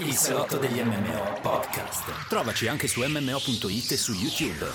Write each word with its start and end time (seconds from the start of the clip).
Il 0.00 0.12
salotto 0.12 0.58
degli 0.58 0.78
MMO 0.82 1.40
podcast. 1.40 2.28
Trovaci 2.28 2.68
anche 2.68 2.86
su 2.86 3.00
mmo.it 3.00 3.92
e 3.92 3.96
su 3.96 4.12
YouTube. 4.12 4.66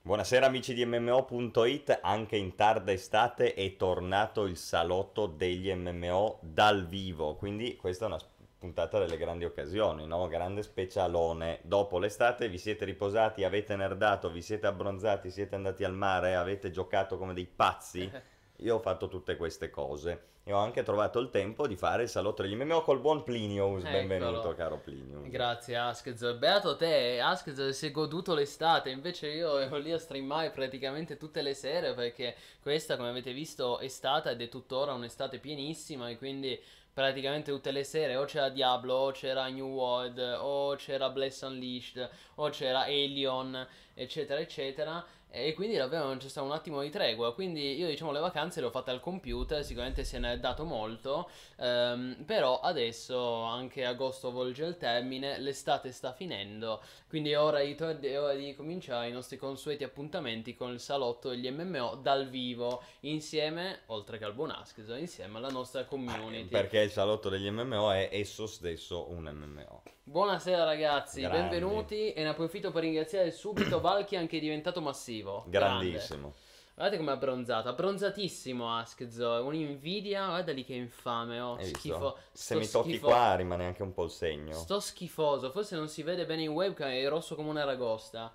Buonasera 0.00 0.46
amici 0.46 0.72
di 0.72 0.84
MMO.it, 0.86 1.98
anche 2.00 2.36
in 2.36 2.54
tarda 2.54 2.92
estate 2.92 3.54
è 3.54 3.74
tornato 3.74 4.44
il 4.44 4.56
salotto 4.56 5.26
degli 5.26 5.74
MMO 5.74 6.38
dal 6.42 6.86
vivo, 6.86 7.34
quindi 7.34 7.74
questa 7.76 8.04
è 8.04 8.08
una 8.08 8.20
puntata 8.58 9.00
delle 9.00 9.16
grandi 9.16 9.44
occasioni, 9.44 10.06
no? 10.06 10.28
Grande 10.28 10.62
specialone. 10.62 11.58
Dopo 11.62 11.98
l'estate 11.98 12.48
vi 12.48 12.58
siete 12.58 12.84
riposati, 12.84 13.42
avete 13.42 13.74
nerdato, 13.74 14.30
vi 14.30 14.42
siete 14.42 14.68
abbronzati, 14.68 15.32
siete 15.32 15.56
andati 15.56 15.82
al 15.82 15.94
mare, 15.94 16.36
avete 16.36 16.70
giocato 16.70 17.18
come 17.18 17.34
dei 17.34 17.46
pazzi. 17.46 18.08
Io 18.62 18.76
ho 18.76 18.78
fatto 18.78 19.08
tutte 19.08 19.36
queste 19.36 19.70
cose 19.70 20.28
e 20.44 20.52
ho 20.52 20.58
anche 20.58 20.82
trovato 20.82 21.18
il 21.18 21.30
tempo 21.30 21.66
di 21.66 21.76
fare 21.76 22.02
il 22.02 22.08
salotto 22.08 22.42
degli 22.42 22.54
MMO 22.54 22.82
col 22.82 23.00
buon 23.00 23.22
Plinius. 23.22 23.84
Eccolo. 23.84 23.98
Benvenuto, 23.98 24.54
caro 24.54 24.78
Plinius. 24.78 25.28
Grazie 25.28 25.76
Askez, 25.76 26.34
beato 26.34 26.76
te, 26.76 27.20
Askez 27.20 27.68
si 27.70 27.86
è 27.86 27.90
goduto 27.90 28.34
l'estate, 28.34 28.90
invece 28.90 29.28
io 29.28 29.58
ero 29.58 29.78
lì 29.78 29.92
a 29.92 29.98
streamare 29.98 30.50
praticamente 30.50 31.16
tutte 31.16 31.40
le 31.42 31.54
sere 31.54 31.94
perché 31.94 32.34
questa 32.60 32.96
come 32.96 33.10
avete 33.10 33.32
visto 33.32 33.78
è 33.78 33.88
stata 33.88 34.30
ed 34.30 34.40
è 34.42 34.48
tuttora 34.48 34.92
un'estate 34.92 35.38
pienissima 35.38 36.08
e 36.08 36.18
quindi 36.18 36.60
praticamente 36.92 37.52
tutte 37.52 37.70
le 37.70 37.84
sere 37.84 38.16
o 38.16 38.24
c'era 38.24 38.48
Diablo 38.48 38.94
o 38.94 39.10
c'era 39.12 39.46
New 39.48 39.68
World 39.68 40.18
o 40.18 40.74
c'era 40.74 41.08
Bless 41.10 41.40
Unleashed 41.42 42.10
o 42.34 42.48
c'era 42.50 42.80
Alien 42.82 43.66
eccetera 43.94 44.40
eccetera 44.40 45.04
e 45.30 45.54
quindi 45.54 45.76
davvero 45.76 46.04
non 46.04 46.18
c'è 46.18 46.28
stato 46.28 46.46
un 46.46 46.52
attimo 46.52 46.82
di 46.82 46.90
tregua. 46.90 47.34
Quindi 47.34 47.78
io 47.78 47.86
diciamo 47.86 48.12
le 48.12 48.20
vacanze 48.20 48.60
le 48.60 48.66
ho 48.66 48.70
fatte 48.70 48.90
al 48.90 49.00
computer 49.00 49.64
sicuramente 49.64 50.04
se 50.04 50.18
ne 50.18 50.32
è 50.32 50.38
dato 50.38 50.64
molto. 50.64 51.28
Ehm, 51.56 52.24
però 52.26 52.60
adesso 52.60 53.42
anche 53.42 53.84
agosto 53.84 54.30
volge 54.30 54.64
il 54.64 54.76
termine 54.76 55.38
l'estate 55.38 55.92
sta 55.92 56.12
finendo 56.12 56.82
quindi 57.10 57.32
è 57.32 57.40
ora 57.40 57.60
di, 57.60 57.74
è 57.74 58.20
ora 58.20 58.34
di 58.34 58.54
cominciare 58.54 59.08
i 59.08 59.12
nostri 59.12 59.36
consueti 59.36 59.82
appuntamenti 59.82 60.54
con 60.54 60.70
il 60.70 60.78
salotto 60.78 61.30
degli 61.30 61.50
MMO 61.50 61.96
dal 61.96 62.28
vivo 62.28 62.84
insieme 63.00 63.80
oltre 63.86 64.16
che 64.16 64.24
al 64.24 64.32
buon 64.32 64.52
Askes 64.52 64.94
insieme 64.96 65.38
alla 65.38 65.48
nostra 65.48 65.84
community 65.86 66.50
Perché 66.50 66.78
il 66.78 66.90
salotto 66.90 67.28
degli 67.28 67.50
MMO 67.50 67.90
è 67.90 68.10
esso 68.12 68.46
stesso 68.46 69.10
un 69.10 69.24
MMO. 69.24 69.82
Buonasera 70.04 70.62
ragazzi, 70.62 71.22
Grandi. 71.22 71.40
benvenuti 71.40 72.12
e 72.12 72.22
ne 72.22 72.28
approfitto 72.28 72.70
per 72.70 72.82
ringraziare 72.82 73.32
subito 73.32 73.80
Valky 73.80 74.24
che 74.28 74.36
è 74.36 74.40
diventato 74.40 74.80
massivo. 74.80 75.44
Grandissimo. 75.48 76.20
Grande. 76.20 76.49
Guardate 76.80 77.02
com'è 77.04 77.14
abbronzato, 77.14 77.68
abbronzatissimo 77.68 78.74
Askzo, 78.78 79.44
un'invidia, 79.44 80.28
guarda 80.28 80.50
lì 80.52 80.64
che 80.64 80.72
infame, 80.72 81.38
oh, 81.38 81.56
Hai 81.56 81.66
schifo. 81.66 82.16
Se 82.32 82.54
mi 82.54 82.66
tocchi 82.66 82.92
schifo- 82.92 83.08
qua 83.08 83.34
rimane 83.34 83.66
anche 83.66 83.82
un 83.82 83.92
po' 83.92 84.04
il 84.04 84.10
segno. 84.10 84.54
Sto 84.54 84.80
schifoso, 84.80 85.50
forse 85.50 85.76
non 85.76 85.90
si 85.90 86.02
vede 86.02 86.24
bene 86.24 86.44
in 86.44 86.48
webcam, 86.48 86.88
è 86.88 87.06
rosso 87.06 87.34
come 87.34 87.50
una 87.50 87.64
ragosta. 87.64 88.32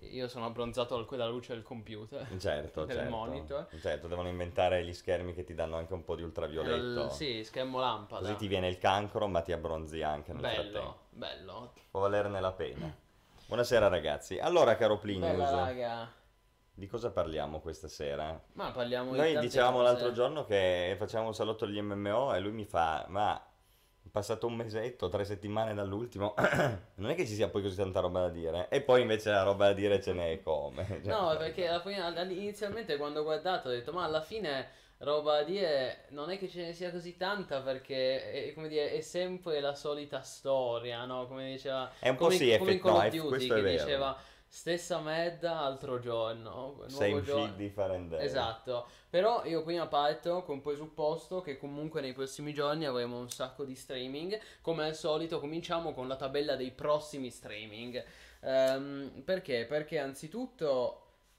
Io 0.00 0.28
sono 0.28 0.44
abbronzato 0.44 0.96
al- 0.96 1.06
dalla 1.08 1.28
luce 1.28 1.54
del 1.54 1.62
computer. 1.62 2.28
Certo, 2.38 2.84
del 2.84 2.96
certo. 2.96 3.10
monitor. 3.10 3.66
Certo, 3.80 4.06
devono 4.06 4.28
inventare 4.28 4.84
gli 4.84 4.92
schermi 4.92 5.32
che 5.32 5.42
ti 5.42 5.54
danno 5.54 5.78
anche 5.78 5.94
un 5.94 6.04
po' 6.04 6.14
di 6.14 6.22
ultravioletto. 6.24 7.04
Il- 7.04 7.10
sì, 7.10 7.42
schermo 7.42 7.80
lampada. 7.80 8.20
Così 8.20 8.36
ti 8.36 8.48
viene 8.48 8.68
il 8.68 8.76
cancro, 8.76 9.26
ma 9.28 9.40
ti 9.40 9.52
abbronzi 9.52 10.02
anche 10.02 10.34
nel 10.34 10.42
frattempo. 10.42 10.68
Bello, 10.68 10.98
bello. 11.08 11.72
Può 11.90 12.00
valerne 12.00 12.38
la 12.38 12.52
pena. 12.52 12.94
Buonasera 13.46 13.88
ragazzi. 13.88 14.38
Allora, 14.38 14.76
caro 14.76 14.98
Plinius, 14.98 15.30
Bella 15.30 15.64
raga. 15.64 16.20
Di 16.74 16.86
cosa 16.86 17.10
parliamo 17.10 17.60
questa 17.60 17.88
sera? 17.88 18.40
Ma 18.54 18.70
parliamo 18.70 19.12
di 19.12 19.18
Noi 19.18 19.38
dicevamo 19.38 19.78
cose. 19.78 19.90
l'altro 19.92 20.12
giorno 20.12 20.44
che 20.44 20.94
facciamo 20.98 21.26
un 21.26 21.34
salotto 21.34 21.64
agli 21.64 21.80
MMO 21.80 22.34
e 22.34 22.40
lui 22.40 22.52
mi 22.52 22.64
fa, 22.64 23.04
ma 23.08 23.36
è 24.04 24.08
passato 24.10 24.46
un 24.46 24.54
mesetto, 24.54 25.08
tre 25.08 25.24
settimane 25.24 25.74
dall'ultimo, 25.74 26.34
non 26.96 27.10
è 27.10 27.14
che 27.14 27.26
ci 27.26 27.34
sia 27.34 27.48
poi 27.48 27.62
così 27.62 27.76
tanta 27.76 28.00
roba 28.00 28.20
da 28.22 28.28
dire. 28.30 28.68
E 28.68 28.80
poi 28.80 29.02
invece 29.02 29.30
la 29.30 29.42
roba 29.42 29.66
da 29.66 29.72
dire 29.74 30.00
ce 30.02 30.12
n'è 30.12 30.42
come. 30.42 30.86
Cioè, 31.04 31.12
No, 31.12 31.36
perché 31.36 31.68
alla 31.68 31.80
fine- 31.80 32.00
all- 32.00 32.30
inizialmente 32.30 32.96
quando 32.96 33.20
ho 33.20 33.24
guardato 33.24 33.68
ho 33.68 33.70
detto, 33.70 33.92
ma 33.92 34.04
alla 34.04 34.22
fine 34.22 34.80
roba 34.98 35.38
da 35.38 35.42
dire 35.44 36.04
non 36.10 36.30
è 36.30 36.38
che 36.38 36.48
ce 36.48 36.62
ne 36.62 36.72
sia 36.72 36.90
così 36.90 37.16
tanta 37.16 37.60
perché 37.60 38.48
è, 38.48 38.54
come 38.54 38.68
dire, 38.68 38.92
è 38.92 39.00
sempre 39.00 39.60
la 39.60 39.74
solita 39.74 40.20
storia, 40.22 41.04
no? 41.04 41.26
Come 41.26 41.50
diceva... 41.50 41.90
È 41.98 42.08
un 42.08 42.16
po' 42.16 42.24
come, 42.26 42.36
sì, 42.36 42.56
come 42.56 42.70
in 42.72 42.76
effett- 42.78 42.82
Call 42.82 43.02
no, 43.02 43.08
Duty 43.10 43.28
questo 43.28 43.52
è 43.52 43.56
che 43.56 43.62
vero. 43.62 43.84
diceva 43.84 44.16
stessa 44.54 45.00
merda 45.00 45.60
altro 45.60 45.98
giorno. 45.98 46.84
Same 46.88 47.22
giorno. 47.22 47.46
shit, 47.46 47.56
different 47.56 48.10
day. 48.10 48.22
Esatto, 48.22 48.86
però 49.08 49.46
io 49.46 49.62
prima 49.62 49.86
parto 49.86 50.42
con 50.42 50.60
presupposto 50.60 51.40
che 51.40 51.56
comunque 51.56 52.02
nei 52.02 52.12
prossimi 52.12 52.52
giorni 52.52 52.84
avremo 52.84 53.16
un 53.16 53.30
sacco 53.30 53.64
di 53.64 53.74
streaming. 53.74 54.38
Come 54.60 54.84
al 54.84 54.94
solito 54.94 55.40
cominciamo 55.40 55.94
con 55.94 56.06
la 56.06 56.16
tabella 56.16 56.54
dei 56.54 56.70
prossimi 56.70 57.30
streaming. 57.30 58.04
Ehm, 58.40 59.22
perché? 59.24 59.64
Perché 59.64 59.98
anzitutto 59.98 60.98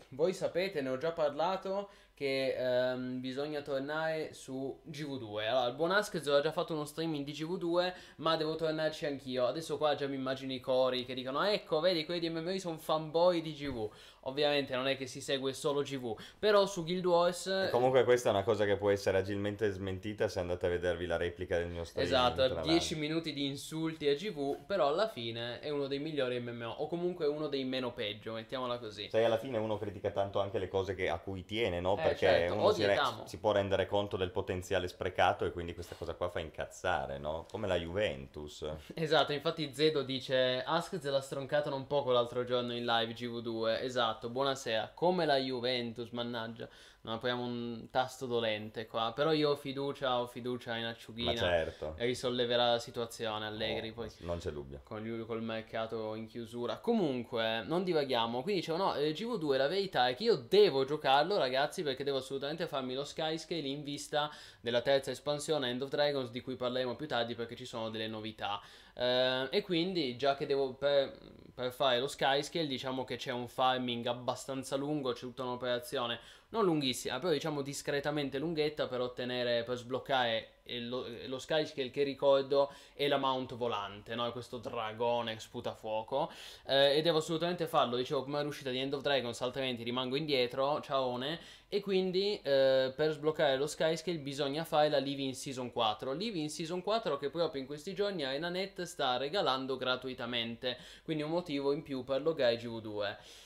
voi 0.10 0.34
sapete, 0.34 0.82
ne 0.82 0.90
ho 0.90 0.98
già 0.98 1.12
parlato, 1.12 1.90
che 2.14 2.56
ehm, 2.56 3.20
bisogna 3.20 3.62
tornare 3.62 4.34
su 4.34 4.82
GV2. 4.90 5.48
Allora, 5.48 5.68
il 5.68 5.76
buon 5.76 5.92
Askez 5.92 6.26
ho 6.28 6.42
già 6.42 6.52
fatto 6.52 6.74
uno 6.74 6.86
streaming 6.86 7.26
di 7.26 7.32
GV2, 7.32 7.94
ma 8.18 8.36
devo 8.36 8.56
tornarci 8.56 9.06
anch'io. 9.06 9.48
Adesso 9.48 9.78
qua 9.78 9.96
già 9.96 10.08
mi 10.08 10.16
immagino 10.16 10.54
i 10.54 10.60
cori 10.60 11.06
che 11.06 11.16
dicono, 11.16 11.44
ecco, 11.44 11.80
vedi, 11.80 12.06
quelli 12.06 12.20
di 12.20 12.30
MMO 12.30 12.58
sono 12.60 12.78
fanboy 12.78 13.42
di 13.42 13.54
GV. 13.54 13.90
Ovviamente 14.24 14.76
non 14.76 14.88
è 14.88 14.96
che 14.96 15.08
si 15.08 15.22
segue 15.22 15.54
solo 15.54 15.82
GV, 15.82 16.16
però 16.40 16.66
su 16.66 16.84
Guild 16.84 17.06
Wars... 17.06 17.48
E 17.48 17.70
comunque 17.72 18.04
questa 18.04 18.30
è 18.30 18.32
una 18.32 18.44
cosa 18.44 18.66
che 18.66 18.78
può 18.78 18.90
essere 18.90 19.18
agilmente 19.18 19.70
smentita 19.70 20.28
se 20.28 20.40
andate 20.40 20.66
a 20.66 20.70
vedervi 20.70 21.06
la 21.06 21.18
replica 21.18 21.58
del 21.58 21.68
mio 21.68 21.84
streaming. 21.84 22.14
Esatto, 22.14 22.50
tra 22.54 22.62
10 22.62 22.96
minuti 22.96 23.34
di 23.34 23.46
insulti 23.46 24.08
a 24.08 24.16
GV, 24.16 24.66
però 24.66 24.88
alla 24.88 25.08
fine 25.10 25.60
è 25.60 25.70
uno 25.70 25.88
dei 25.88 26.00
migliori 26.00 26.40
MMO, 26.40 26.70
o 26.70 26.88
comunque 26.88 27.26
uno 27.28 27.48
dei 27.48 27.64
meno 27.66 27.92
peggio, 27.92 28.34
mettiamola 28.34 28.78
così. 28.78 29.10
Sai, 29.10 29.26
alla 29.26 29.38
fine 29.38 29.58
uno 29.58 29.78
critica 29.78 30.12
tanto 30.12 30.40
anche 30.40 30.60
le 30.60 30.68
cose 30.70 30.96
che- 30.96 31.10
a 31.10 31.18
cui 31.20 31.44
tiene, 31.44 31.80
no? 31.82 31.98
Eh, 31.98 32.02
Perché 32.02 32.18
certo, 32.28 32.54
uno 32.56 32.72
si, 32.72 32.86
re- 32.86 33.00
si 33.26 33.38
può 33.40 33.52
rendere 33.52 33.88
conto 33.88 34.16
del 34.18 34.32
potenziale 34.32 34.88
sprecato 34.88 35.46
e 35.46 35.52
quindi 35.52 35.74
questa 35.74 35.96
cosa 35.96 36.14
qua 36.14 36.30
fa 36.30 36.40
incazzare, 36.40 37.18
no? 37.18 37.46
Come 37.52 37.68
la 37.68 37.76
Juventus. 37.78 38.66
Esatto, 38.96 39.34
infatti 39.34 39.74
Zedo 39.74 40.04
dice 40.04 40.64
Askz 40.64 41.04
l'ha 41.04 41.20
stroncato 41.20 41.74
un 41.76 41.88
poco 41.88 42.12
l'altro 42.12 42.44
giorno 42.46 42.74
in 42.74 42.86
live 42.86 43.14
GV2. 43.14 43.82
Esatto, 43.82 44.12
buonasera. 44.22 44.92
Come 44.94 45.26
la 45.26 45.38
Juventus, 45.38 46.10
mannaggia. 46.12 46.68
Non 47.02 47.16
apriamo 47.16 47.44
un 47.44 47.90
tasto 47.92 48.26
dolente 48.26 48.88
qua. 48.88 49.12
Però 49.14 49.34
io 49.34 49.50
ho 49.50 49.56
fiducia, 49.56 50.22
ho 50.22 50.28
fiducia 50.28 50.78
in 50.78 50.86
Acciughina. 50.86 51.32
Ma 51.32 51.38
certo. 51.38 51.96
E 51.98 52.06
risolleverà 52.06 52.72
la 52.72 52.80
situazione 52.80 53.46
Allegri 53.46 53.90
Oh, 53.90 53.94
poi. 53.94 54.10
Non 54.20 54.38
c'è 54.38 54.52
dubbio. 54.52 54.82
Con 54.84 55.04
lui 55.04 55.26
col 55.26 55.44
mercato 55.44 56.16
in 56.16 56.28
chiusura. 56.28 56.78
Comunque, 56.78 57.64
non 57.64 57.84
divaghiamo. 57.84 58.42
Quindi 58.42 58.62
dicevo, 58.62 58.78
no, 58.78 58.96
eh, 58.96 59.12
GV2 59.12 59.58
la 59.58 59.68
verità 59.68 60.08
è 60.08 60.16
che 60.16 60.24
io 60.24 60.36
devo 60.36 60.86
giocarlo, 60.86 61.38
ragazzi, 61.38 61.84
perché 61.84 62.06
devo 62.06 62.18
assolutamente 62.18 62.68
farmi 62.68 62.94
lo 62.94 63.04
Skyscale 63.04 63.60
in 63.62 63.84
vista 63.84 64.32
della 64.62 64.82
terza 64.82 65.12
espansione 65.12 65.70
End 65.70 65.82
of 65.82 65.90
Dragons, 65.90 66.32
di 66.32 66.42
cui 66.42 66.56
parleremo 66.56 66.96
più 66.96 67.08
tardi 67.08 67.36
perché 67.36 67.56
ci 67.56 67.66
sono 67.66 67.90
delle 67.90 68.08
novità. 68.08 68.62
Eh, 68.94 69.48
e 69.50 69.62
quindi, 69.62 70.16
già 70.16 70.36
che 70.36 70.46
devo 70.46 70.74
per, 70.74 71.18
per 71.54 71.72
fare 71.72 72.00
lo 72.00 72.08
Skyscale, 72.08 72.68
diciamo 72.68 73.04
che 73.04 73.18
c'è 73.18 73.32
un 73.32 73.48
farming 73.48 74.06
abbastanza 74.08 74.76
lungo, 74.76 75.14
c'è 75.14 75.20
tutta 75.22 75.44
un'operazione 75.44 76.20
non 76.54 76.66
lunghissima, 76.66 77.18
però 77.18 77.32
diciamo 77.32 77.64
discretamente 77.64 78.38
lunghetta 78.38 78.88
per 78.88 79.02
ottenere, 79.02 79.64
per 79.64 79.76
sbloccare 79.76 80.50
lo, 80.82 81.06
lo 81.26 81.40
Skyscale 81.40 81.90
che 81.90 82.04
ricordo 82.04 82.72
è 82.94 83.08
la 83.08 83.18
mount 83.18 83.56
volante, 83.56 84.14
no? 84.14 84.32
Questo 84.32 84.60
dragone 84.60 85.34
che 85.34 85.40
sputa 85.40 85.74
fuoco. 85.74 86.32
Eh, 86.68 86.98
e 86.98 87.02
devo 87.02 87.18
assolutamente 87.18 87.66
farlo, 87.66 87.98
dicevo, 87.98 88.22
prima 88.22 88.42
l'uscita 88.44 88.70
di 88.70 88.78
End 88.78 88.94
of 88.94 89.02
Dragons, 89.02 89.42
altrimenti 89.42 89.82
rimango 89.82 90.16
indietro, 90.16 90.80
ciaone. 90.80 91.40
E 91.68 91.80
quindi 91.82 92.40
eh, 92.44 92.94
per 92.96 93.12
sbloccare 93.14 93.58
lo 93.58 93.66
Skyscale 93.66 94.20
bisogna 94.20 94.64
fare 94.64 94.90
la 94.90 95.00
Live 95.00 95.24
in 95.24 95.34
Season 95.34 95.72
4. 95.72 96.14
Live 96.14 96.38
in 96.38 96.52
Season 96.52 96.84
4 96.84 97.18
che 97.18 97.32
proprio 97.32 97.60
in 97.60 97.68
questi 97.68 97.96
giorni 97.96 98.24
ArenaNet 98.24 98.84
sta 98.84 99.18
regalando 99.18 99.76
gratuitamente, 99.76 100.78
quindi 101.04 101.24
un 101.24 101.32
motivo 101.32 101.72
in 101.72 101.82
più 101.82 102.04
per 102.04 102.22
logare 102.22 102.58
GV2. 102.58 103.42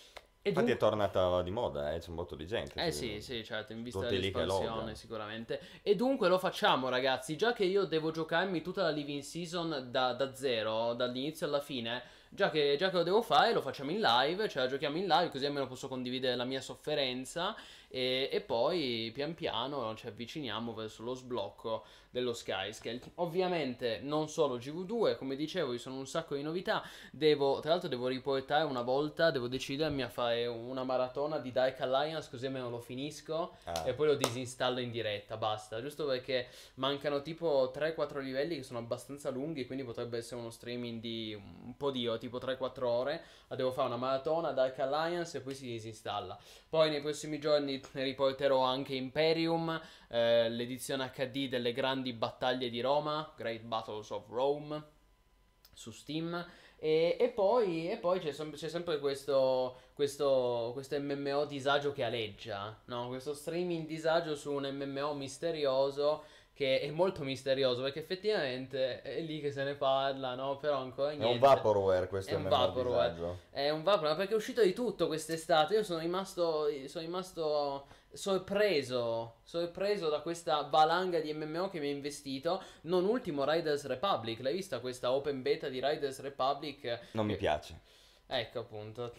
Infatti 0.47 0.71
dunque- 0.71 0.73
è 0.73 0.89
tornata 0.89 1.41
di 1.41 1.51
moda, 1.51 1.93
eh, 1.93 1.99
c'è 1.99 2.09
un 2.09 2.15
botto 2.15 2.35
di 2.35 2.45
gente. 2.45 2.83
eh 2.83 2.91
sì. 2.91 3.21
sì, 3.21 3.43
certo, 3.43 3.73
in 3.73 3.83
vista 3.83 4.05
dell'espansione 4.07 4.95
sicuramente. 4.95 5.59
E 5.81 5.95
dunque 5.95 6.27
lo 6.27 6.39
facciamo 6.39 6.89
ragazzi, 6.89 7.35
già 7.35 7.53
che 7.53 7.65
io 7.65 7.85
devo 7.85 8.11
giocarmi 8.11 8.61
tutta 8.61 8.83
la 8.83 8.89
Living 8.89 9.21
Season 9.21 9.87
da, 9.89 10.13
da 10.13 10.33
zero, 10.33 10.93
dall'inizio 10.93 11.45
alla 11.47 11.59
fine, 11.59 12.03
già 12.29 12.49
che, 12.49 12.75
già 12.77 12.89
che 12.89 12.97
lo 12.97 13.03
devo 13.03 13.21
fare, 13.21 13.53
lo 13.53 13.61
facciamo 13.61 13.91
in 13.91 13.99
live, 13.99 14.47
cioè 14.49 14.63
la 14.63 14.69
giochiamo 14.69 14.97
in 14.97 15.07
live, 15.07 15.29
così 15.29 15.45
almeno 15.45 15.67
posso 15.67 15.87
condividere 15.87 16.35
la 16.35 16.45
mia 16.45 16.61
sofferenza. 16.61 17.55
E, 17.89 18.29
e 18.31 18.41
poi 18.41 19.11
pian 19.13 19.33
piano 19.33 19.95
ci 19.95 20.07
avviciniamo 20.07 20.73
verso 20.73 21.03
lo 21.03 21.13
sblocco 21.13 21.85
dello 22.09 22.33
Skyscale. 22.33 22.99
Ovviamente 23.15 23.99
non 24.01 24.27
solo 24.27 24.57
GV2, 24.57 25.17
come 25.17 25.35
dicevo, 25.35 25.73
ci 25.73 25.77
sono 25.79 25.97
un 25.97 26.07
sacco 26.07 26.35
di 26.35 26.41
novità. 26.41 26.83
Devo, 27.11 27.59
tra 27.59 27.71
l'altro, 27.71 27.87
devo 27.89 28.07
riportare 28.07 28.63
una 28.63 28.81
volta, 28.81 29.29
devo 29.31 29.47
decidermi 29.47 30.01
a 30.01 30.09
fare 30.09 30.47
una 30.47 30.83
maratona 30.83 31.37
di 31.37 31.51
Dark 31.51 31.79
Alliance, 31.81 32.29
così 32.29 32.45
almeno 32.47 32.69
lo 32.69 32.79
finisco 32.79 33.55
Ah. 33.65 33.83
e 33.85 33.93
poi 33.93 34.07
lo 34.07 34.15
disinstallo 34.15 34.79
in 34.79 34.89
diretta. 34.91 35.37
Basta, 35.37 35.81
giusto 35.81 36.05
perché 36.05 36.47
mancano 36.75 37.21
tipo 37.21 37.71
3-4 37.73 38.19
livelli 38.19 38.55
che 38.55 38.63
sono 38.63 38.79
abbastanza 38.79 39.29
lunghi, 39.29 39.65
quindi 39.65 39.83
potrebbe 39.83 40.17
essere 40.17 40.39
uno 40.39 40.49
streaming 40.49 40.99
di 40.99 41.33
un 41.35 41.75
po' 41.77 41.91
di 41.91 42.09
tipo 42.19 42.39
3-4 42.39 42.83
ore. 42.83 43.21
Ma 43.47 43.55
devo 43.55 43.71
fare 43.71 43.87
una 43.87 43.97
maratona 43.97 44.51
Dark 44.51 44.77
Alliance 44.79 45.37
e 45.37 45.41
poi 45.41 45.53
si 45.53 45.65
disinstalla. 45.65 46.37
Poi 46.69 46.89
nei 46.89 47.01
prossimi 47.01 47.39
giorni 47.39 47.76
ne 47.91 48.03
riporterò 48.03 48.61
anche 48.61 48.95
Imperium, 48.95 49.81
eh, 50.09 50.49
l'edizione 50.49 51.11
HD 51.13 51.49
delle 51.49 51.73
grandi 51.73 52.13
battaglie 52.13 52.69
di 52.69 52.81
Roma, 52.81 53.33
Great 53.35 53.61
Battles 53.61 54.09
of 54.09 54.27
Rome, 54.29 54.83
su 55.73 55.91
Steam. 55.91 56.45
E, 56.79 57.17
e 57.19 57.29
poi, 57.29 57.89
e 57.89 57.97
poi 57.97 58.19
c'è, 58.19 58.31
sem- 58.31 58.53
c'è 58.53 58.69
sempre 58.69 58.99
questo, 58.99 59.77
questo, 59.93 60.69
questo 60.73 60.99
MMO 60.99 61.45
disagio 61.45 61.91
che 61.91 62.03
aleggia, 62.03 62.79
no? 62.85 63.07
Questo 63.07 63.33
streaming 63.33 63.87
disagio 63.87 64.35
su 64.35 64.51
un 64.51 64.69
MMO 64.71 65.15
misterioso 65.15 66.23
che 66.57 66.79
è 66.79 66.89
molto 66.89 67.21
misterioso 67.21 67.83
perché 67.83 67.99
effettivamente 67.99 69.03
è 69.03 69.21
lì 69.21 69.39
che 69.39 69.51
se 69.51 69.63
ne 69.63 69.75
parla, 69.75 70.33
no? 70.33 70.57
Però 70.57 70.79
ancora 70.79 71.11
È 71.11 71.15
niente. 71.15 71.35
un 71.35 71.39
vaporware 71.39 72.07
questo 72.07 72.31
È 72.31 72.35
un 72.35 72.47
vaporware. 72.47 73.37
È 73.51 73.69
un 73.69 73.83
vapore, 73.83 74.09
ma 74.09 74.15
perché 74.15 74.33
è 74.33 74.35
uscito 74.35 74.63
di 74.63 74.73
tutto 74.73 75.05
quest'estate. 75.05 75.75
Io 75.75 75.83
sono 75.83 75.99
rimasto, 75.99 76.65
sono 76.87 77.05
rimasto 77.05 77.85
sorpreso, 78.11 79.35
sorpreso 79.43 80.09
da 80.09 80.21
questa 80.21 80.63
valanga 80.63 81.19
di 81.19 81.31
MMO 81.31 81.69
che 81.69 81.79
mi 81.79 81.89
ha 81.89 81.91
investito. 81.91 82.63
Non 82.81 83.05
ultimo 83.05 83.47
Riders 83.47 83.85
Republic. 83.85 84.39
L'hai 84.39 84.53
vista 84.53 84.79
questa 84.79 85.11
open 85.11 85.43
beta 85.43 85.69
di 85.69 85.79
Riders 85.79 86.21
Republic? 86.21 87.09
Non 87.11 87.27
mi 87.27 87.35
piace. 87.35 87.81
Ecco 88.25 88.57
appunto. 88.57 89.13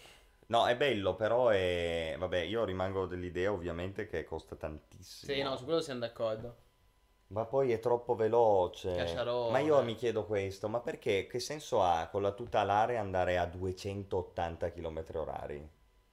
No, 0.47 0.67
è 0.67 0.75
bello, 0.75 1.15
però 1.15 1.51
è... 1.51 2.17
Vabbè, 2.19 2.39
io 2.39 2.65
rimango 2.65 3.07
dell'idea 3.07 3.53
ovviamente 3.53 4.09
che 4.09 4.25
costa 4.25 4.57
tantissimo. 4.57 5.33
Sì, 5.33 5.41
no, 5.41 5.57
su 5.57 5.63
quello 5.63 5.81
siamo 5.81 6.01
d'accordo. 6.01 6.67
Ma 7.29 7.45
poi 7.45 7.73
è 7.73 7.79
troppo 7.79 8.15
veloce. 8.15 8.95
Cacciarone. 8.95 9.51
Ma 9.51 9.59
io 9.59 9.83
mi 9.83 9.95
chiedo 9.95 10.25
questo, 10.25 10.69
ma 10.69 10.81
perché, 10.81 11.27
che 11.27 11.39
senso 11.41 11.83
ha 11.83 12.09
con 12.11 12.23
la 12.23 12.33
tuta 12.33 12.61
alare 12.61 12.97
andare 12.97 13.37
a 13.37 13.45
280 13.45 14.71
km 14.73 15.05
orari? 15.15 15.69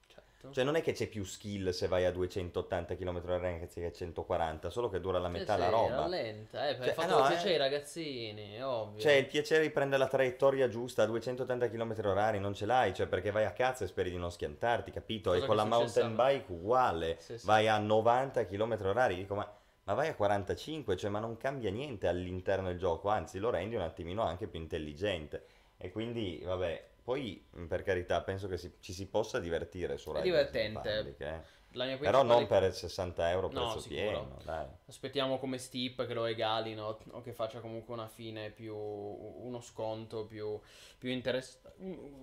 Certo. 0.06 0.52
Cioè 0.52 0.62
non 0.64 0.76
è 0.76 0.82
che 0.82 0.92
c'è 0.92 1.06
più 1.08 1.24
skill 1.24 1.70
se 1.70 1.88
vai 1.88 2.04
a 2.04 2.10
280 2.12 2.96
km 2.96 3.22
orari 3.24 3.60
anziché 3.62 3.86
a 3.86 3.92
140, 3.92 4.68
solo 4.68 4.90
che 4.90 5.00
dura 5.00 5.18
la 5.18 5.28
Sì, 5.28 5.32
metà 5.32 5.54
sì, 5.54 5.60
la 5.60 5.68
roba. 5.70 5.96
rallenta, 5.96 6.68
eh, 6.68 6.74
perché 6.74 6.94
Cioè, 6.94 6.94
fatto 6.94 7.14
ah, 7.16 7.20
no, 7.22 7.26
piacere 7.28 7.48
eh. 7.48 7.52
ai 7.52 7.58
ragazzini, 7.58 8.54
è 8.54 8.66
ovvio. 8.66 9.00
Cioè, 9.00 9.12
il 9.12 9.26
piacere 9.26 9.62
di 9.62 9.70
prendere 9.70 10.02
la 10.02 10.08
traiettoria 10.08 10.68
giusta 10.68 11.02
a 11.02 11.06
280 11.06 11.68
km 11.70 11.94
orari 12.04 12.38
non 12.38 12.52
ce 12.52 12.66
l'hai, 12.66 12.92
cioè 12.92 13.06
perché 13.06 13.30
vai 13.30 13.44
a 13.46 13.52
cazzo 13.52 13.84
e 13.84 13.86
speri 13.86 14.10
di 14.10 14.18
non 14.18 14.30
schiantarti, 14.30 14.90
capito? 14.90 15.30
Cosa 15.30 15.42
e 15.42 15.46
con 15.46 15.56
la 15.56 15.64
mountain 15.64 16.14
bike 16.14 16.52
uguale, 16.52 17.16
Sì, 17.20 17.38
sì. 17.38 17.46
vai 17.46 17.68
a 17.68 17.78
90 17.78 18.44
km 18.46 18.76
orari, 18.84 19.16
dico 19.16 19.34
ma, 19.34 19.50
ma 19.86 19.94
vai 19.94 20.08
a 20.08 20.14
45, 20.14 20.96
cioè 20.96 21.10
ma 21.10 21.18
non 21.20 21.36
cambia 21.36 21.70
niente 21.70 22.06
all'interno 22.08 22.68
del 22.68 22.78
gioco, 22.78 23.08
anzi 23.08 23.38
lo 23.38 23.50
rendi 23.50 23.74
un 23.76 23.82
attimino 23.82 24.22
anche 24.22 24.46
più 24.46 24.60
intelligente. 24.60 25.44
E 25.78 25.90
quindi, 25.90 26.40
vabbè, 26.44 26.88
poi 27.02 27.44
per 27.68 27.82
carità 27.82 28.20
penso 28.22 28.48
che 28.48 28.56
si- 28.58 28.72
ci 28.80 28.92
si 28.92 29.06
possa 29.06 29.38
divertire 29.38 29.96
su 29.96 30.10
È 30.10 30.20
Riders 30.20 30.24
divertente. 30.50 30.88
Republic, 30.90 31.20
eh. 31.20 31.54
Però 31.98 32.22
non 32.22 32.46
per 32.46 32.72
60 32.74 33.30
euro 33.30 33.48
No, 33.48 33.64
prezzo 33.64 33.80
sicuro. 33.80 34.00
pieno, 34.00 34.38
dai. 34.44 34.66
Aspettiamo 34.86 35.38
come 35.38 35.58
Steep 35.58 36.06
che 36.06 36.14
lo 36.14 36.24
regalino 36.24 36.98
o 37.10 37.20
che 37.20 37.32
faccia 37.34 37.60
comunque 37.60 37.92
una 37.92 38.08
fine 38.08 38.50
più 38.50 38.74
uno 38.74 39.60
sconto 39.60 40.24
più, 40.24 40.58
più 40.98 41.10
interessante 41.10 41.74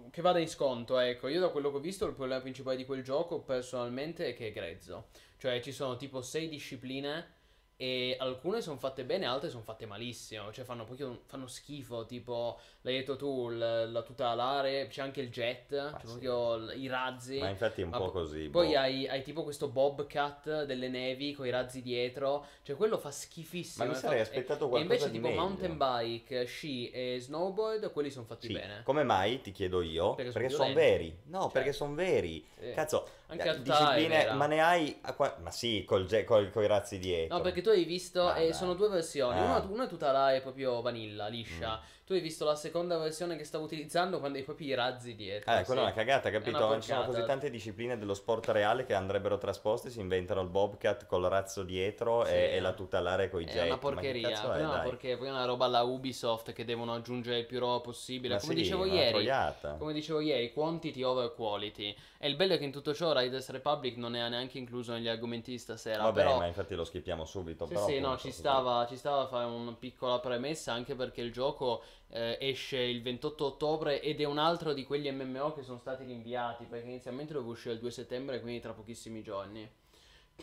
che 0.10 0.21
vada 0.21 0.39
in 0.39 0.48
sconto 0.48 0.98
ecco 0.98 1.27
io 1.27 1.39
da 1.39 1.50
quello 1.50 1.69
che 1.69 1.77
ho 1.77 1.80
visto 1.80 2.06
il 2.07 2.13
problema 2.13 2.42
principale 2.42 2.75
di 2.77 2.86
quel 2.86 3.04
gioco 3.04 3.42
personalmente 3.42 4.27
è 4.27 4.33
che 4.33 4.48
è 4.48 4.51
grezzo 4.51 5.10
cioè 5.38 5.60
ci 5.62 5.71
sono 5.71 5.95
tipo 5.98 6.21
6 6.24 6.50
discipline 6.50 7.32
e 7.75 8.16
alcune 8.20 8.62
sono 8.62 8.78
fatte 8.78 9.04
bene 9.04 9.25
altre 9.25 9.50
sono 9.50 9.64
fatte 9.64 9.86
malissimo 9.86 10.52
cioè 10.52 10.64
fanno 10.64 10.86
proprio 10.86 11.22
fanno 11.25 11.48
schifo 11.48 12.06
tipo 12.06 12.60
l'hai 12.81 12.98
detto 12.98 13.16
tu 13.16 13.50
l- 13.50 13.90
la 13.92 14.02
tuta 14.04 14.30
alare 14.30 14.88
c'è 14.88 15.02
anche 15.02 15.22
il 15.22 15.30
jet 15.30 15.70
c'è 15.70 16.00
sì. 16.00 16.06
proprio 16.06 16.56
l- 16.58 16.74
i 16.78 16.88
razzi 16.88 17.40
Ma 17.40 17.50
infatti 17.50 17.81
è 17.81 17.84
un 17.84 17.90
Ma 17.90 17.98
po' 17.98 18.12
così. 18.12 18.48
poi 18.50 18.72
boh. 18.74 18.78
hai, 18.80 19.08
hai 19.08 19.24
tipo 19.24 19.44
questo 19.44 19.68
Bobcat 19.70 20.64
delle 20.66 20.88
nevi 20.88 21.34
con 21.34 21.46
i 21.46 21.50
razzi 21.50 21.81
dietro. 21.81 22.46
Cioè, 22.64 22.75
quello 22.75 22.98
fa 22.98 23.12
schifissimo. 23.12 23.86
Ma 23.86 23.92
mi 23.92 23.98
sarei 23.98 24.20
fatto- 24.20 24.30
aspettato 24.30 24.70
qualcosa 24.70 24.94
E 24.94 24.96
invece, 24.96 25.12
tipo, 25.12 25.28
meglio. 25.28 25.40
mountain 25.42 25.78
bike, 25.78 26.46
sci 26.46 26.90
e 26.92 27.18
snowboard, 27.20 27.92
quelli 27.92 28.10
sono 28.12 28.25
fatti 28.25 28.48
Sì, 28.48 28.54
bene. 28.54 28.81
Come 28.84 29.04
mai 29.04 29.42
ti 29.42 29.52
chiedo 29.52 29.81
io? 29.81 30.16
Perché 30.16 30.31
Perché, 30.31 30.50
sono 30.50 30.74
veri. 30.74 31.18
No, 31.25 31.42
Cioè, 31.44 31.52
perché 31.52 31.74
sono 31.74 31.94
veri. 31.96 32.46
sì. 32.60 32.72
Cazzo, 32.74 33.08
Anche 33.28 33.50
eh, 33.50 33.52
è 33.54 34.08
vera. 34.08 34.34
ma 34.34 34.46
ne 34.48 34.62
hai 34.62 34.98
a 35.02 35.14
qua- 35.14 35.36
Ma 35.42 35.50
sì, 35.52 35.84
col, 35.86 36.06
ge- 36.06 36.24
col- 36.24 36.52
coi 36.52 36.68
razzi 36.68 37.00
dietro. 37.00 37.38
No, 37.38 37.42
perché 37.44 37.62
tu 37.62 37.70
hai 37.70 37.84
visto, 37.84 38.34
e 38.34 38.44
dai. 38.50 38.54
sono 38.54 38.74
due 38.74 38.90
versioni. 38.90 39.40
Ah. 39.40 39.44
Una, 39.44 39.66
una 39.70 39.88
tutta 39.88 40.12
là 40.12 40.34
è 40.34 40.42
proprio 40.42 40.81
vanilla, 40.81 41.28
liscia. 41.28 41.80
Mm. 41.80 42.02
Tu 42.05 42.11
hai 42.11 42.19
visto 42.19 42.44
la 42.44 42.55
seconda 42.55 42.97
versione 42.97 43.38
che 43.38 43.45
stavo 43.45 43.63
utilizzando 43.63 44.19
quando 44.19 44.38
hai 44.38 44.44
proprio 44.44 44.67
i 44.67 44.73
razzi 44.73 45.15
dietro. 45.15 45.50
Eh, 45.53 45.63
quella 45.63 45.81
è 45.81 45.85
sì. 45.85 45.91
una 45.91 45.94
cagata, 45.94 46.29
capito? 46.31 46.65
una 46.65 46.79
Ci 46.81 46.89
sono 46.89 47.05
così 47.05 47.23
tante 47.23 47.50
discipline 47.50 47.97
dello 47.97 48.13
sport 48.13 48.50
reale 48.50 48.85
che 48.85 48.94
andrebbero 48.94 49.38
trasposte, 49.38 49.89
si 49.89 50.01
inventano 50.01 50.41
il 50.41 50.50
bobcat 50.50 51.05
col 51.05 51.23
razzo 51.23 51.63
dietro 51.63 52.25
Sì. 52.25 52.33
e, 52.33 52.55
e 52.55 52.59
la 52.59 52.73
tuta 52.73 52.97
alare 52.97 53.29
con 53.29 53.41
i 53.41 53.45
jet. 53.45 53.55
È 53.55 53.61
una 53.61 53.69
Ma 53.69 53.75
che 53.75 53.79
porcheria, 53.79 54.41
poi 54.41 54.59
è, 54.59 54.61
dai? 54.61 54.83
porcheria, 54.89 55.17
poi 55.17 55.27
è 55.27 55.31
una 55.31 55.45
roba 55.45 55.65
alla 55.65 55.83
Ubisoft 55.83 56.51
che 56.51 56.65
devono 56.65 56.94
aggiungere 56.94 57.39
il 57.39 57.45
più 57.45 57.59
roba 57.59 57.79
possibile. 57.79 58.33
Ma 58.33 58.39
Come 58.41 58.53
sì, 58.53 58.61
dicevo 58.61 58.85
ieri, 58.85 59.09
troiata. 59.11 59.75
come 59.75 59.94
dicevo 59.94 60.19
ieri, 60.19 60.51
quantity 60.51 61.03
over 61.03 61.33
quality. 61.33 61.95
E 62.17 62.27
il 62.27 62.35
bello 62.35 62.53
è 62.53 62.57
che 62.57 62.63
in 62.65 62.71
tutto 62.71 62.94
ciò 62.94 63.17
Riders 63.17 63.50
Republic 63.50 63.95
non 63.97 64.15
è 64.15 64.27
neanche 64.29 64.57
incluso 64.57 64.94
negli 64.94 65.07
argomenti 65.07 65.51
di 65.51 65.57
stasera. 65.57 66.03
Vabbè, 66.03 66.23
però... 66.23 66.38
ma 66.38 66.47
infatti 66.47 66.75
lo 66.75 66.83
schippiamo 66.83 67.25
subito. 67.25 67.65
Sì, 67.65 67.73
però 67.73 67.85
sì, 67.88 68.00
no, 68.00 68.17
ci 68.17 68.31
stava, 68.31 68.85
ci 68.88 68.97
stava 68.97 69.21
a 69.23 69.27
fare 69.27 69.45
una 69.45 69.73
piccola 69.73 70.19
premessa 70.19 70.71
anche 70.73 70.95
perché 70.95 71.21
il 71.21 71.31
gioco 71.33 71.83
eh, 72.13 72.38
esce 72.39 72.77
il 72.77 73.01
28 73.01 73.44
ottobre 73.44 74.00
ed 74.00 74.21
è 74.21 74.25
un 74.25 74.38
altro 74.38 74.74
di 74.74 74.83
quegli 74.86 75.10
MMO 75.10 75.54
che 75.54 75.63
sono 75.63 75.80
stati 75.80 76.04
rinviati 76.06 76.65
perché 76.65 76.88
inizialmente 76.88 77.33
doveva 77.33 77.51
uscire 77.51 77.74
il 77.74 77.80
2 77.80 77.89
settembre, 77.89 78.39
quindi 78.39 78.60
tra 78.60 78.74
pochissimi 78.74 79.24
giorni. 79.24 79.68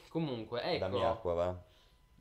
Comunque, 0.09 0.79
Dammi 0.79 0.97
ecco, 0.99 1.07
acqua, 1.07 1.33
va. 1.35 1.63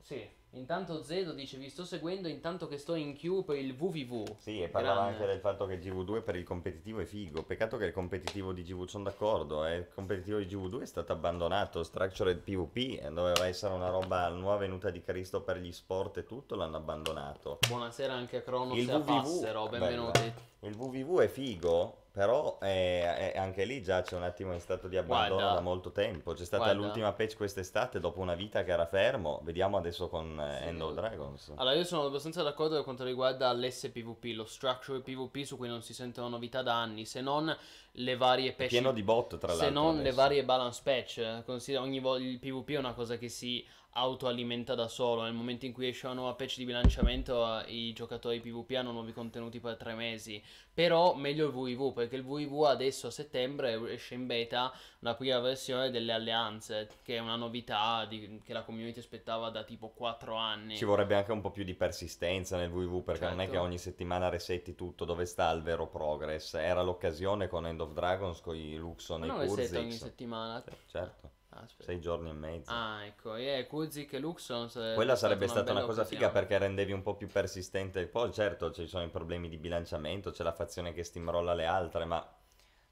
sì, 0.02 0.28
intanto 0.52 1.04
Zedo 1.04 1.34
dice 1.34 1.58
vi 1.58 1.70
sto 1.70 1.86
seguendo 1.86 2.28
intanto 2.28 2.68
che 2.68 2.78
sto 2.78 2.96
in 2.96 3.18
queue 3.18 3.44
per 3.44 3.58
il 3.58 3.76
WWW. 3.78 4.24
Sì, 4.38 4.62
e 4.62 4.68
parlava 4.70 5.02
Grande. 5.02 5.16
anche 5.18 5.28
del 5.28 5.40
fatto 5.40 5.66
che 5.66 5.80
GV2 5.80 6.24
per 6.24 6.36
il 6.36 6.44
competitivo 6.44 7.00
è 7.00 7.06
figo. 7.06 7.44
Peccato 7.44 7.78
che 7.78 7.86
il 7.86 7.94
competitivo 7.94 8.52
di 8.52 8.64
GV, 8.64 8.86
sono 8.86 9.04
d'accordo, 9.04 9.66
eh, 9.66 9.76
il 9.76 9.88
competitivo 9.94 10.40
di 10.40 10.46
GV2 10.46 10.82
è 10.82 10.86
stato 10.86 11.12
abbandonato. 11.14 11.84
Structured 11.84 12.40
PvP 12.40 13.02
eh, 13.04 13.12
doveva 13.12 13.46
essere 13.48 13.74
una 13.74 13.90
roba 13.90 14.28
nuova 14.30 14.58
venuta 14.58 14.90
di 14.90 15.02
Cristo 15.02 15.42
per 15.42 15.58
gli 15.58 15.72
sport 15.72 16.18
e 16.18 16.26
tutto, 16.26 16.56
l'hanno 16.56 16.78
abbandonato. 16.78 17.60
Buonasera 17.68 18.14
anche 18.14 18.38
a 18.38 18.42
Cronos 18.42 18.78
Il 18.78 18.90
e 18.90 18.94
a 18.94 19.00
Passero, 19.00 19.68
bella. 19.68 19.86
benvenuti. 19.86 20.34
Il 20.62 20.76
WVV 20.76 21.20
è 21.22 21.28
figo, 21.28 22.08
però 22.20 22.58
è- 22.60 23.32
è- 23.34 23.38
anche 23.38 23.64
lì 23.64 23.82
già 23.82 24.02
c'è 24.02 24.18
un 24.18 24.24
attimo 24.24 24.52
in 24.52 24.60
stato 24.60 24.90
di 24.90 24.98
abbandono 24.98 25.36
Guarda. 25.40 25.54
da 25.56 25.62
molto 25.62 25.94
tempo. 25.94 26.34
C'è 26.34 26.44
stata 26.44 26.64
Guarda. 26.66 26.82
l'ultima 26.82 27.14
patch 27.14 27.38
quest'estate 27.38 28.02
dopo 28.02 28.20
una 28.20 28.36
vita 28.36 28.62
che 28.66 28.72
era 28.72 28.86
fermo. 28.86 29.40
Vediamo 29.44 29.78
adesso 29.78 30.10
con 30.10 30.38
eh, 30.38 30.58
Sì. 30.64 30.68
End 30.68 30.82
of 30.82 30.94
Dragons. 30.96 31.54
Allora, 31.56 31.76
io 31.76 31.86
sono 31.86 32.04
abbastanza 32.04 32.44
d'accordo 32.44 32.76
per 32.76 32.84
quanto 32.84 33.06
riguarda 33.06 33.54
l'SPVP, 33.54 34.34
lo 34.36 34.44
structure 34.44 35.00
PvP 35.00 35.44
su 35.46 35.56
cui 35.56 35.70
non 35.70 35.82
si 35.82 35.94
sentono 35.94 36.28
novità 36.28 36.62
da 36.62 36.76
anni, 36.76 37.06
se 37.06 37.22
non 37.22 37.56
le 37.94 38.18
varie 38.18 38.52
patch. 38.52 38.68
pieno 38.68 38.92
di 38.92 39.02
bot 39.02 39.38
tra 39.38 39.48
l'altro. 39.48 39.66
se 39.68 39.72
non 39.72 39.94
le 39.96 40.00
adesso. 40.02 40.16
varie 40.18 40.44
balance 40.44 40.82
patch. 40.84 41.44
Considera 41.46 41.84
ogni 41.86 42.00
volta 42.02 42.22
il 42.26 42.38
PvP 42.38 42.72
è 42.72 42.78
una 42.78 42.94
cosa 42.94 43.18
che 43.18 43.30
si 43.30 43.66
autoalimenta 44.00 44.76
da 44.76 44.88
solo. 44.88 45.24
Nel 45.24 45.34
momento 45.34 45.66
in 45.66 45.74
cui 45.74 45.88
esce 45.88 46.06
una 46.06 46.16
nuova 46.16 46.34
patch 46.34 46.58
di 46.58 46.66
bilanciamento, 46.66 47.62
eh, 47.64 47.72
i 47.72 47.94
giocatori 47.94 48.40
PvP 48.40 48.72
hanno 48.76 48.92
nuovi 48.92 49.12
contenuti 49.14 49.60
per 49.60 49.76
tre 49.78 49.94
mesi. 49.94 50.42
Però 50.74 51.14
meglio 51.14 51.46
il 51.48 51.52
VV, 51.52 51.94
perché 51.94 52.16
il 52.16 52.24
VV 52.24 52.64
adesso 52.64 53.08
a 53.08 53.12
settembre 53.12 53.92
esce 53.94 54.14
in 54.16 54.26
beta 54.28 54.72
una 55.00 55.14
prima 55.16 55.40
versione 55.40 55.90
delle 55.92 56.14
alleanze, 56.14 56.88
che 57.04 57.18
è 57.18 57.20
una 57.20 57.36
novità 57.36 58.06
di- 58.06 58.42
che 58.46 58.54
la 58.54 58.64
community 58.64 59.00
aspettava 59.00 59.50
da 59.50 59.64
tipo 59.64 59.90
4 59.90 60.36
anni. 60.36 60.78
Ci 60.78 60.86
vorrebbe 60.86 61.16
anche 61.16 61.32
un 61.34 61.42
po' 61.42 61.52
più 61.52 61.66
di 61.66 61.74
persistenza 61.74 62.56
nel 62.56 62.70
VV 62.72 63.04
perché 63.04 63.26
non 63.26 63.36
è 63.42 63.46
Certo. 63.46 63.52
che 63.52 63.58
ogni 63.58 63.78
settimana 63.78 64.30
resetti 64.30 64.76
tutto. 64.76 65.04
Dove 65.04 65.26
sta 65.26 65.52
il 65.52 65.62
vero 65.62 65.88
progress? 65.88 66.54
Era 66.54 66.82
l'occasione 66.82 67.48
con 67.50 67.66
End 67.68 67.82
of 67.82 67.92
Dragons, 67.92 68.40
con 68.40 68.56
i 68.56 68.76
Luxon 68.78 69.24
e 69.24 69.26
i 69.26 69.30
non 69.30 69.40
reset 69.40 69.72
ogni 69.76 69.82
Kurzix. 69.90 70.02
settimana. 70.02 70.64
Certo. 70.88 71.32
Aspetta. 71.52 71.84
sei 71.84 72.00
giorni 72.00 72.30
e 72.30 72.34
mezzo. 72.34 72.72
Ah, 72.72 73.06
ecco, 73.06 73.36
e 73.36 73.66
Kuzik 73.68 74.14
e 74.14 74.20
Luxon. 74.20 74.70
Quella 74.94 75.16
sarebbe 75.16 75.48
stata 75.48 75.72
una 75.72 75.82
bella 75.82 75.86
cosa 75.86 76.06
figa 76.06 76.30
perché 76.30 76.58
rendevi 76.58 76.92
un 76.92 77.02
po' 77.02 77.16
più 77.16 77.28
persistente. 77.28 78.06
Poi 78.06 78.32
certo 78.32 78.72
ci 78.72 78.88
sono 78.88 79.04
i 79.04 79.10
problemi 79.10 79.50
di 79.50 79.58
bilanciamento, 79.58 80.32
c'è 80.32 80.44
la 80.44 80.54
fazione 80.54 80.94
che 80.94 81.04
steamrolla 81.04 81.54
le 81.54 81.66
altre, 81.66 82.06
ma 82.06 82.26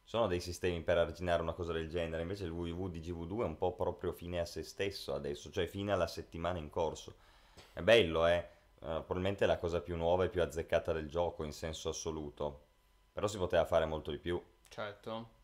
sono 0.04 0.28
dei 0.28 0.40
sistemi 0.40 0.82
per 0.82 0.98
arginare 0.98 1.42
una 1.42 1.54
cosa 1.54 1.72
del 1.72 1.88
genere. 1.88 2.24
Invece 2.24 2.46
il 2.46 2.52
WW 2.52 2.88
di 2.88 3.00
GV2 3.00 3.42
è 3.42 3.46
un 3.46 3.58
po' 3.58 3.74
proprio 3.74 4.12
fine 4.12 4.40
a 4.40 4.46
se 4.46 4.64
stesso 4.64 5.14
adesso, 5.14 5.52
cioè 5.52 5.68
fine 5.68 5.92
alla 5.92 6.08
settimana 6.08 6.58
in 6.58 6.70
corso. 6.70 7.16
È 7.74 7.82
bello, 7.82 8.26
eh? 8.26 8.38
Eh, 8.38 8.50
probabilmente 8.80 9.44
è 9.44 9.48
la 9.48 9.58
cosa 9.58 9.82
più 9.82 9.96
nuova 9.96 10.24
e 10.24 10.30
più 10.30 10.42
azzeccata 10.42 10.94
del 10.94 11.10
gioco 11.10 11.44
in 11.44 11.52
senso 11.52 11.90
assoluto. 11.90 12.66
Però 13.14 13.28
si 13.28 13.38
poteva 13.38 13.66
fare 13.66 13.86
molto 13.86 14.10
di 14.10 14.18
più. 14.18 14.42
Certo. 14.70 15.36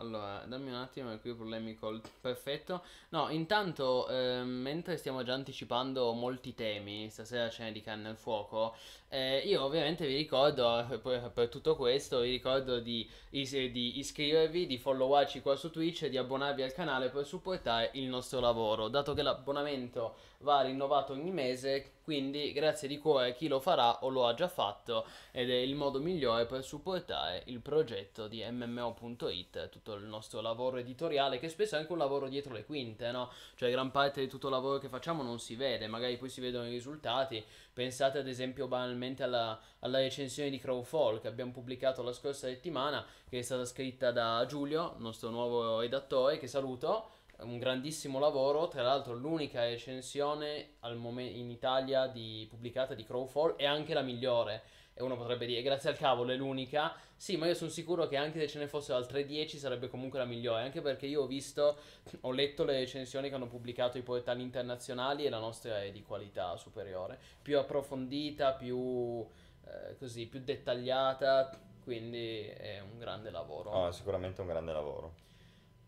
Allora, 0.00 0.42
dammi 0.46 0.70
un 0.70 0.76
attimo, 0.76 1.12
ho 1.12 1.18
qui 1.18 1.34
problemi 1.34 1.74
col... 1.74 2.00
Perfetto. 2.22 2.82
No, 3.10 3.28
intanto, 3.28 4.08
ehm, 4.08 4.48
mentre 4.48 4.96
stiamo 4.96 5.22
già 5.22 5.34
anticipando 5.34 6.12
molti 6.14 6.54
temi, 6.54 7.10
stasera 7.10 7.50
ce 7.50 7.64
n'è 7.64 7.72
di 7.72 7.82
canne 7.82 8.08
al 8.08 8.16
fuoco, 8.16 8.74
eh, 9.12 9.38
io 9.38 9.64
ovviamente 9.64 10.06
vi 10.06 10.14
ricordo, 10.14 10.78
eh, 10.88 10.98
per, 10.98 11.32
per 11.32 11.48
tutto 11.48 11.74
questo, 11.74 12.20
vi 12.20 12.30
ricordo 12.30 12.78
di, 12.78 13.08
di 13.28 13.98
iscrivervi, 13.98 14.66
di 14.66 14.78
followarci 14.78 15.40
qua 15.40 15.56
su 15.56 15.70
Twitch 15.70 16.04
e 16.04 16.10
di 16.10 16.16
abbonarvi 16.16 16.62
al 16.62 16.72
canale 16.72 17.08
per 17.08 17.26
supportare 17.26 17.90
il 17.94 18.06
nostro 18.06 18.38
lavoro, 18.38 18.86
dato 18.86 19.12
che 19.12 19.22
l'abbonamento 19.22 20.14
va 20.42 20.62
rinnovato 20.62 21.12
ogni 21.12 21.32
mese, 21.32 21.94
quindi 22.02 22.52
grazie 22.52 22.88
di 22.88 22.98
cuore 22.98 23.30
a 23.30 23.32
chi 23.32 23.46
lo 23.46 23.60
farà 23.60 24.04
o 24.04 24.08
lo 24.08 24.26
ha 24.26 24.34
già 24.34 24.48
fatto 24.48 25.06
ed 25.32 25.50
è 25.50 25.54
il 25.54 25.74
modo 25.74 26.00
migliore 26.00 26.46
per 26.46 26.64
supportare 26.64 27.42
il 27.46 27.60
progetto 27.60 28.26
di 28.26 28.44
MMO.it, 28.48 29.68
tutto 29.68 29.94
il 29.94 30.04
nostro 30.04 30.40
lavoro 30.40 30.78
editoriale 30.78 31.38
che 31.38 31.48
spesso 31.48 31.76
è 31.76 31.78
anche 31.78 31.92
un 31.92 31.98
lavoro 31.98 32.28
dietro 32.28 32.54
le 32.54 32.64
quinte, 32.64 33.10
no? 33.10 33.30
Cioè 33.54 33.70
gran 33.70 33.90
parte 33.90 34.20
di 34.20 34.28
tutto 34.28 34.46
il 34.46 34.54
lavoro 34.54 34.78
che 34.78 34.88
facciamo 34.88 35.22
non 35.22 35.38
si 35.38 35.56
vede, 35.56 35.88
magari 35.88 36.16
poi 36.16 36.28
si 36.28 36.40
vedono 36.40 36.66
i 36.66 36.70
risultati. 36.70 37.44
Pensate 37.80 38.18
ad 38.18 38.28
esempio 38.28 38.68
banalmente 38.68 39.22
alla, 39.22 39.58
alla 39.78 40.00
recensione 40.00 40.50
di 40.50 40.58
Crowfall 40.58 41.18
che 41.18 41.28
abbiamo 41.28 41.50
pubblicato 41.50 42.02
la 42.02 42.12
scorsa 42.12 42.46
settimana, 42.46 43.02
che 43.26 43.38
è 43.38 43.42
stata 43.42 43.64
scritta 43.64 44.12
da 44.12 44.44
Giulio, 44.46 44.96
nostro 44.98 45.30
nuovo 45.30 45.80
redattore, 45.80 46.36
che 46.36 46.46
saluto 46.46 47.08
un 47.38 47.56
grandissimo 47.56 48.18
lavoro, 48.18 48.68
tra 48.68 48.82
l'altro 48.82 49.14
l'unica 49.14 49.62
recensione 49.62 50.72
momen- 50.94 51.34
in 51.34 51.50
Italia 51.50 52.06
di- 52.06 52.46
pubblicata 52.50 52.92
di 52.92 53.02
Crowfall 53.02 53.54
e 53.56 53.64
anche 53.64 53.94
la 53.94 54.02
migliore. 54.02 54.62
E 55.00 55.02
uno 55.02 55.16
potrebbe 55.16 55.46
dire, 55.46 55.62
grazie 55.62 55.88
al 55.88 55.96
cavolo 55.96 56.30
è 56.30 56.36
l'unica. 56.36 56.94
Sì, 57.16 57.38
ma 57.38 57.46
io 57.46 57.54
sono 57.54 57.70
sicuro 57.70 58.06
che 58.06 58.18
anche 58.18 58.38
se 58.38 58.48
ce 58.48 58.58
ne 58.58 58.68
fossero 58.68 58.98
altre 58.98 59.24
10 59.24 59.56
sarebbe 59.56 59.88
comunque 59.88 60.18
la 60.18 60.26
migliore, 60.26 60.62
anche 60.62 60.82
perché 60.82 61.06
io 61.06 61.22
ho 61.22 61.26
visto, 61.26 61.78
ho 62.20 62.30
letto 62.32 62.64
le 62.64 62.74
recensioni 62.80 63.30
che 63.30 63.34
hanno 63.34 63.46
pubblicato 63.46 63.96
i 63.96 64.02
portali 64.02 64.42
internazionali 64.42 65.24
e 65.24 65.30
la 65.30 65.38
nostra 65.38 65.82
è 65.82 65.90
di 65.90 66.02
qualità 66.02 66.54
superiore, 66.58 67.18
più 67.40 67.58
approfondita, 67.58 68.52
più 68.52 69.26
eh, 69.64 69.96
così, 69.98 70.26
più 70.26 70.40
dettagliata, 70.40 71.58
quindi 71.82 72.44
è 72.44 72.80
un 72.80 72.98
grande 72.98 73.30
lavoro. 73.30 73.70
No, 73.70 73.88
è 73.88 73.92
sicuramente 73.92 74.42
un 74.42 74.48
grande 74.48 74.72
lavoro. 74.72 75.14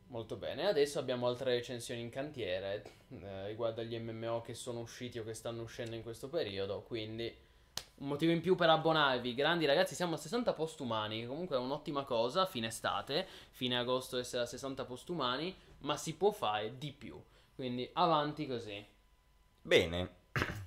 Molto 0.07 0.37
bene, 0.37 0.67
adesso 0.67 0.99
abbiamo 0.99 1.27
altre 1.27 1.53
recensioni 1.53 2.01
in 2.01 2.09
cantiere 2.09 2.83
eh, 3.11 3.47
riguardo 3.49 3.83
agli 3.83 3.99
MMO 3.99 4.41
che 4.41 4.55
sono 4.55 4.81
usciti 4.81 5.19
o 5.19 5.25
che 5.25 5.35
stanno 5.35 5.61
uscendo 5.61 5.97
in 5.97 6.03
questo 6.03 6.31
periodo, 6.31 6.81
quindi 6.81 7.51
un 7.97 8.09
motivo 8.09 8.33
in 8.33 8.41
più 8.41 8.55
per 8.55 8.69
abbonarvi. 8.69 9.35
Grandi 9.35 9.65
ragazzi, 9.65 9.95
siamo 9.95 10.15
a 10.15 10.19
60 10.19 10.53
postumani, 10.55 11.27
comunque 11.27 11.57
è 11.57 11.61
un'ottima 11.61 12.05
cosa, 12.05 12.47
fine 12.47 12.67
estate, 12.67 13.27
fine 13.51 13.79
agosto 13.79 14.19
essere 14.19 14.43
a 14.43 14.47
60 14.47 14.85
postumani, 14.85 15.55
ma 15.79 15.97
si 15.97 16.15
può 16.15 16.33
fare 16.33 16.77
di 16.79 16.93
più. 16.93 17.21
Quindi 17.55 17.89
avanti 17.93 18.47
così. 18.47 18.85
Bene, 19.63 20.22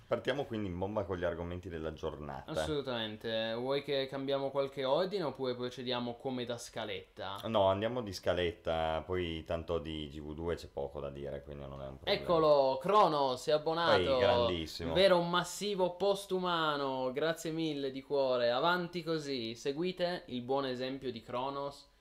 partiamo 0.07 0.45
quindi 0.45 0.67
in 0.67 0.77
bomba 0.77 1.03
con 1.03 1.17
gli 1.17 1.23
argomenti 1.23 1.69
della 1.69 1.93
giornata. 1.93 2.51
Assolutamente. 2.51 3.53
Vuoi 3.53 3.83
che 3.83 4.07
cambiamo 4.07 4.51
qualche 4.51 4.85
ordine 4.85 5.23
oppure 5.23 5.55
procediamo 5.55 6.15
come 6.15 6.45
da 6.45 6.57
scaletta? 6.57 7.41
No, 7.45 7.65
andiamo 7.65 8.01
di 8.01 8.13
scaletta, 8.13 9.03
poi 9.05 9.43
tanto 9.45 9.79
di 9.79 10.09
GV2 10.13 10.55
c'è 10.55 10.67
poco 10.67 10.99
da 10.99 11.09
dire, 11.09 11.43
quindi 11.43 11.65
non 11.67 11.81
è 11.81 11.87
un 11.87 11.97
problema. 11.97 12.21
Eccolo, 12.21 12.77
Crono, 12.81 13.35
si 13.35 13.49
è 13.49 13.53
abbonato. 13.53 13.99
Ehi, 13.99 14.19
grandissimo. 14.19 14.93
Vero 14.93 15.17
un 15.17 15.29
massivo 15.29 15.95
postumano. 15.95 17.11
Grazie 17.11 17.51
mille 17.51 17.91
di 17.91 18.01
cuore. 18.01 18.51
Avanti 18.51 19.03
così. 19.03 19.55
Seguite 19.55 20.23
il 20.27 20.41
buon 20.41 20.65
esempio 20.65 21.11
di 21.11 21.21
Kronos. 21.21 21.93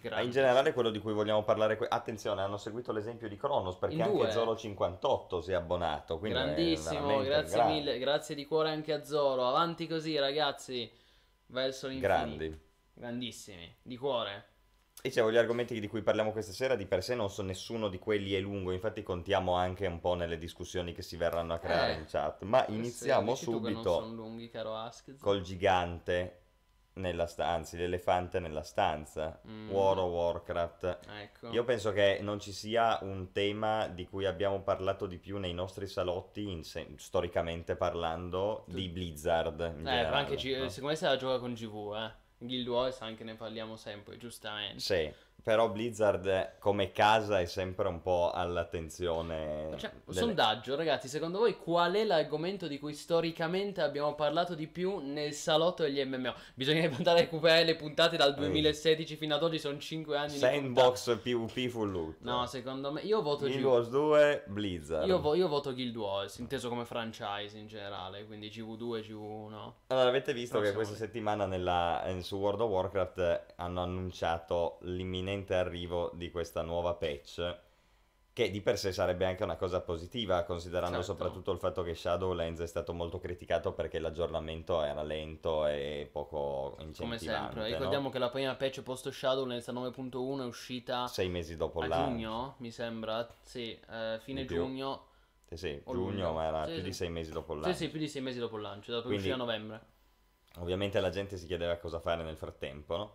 Grande. 0.00 0.24
in 0.24 0.30
generale 0.30 0.72
quello 0.72 0.90
di 0.90 0.98
cui 1.00 1.12
vogliamo 1.12 1.42
parlare, 1.42 1.76
que- 1.76 1.88
attenzione, 1.88 2.42
hanno 2.42 2.56
seguito 2.56 2.92
l'esempio 2.92 3.28
di 3.28 3.36
Kronos 3.36 3.76
perché 3.76 3.96
In 3.96 4.02
anche 4.02 4.16
due. 4.16 4.28
Zoro58 4.30 5.40
si 5.40 5.50
è 5.50 5.54
abbonato, 5.54 6.18
Grandissimo, 6.20 7.20
grazie 7.22 7.56
grande. 7.56 7.72
mille. 7.74 7.98
Grazie 7.98 8.34
di 8.34 8.44
cuore 8.46 8.70
anche 8.70 8.92
a 8.92 9.02
Zoro. 9.04 9.46
Avanti 9.46 9.86
così, 9.88 10.16
ragazzi. 10.18 10.90
Verso 11.46 11.88
l'infinito. 11.88 12.14
Grandi. 12.14 12.60
Grandissimi. 12.94 13.76
Di 13.82 13.96
cuore. 13.96 14.44
Dicevo, 15.00 15.30
gli 15.30 15.36
argomenti 15.36 15.78
di 15.78 15.86
cui 15.86 16.02
parliamo 16.02 16.32
questa 16.32 16.50
sera 16.52 16.74
di 16.74 16.84
per 16.84 17.04
sé 17.04 17.14
non 17.14 17.30
sono 17.30 17.46
nessuno 17.48 17.88
di 17.88 17.98
quelli 18.00 18.34
è 18.34 18.40
lungo, 18.40 18.72
infatti 18.72 19.04
contiamo 19.04 19.54
anche 19.54 19.86
un 19.86 20.00
po' 20.00 20.14
nelle 20.14 20.38
discussioni 20.38 20.92
che 20.92 21.02
si 21.02 21.16
verranno 21.16 21.54
a 21.54 21.58
creare 21.58 21.92
Eh. 21.94 21.98
in 21.98 22.04
chat, 22.08 22.42
ma 22.42 22.64
iniziamo 22.68 23.34
subito 23.36 24.00
lunghi, 24.00 24.50
caro 24.50 24.74
Ask. 24.74 25.16
col 25.18 25.40
gigante 25.42 26.40
nella 26.98 27.26
stanza, 27.26 27.52
anzi 27.52 27.76
l'elefante 27.76 28.38
nella 28.40 28.62
stanza, 28.62 29.40
Mm. 29.48 29.70
World 29.70 29.98
of 29.98 30.10
Warcraft. 30.12 30.98
Ecco. 31.20 31.48
Io 31.50 31.64
penso 31.64 31.92
che 31.92 32.18
non 32.20 32.38
ci 32.40 32.52
sia 32.52 32.98
un 33.02 33.32
tema 33.32 33.86
di 33.88 34.06
cui 34.06 34.26
abbiamo 34.26 34.60
parlato 34.62 35.06
di 35.06 35.18
più 35.18 35.38
nei 35.38 35.54
nostri 35.54 35.86
salotti, 35.86 36.50
in 36.50 36.64
se- 36.64 36.86
storicamente 36.96 37.76
parlando, 37.76 38.64
di 38.66 38.88
Blizzard. 38.88 39.60
In 39.60 39.66
Eh, 39.80 39.90
generale, 39.90 40.16
anche 40.16 40.36
G- 40.36 40.56
no? 40.58 40.68
secondo 40.68 40.88
me 40.88 40.96
se 40.96 41.06
la 41.06 41.16
gioca 41.16 41.38
con 41.38 41.54
GV, 41.54 41.94
eh. 41.94 42.26
Guild 42.40 42.68
Wars 42.68 43.00
anche 43.00 43.24
ne 43.24 43.34
parliamo 43.34 43.76
sempre, 43.76 44.16
giustamente. 44.16 44.78
Sì, 44.78 45.12
però 45.48 45.70
Blizzard 45.70 46.58
come 46.58 46.92
casa 46.92 47.40
è 47.40 47.46
sempre 47.46 47.88
un 47.88 48.02
po' 48.02 48.30
all'attenzione. 48.34 49.70
Cioè, 49.78 49.90
delle- 50.04 50.18
sondaggio, 50.18 50.76
ragazzi, 50.76 51.08
secondo 51.08 51.38
voi 51.38 51.56
qual 51.56 51.94
è 51.94 52.04
l'argomento 52.04 52.66
di 52.66 52.78
cui 52.78 52.92
storicamente 52.92 53.80
abbiamo 53.80 54.14
parlato 54.14 54.54
di 54.54 54.66
più 54.66 54.98
nel 54.98 55.32
salotto 55.32 55.84
degli 55.84 56.04
MMO? 56.04 56.34
Bisogna 56.54 56.84
andare 56.94 57.20
a 57.20 57.22
recuperare 57.22 57.64
le 57.64 57.76
puntate 57.76 58.18
dal 58.18 58.34
2016 58.34 59.16
fino 59.16 59.36
ad 59.36 59.42
oggi, 59.42 59.58
sono 59.58 59.78
5 59.78 60.18
anni. 60.18 60.36
Sandbox 60.36 61.18
PvP 61.18 61.68
full 61.68 61.92
loot. 61.92 62.16
No, 62.20 62.44
secondo 62.44 62.92
me, 62.92 63.00
io 63.00 63.22
voto 63.22 63.46
Guild 63.46 63.60
GV. 63.60 63.66
Wars 63.66 63.88
2, 63.88 64.44
Blizzard. 64.48 65.06
Io, 65.08 65.18
vo- 65.18 65.34
io 65.34 65.48
voto 65.48 65.72
Guild 65.72 65.96
Wars, 65.96 66.36
inteso 66.40 66.68
come 66.68 66.84
franchise 66.84 67.56
in 67.56 67.68
generale, 67.68 68.26
quindi 68.26 68.48
GV2, 68.48 69.00
GV1. 69.00 69.72
Allora, 69.86 70.08
avete 70.08 70.34
visto 70.34 70.56
che 70.60 70.72
Prossimo. 70.72 70.76
questa 70.76 70.94
settimana 70.96 71.46
nella- 71.46 72.04
eh, 72.04 72.20
su 72.20 72.36
World 72.36 72.60
of 72.60 72.70
Warcraft 72.70 73.18
eh, 73.18 73.40
hanno 73.56 73.80
annunciato 73.80 74.76
l'imminente 74.82 75.36
arrivo 75.50 76.10
di 76.14 76.30
questa 76.30 76.62
nuova 76.62 76.94
patch, 76.94 77.56
che 78.32 78.50
di 78.50 78.60
per 78.60 78.78
sé 78.78 78.92
sarebbe 78.92 79.24
anche 79.24 79.42
una 79.42 79.56
cosa 79.56 79.80
positiva, 79.80 80.44
considerando 80.44 80.98
Certo. 80.98 81.12
soprattutto 81.12 81.50
il 81.50 81.58
fatto 81.58 81.82
che 81.82 81.94
Shadowlands 81.94 82.60
è 82.60 82.66
stato 82.68 82.92
molto 82.92 83.18
criticato 83.18 83.72
perché 83.72 83.98
l'aggiornamento 83.98 84.80
era 84.82 85.02
lento 85.02 85.66
e 85.66 86.08
poco 86.12 86.76
incentivante. 86.78 87.02
Come 87.02 87.18
sempre, 87.18 87.60
no? 87.62 87.66
ricordiamo 87.66 88.10
che 88.10 88.18
la 88.20 88.30
prima 88.30 88.54
patch 88.54 88.82
post 88.82 89.08
Shadowlands 89.10 89.66
9.1 89.68 90.42
è 90.42 90.46
uscita 90.46 91.06
Sei 91.08 91.28
mesi 91.28 91.56
dopo 91.56 91.80
l'anno. 91.82 92.08
giugno, 92.10 92.54
mi 92.58 92.70
sembra. 92.70 93.26
Sì, 93.42 93.76
eh, 93.90 94.18
fine 94.22 94.44
giugno. 94.44 95.06
Sì, 95.48 95.56
sì, 95.56 95.80
o 95.84 95.92
giugno, 95.92 96.10
luglio. 96.10 96.32
ma 96.34 96.44
era 96.44 96.64
Sì, 96.66 96.72
più 96.74 96.80
sì. 96.82 96.86
di 96.88 96.92
sei 96.92 97.10
mesi 97.10 97.32
dopo 97.32 97.54
Sì, 97.54 97.60
l'anno. 97.60 97.74
sì, 97.74 97.88
più 97.88 97.98
di 97.98 98.08
sei 98.08 98.22
mesi 98.22 98.38
dopo 98.38 98.56
il 98.56 98.62
lancio, 98.62 98.92
dopo 98.92 99.08
che 99.08 99.14
Quindi- 99.14 99.28
uscì 99.30 99.40
a 99.40 99.44
novembre. 99.44 99.80
Ovviamente 100.58 101.00
la 101.00 101.10
gente 101.10 101.36
si 101.36 101.46
chiedeva 101.46 101.76
cosa 101.76 101.98
fare 102.00 102.22
nel 102.22 102.36
frattempo, 102.36 102.96
no? 102.96 103.12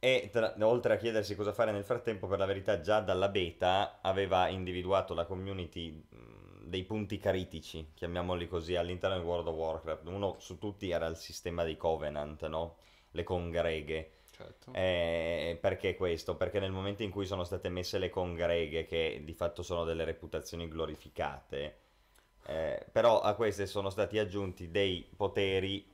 E 0.00 0.28
tra- 0.30 0.54
oltre 0.60 0.94
a 0.94 0.96
chiedersi 0.96 1.34
cosa 1.34 1.52
fare 1.52 1.72
nel 1.72 1.84
frattempo, 1.84 2.26
per 2.26 2.38
la 2.38 2.46
verità 2.46 2.80
già 2.80 3.00
dalla 3.00 3.28
beta 3.28 3.98
aveva 4.00 4.48
individuato 4.48 5.12
la 5.14 5.24
community 5.24 6.04
dei 6.68 6.84
punti 6.84 7.18
critici, 7.18 7.92
chiamiamoli 7.94 8.46
così, 8.46 8.76
all'interno 8.76 9.18
di 9.18 9.24
World 9.24 9.48
of 9.48 9.56
Warcraft. 9.56 10.06
Uno 10.06 10.36
su 10.38 10.58
tutti 10.58 10.90
era 10.90 11.06
il 11.06 11.16
sistema 11.16 11.64
dei 11.64 11.76
Covenant, 11.76 12.46
no? 12.46 12.76
Le 13.12 13.22
congreghe. 13.22 14.12
Certo. 14.30 14.72
Eh, 14.72 15.58
perché 15.60 15.96
questo? 15.96 16.36
Perché 16.36 16.60
nel 16.60 16.70
momento 16.70 17.02
in 17.02 17.10
cui 17.10 17.26
sono 17.26 17.42
state 17.42 17.68
messe 17.68 17.98
le 17.98 18.10
congreghe, 18.10 18.84
che 18.84 19.22
di 19.24 19.32
fatto 19.32 19.62
sono 19.62 19.84
delle 19.84 20.04
reputazioni 20.04 20.68
glorificate, 20.68 21.78
eh, 22.46 22.86
però 22.92 23.20
a 23.20 23.34
queste 23.34 23.66
sono 23.66 23.90
stati 23.90 24.18
aggiunti 24.18 24.70
dei 24.70 25.08
poteri, 25.16 25.84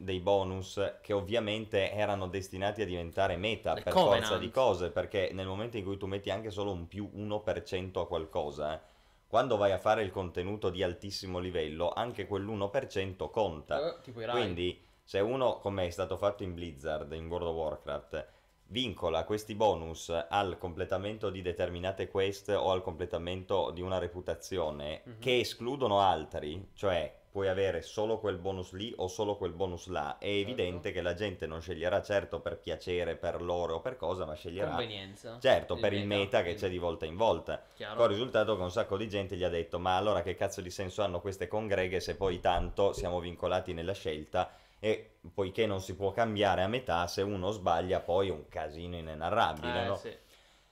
dei 0.00 0.20
bonus 0.20 0.80
che 1.02 1.12
ovviamente 1.12 1.90
erano 1.92 2.28
destinati 2.28 2.82
a 2.82 2.86
diventare 2.86 3.36
meta 3.36 3.74
Le 3.74 3.82
per 3.82 3.92
Covenant. 3.92 4.20
forza 4.22 4.38
di 4.38 4.50
cose, 4.50 4.90
perché 4.90 5.30
nel 5.32 5.46
momento 5.48 5.76
in 5.76 5.84
cui 5.84 5.96
tu 5.96 6.06
metti 6.06 6.30
anche 6.30 6.50
solo 6.52 6.70
un 6.70 6.86
più 6.86 7.10
1% 7.16 8.00
a 8.00 8.06
qualcosa, 8.06 8.74
eh, 8.76 8.80
quando 9.26 9.56
vai 9.56 9.72
a 9.72 9.78
fare 9.78 10.02
il 10.02 10.10
contenuto 10.10 10.70
di 10.70 10.82
altissimo 10.84 11.40
livello, 11.40 11.90
anche 11.90 12.26
quell'1% 12.28 13.28
conta. 13.30 14.00
Eh. 14.00 14.12
Quindi, 14.30 14.80
se 15.02 15.18
uno, 15.20 15.58
come 15.58 15.86
è 15.86 15.90
stato 15.90 16.16
fatto 16.16 16.44
in 16.44 16.54
Blizzard, 16.54 17.12
in 17.12 17.26
World 17.26 17.48
of 17.48 17.54
Warcraft, 17.56 18.26
vincola 18.70 19.24
questi 19.24 19.54
bonus 19.54 20.10
al 20.28 20.58
completamento 20.58 21.30
di 21.30 21.42
determinate 21.42 22.08
quest 22.08 22.50
o 22.50 22.70
al 22.70 22.82
completamento 22.82 23.70
di 23.72 23.80
una 23.80 23.98
reputazione 23.98 25.02
Mhm. 25.04 25.18
che 25.18 25.40
escludono 25.40 26.00
altri, 26.00 26.68
cioè 26.74 27.17
puoi 27.38 27.48
avere 27.48 27.82
solo 27.82 28.18
quel 28.18 28.36
bonus 28.36 28.72
lì 28.72 28.92
o 28.96 29.06
solo 29.06 29.36
quel 29.36 29.52
bonus 29.52 29.86
là, 29.86 30.18
è 30.18 30.24
Certo. 30.24 30.40
evidente 30.40 30.90
che 30.90 31.00
la 31.00 31.14
gente 31.14 31.46
non 31.46 31.60
sceglierà 31.60 32.02
certo 32.02 32.40
per 32.40 32.58
piacere, 32.58 33.14
per 33.14 33.40
loro 33.40 33.76
o 33.76 33.80
per 33.80 33.94
cosa, 33.96 34.24
ma 34.26 34.34
sceglierà 34.34 34.70
Convenienza. 34.70 35.38
certo 35.38 35.76
per 35.76 35.92
il 35.92 36.04
meta 36.04 36.38
che 36.38 36.42
quindi, 36.46 36.60
c'è 36.62 36.68
di 36.68 36.78
volta 36.78 37.06
in 37.06 37.14
volta. 37.14 37.62
chiaro. 37.74 37.94
Con 37.94 38.06
il 38.06 38.10
risultato 38.16 38.56
che 38.56 38.62
un 38.62 38.72
sacco 38.72 38.96
di 38.96 39.08
gente 39.08 39.36
gli 39.36 39.44
ha 39.44 39.48
detto: 39.48 39.78
Ma 39.78 39.96
allora 39.96 40.22
che 40.22 40.34
cazzo 40.34 40.60
di 40.60 40.70
senso 40.70 41.02
hanno 41.04 41.20
queste 41.20 41.46
congreghe 41.46 42.00
se 42.00 42.16
poi 42.16 42.40
tanto 42.40 42.92
siamo 42.92 43.20
vincolati 43.20 43.72
nella 43.72 43.94
scelta? 43.94 44.50
E 44.80 45.18
poiché 45.32 45.64
non 45.66 45.80
si 45.80 45.94
può 45.94 46.10
cambiare 46.10 46.62
a 46.62 46.66
metà, 46.68 47.06
se 47.06 47.22
uno 47.22 47.52
sbaglia, 47.52 48.00
poi 48.00 48.28
è 48.28 48.32
un 48.32 48.48
casino 48.48 48.96
inenarrabile. 48.96 49.84
Eh, 49.84 49.86
no? 49.86 49.94
sì. 49.94 50.16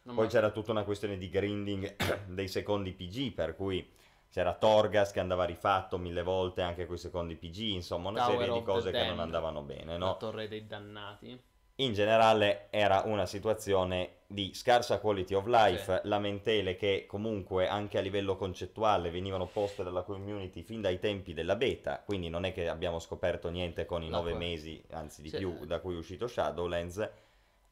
Poi 0.02 0.26
c'era 0.26 0.50
tutta 0.50 0.72
una 0.72 0.82
questione 0.82 1.16
di 1.16 1.28
grinding 1.28 1.94
dei 2.26 2.48
secondi 2.48 2.92
PG, 2.92 3.32
per 3.34 3.54
cui 3.54 3.88
c'era 4.30 4.54
Torgas 4.54 5.12
che 5.12 5.20
andava 5.20 5.44
rifatto 5.44 5.98
mille 5.98 6.22
volte 6.22 6.62
anche 6.62 6.86
con 6.86 6.96
i 6.96 6.98
secondi 6.98 7.36
PG, 7.36 7.58
insomma, 7.74 8.10
una 8.10 8.24
Tower 8.24 8.38
serie 8.38 8.52
di 8.52 8.62
cose 8.62 8.90
che 8.92 9.04
non 9.06 9.20
andavano 9.20 9.62
bene, 9.62 9.92
La 9.92 10.06
no? 10.06 10.16
torre 10.16 10.48
dei 10.48 10.66
dannati. 10.66 11.40
In 11.78 11.92
generale 11.92 12.68
era 12.70 13.02
una 13.04 13.26
situazione 13.26 14.20
di 14.26 14.54
scarsa 14.54 14.98
quality 14.98 15.34
of 15.34 15.44
life, 15.44 16.00
lamentele 16.04 16.74
che 16.74 17.04
comunque 17.06 17.68
anche 17.68 17.98
a 17.98 18.00
livello 18.00 18.34
concettuale 18.36 19.10
venivano 19.10 19.46
poste 19.46 19.82
dalla 19.84 20.00
community 20.02 20.62
fin 20.62 20.80
dai 20.80 20.98
tempi 20.98 21.34
della 21.34 21.54
beta, 21.54 22.02
quindi 22.02 22.30
non 22.30 22.44
è 22.44 22.52
che 22.54 22.66
abbiamo 22.68 22.98
scoperto 22.98 23.50
niente 23.50 23.84
con 23.84 24.02
i 24.02 24.08
No, 24.08 24.16
nove 24.16 24.32
mesi, 24.32 24.82
anzi 24.92 25.20
di 25.20 25.28
Sì. 25.28 25.36
più, 25.36 25.66
da 25.66 25.80
cui 25.80 25.94
è 25.94 25.98
uscito 25.98 26.26
Shadowlands. 26.26 27.10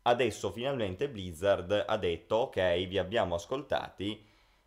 Adesso 0.02 0.50
finalmente 0.50 1.08
Blizzard 1.08 1.84
ha 1.86 1.96
detto 1.96 2.36
ok, 2.36 2.86
vi 2.86 2.98
abbiamo 2.98 3.36
ascoltati 3.36 4.22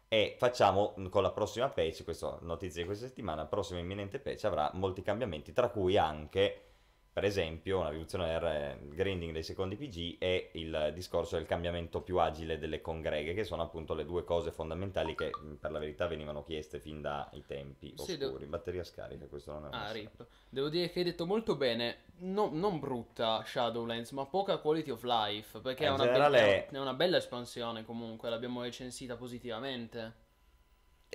e 0.08 0.36
facciamo 0.38 0.94
mm, 1.00 1.08
con 1.08 1.22
la 1.22 1.32
prossima 1.32 1.70
patch, 1.70 2.04
questa 2.04 2.38
notizia 2.42 2.82
di 2.82 2.88
questa 2.88 3.08
settimana, 3.08 3.42
la 3.42 3.48
prossima 3.48 3.80
imminente 3.80 4.20
patch 4.20 4.46
avrà 4.46 4.70
molti 4.74 5.02
cambiamenti, 5.02 5.54
tra 5.54 5.70
cui 5.70 5.98
anche 5.98 6.67
per 7.18 7.26
esempio 7.26 7.80
una 7.80 7.90
riduzione 7.90 8.28
del 8.28 8.94
grinding 8.94 9.34
dei 9.34 9.42
secondi 9.42 9.76
PG 9.76 10.18
e 10.20 10.52
il 10.54 10.92
discorso 10.94 11.36
del 11.36 11.48
cambiamento 11.48 12.02
più 12.02 12.20
agile 12.20 12.60
delle 12.60 12.80
congreghe, 12.80 13.34
che 13.34 13.44
sono 13.44 13.64
appunto 13.64 13.96
le 13.96 14.06
due 14.06 14.24
cose 14.24 14.52
fondamentali 14.52 15.16
che 15.16 15.32
mh, 15.36 15.54
per 15.56 15.72
la 15.72 15.80
verità 15.80 16.06
venivano 16.06 16.44
chieste 16.44 16.80
fin 16.80 17.02
dai 17.02 17.44
tempi 17.48 17.88
Sì, 17.96 18.12
oscuri. 18.12 18.18
devo- 18.18 18.46
Batteria 18.46 18.84
scarica, 18.84 19.26
questo 19.26 19.52
non 19.52 19.64
è 19.66 19.68
un 19.70 19.74
Ah, 19.74 19.92
rip. 19.92 20.28
Devo 20.48 20.70
dire 20.70 20.92
che 20.92 21.00
hai 21.00 21.06
detto 21.06 21.26
molto 21.26 21.56
bene. 21.56 22.04
No- 22.20 22.52
non 22.54 22.78
brutta 22.80 23.44
Shadowlands, 23.44 24.12
ma 24.12 24.28
poca 24.28 24.60
quality 24.60 24.92
of 24.92 25.02
life. 25.02 25.58
Perché 25.60 25.86
Eh, 25.86 25.88
è 25.88 25.90
una, 25.90 26.04
generale- 26.04 26.68
è 26.68 26.78
una 26.78 26.94
bella 26.94 27.18
espansione 27.18 27.84
comunque. 27.84 28.30
L'abbiamo 28.30 28.62
recensita 28.62 29.16
positivamente. 29.16 30.26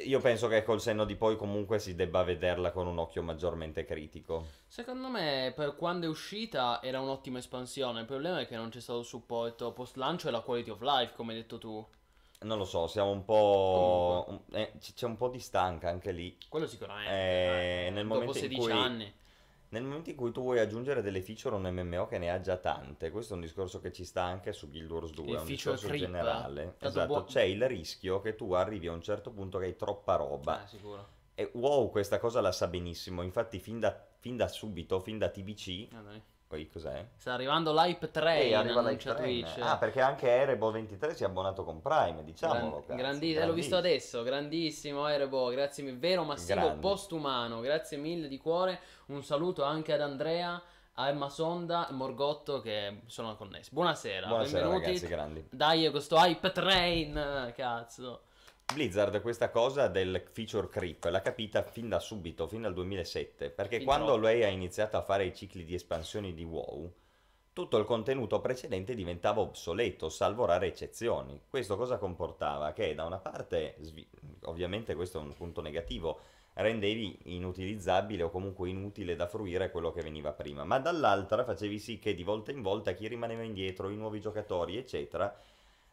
Io 0.04 0.20
penso 0.20 0.48
che 0.48 0.62
col 0.64 0.80
senno 0.80 1.04
di 1.04 1.16
poi 1.16 1.36
comunque 1.36 1.78
si 1.78 1.94
debba 1.94 2.22
vederla 2.22 2.72
con 2.72 2.86
un 2.86 2.98
occhio 2.98 3.22
maggiormente 3.22 3.84
critico. 3.84 4.46
Secondo 4.66 5.08
me, 5.08 5.52
per 5.54 5.76
quando 5.76 6.06
è 6.06 6.08
uscita, 6.08 6.80
era 6.82 6.98
un'ottima 7.00 7.38
espansione. 7.38 8.00
Il 8.00 8.06
problema 8.06 8.40
è 8.40 8.46
che 8.46 8.56
non 8.56 8.70
c'è 8.70 8.80
stato 8.80 9.02
supporto 9.02 9.70
post 9.72 9.96
lancio 9.96 10.28
e 10.28 10.30
la 10.30 10.40
quality 10.40 10.70
of 10.70 10.80
life, 10.80 11.12
come 11.14 11.32
hai 11.34 11.40
detto 11.40 11.58
tu. 11.58 11.86
Non 12.40 12.58
lo 12.58 12.64
so, 12.64 12.86
siamo 12.86 13.10
un 13.10 13.24
po'... 13.24 14.24
un- 14.28 14.40
eh, 14.52 14.72
c'è 14.94 15.06
un 15.06 15.16
po' 15.16 15.28
di 15.28 15.38
stanca 15.38 15.88
anche 15.90 16.10
lì. 16.10 16.36
Quello 16.48 16.66
sicuramente. 16.66 17.10
Eh, 17.86 17.90
nel 17.90 18.02
dopo 18.06 18.14
momento 18.14 18.38
in 18.38 18.42
16 18.44 18.60
cui- 18.60 18.72
anni. 18.72 19.14
Nel 19.72 19.84
momento 19.84 20.10
in 20.10 20.16
cui 20.16 20.30
tu 20.32 20.42
vuoi 20.42 20.58
aggiungere 20.58 21.00
delle 21.00 21.22
feature 21.22 21.54
a 21.54 21.58
un 21.58 21.64
MMO 21.72 22.06
che 22.06 22.18
ne 22.18 22.30
ha 22.30 22.38
già 22.40 22.58
tante, 22.58 23.10
questo 23.10 23.32
è 23.32 23.36
un 23.36 23.42
discorso 23.42 23.80
che 23.80 23.90
ci 23.90 24.04
sta 24.04 24.22
anche 24.22 24.52
su 24.52 24.68
Guild 24.70 24.90
Wars 24.90 25.12
2, 25.12 25.24
Il 25.30 25.36
è 25.36 25.40
un 25.40 25.46
discorso 25.46 25.86
creep, 25.86 26.00
generale. 26.02 26.74
Esatto, 26.78 27.06
buo- 27.06 27.24
c'è 27.24 27.40
il 27.42 27.66
rischio 27.66 28.20
che 28.20 28.34
tu 28.34 28.52
arrivi 28.52 28.86
a 28.88 28.92
un 28.92 29.00
certo 29.00 29.30
punto 29.30 29.56
che 29.58 29.64
hai 29.64 29.76
troppa 29.76 30.16
roba. 30.16 30.62
Eh, 30.62 30.66
sicuro. 30.66 31.08
E 31.34 31.50
WoW 31.54 31.90
questa 31.90 32.18
cosa 32.18 32.42
la 32.42 32.52
sa 32.52 32.66
benissimo, 32.68 33.22
infatti 33.22 33.58
fin 33.58 33.80
da, 33.80 33.98
fin 34.18 34.36
da 34.36 34.46
subito, 34.46 35.00
fin 35.00 35.16
da 35.16 35.30
TBC, 35.30 35.88
Ah, 35.94 36.02
poi 36.46 36.68
cos'è? 36.68 37.06
Sta 37.16 37.32
arrivando 37.32 37.72
l'hype 37.72 38.10
train, 38.10 38.50
Eh, 38.50 38.54
arriva 38.54 38.82
Train. 38.82 39.16
Twitch. 39.16 39.56
Ah, 39.62 39.78
perché 39.78 40.02
anche 40.02 40.28
Erebo 40.28 40.70
23 40.70 41.14
si 41.14 41.22
è 41.22 41.26
abbonato 41.26 41.64
con 41.64 41.80
Prime, 41.80 42.22
diciamolo. 42.24 42.60
Gran- 42.60 42.80
cazzo, 42.82 42.94
grandi- 42.94 43.34
eh, 43.34 43.46
l'ho 43.46 43.54
visto 43.54 43.70
grandissimo. 43.70 43.78
adesso, 43.78 44.22
grandissimo 44.22 45.08
Erebo, 45.08 45.48
grazie 45.48 45.82
mille, 45.82 45.96
vero 45.96 46.24
massivo 46.24 46.60
Grandi. 46.60 46.80
postumano, 46.80 47.60
grazie 47.60 47.96
mille 47.96 48.28
di 48.28 48.36
cuore, 48.36 48.78
un 49.12 49.22
saluto 49.22 49.62
anche 49.62 49.92
ad 49.92 50.00
Andrea, 50.00 50.60
a 50.94 51.08
Emma 51.08 51.28
Sonda, 51.28 51.88
Morgotto 51.90 52.60
che 52.60 53.02
sono 53.06 53.36
connessi. 53.36 53.70
Buonasera, 53.72 54.26
Buonasera 54.26 54.60
benvenuti. 54.62 54.86
ragazzi, 54.86 55.06
grandi. 55.06 55.46
Dai, 55.50 55.90
questo 55.90 56.16
hype 56.16 56.52
train, 56.52 57.52
cazzo. 57.54 58.22
Blizzard 58.72 59.20
questa 59.20 59.50
cosa 59.50 59.88
del 59.88 60.22
feature 60.32 60.68
creep 60.68 61.04
l'ha 61.04 61.20
capita 61.20 61.62
fin 61.62 61.88
da 61.88 61.98
subito, 61.98 62.46
fin 62.46 62.62
dal 62.62 62.72
2007, 62.72 63.50
perché 63.50 63.76
Fin 63.76 63.86
quando 63.86 64.12
troppo. 64.12 64.20
lei 64.22 64.44
ha 64.44 64.48
iniziato 64.48 64.96
a 64.96 65.02
fare 65.02 65.26
i 65.26 65.34
cicli 65.34 65.64
di 65.64 65.74
espansioni 65.74 66.32
di 66.32 66.44
WoW, 66.44 66.90
tutto 67.52 67.76
il 67.76 67.84
contenuto 67.84 68.40
precedente 68.40 68.94
diventava 68.94 69.42
obsoleto, 69.42 70.08
salvo 70.08 70.46
rare 70.46 70.68
eccezioni. 70.68 71.38
Questo 71.50 71.76
cosa 71.76 71.98
comportava? 71.98 72.72
Che 72.72 72.94
da 72.94 73.04
una 73.04 73.18
parte, 73.18 73.76
ovviamente 74.44 74.94
questo 74.94 75.18
è 75.18 75.20
un 75.22 75.34
punto 75.34 75.60
negativo, 75.60 76.20
rendevi 76.54 77.18
inutilizzabile 77.24 78.24
o 78.24 78.30
comunque 78.30 78.68
inutile 78.68 79.16
da 79.16 79.26
fruire 79.26 79.70
quello 79.70 79.92
che 79.92 80.02
veniva 80.02 80.32
prima, 80.32 80.64
ma 80.64 80.78
dall'altra 80.78 81.44
facevi 81.44 81.78
sì 81.78 81.98
che 81.98 82.14
di 82.14 82.22
volta 82.22 82.50
in 82.50 82.62
volta 82.62 82.92
chi 82.92 83.08
rimaneva 83.08 83.42
indietro, 83.42 83.88
i 83.88 83.96
nuovi 83.96 84.20
giocatori, 84.20 84.76
eccetera, 84.76 85.34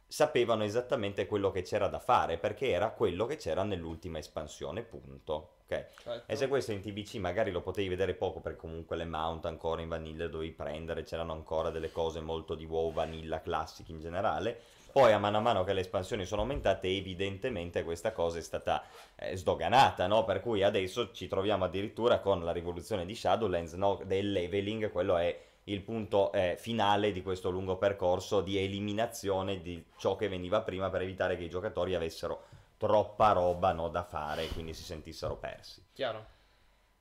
sapevano 0.06 0.64
esattamente 0.64 1.28
quello 1.28 1.52
che 1.52 1.62
c'era 1.62 1.88
da 1.88 2.00
fare, 2.00 2.38
perché 2.40 2.70
era 2.70 2.90
quello 2.90 3.26
che 3.26 3.36
c'era 3.36 3.64
nell'ultima 3.64 4.18
espansione, 4.18 4.82
punto. 4.82 5.58
Ok? 5.66 6.24
E 6.26 6.36
se 6.36 6.48
questo 6.48 6.72
in 6.72 6.82
TBC 6.82 7.16
magari 7.16 7.52
lo 7.52 7.62
potevi 7.62 7.90
vedere 7.90 8.16
poco, 8.16 8.40
perché 8.40 8.58
comunque 8.58 8.96
le 8.98 9.06
mount 9.06 9.46
ancora 9.46 9.82
in 9.82 9.88
vanilla 9.88 10.28
dovevi 10.28 10.52
prendere, 10.52 11.04
c'erano 11.04 11.34
ancora 11.34 11.70
delle 11.70 11.92
cose 11.92 12.22
molto 12.22 12.56
di 12.56 12.66
WoW 12.66 12.92
vanilla 12.92 13.40
classic 13.40 13.88
in 13.90 14.00
generale. 14.00 14.60
Poi 14.92 15.12
a 15.12 15.20
mano 15.20 15.38
a 15.38 15.42
mano 15.42 15.64
che 15.64 15.74
le 15.74 15.82
espansioni 15.82 16.26
sono 16.26 16.42
aumentate, 16.42 16.88
evidentemente 16.88 17.84
questa 17.84 18.12
cosa 18.12 18.40
è 18.40 18.42
stata 18.42 18.84
eh, 19.16 19.36
sdoganata, 19.36 20.08
no? 20.08 20.26
Per 20.26 20.42
cui 20.42 20.64
adesso 20.64 21.12
ci 21.12 21.28
troviamo 21.28 21.66
addirittura 21.66 22.20
con 22.20 22.44
la 22.44 22.52
rivoluzione 22.52 23.06
di 23.06 23.16
Shadowlands, 23.16 23.74
no? 23.74 24.02
Del 24.06 24.32
leveling, 24.32 24.92
quello 24.92 25.18
è 25.18 25.48
il 25.66 25.82
punto 25.82 26.32
eh, 26.32 26.56
finale 26.58 27.12
di 27.12 27.22
questo 27.22 27.50
lungo 27.50 27.78
percorso 27.78 28.42
di 28.42 28.58
eliminazione 28.58 29.62
di 29.62 29.84
ciò 29.98 30.16
che 30.16 30.28
veniva 30.28 30.62
prima 30.62 30.90
per 30.90 31.02
evitare 31.02 31.38
che 31.38 31.44
i 31.44 31.50
giocatori 31.50 31.94
avessero 31.96 32.46
troppa 32.78 33.34
roba 33.34 33.72
no, 33.74 33.90
da 33.90 34.04
fare 34.04 34.46
e 34.46 34.48
quindi 34.50 34.74
si 34.74 34.84
sentissero 34.84 35.36
persi. 35.36 35.86
Chiaro. 35.94 36.38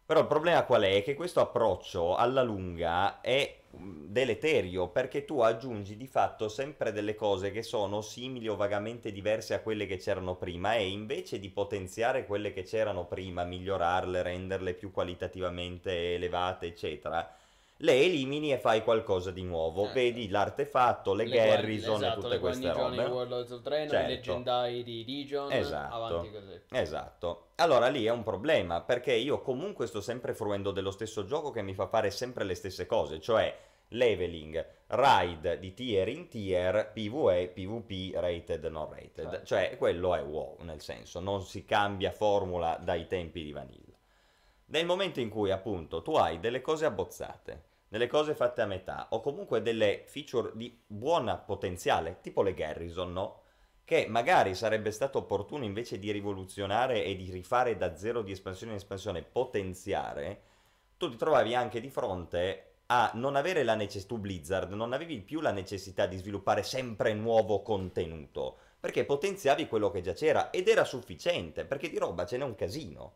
Però 0.05 0.21
il 0.21 0.27
problema 0.27 0.65
qual 0.65 0.83
è? 0.83 1.03
Che 1.03 1.15
questo 1.15 1.41
approccio 1.41 2.17
alla 2.17 2.43
lunga 2.43 3.21
è 3.21 3.58
deleterio 3.71 4.89
perché 4.89 5.25
tu 5.25 5.41
aggiungi 5.41 5.97
di 5.97 6.07
fatto 6.07 6.49
sempre 6.49 6.93
delle 6.93 7.15
cose 7.15 7.51
che 7.51 7.63
sono 7.63 8.01
simili 8.01 8.49
o 8.49 8.57
vagamente 8.57 9.13
diverse 9.13 9.55
a 9.55 9.61
quelle 9.61 9.87
che 9.87 9.99
c'erano 9.99 10.37
prima 10.37 10.75
e 10.75 10.89
invece 10.89 11.39
di 11.39 11.51
potenziare 11.51 12.27
quelle 12.27 12.53
che 12.53 12.63
c'erano 12.63 13.07
prima, 13.07 13.45
migliorarle, 13.45 14.23
renderle 14.23 14.75
più 14.75 14.91
qualitativamente 14.91 16.15
elevate, 16.15 16.67
eccetera, 16.67 17.31
le 17.79 17.93
elimini 18.03 18.53
e 18.53 18.59
fai 18.59 18.83
qualcosa 18.83 19.31
di 19.31 19.43
nuovo. 19.43 19.89
Eh. 19.89 19.93
Vedi 19.93 20.29
l'artefatto, 20.29 21.15
le, 21.15 21.27
Garrison 21.29 21.97
esatto, 21.97 22.13
e 22.19 22.21
tutte 22.23 22.35
le 22.35 22.39
queste 22.41 22.73
robe. 22.73 23.05
di 23.05 23.11
World 23.11 23.33
of 23.33 23.61
Draenor, 23.61 23.91
Certo. 23.91 24.07
i 24.11 24.15
leggendari 24.15 24.83
di 24.83 25.05
Legion, 25.07 25.53
Esatto. 25.53 25.95
avanti 25.95 26.33
così. 26.33 26.61
Esatto. 26.71 27.43
Allora 27.57 27.89
lì 27.89 28.05
è 28.05 28.11
un 28.11 28.23
problema 28.25 28.81
perché 28.81 29.13
io 29.15 29.41
comunque 29.43 29.87
sto 29.87 30.01
sempre 30.01 30.35
fruendo 30.35 30.71
dello 30.73 30.91
stesso 30.91 31.25
gioco 31.25 31.51
che 31.51 31.63
mi 31.63 31.75
fa 31.75 31.87
fare 31.87 32.11
sempre 32.11 32.45
le 32.45 32.55
stesse 32.55 32.87
cose, 32.87 33.21
cioè 33.21 33.57
leveling, 33.93 34.67
ride 34.89 35.59
di 35.59 35.73
tier 35.73 36.09
in 36.09 36.29
tier, 36.29 36.91
PvE, 36.93 37.49
PvP, 37.49 38.15
rated, 38.17 38.65
non 38.65 38.89
rated. 38.91 39.31
Certo. 39.31 39.47
Cioè 39.47 39.77
quello 39.79 40.15
è 40.15 40.23
WoW, 40.23 40.57
nel 40.63 40.81
senso, 40.81 41.21
non 41.21 41.43
si 41.43 41.65
cambia 41.65 42.11
formula 42.11 42.77
dai 42.83 43.07
tempi 43.07 43.43
di 43.45 43.53
vanilla. 43.53 43.97
Nel 44.67 44.85
momento 44.85 45.21
in 45.21 45.31
cui 45.31 45.51
appunto 45.51 46.03
tu 46.03 46.17
hai 46.17 46.41
delle 46.41 46.61
cose 46.61 46.85
abbozzate, 46.85 47.63
delle 47.89 48.07
cose 48.07 48.35
fatte 48.35 48.61
a 48.61 48.67
metà 48.67 49.09
o 49.11 49.21
comunque 49.21 49.63
delle 49.63 50.05
feature 50.07 50.53
di 50.55 50.79
buona 50.87 51.37
potenziale, 51.37 52.19
tipo 52.21 52.43
le 52.43 52.55
Garrison, 52.55 53.13
no? 53.13 53.41
Che 53.85 54.07
magari 54.09 54.55
sarebbe 54.55 54.91
stato 54.91 55.19
opportuno 55.19 55.65
invece 55.65 55.99
di 55.99 56.11
rivoluzionare 56.13 57.05
e 57.05 57.17
di 57.17 57.31
rifare 57.31 57.77
da 57.77 57.97
zero 57.97 58.23
di 58.23 58.33
espansione 58.33 58.73
in 58.73 58.79
espansione, 58.79 59.23
potenziare, 59.23 60.43
tu 60.99 61.09
ti 61.09 61.17
trovavi 61.17 61.55
anche 61.55 61.81
di 61.81 61.89
fronte 61.89 62.65
a 62.91 63.11
non 63.15 63.37
avere 63.37 63.65
la 63.65 63.75
necessità, 63.75 64.15
tu 64.15 64.21
Blizzard, 64.21 64.73
non 64.73 64.93
avevi 64.93 65.21
più 65.21 65.41
la 65.41 65.53
necessità 65.53 66.07
di 66.07 66.17
sviluppare 66.17 66.63
sempre 66.63 67.13
nuovo 67.15 67.63
contenuto, 67.63 68.59
perché 68.81 69.05
potenziavi 69.05 69.69
quello 69.69 69.91
che 69.91 70.01
già 70.01 70.13
c'era 70.13 70.51
ed 70.51 70.69
era 70.69 70.85
sufficiente, 70.85 71.65
perché 71.65 71.91
di 71.91 71.99
roba 71.99 72.27
ce 72.27 72.37
n'è 72.37 72.45
un 72.45 72.55
casino. 72.55 73.15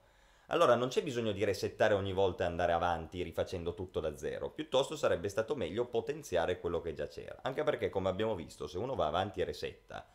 Allora 0.52 0.74
non 0.74 0.88
c'è 0.88 1.02
bisogno 1.02 1.32
di 1.32 1.44
resettare 1.44 1.94
ogni 1.94 2.12
volta 2.12 2.44
e 2.44 2.46
andare 2.46 2.72
avanti 2.72 3.22
rifacendo 3.22 3.72
tutto 3.72 4.00
da 4.00 4.16
zero, 4.18 4.50
piuttosto 4.50 4.96
sarebbe 4.96 5.30
stato 5.30 5.56
meglio 5.56 5.86
potenziare 5.86 6.60
quello 6.60 6.80
che 6.80 6.92
già 6.92 7.06
c'era, 7.06 7.38
anche 7.42 7.62
perché 7.62 7.88
come 7.88 8.10
abbiamo 8.10 8.34
visto 8.34 8.66
se 8.66 8.76
uno 8.76 8.94
va 8.94 9.06
avanti 9.06 9.40
e 9.40 9.44
resetta, 9.44 10.06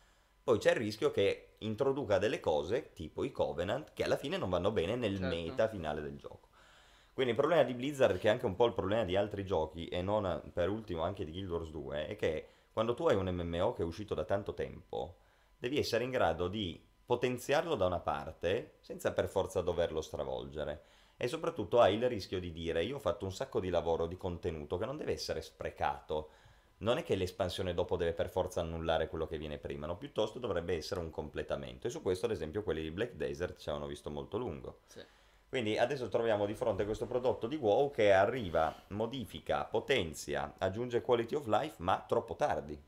poi 0.44 0.58
c'è 0.58 0.70
il 0.70 0.76
rischio 0.76 1.10
che 1.10 1.56
introduca 1.58 2.18
delle 2.18 2.38
cose 2.38 2.92
tipo 2.92 3.24
i 3.24 3.32
Covenant 3.32 3.92
che 3.92 4.04
alla 4.04 4.16
fine 4.16 4.36
non 4.36 4.48
vanno 4.48 4.70
bene 4.70 4.94
nel 4.94 5.18
Certo. 5.18 5.34
meta 5.34 5.68
finale 5.68 6.00
del 6.00 6.16
gioco. 6.16 6.48
Quindi 7.12 7.32
il 7.32 7.38
problema 7.38 7.64
di 7.64 7.74
Blizzard, 7.74 8.16
che 8.16 8.28
è 8.28 8.30
anche 8.30 8.46
un 8.46 8.54
po' 8.54 8.66
il 8.66 8.74
problema 8.74 9.04
di 9.04 9.16
altri 9.16 9.44
giochi, 9.44 9.88
e 9.88 10.02
non 10.02 10.40
per 10.52 10.68
ultimo 10.68 11.02
anche 11.02 11.24
di 11.24 11.32
Guild 11.32 11.50
Wars 11.50 11.70
2, 11.70 12.06
è 12.06 12.16
che 12.16 12.48
quando 12.72 12.94
tu 12.94 13.08
hai 13.08 13.16
un 13.16 13.28
MMO 13.28 13.72
che 13.72 13.82
è 13.82 13.84
uscito 13.84 14.14
da 14.14 14.24
tanto 14.24 14.54
tempo, 14.54 15.16
devi 15.58 15.78
essere 15.78 16.04
in 16.04 16.10
grado 16.10 16.46
di 16.46 16.80
potenziarlo 17.08 17.74
da 17.74 17.86
una 17.86 18.00
parte 18.00 18.74
senza 18.80 19.14
per 19.14 19.30
forza 19.30 19.62
doverlo 19.62 20.02
stravolgere. 20.02 20.82
E 21.16 21.26
soprattutto 21.26 21.80
hai 21.80 21.94
il 21.94 22.06
rischio 22.06 22.38
di 22.38 22.52
dire 22.52 22.84
io 22.84 22.96
ho 22.96 23.00
fatto 23.00 23.24
un 23.24 23.32
sacco 23.32 23.60
di 23.60 23.70
lavoro 23.70 24.04
di 24.04 24.18
contenuto 24.18 24.76
che 24.76 24.84
non 24.84 24.98
deve 24.98 25.12
essere 25.12 25.40
sprecato. 25.40 26.28
Non 26.80 26.98
è 26.98 27.02
che 27.02 27.14
l'espansione 27.14 27.72
dopo 27.72 27.96
deve 27.96 28.12
per 28.12 28.28
forza 28.28 28.60
annullare 28.60 29.08
quello 29.08 29.26
che 29.26 29.38
viene 29.38 29.56
prima, 29.56 29.86
no? 29.86 29.96
piuttosto 29.96 30.38
dovrebbe 30.38 30.76
essere 30.76 31.00
un 31.00 31.08
completamento. 31.08 31.86
E 31.86 31.90
su 31.90 32.02
questo, 32.02 32.26
ad 32.26 32.32
esempio, 32.32 32.62
quelli 32.62 32.82
di 32.82 32.90
Black 32.90 33.14
Desert 33.14 33.56
ci 33.58 33.70
avevano 33.70 33.88
visto 33.88 34.10
molto 34.10 34.36
lungo. 34.36 34.80
Sì. 34.88 35.02
Quindi 35.48 35.78
adesso 35.78 36.08
troviamo 36.08 36.44
di 36.44 36.54
fronte 36.54 36.84
questo 36.84 37.06
prodotto 37.06 37.46
di 37.46 37.56
WoW 37.56 37.90
che 37.90 38.12
arriva, 38.12 38.82
modifica, 38.88 39.64
potenzia, 39.64 40.56
aggiunge 40.58 41.00
quality 41.00 41.36
of 41.36 41.46
life, 41.46 41.76
ma 41.78 42.04
troppo 42.06 42.36
tardi. 42.36 42.78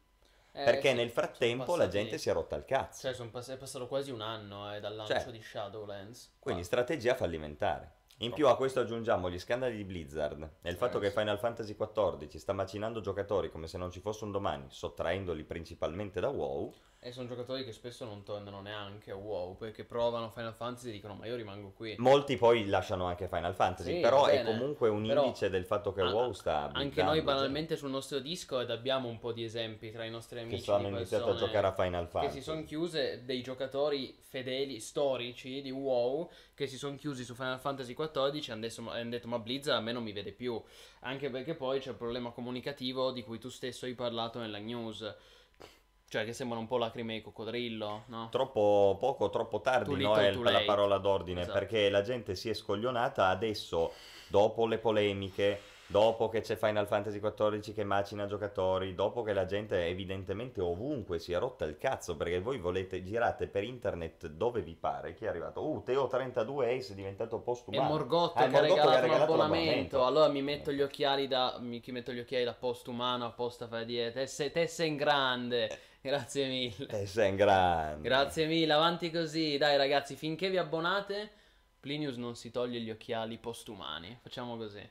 Eh, 0.53 0.65
perché 0.65 0.93
nel 0.93 1.11
frattempo 1.11 1.77
la 1.77 1.85
passati- 1.85 1.91
gente 1.99 2.19
si 2.19 2.29
è 2.29 2.33
rotta 2.33 2.57
il 2.57 2.65
cazzo. 2.65 3.13
Cioè, 3.13 3.29
pass- 3.29 3.51
è 3.51 3.57
passato 3.57 3.87
quasi 3.87 4.11
un 4.11 4.21
anno 4.21 4.75
eh, 4.75 4.81
dal 4.81 4.95
lancio 4.97 5.15
Cioè. 5.15 5.31
di 5.31 5.41
Shadowlands. 5.43 6.35
Quindi 6.39 6.61
Qua. 6.63 6.71
strategia 6.71 7.15
fallimentare. 7.15 7.95
In 8.23 8.33
più 8.33 8.49
a 8.49 8.57
questo 8.57 8.81
aggiungiamo 8.81 9.31
gli 9.31 9.39
scandali 9.39 9.77
di 9.77 9.85
Blizzard 9.85 10.57
e 10.61 10.69
il 10.71 10.77
fatto 10.77 10.99
Eh, 10.99 11.01
che. 11.01 11.11
Final 11.11 11.39
Fantasy 11.39 11.75
XIV 11.75 12.37
sta 12.37 12.53
macinando 12.53 13.01
giocatori 13.01 13.51
come 13.51 13.67
se 13.67 13.79
non 13.79 13.91
ci 13.91 14.01
fosse 14.01 14.25
un 14.25 14.31
domani, 14.33 14.67
sottraendoli 14.69 15.43
principalmente 15.45 16.21
da 16.21 16.29
WoW. 16.29 16.75
E 17.03 17.13
sono 17.13 17.27
giocatori 17.27 17.65
che 17.65 17.73
spesso 17.73 18.05
non 18.05 18.25
tornano 18.25 18.61
neanche 18.61 19.11
a 19.11 19.17
WoW 19.17 19.57
perché 19.57 19.85
provano 19.85 20.29
Final 20.29 20.53
Fantasy 20.53 20.91
e 20.91 20.93
dicono 20.93 21.15
ma 21.15 21.25
io 21.25 21.35
rimango 21.35 21.71
qui. 21.71 21.95
Molti 21.97 22.37
poi 22.37 22.67
lasciano 22.67 23.07
anche 23.07 23.27
Final 23.27 23.55
Fantasy, 23.55 23.95
Sì, 23.95 24.01
però 24.01 24.27
è 24.27 24.45
comunque 24.45 24.91
un 24.91 25.07
Però 25.07 25.25
indice 25.25 25.49
del 25.49 25.65
fatto 25.65 25.95
che 25.95 26.03
a- 26.03 26.13
WoW 26.13 26.33
sta 26.33 26.71
Anche 26.75 27.03
noi 27.03 27.17
cioè, 27.17 27.25
banalmente 27.25 27.77
sul 27.77 27.89
nostro 27.89 28.19
Discord 28.19 28.69
abbiamo 28.71 29.09
un 29.09 29.19
po' 29.19 29.33
di 29.33 29.45
esempi 29.45 29.91
tra 29.91 30.05
i 30.05 30.11
nostri 30.11 30.41
amici 30.41 30.63
che 30.63 30.73
hanno 30.73 30.89
iniziato 30.89 31.31
a 31.31 31.35
giocare 31.37 31.69
a 31.69 31.73
Final 31.73 32.05
che 32.05 32.11
Fantasy. 32.11 32.37
si 32.37 32.43
sono 32.43 32.65
chiuse 32.65 33.25
dei 33.25 33.41
giocatori 33.41 34.19
fedeli 34.21 34.79
storici 34.79 35.63
di 35.63 35.71
WoW 35.71 36.31
che 36.53 36.67
si 36.67 36.77
sono 36.77 36.97
chiusi 36.97 37.25
su 37.25 37.33
Final 37.35 37.59
Fantasy 37.61 37.95
XIV 37.95 38.89
e 38.95 39.01
hanno 39.01 39.09
detto 39.11 39.27
ma 39.27 39.39
Blizzard 39.39 39.79
a 39.79 39.81
me 39.81 39.93
non 39.93 40.03
mi 40.03 40.13
vede 40.13 40.33
più 40.33 40.63
anche 41.01 41.31
perché 41.31 41.55
poi 41.55 41.81
c'è 41.81 41.91
il 41.93 41.97
problema 41.97 42.31
comunicativo 42.31 43.11
di 43.11 43.23
cui 43.25 43.39
tu 43.39 43.49
stesso 43.49 43.87
hai 43.87 43.95
parlato 43.95 44.39
nella 44.39 44.59
news 44.59 45.15
cioè 46.11 46.25
che 46.25 46.33
sembrano 46.33 46.63
un 46.63 46.67
po' 46.67 46.77
lacrime 46.77 47.15
di 47.15 47.23
coccodrillo 47.23 48.03
no? 48.07 48.29
Troppo 48.33 48.97
poco, 48.99 49.31
troppo 49.31 49.61
tardi, 49.61 50.03
no? 50.03 50.17
È 50.17 50.33
la 50.33 50.63
parola 50.67 50.99
d'ordine, 50.99 51.43
Esatto. 51.43 51.57
perché 51.57 51.89
la 51.89 52.03
gente 52.03 52.35
si 52.35 52.51
è 52.51 52.53
scoglionata 52.53 53.29
adesso, 53.29 53.93
dopo 54.27 54.67
le 54.67 54.79
polemiche, 54.79 55.61
dopo 55.87 56.29
che 56.29 56.41
c'è 56.41 56.57
Final 56.57 56.89
Fantasy 56.89 57.21
XIV 57.21 57.75
che 57.75 57.85
macina 57.85 58.27
giocatori, 58.27 58.95
dopo 58.95 59.23
che 59.23 59.33
la 59.33 59.45
gente 59.45 59.87
evidentemente 59.87 60.61
ovunque 60.61 61.21
si 61.21 61.33
è 61.33 61.39
rotta 61.39 61.65
il 61.65 61.77
cazzo, 61.77 62.17
perché 62.17 62.41
voi 62.41 62.59
volete, 62.59 63.05
girate 63.05 63.47
per 63.47 63.63
internet 63.63 64.27
dove 64.27 64.63
vi 64.63 64.75
pare, 64.75 65.15
chi 65.15 65.27
è 65.27 65.29
arrivato? 65.29 65.65
Uh, 65.65 65.83
Teo32 65.87 66.77
Ace 66.77 66.93
è 66.93 66.97
diventato 66.97 67.37
E 67.37 67.41
postumano. 67.41 67.89
Morgotto 67.89 68.39
Ah, 68.39 68.49
che 68.49 68.57
ha 68.57 68.61
regalato, 68.61 69.01
regalato 69.01 69.33
un 69.33 69.41
abbonamento. 69.41 70.05
Allora 70.05 70.27
mi 70.29 70.43
metto 70.43 70.73
gli 70.73 70.83
occhiali 70.83 71.29
da. 71.29 71.59
Mi, 71.61 71.81
metto 71.87 72.13
gli 72.13 72.19
occhiali 72.19 72.45
da 72.45 72.55
postumano 72.55 73.27
apposta 73.27 73.69
per 73.69 73.85
dire. 73.85 74.11
Te 74.13 74.27
sei, 74.27 74.51
te 74.51 74.67
sei 74.67 74.89
in 74.89 74.97
grande. 74.97 75.79
Grazie 76.03 76.49
mille. 76.49 76.87
Eh, 76.89 77.07
sei 77.07 77.29
in 77.29 77.37
grande. 77.37 78.09
Grazie 78.09 78.47
mille, 78.47 78.73
avanti 78.73 79.11
così. 79.11 79.59
Dai 79.59 79.77
ragazzi, 79.77 80.17
finché 80.17 80.49
vi 80.49 80.57
abbonate, 80.57 81.31
Plinius 81.79 82.17
non 82.17 82.37
si 82.37 82.51
toglie 82.51 82.81
gli 82.81 82.91
occhiali 82.91 83.37
postumani. 83.37 84.19
Facciamo 84.23 84.57
così. 84.57 84.89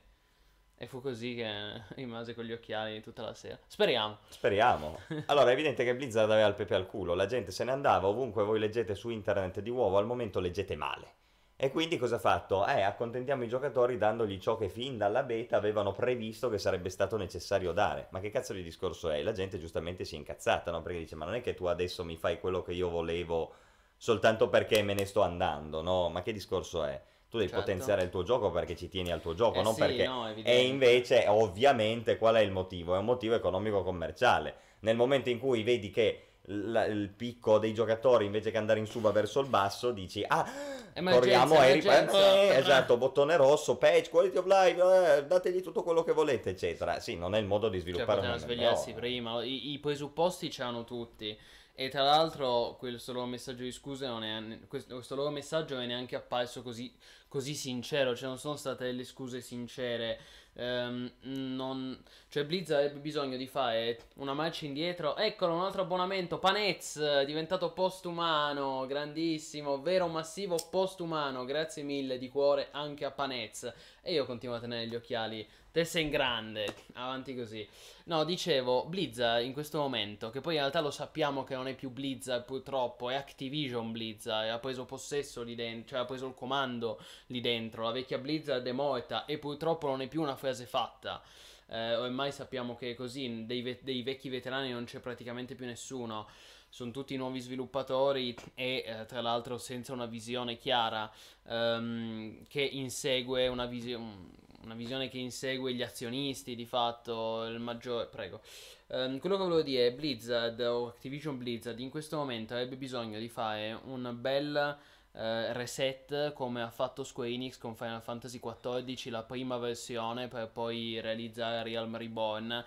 E 0.76 0.86
fu 0.86 1.00
così 1.00 1.34
che 1.34 1.82
rimase 1.96 2.34
con 2.34 2.44
gli 2.44 2.52
occhiali 2.52 3.02
tutta 3.02 3.22
la 3.22 3.34
sera. 3.34 3.58
Speriamo. 3.66 4.18
Speriamo. 4.28 4.98
Allora, 5.26 5.50
è 5.50 5.52
evidente 5.52 5.84
che 5.84 5.96
Blizzard 5.96 6.30
aveva 6.30 6.46
il 6.46 6.54
pepe 6.54 6.76
al 6.76 6.86
culo, 6.86 7.14
la 7.14 7.26
gente 7.26 7.50
se 7.50 7.64
ne 7.64 7.72
andava, 7.72 8.06
ovunque 8.06 8.44
voi 8.44 8.60
leggete 8.60 8.94
su 8.94 9.10
internet 9.10 9.60
di 9.60 9.70
uovo, 9.70 9.98
al 9.98 10.06
momento 10.06 10.38
leggete 10.38 10.76
male. 10.76 11.14
E 11.62 11.70
quindi 11.70 11.98
cosa 11.98 12.16
ha 12.16 12.18
fatto? 12.18 12.66
Eh, 12.66 12.80
accontentiamo 12.80 13.44
i 13.44 13.48
giocatori 13.48 13.98
dandogli 13.98 14.38
ciò 14.38 14.56
che 14.56 14.70
fin 14.70 14.96
dalla 14.96 15.22
beta 15.22 15.58
avevano 15.58 15.92
previsto 15.92 16.48
che 16.48 16.56
sarebbe 16.56 16.88
stato 16.88 17.18
necessario 17.18 17.72
dare. 17.72 18.06
Ma 18.12 18.20
che 18.20 18.30
cazzo 18.30 18.54
di 18.54 18.62
discorso 18.62 19.10
è? 19.10 19.20
La 19.22 19.32
gente 19.32 19.58
giustamente 19.58 20.06
si 20.06 20.14
è 20.14 20.18
incazzata, 20.18 20.70
no? 20.70 20.80
Perché 20.80 21.00
dice, 21.00 21.16
ma 21.16 21.26
non 21.26 21.34
è 21.34 21.42
che 21.42 21.52
tu 21.52 21.66
adesso 21.66 22.02
mi 22.02 22.16
fai 22.16 22.40
quello 22.40 22.62
che 22.62 22.72
io 22.72 22.88
volevo 22.88 23.52
soltanto 23.98 24.48
perché 24.48 24.82
me 24.82 24.94
ne 24.94 25.04
sto 25.04 25.20
andando, 25.20 25.82
no? 25.82 26.08
Ma 26.08 26.22
che 26.22 26.32
discorso 26.32 26.82
è? 26.82 26.98
Tu 27.28 27.36
devi 27.36 27.50
Certo. 27.50 27.64
potenziare 27.66 28.02
il 28.04 28.08
tuo 28.08 28.22
gioco 28.22 28.50
perché 28.50 28.74
ci 28.74 28.88
tieni 28.88 29.12
al 29.12 29.20
tuo 29.20 29.34
gioco, 29.34 29.58
Eh 29.58 29.62
non 29.62 29.74
sì, 29.74 29.80
perché... 29.80 30.06
no, 30.06 30.32
E 30.42 30.64
invece, 30.64 31.26
ovviamente, 31.28 32.16
qual 32.16 32.36
è 32.36 32.40
il 32.40 32.52
motivo? 32.52 32.94
È 32.94 32.98
un 32.98 33.04
motivo 33.04 33.34
economico-commerciale. 33.34 34.54
Nel 34.80 34.96
momento 34.96 35.28
in 35.28 35.38
cui 35.38 35.62
vedi 35.62 35.90
che 35.90 36.29
la- 36.44 36.86
il 36.86 37.08
picco 37.10 37.58
dei 37.58 37.72
giocatori, 37.74 38.24
invece 38.26 38.50
che 38.50 38.58
andare 38.58 38.78
in 38.80 38.86
suba 38.86 39.10
verso 39.12 39.40
il 39.40 39.46
basso, 39.48 39.90
dici, 39.92 40.24
ah, 40.26 40.44
Emergenza, 40.92 41.46
corriamo 41.46 41.62
e 41.62 41.72
ripartiamo. 41.74 42.24
Eh, 42.24 42.56
esatto, 42.56 42.96
bottone 42.96 43.36
rosso, 43.36 43.76
patch, 43.76 44.10
quality 44.10 44.36
of 44.38 44.46
life, 44.46 45.16
eh, 45.18 45.24
dategli 45.26 45.62
tutto 45.62 45.82
quello 45.82 46.02
che 46.02 46.12
volete, 46.12 46.50
eccetera. 46.50 46.98
Sì, 47.00 47.16
non 47.16 47.34
è 47.34 47.38
il 47.38 47.46
modo 47.46 47.68
di 47.68 47.80
Cioè, 47.82 47.82
sviluppare 47.82 48.20
potevano 48.20 48.34
un 48.34 48.40
svegliarsi 48.40 48.90
MMO. 48.90 48.98
prima. 48.98 49.42
I, 49.44 49.72
i 49.72 49.78
presupposti 49.78 50.48
c'erano 50.48 50.84
tutti. 50.84 51.38
E 51.72 51.88
tra 51.88 52.02
l'altro, 52.02 52.76
questo 52.78 53.12
loro 53.12 53.26
messaggio 53.26 53.62
di 53.62 53.72
scuse 53.72 54.06
non 54.06 54.22
è. 54.24 54.58
Questo, 54.66 54.94
questo 54.96 55.14
loro 55.14 55.30
messaggio 55.30 55.78
è 55.78 55.86
neanche 55.86 56.14
apparso 56.16 56.62
così, 56.62 56.92
così 57.28 57.54
sincero. 57.54 58.14
Cioè, 58.14 58.28
non 58.28 58.38
sono 58.38 58.56
state 58.56 58.84
delle 58.84 59.04
scuse 59.04 59.40
sincere. 59.40 60.18
Ehm, 60.54 61.10
non, 61.22 62.02
cioè, 62.28 62.44
Blizzard 62.44 62.84
avrebbe 62.84 63.00
bisogno 63.00 63.36
di 63.36 63.46
fare 63.46 63.98
una 64.16 64.34
marcia 64.34 64.66
indietro. 64.66 65.16
Eccolo, 65.16 65.54
un 65.54 65.62
altro 65.62 65.82
abbonamento. 65.82 66.38
Panez 66.38 67.22
diventato 67.24 67.72
postumano. 67.72 68.86
Grandissimo, 68.86 69.80
vero 69.80 70.06
massivo 70.06 70.56
postumano. 70.70 71.44
Grazie 71.44 71.82
mille 71.82 72.18
di 72.18 72.28
cuore 72.28 72.68
anche 72.72 73.04
a 73.04 73.10
Panez. 73.10 73.72
E 74.02 74.12
io 74.12 74.24
continuo 74.26 74.56
a 74.56 74.60
tenere 74.60 74.86
gli 74.86 74.94
occhiali. 74.94 75.46
Te 75.72 75.84
sei 75.84 76.02
in 76.02 76.10
grande. 76.10 76.74
Avanti 76.94 77.36
così. 77.36 77.66
No, 78.06 78.24
dicevo, 78.24 78.86
Blizzard 78.86 79.44
in 79.44 79.52
questo 79.52 79.78
momento, 79.78 80.30
che 80.30 80.40
poi 80.40 80.54
in 80.54 80.60
realtà 80.60 80.80
lo 80.80 80.90
sappiamo 80.90 81.44
che 81.44 81.54
non 81.54 81.68
è 81.68 81.76
più 81.76 81.90
Blizzard 81.90 82.44
purtroppo, 82.44 83.08
è 83.08 83.14
Activision 83.14 83.92
Blizzard, 83.92 84.46
e 84.46 84.48
ha 84.48 84.58
preso 84.58 84.84
possesso 84.84 85.44
lì 85.44 85.54
dentro, 85.54 85.90
cioè 85.90 86.00
ha 86.00 86.04
preso 86.04 86.26
il 86.26 86.34
comando 86.34 87.00
lì 87.26 87.40
dentro, 87.40 87.84
la 87.84 87.92
vecchia 87.92 88.18
Blizzard 88.18 88.66
è 88.66 88.72
morta 88.72 89.26
e 89.26 89.38
purtroppo 89.38 89.86
non 89.86 90.02
è 90.02 90.08
più 90.08 90.20
una 90.20 90.34
frase 90.34 90.66
fatta. 90.66 91.22
Eh, 91.68 91.94
ormai 91.94 92.32
sappiamo 92.32 92.74
che 92.74 92.90
è 92.90 92.94
così, 92.96 93.46
dei, 93.46 93.62
ve- 93.62 93.78
dei 93.80 94.02
vecchi 94.02 94.28
veterani 94.28 94.72
non 94.72 94.86
c'è 94.86 94.98
praticamente 94.98 95.54
più 95.54 95.66
nessuno, 95.66 96.26
sono 96.68 96.90
tutti 96.90 97.16
nuovi 97.16 97.38
sviluppatori 97.38 98.34
e 98.56 98.82
eh, 98.84 99.06
tra 99.06 99.20
l'altro 99.20 99.56
senza 99.56 99.92
una 99.92 100.06
visione 100.06 100.56
chiara 100.56 101.08
ehm, 101.46 102.44
che 102.48 102.62
insegue 102.62 103.46
una 103.46 103.66
visione 103.66 104.38
una 104.62 104.74
visione 104.74 105.08
che 105.08 105.18
insegue 105.18 105.72
gli 105.72 105.82
azionisti 105.82 106.54
di 106.54 106.66
fatto, 106.66 107.44
il 107.44 107.58
maggiore... 107.60 108.06
Prego. 108.06 108.40
Ehm, 108.88 109.18
quello 109.18 109.36
che 109.36 109.42
volevo 109.42 109.62
dire 109.62 109.88
è 109.88 109.92
Blizzard 109.92 110.58
o 110.60 110.88
Activision 110.88 111.38
Blizzard 111.38 111.78
in 111.78 111.90
questo 111.90 112.16
momento 112.16 112.54
avrebbe 112.54 112.76
bisogno 112.76 113.18
di 113.18 113.28
fare 113.28 113.78
un 113.84 114.16
bel 114.18 114.78
eh, 115.12 115.52
reset 115.52 116.32
come 116.32 116.62
ha 116.62 116.70
fatto 116.70 117.04
Square 117.04 117.30
Enix 117.30 117.58
con 117.58 117.74
Final 117.74 118.02
Fantasy 118.02 118.40
XIV, 118.40 119.10
la 119.10 119.22
prima 119.22 119.58
versione 119.58 120.28
per 120.28 120.48
poi 120.48 121.00
realizzare 121.00 121.62
Realm 121.62 121.96
Reborn. 121.96 122.64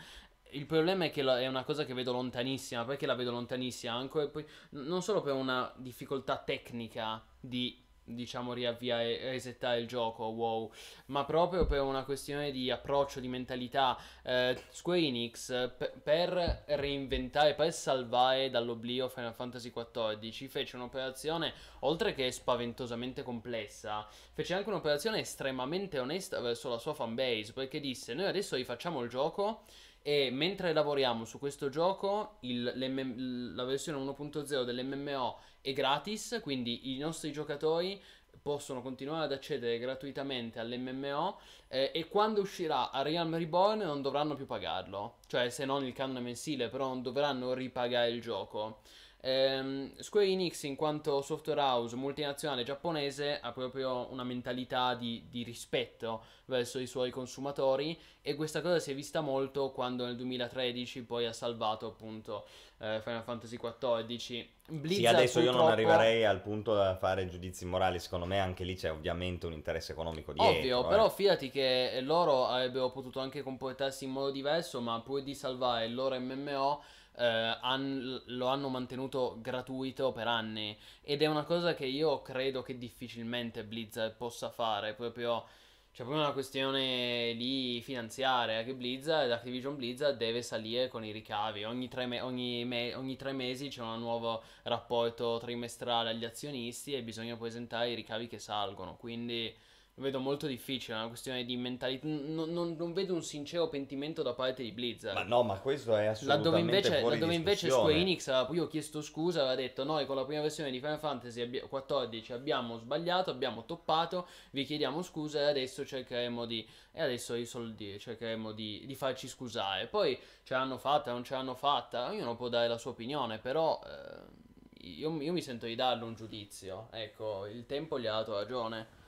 Il 0.51 0.65
problema 0.65 1.05
è 1.05 1.11
che 1.11 1.21
è 1.21 1.47
una 1.47 1.63
cosa 1.63 1.83
che 1.83 1.93
vedo 1.93 2.11
lontanissima, 2.11 2.85
perché 2.85 3.05
la 3.05 3.15
vedo 3.15 3.31
lontanissima? 3.31 3.93
Anche 3.93 4.31
non 4.71 5.01
solo 5.01 5.21
per 5.21 5.33
una 5.33 5.71
difficoltà 5.77 6.37
tecnica 6.37 7.23
di 7.39 7.82
diciamo 8.03 8.53
riavviare 8.53 9.31
resettare 9.31 9.79
il 9.79 9.87
gioco 9.87 10.25
wow. 10.25 10.71
Ma 11.07 11.25
proprio 11.25 11.65
per 11.65 11.81
una 11.81 12.03
questione 12.03 12.51
di 12.51 12.69
approccio 12.69 13.19
di 13.19 13.27
mentalità 13.27 13.97
eh, 14.23 14.57
Square 14.69 14.99
Enix 14.99 15.47
per, 15.77 15.99
per 16.01 16.63
reinventare 16.67 17.55
per 17.55 17.73
salvare 17.73 18.49
dall'oblio 18.49 19.07
Final 19.09 19.33
Fantasy 19.33 19.71
XIV 19.71 20.49
fece 20.49 20.75
un'operazione 20.75 21.53
oltre 21.79 22.13
che 22.13 22.31
spaventosamente 22.31 23.23
complessa 23.23 24.07
fece 24.33 24.53
anche 24.53 24.69
un'operazione 24.69 25.19
estremamente 25.19 25.99
onesta 25.99 26.39
verso 26.39 26.69
la 26.69 26.77
sua 26.77 26.93
fanbase 26.93 27.53
perché 27.53 27.79
disse 27.79 28.13
noi 28.13 28.25
adesso 28.25 28.55
rifacciamo 28.55 29.01
il 29.01 29.09
gioco 29.09 29.63
e 30.05 30.29
mentre 30.31 30.73
lavoriamo 30.73 31.23
su 31.23 31.39
questo 31.39 31.69
gioco, 31.69 32.35
il- 32.41 33.53
la 33.55 33.63
versione 33.63 33.97
1.0 33.97 34.63
dell'MMO 34.65 35.39
è 35.63 35.71
gratis, 35.71 36.39
quindi 36.43 36.93
i 36.93 36.97
nostri 36.97 37.31
giocatori 37.31 37.99
possono 38.41 38.81
continuare 38.81 39.23
ad 39.23 39.31
accedere 39.31 39.79
gratuitamente 39.79 40.59
all'MMO 40.59 41.39
eh, 41.69 41.91
e 41.93 42.09
quando 42.09 42.41
uscirà 42.41 42.91
a 42.91 43.01
Realm 43.01 43.37
Reborn 43.37 43.79
non 43.79 44.01
dovranno 44.01 44.35
più 44.35 44.45
pagarlo, 44.45 45.19
cioè 45.27 45.49
se 45.49 45.63
non 45.63 45.85
il 45.85 45.93
canone 45.93 46.19
mensile, 46.19 46.67
però 46.67 46.89
non 46.89 47.01
dovranno 47.01 47.53
ripagare 47.53 48.09
il 48.09 48.19
gioco. 48.19 48.81
Ehm, 49.25 49.97
Square 49.99 50.27
Enix, 50.27 50.63
in 50.63 50.75
quanto 50.75 51.21
software 51.21 51.61
house 51.61 51.95
multinazionale 51.95 52.63
giapponese, 52.63 53.39
ha 53.39 53.53
proprio 53.53 54.11
una 54.11 54.25
mentalità 54.25 54.95
di, 54.95 55.23
di, 55.29 55.43
rispetto 55.43 56.25
verso 56.45 56.77
i 56.77 56.87
suoi 56.87 57.09
consumatori 57.09 57.97
e 58.21 58.35
questa 58.35 58.59
cosa 58.59 58.79
si 58.79 58.91
è 58.91 58.95
vista 58.95 59.21
molto 59.21 59.71
quando 59.71 60.03
nel 60.03 60.17
2013 60.17 61.03
poi 61.03 61.25
ha 61.25 61.31
salvato 61.31 61.87
appunto 61.87 62.45
eh, 62.83 63.01
Final 63.01 63.23
Fantasy 63.23 63.57
XIV. 63.57 64.45
Blizzard, 64.67 64.93
sì, 64.93 65.05
adesso 65.05 65.39
purtroppo... 65.39 65.41
io 65.41 65.51
non 65.51 65.71
arriverei 65.71 66.25
al 66.25 66.41
punto 66.41 66.73
da 66.73 66.97
fare 66.97 67.27
giudizi 67.27 67.65
morali, 67.65 67.99
secondo 67.99 68.25
me 68.25 68.39
anche 68.39 68.65
lì 68.65 68.75
c'è 68.75 68.91
ovviamente 68.91 69.45
un 69.45 69.53
interesse 69.53 69.93
economico 69.93 70.33
dietro. 70.33 70.57
Ovvio, 70.57 70.85
eh. 70.85 70.89
però 70.89 71.09
fidati 71.09 71.49
che 71.49 71.99
loro 72.01 72.45
avrebbero 72.47 72.91
potuto 72.91 73.21
anche 73.21 73.41
comportarsi 73.41 74.03
in 74.03 74.11
modo 74.11 74.31
diverso, 74.31 74.81
ma 74.81 74.99
pur 74.99 75.23
di 75.23 75.33
salvare 75.33 75.85
il 75.85 75.93
loro 75.93 76.19
MMO 76.19 76.83
eh, 77.15 77.57
han, 77.61 78.21
lo 78.25 78.47
hanno 78.47 78.67
mantenuto 78.69 79.37
gratuito 79.39 80.11
per 80.11 80.27
anni 80.27 80.77
ed 81.01 81.21
è 81.21 81.27
una 81.27 81.43
cosa 81.43 81.73
che 81.75 81.85
io 81.85 82.21
credo 82.21 82.61
che 82.63 82.77
difficilmente 82.77 83.63
Blizzard 83.63 84.15
possa 84.15 84.49
fare, 84.49 84.93
proprio 84.93 85.45
c'è 85.93 86.01
proprio 86.01 86.23
una 86.23 86.33
questione 86.33 87.35
di 87.37 87.79
finanziaria 87.83 88.63
che 88.63 88.73
Blizzard, 88.73 89.29
Activision 89.29 89.75
Blizzard 89.75 90.17
deve 90.17 90.41
salire 90.41 90.87
con 90.87 91.05
i 91.05 91.11
ricavi. 91.11 91.65
Ogni 91.65 91.87
tre, 91.87 92.07
me- 92.07 92.19
ogni 92.19 92.65
me- 92.65 92.95
ogni 92.95 93.15
tre, 93.15 93.31
mesi 93.31 93.67
c'è 93.67 93.83
un 93.83 93.99
nuovo 93.99 94.41
rapporto 94.63 95.37
trimestrale 95.37 96.09
agli 96.09 96.25
azionisti 96.25 96.93
e 96.93 97.03
bisogna 97.03 97.37
presentare 97.37 97.91
i 97.91 97.95
ricavi 97.95 98.25
che 98.25 98.39
salgono. 98.39 98.95
Quindi 98.95 99.55
lo 99.95 100.03
vedo 100.03 100.19
molto 100.19 100.47
difficile, 100.47 100.95
è 100.95 100.99
una 100.99 101.07
questione 101.07 101.45
di 101.45 101.55
mentalità. 101.55 102.07
Non, 102.07 102.51
non, 102.51 102.75
non, 102.75 102.93
vedo 102.93 103.13
un 103.13 103.21
sincero 103.21 103.69
pentimento 103.69 104.23
da 104.23 104.33
parte 104.33 104.63
di 104.63 104.71
Blizzard. 104.71 105.15
Ma 105.15 105.23
no, 105.23 105.43
ma 105.43 105.59
questo 105.59 105.95
è 105.95 106.07
assolutamente 106.07 106.49
laddove 106.49 106.59
invece, 106.59 106.99
fuori 106.99 107.15
laddove 107.15 107.35
invece 107.35 107.69
Square 107.69 107.93
Enix 107.93 108.27
aveva, 108.27 108.55
io 108.55 108.63
ho 108.63 108.67
chiesto 108.67 109.03
scusa, 109.03 109.41
aveva 109.41 109.55
detto 109.55 109.83
noi 109.83 110.07
con 110.07 110.15
la 110.15 110.25
prima 110.25 110.41
versione 110.41 110.71
di 110.71 110.79
Final 110.79 110.97
Fantasy 110.97 111.47
XIV 111.47 112.31
abbiamo 112.31 112.77
sbagliato, 112.77 113.29
abbiamo 113.29 113.65
toppato, 113.65 114.27
vi 114.49 114.65
chiediamo 114.65 115.03
scusa 115.03 115.41
e 115.41 115.43
adesso 115.43 115.85
cercheremo 115.85 116.45
di... 116.45 116.67
e 116.91 117.01
adesso 117.01 117.35
i 117.35 117.45
soldi 117.45 117.99
cercheremo 117.99 118.51
di, 118.51 118.85
di 118.87 118.95
farci 118.95 119.27
scusare. 119.27 119.85
Poi 119.85 120.19
ce 120.43 120.55
l'hanno 120.55 120.79
fatta, 120.79 121.11
non 121.11 121.23
ce 121.23 121.35
l'hanno 121.35 121.53
fatta, 121.53 122.09
ognuno 122.09 122.35
può 122.35 122.49
dare 122.49 122.67
la 122.67 122.77
sua 122.79 122.91
opinione, 122.91 123.37
però... 123.37 123.79
Eh, 123.85 124.41
io, 124.85 125.21
io 125.21 125.31
mi 125.31 125.41
sento 125.41 125.65
di 125.65 125.75
darle 125.75 126.03
un 126.03 126.13
giudizio, 126.13 126.89
ecco, 126.91 127.45
il 127.45 127.65
tempo 127.65 127.97
gli 127.97 128.05
ha 128.05 128.11
dato 128.11 128.33
ragione. 128.33 129.01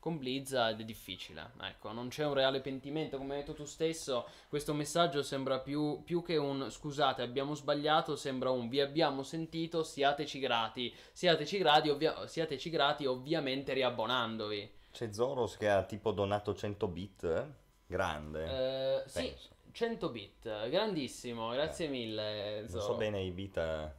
Con 0.00 0.16
Blizzard 0.16 0.80
è 0.80 0.84
difficile, 0.84 1.50
ecco, 1.60 1.92
non 1.92 2.08
c'è 2.08 2.24
un 2.24 2.32
reale 2.32 2.62
pentimento, 2.62 3.18
come 3.18 3.34
hai 3.34 3.40
detto 3.40 3.52
tu 3.52 3.66
stesso, 3.66 4.26
questo 4.48 4.72
messaggio 4.72 5.22
sembra 5.22 5.58
più, 5.60 6.02
più 6.04 6.22
che 6.22 6.38
un 6.38 6.70
scusate 6.70 7.20
abbiamo 7.20 7.54
sbagliato, 7.54 8.16
sembra 8.16 8.50
un 8.50 8.70
vi 8.70 8.80
abbiamo 8.80 9.22
sentito, 9.22 9.82
siateci 9.82 10.38
grati, 10.38 10.90
siateci 11.12 11.58
grati, 11.58 11.90
ovvia- 11.90 12.26
siateci 12.26 12.70
grati 12.70 13.04
ovviamente 13.04 13.74
riabbonandovi. 13.74 14.72
C'è 14.90 15.12
Zoros 15.12 15.58
che 15.58 15.68
ha 15.68 15.82
tipo 15.84 16.12
donato 16.12 16.54
100 16.54 16.88
bit, 16.88 17.24
eh? 17.24 17.46
grande. 17.86 19.02
Eh, 19.02 19.02
sì, 19.06 19.34
100 19.70 20.08
bit, 20.08 20.68
grandissimo, 20.70 21.50
grazie 21.50 21.86
eh. 21.86 21.90
mille. 21.90 22.64
Zoros. 22.68 22.86
Non 22.86 22.94
so 22.94 22.96
bene 22.96 23.20
i 23.20 23.30
bit... 23.32 23.98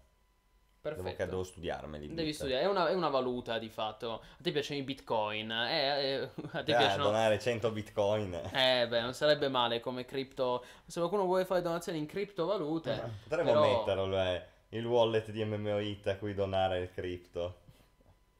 Eh 0.84 0.89
Perfetto. 0.89 1.12
Devo, 1.12 1.30
devo 1.30 1.44
studiarmeli. 1.44 2.12
Devi 2.12 2.34
studiare, 2.34 2.63
è 2.63 2.67
una, 2.67 2.88
è 2.88 2.94
una, 2.96 3.10
valuta 3.10 3.60
di 3.60 3.70
fatto. 3.70 4.13
A 4.13 4.41
te 4.41 4.52
piacciono 4.52 4.80
i 4.80 4.84
bitcoin? 4.84 5.52
Eh, 5.52 6.13
eh, 6.13 6.30
a 6.54 6.63
te 6.63 6.72
eh, 6.72 6.76
piacciono... 6.76 7.04
donare 7.04 7.38
100 7.38 7.72
bitcoin. 7.72 8.34
Eh, 8.52 8.88
beh, 8.88 9.02
non 9.02 9.13
sarebbe 9.13 9.48
male 9.48 9.80
come 9.80 10.06
cripto. 10.06 10.65
Se 10.88 10.98
qualcuno 10.98 11.26
vuole 11.26 11.46
fare 11.46 11.62
donazioni 11.62 12.00
in 12.00 12.08
criptovalute. 12.08 12.94
Eh, 12.94 13.10
potremmo 13.28 13.52
però... 13.52 13.78
metterlo, 13.78 14.08
beh, 14.08 14.46
il 14.70 14.86
wallet 14.88 15.30
di 15.30 15.46
MMOIT 15.46 16.08
a 16.08 16.17
cui 16.17 16.34
donare 16.34 16.80
il 16.80 16.91
cripto. 16.91 17.60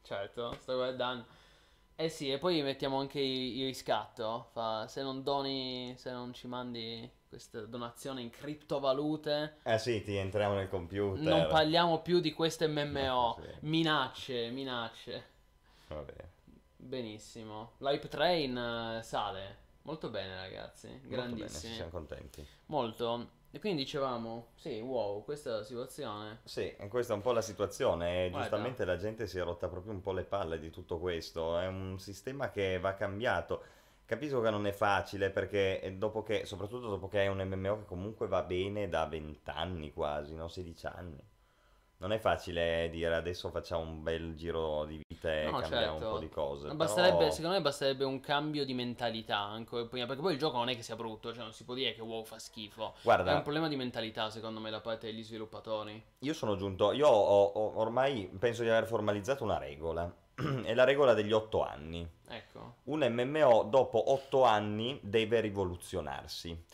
Certo, 0.02 0.58
sto 0.60 0.74
guardando. 0.74 1.26
Eh 1.96 2.10
sì, 2.10 2.32
e 2.32 2.40
poi 2.40 2.64
mettiamo 2.64 3.00
anche 3.00 3.20
il 3.20 3.66
riscatto. 3.66 4.48
Fa, 4.52 4.88
se 4.88 5.04
non 5.04 5.22
doni, 5.22 5.94
se 5.96 6.10
non 6.10 6.34
ci 6.34 6.48
mandi 6.48 7.08
questa 7.32 7.62
donazione 7.62 8.22
in 8.22 8.30
criptovalute. 8.30 9.60
Eh 9.64 9.80
sì, 9.80 10.04
ti 10.04 10.18
entriamo 10.18 10.54
nel 10.54 10.68
computer. 10.68 11.24
Non 11.24 11.48
parliamo 11.48 12.02
più 12.02 12.20
di 12.20 12.34
queste 12.34 12.68
MMO. 12.68 13.38
sì. 13.40 13.48
Minacce, 13.62 14.50
minacce. 14.50 15.26
Vabbè. 15.88 16.14
Benissimo. 16.76 17.72
L'hype 17.78 18.10
train 18.10 18.98
uh, 19.00 19.02
sale. 19.02 19.60
Molto 19.84 20.10
bene, 20.10 20.36
ragazzi. 20.36 21.00
Grandissimi. 21.06 21.74
siamo 21.74 21.90
contenti. 21.90 22.46
Molto. 22.66 23.40
E 23.50 23.60
quindi 23.60 23.84
dicevamo, 23.84 24.50
sì, 24.56 24.82
wow, 24.82 25.24
questa 25.24 25.52
è 25.52 25.54
la 25.54 25.64
situazione. 25.64 26.40
Sì, 26.44 26.76
questa 26.90 27.14
è 27.14 27.16
un 27.16 27.22
po' 27.22 27.32
la 27.32 27.42
situazione. 27.42 28.26
E 28.26 28.32
giustamente 28.32 28.84
la 28.84 28.98
gente 28.98 29.26
si 29.26 29.38
è 29.38 29.44
rotta 29.44 29.70
proprio 29.70 29.94
un 29.94 30.02
po' 30.02 30.12
le 30.12 30.26
palle 30.26 30.60
di 30.60 30.70
tutto 30.70 31.00
questo. 31.00 31.58
È 31.58 31.66
un 31.66 31.98
sistema 31.98 32.52
che 32.52 32.78
va 32.78 32.94
cambiato 32.94 33.64
Capisco 34.12 34.42
che 34.42 34.50
non 34.50 34.68
è 34.68 34.74
facile 34.74 35.30
perché 35.30 35.80
eh, 35.80 35.94
dopo 35.94 36.22
che, 36.22 36.46
soprattutto 36.46 36.90
dopo 36.90 37.08
che 37.08 37.20
hai 37.20 37.28
un 37.30 37.42
MMO 37.42 37.78
che 37.78 37.86
comunque 37.86 38.28
va 38.28 38.44
bene 38.44 38.90
da 38.90 39.06
20 39.06 39.50
anni 39.52 39.94
quasi, 39.94 40.36
no? 40.36 40.50
16 40.50 40.86
anni. 40.88 41.24
Non 42.00 42.12
è 42.12 42.20
facile 42.20 42.90
dire 42.92 43.16
adesso 43.16 43.50
facciamo 43.52 43.84
un 43.84 44.04
bel 44.04 44.36
giro 44.36 44.84
di 44.84 45.02
vita 45.08 45.34
e 45.34 45.46
no, 45.46 45.60
cambiamo 45.60 45.86
certo. 45.94 46.06
un 46.06 46.12
po' 46.12 46.20
di 46.20 46.28
cose. 46.28 46.76
Basterebbe, 46.76 47.18
però... 47.20 47.32
Secondo 47.32 47.56
me 47.56 47.62
basterebbe 47.62 48.04
un 48.04 48.20
cambio 48.20 48.66
di 48.66 48.74
mentalità 48.74 49.38
anche 49.38 49.86
prima, 49.86 50.06
perché 50.06 50.22
poi 50.22 50.34
il 50.34 50.40
gioco 50.40 50.58
non 50.58 50.68
è 50.68 50.76
che 50.76 50.84
sia 50.84 50.98
brutto, 50.98 51.34
cioè 51.34 51.44
non 51.44 51.54
si 51.54 51.64
può 51.64 51.74
dire 51.74 51.94
che 51.94 52.02
WoW 52.02 52.26
fa 52.26 52.38
schifo. 52.38 52.96
Guarda, 53.04 53.32
è 53.32 53.36
un 53.36 53.44
problema 53.44 53.70
di 53.70 53.78
mentalità 53.78 54.30
secondo 54.30 54.60
me 54.60 54.72
da 54.72 54.82
parte 54.82 55.08
degli 55.08 55.24
sviluppatori. 55.24 56.04
Io 56.20 56.34
sono 56.34 56.58
giunto, 56.58 56.92
io 56.92 57.08
ho, 57.08 57.44
ho, 57.46 57.80
ormai 57.80 58.30
penso 58.38 58.64
di 58.64 58.68
aver 58.68 58.88
formalizzato 58.88 59.46
una 59.46 59.58
regola 59.58 60.14
è 60.64 60.74
la 60.74 60.84
regola 60.84 61.14
degli 61.14 61.32
otto 61.32 61.64
anni. 61.64 62.08
Ecco. 62.28 62.76
Un 62.86 63.06
MMO 63.10 63.64
dopo 63.64 64.12
otto 64.12 64.44
anni 64.44 65.00
deve 65.02 65.40
rivoluzionarsi. 65.40 66.66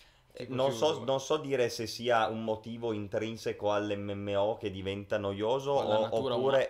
Non 0.50 0.72
so, 0.72 1.04
non 1.04 1.20
so, 1.20 1.38
dire 1.38 1.68
se 1.70 1.88
sia 1.88 2.28
un 2.28 2.44
motivo 2.44 2.92
intrinseco 2.94 3.72
all'MMO 3.72 4.58
che 4.60 4.70
diventa 4.70 5.18
noioso 5.18 5.72
o, 5.72 6.04
oppure... 6.12 6.36
Umana. 6.36 6.68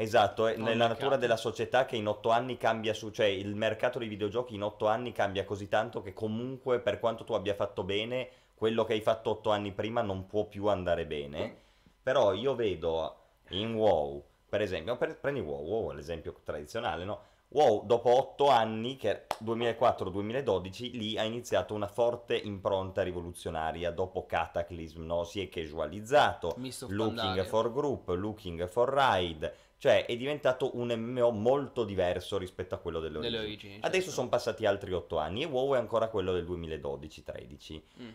Esatto, 0.00 0.46
è 0.46 0.52
nella 0.52 0.68
mercato. 0.68 0.92
natura 0.92 1.16
della 1.16 1.36
società 1.36 1.84
che 1.84 1.96
in 1.96 2.06
otto 2.06 2.30
anni 2.30 2.56
cambia 2.56 2.94
su, 2.94 3.10
cioè 3.10 3.26
il 3.26 3.56
mercato 3.56 3.98
dei 3.98 4.06
videogiochi 4.06 4.54
in 4.54 4.62
otto 4.62 4.86
anni 4.86 5.10
cambia 5.10 5.44
così 5.44 5.68
tanto 5.68 6.02
che 6.02 6.12
comunque 6.12 6.78
per 6.78 7.00
quanto 7.00 7.24
tu 7.24 7.32
abbia 7.32 7.54
fatto 7.54 7.82
bene, 7.82 8.28
quello 8.54 8.84
che 8.84 8.92
hai 8.92 9.00
fatto 9.00 9.30
otto 9.30 9.50
anni 9.50 9.72
prima 9.72 10.00
non 10.00 10.26
può 10.26 10.44
più 10.44 10.68
andare 10.68 11.04
bene. 11.04 11.56
Però 12.00 12.32
io 12.32 12.54
vedo 12.54 13.16
in 13.48 13.74
WoW 13.74 14.22
per 14.48 14.62
esempio, 14.62 14.96
prendi 14.96 15.40
WoW, 15.40 15.64
WoW 15.64 15.92
è 15.92 15.94
l'esempio 15.94 16.34
tradizionale, 16.42 17.04
no? 17.04 17.20
WoW 17.50 17.86
dopo 17.86 18.10
8 18.10 18.48
anni, 18.48 18.96
che 18.96 19.26
2004-2012, 19.42 20.92
lì 20.92 21.18
ha 21.18 21.22
iniziato 21.22 21.74
una 21.74 21.86
forte 21.86 22.36
impronta 22.36 23.02
rivoluzionaria 23.02 23.90
dopo 23.90 24.26
Cataclysm, 24.26 25.04
no? 25.04 25.24
Si 25.24 25.40
è 25.40 25.48
casualizzato, 25.48 26.56
Looking 26.88 27.44
for 27.44 27.72
Group, 27.72 28.08
Looking 28.08 28.68
for 28.68 28.92
Ride, 28.92 29.54
cioè 29.78 30.04
è 30.04 30.16
diventato 30.16 30.76
un 30.76 30.88
MMO 30.88 31.30
molto 31.30 31.84
diverso 31.84 32.36
rispetto 32.36 32.74
a 32.74 32.78
quello 32.78 33.00
delle 33.00 33.18
origini. 33.18 33.42
Origini 33.42 33.72
certo. 33.74 33.86
Adesso 33.86 34.10
sono 34.10 34.28
passati 34.28 34.66
altri 34.66 34.92
8 34.92 35.16
anni 35.18 35.42
e 35.42 35.46
WoW 35.46 35.74
è 35.74 35.78
ancora 35.78 36.08
quello 36.08 36.32
del 36.32 36.44
2012-13. 36.44 37.82
Mm 38.02 38.08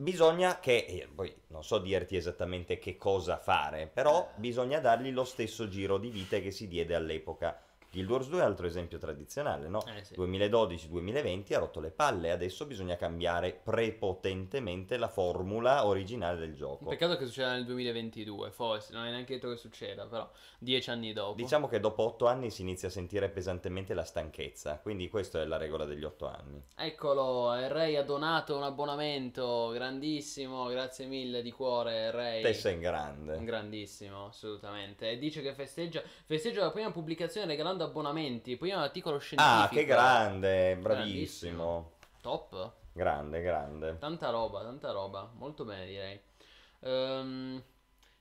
bisogna 0.00 0.58
che, 0.60 0.86
eh, 0.88 1.08
poi 1.14 1.32
non 1.48 1.62
so 1.62 1.78
dirti 1.78 2.16
esattamente 2.16 2.78
che 2.78 2.96
cosa 2.96 3.36
fare, 3.36 3.86
però 3.86 4.30
bisogna 4.36 4.80
dargli 4.80 5.12
lo 5.12 5.24
stesso 5.24 5.68
giro 5.68 5.98
di 5.98 6.08
vite 6.10 6.40
che 6.40 6.50
si 6.50 6.68
diede 6.68 6.94
all'epoca 6.94 7.60
Guild 7.92 8.08
Wars 8.08 8.28
2 8.28 8.40
è 8.40 8.44
altro 8.44 8.66
esempio 8.66 8.98
tradizionale, 8.98 9.68
no? 9.68 9.84
Eh, 9.86 10.04
sì. 10.04 10.14
2012-2020 10.14 11.54
ha 11.54 11.58
rotto 11.58 11.80
le 11.80 11.90
palle, 11.90 12.30
adesso 12.30 12.64
bisogna 12.64 12.94
cambiare 12.94 13.52
prepotentemente 13.52 14.96
la 14.96 15.08
formula 15.08 15.84
originale 15.84 16.38
del 16.38 16.54
gioco. 16.54 16.84
Peccato 16.84 17.16
che 17.16 17.26
succeda 17.26 17.52
nel 17.52 17.64
2022, 17.64 18.52
forse, 18.52 18.92
non 18.92 19.06
è 19.06 19.10
neanche 19.10 19.34
detto 19.34 19.50
che 19.50 19.56
succeda, 19.56 20.06
però 20.06 20.30
dieci 20.58 20.88
anni 20.90 21.12
dopo. 21.12 21.34
Diciamo 21.34 21.66
che 21.66 21.80
dopo 21.80 22.04
otto 22.04 22.26
anni 22.26 22.50
si 22.50 22.62
inizia 22.62 22.86
a 22.86 22.92
sentire 22.92 23.28
pesantemente 23.28 23.92
la 23.92 24.04
stanchezza, 24.04 24.78
quindi 24.78 25.08
questa 25.08 25.42
è 25.42 25.44
la 25.44 25.56
regola 25.56 25.84
degli 25.84 26.04
otto 26.04 26.28
anni. 26.28 26.62
Eccolo, 26.76 27.52
Ray 27.52 27.96
ha 27.96 28.04
donato 28.04 28.56
un 28.56 28.62
abbonamento, 28.62 29.70
grandissimo, 29.72 30.68
grazie 30.68 31.06
mille 31.06 31.42
di 31.42 31.50
cuore 31.50 32.12
Ray. 32.12 32.42
Te 32.42 32.54
sei 32.54 32.74
in 32.74 32.80
grande. 32.80 33.42
Grandissimo, 33.42 34.26
assolutamente. 34.26 35.10
E 35.10 35.18
dice 35.18 35.42
che 35.42 35.54
festeggia, 35.54 36.02
festeggia 36.24 36.62
la 36.62 36.70
prima 36.70 36.92
pubblicazione 36.92 37.48
regalando 37.48 37.79
manda 37.80 37.84
abbonamenti, 37.84 38.56
poi 38.56 38.72
un 38.72 38.80
articolo 38.80 39.18
scientifico. 39.18 39.64
Ah, 39.64 39.68
che 39.68 39.84
grande, 39.84 40.76
bravissimo. 40.76 41.92
Top. 42.20 42.72
Grande, 42.92 43.40
grande. 43.40 43.96
Tanta 43.98 44.28
roba, 44.30 44.62
tanta 44.62 44.90
roba, 44.90 45.30
molto 45.36 45.64
bene 45.64 45.86
direi. 45.86 46.20
Um, 46.80 47.62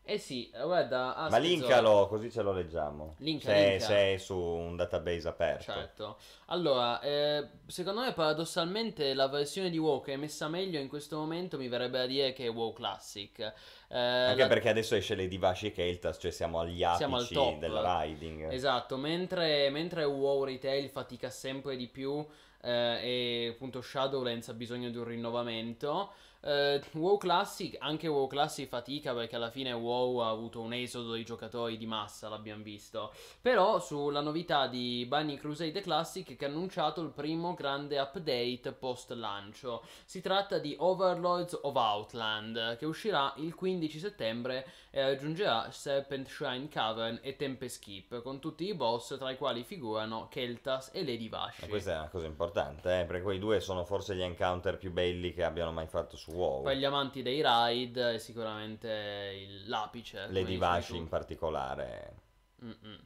Eh 0.03 0.17
sì, 0.17 0.49
guarda, 0.51 1.15
ah, 1.15 1.29
Ma 1.29 1.37
scherzo. 1.37 1.47
linkalo 1.47 2.07
così 2.07 2.31
ce 2.31 2.41
lo 2.41 2.51
leggiamo. 2.51 3.13
Linka, 3.19 3.51
se, 3.53 3.69
linka. 3.69 3.85
se 3.85 4.13
è 4.13 4.17
su 4.17 4.35
un 4.35 4.75
database 4.75 5.27
aperto. 5.27 5.71
Certo. 5.71 6.17
Allora, 6.47 6.99
eh, 7.01 7.47
secondo 7.67 8.01
me 8.01 8.11
paradossalmente 8.13 9.13
la 9.13 9.27
versione 9.27 9.69
di 9.69 9.77
WoW 9.77 10.01
che 10.01 10.13
è 10.13 10.15
messa 10.15 10.47
meglio 10.47 10.79
in 10.79 10.87
questo 10.87 11.15
momento 11.17 11.57
mi 11.59 11.67
verrebbe 11.67 11.99
a 11.99 12.05
dire 12.07 12.33
che 12.33 12.45
è 12.45 12.49
WoW 12.49 12.73
Classic. 12.73 13.37
Eh, 13.39 13.97
Anche 13.99 14.41
la- 14.41 14.47
perché 14.47 14.69
adesso 14.69 14.95
esce 14.95 15.15
Lady 15.15 15.37
Vash 15.37 15.63
e 15.65 15.71
Keltas, 15.71 16.17
cioè 16.19 16.31
siamo 16.31 16.59
agli 16.59 16.83
Siamo 16.95 17.17
al 17.17 17.21
apici 17.21 17.33
top. 17.35 17.59
del 17.59 17.73
riding. 17.73 18.51
Esatto, 18.51 18.97
mentre, 18.97 19.69
mentre 19.69 20.05
WoW 20.05 20.43
Retail 20.43 20.89
fatica 20.89 21.29
sempre 21.29 21.75
di 21.75 21.85
più 21.87 22.25
eh, 22.61 22.99
e 23.01 23.47
appunto 23.53 23.79
Shadowlands 23.81 24.49
ha 24.49 24.53
bisogno 24.53 24.89
di 24.89 24.97
un 24.97 25.03
rinnovamento. 25.03 26.13
Eh, 26.41 26.81
WoW 26.93 27.17
Classic, 27.17 27.75
anche 27.79 28.07
WoW 28.07 28.27
Classic 28.27 28.67
fatica 28.67 29.13
perché 29.13 29.35
alla 29.35 29.49
fine 29.49 29.73
WoW 29.73 30.17
ha 30.17 30.29
avuto 30.29 30.61
un 30.61 30.73
esodo 30.73 31.13
di 31.13 31.25
giocatori 31.25 31.77
di 31.77 31.85
massa, 31.85 32.29
l'abbiamo 32.29 32.63
visto. 32.63 33.13
Però 33.41 33.79
sulla 33.79 34.21
novità 34.21 34.67
di 34.67 35.05
Bunny 35.07 35.37
Crusade 35.37 35.81
Classic 35.81 36.35
che 36.35 36.45
ha 36.45 36.47
annunciato 36.47 37.01
il 37.01 37.09
primo 37.09 37.53
grande 37.53 37.99
update 37.99 38.71
post 38.71 39.11
lancio. 39.11 39.83
Si 40.05 40.21
tratta 40.21 40.59
di 40.59 40.75
Overlords 40.77 41.59
of 41.61 41.75
Outland 41.75 42.77
che 42.77 42.85
uscirà 42.85 43.33
il 43.37 43.55
15 43.55 43.99
settembre 43.99 44.65
e 44.91 45.01
aggiungerà 45.01 45.69
Serpent 45.71 46.27
Shrine 46.27 46.67
Cavern 46.67 47.19
e 47.21 47.35
Tempest 47.35 47.83
Keep 47.83 48.21
con 48.21 48.39
tutti 48.39 48.65
i 48.65 48.73
boss 48.73 49.17
tra 49.17 49.29
i 49.31 49.37
quali 49.37 49.63
figurano 49.63 50.27
Keltas 50.29 50.91
e 50.93 51.03
Lady 51.03 51.29
Vash. 51.29 51.67
Questa 51.67 51.93
è 51.93 51.97
una 51.97 52.09
cosa 52.09 52.25
importante, 52.25 53.01
eh, 53.01 53.05
perché 53.05 53.21
quei 53.21 53.39
due 53.39 53.59
sono 53.59 53.83
forse 53.85 54.15
gli 54.15 54.21
encounter 54.21 54.77
più 54.77 54.91
belli 54.91 55.33
che 55.33 55.43
abbiano 55.43 55.71
mai 55.71 55.87
fatto 55.87 56.15
su 56.15 56.28
WoW. 56.33 56.63
Per 56.63 56.75
gli 56.77 56.85
amanti 56.85 57.21
dei 57.21 57.41
raid 57.41 57.97
è 57.97 58.17
sicuramente 58.17 59.33
il- 59.47 59.67
l'apice. 59.69 60.27
Vash 60.57 60.87
tu. 60.87 60.95
in 60.95 61.07
particolare. 61.07 62.15
Mm-mm. 62.63 62.99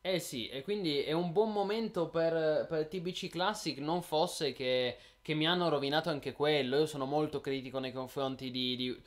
Eh 0.00 0.20
sì, 0.20 0.48
e 0.48 0.62
quindi 0.62 1.00
è 1.02 1.12
un 1.12 1.32
buon 1.32 1.52
momento 1.52 2.08
per, 2.08 2.66
per 2.68 2.86
TBC 2.86 3.28
Classic, 3.28 3.76
non 3.78 4.00
fosse 4.02 4.52
che, 4.52 4.96
che 5.20 5.34
mi 5.34 5.46
hanno 5.46 5.68
rovinato 5.68 6.08
anche 6.08 6.32
quello. 6.32 6.78
Io 6.78 6.86
sono 6.86 7.04
molto 7.04 7.40
critico 7.40 7.78
nei 7.78 7.92
confronti 7.92 8.50
di, 8.50 8.76
di, 8.76 9.02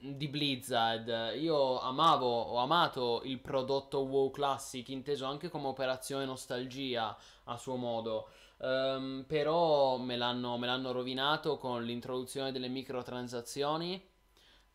di 0.00 0.28
Blizzard. 0.28 1.34
Io 1.36 1.80
amavo, 1.80 2.26
ho 2.26 2.56
amato 2.58 3.22
il 3.24 3.38
prodotto 3.38 4.00
WoW 4.00 4.30
Classic, 4.30 4.88
inteso 4.88 5.24
anche 5.26 5.48
come 5.48 5.66
operazione 5.68 6.24
nostalgia 6.24 7.16
a 7.44 7.56
suo 7.56 7.76
modo. 7.76 8.28
Ehm, 8.58 9.24
però 9.26 9.98
me 9.98 10.16
l'hanno, 10.16 10.56
me 10.58 10.66
l'hanno 10.66 10.92
rovinato 10.92 11.56
con 11.58 11.84
l'introduzione 11.84 12.52
delle 12.52 12.68
microtransazioni. 12.68 14.14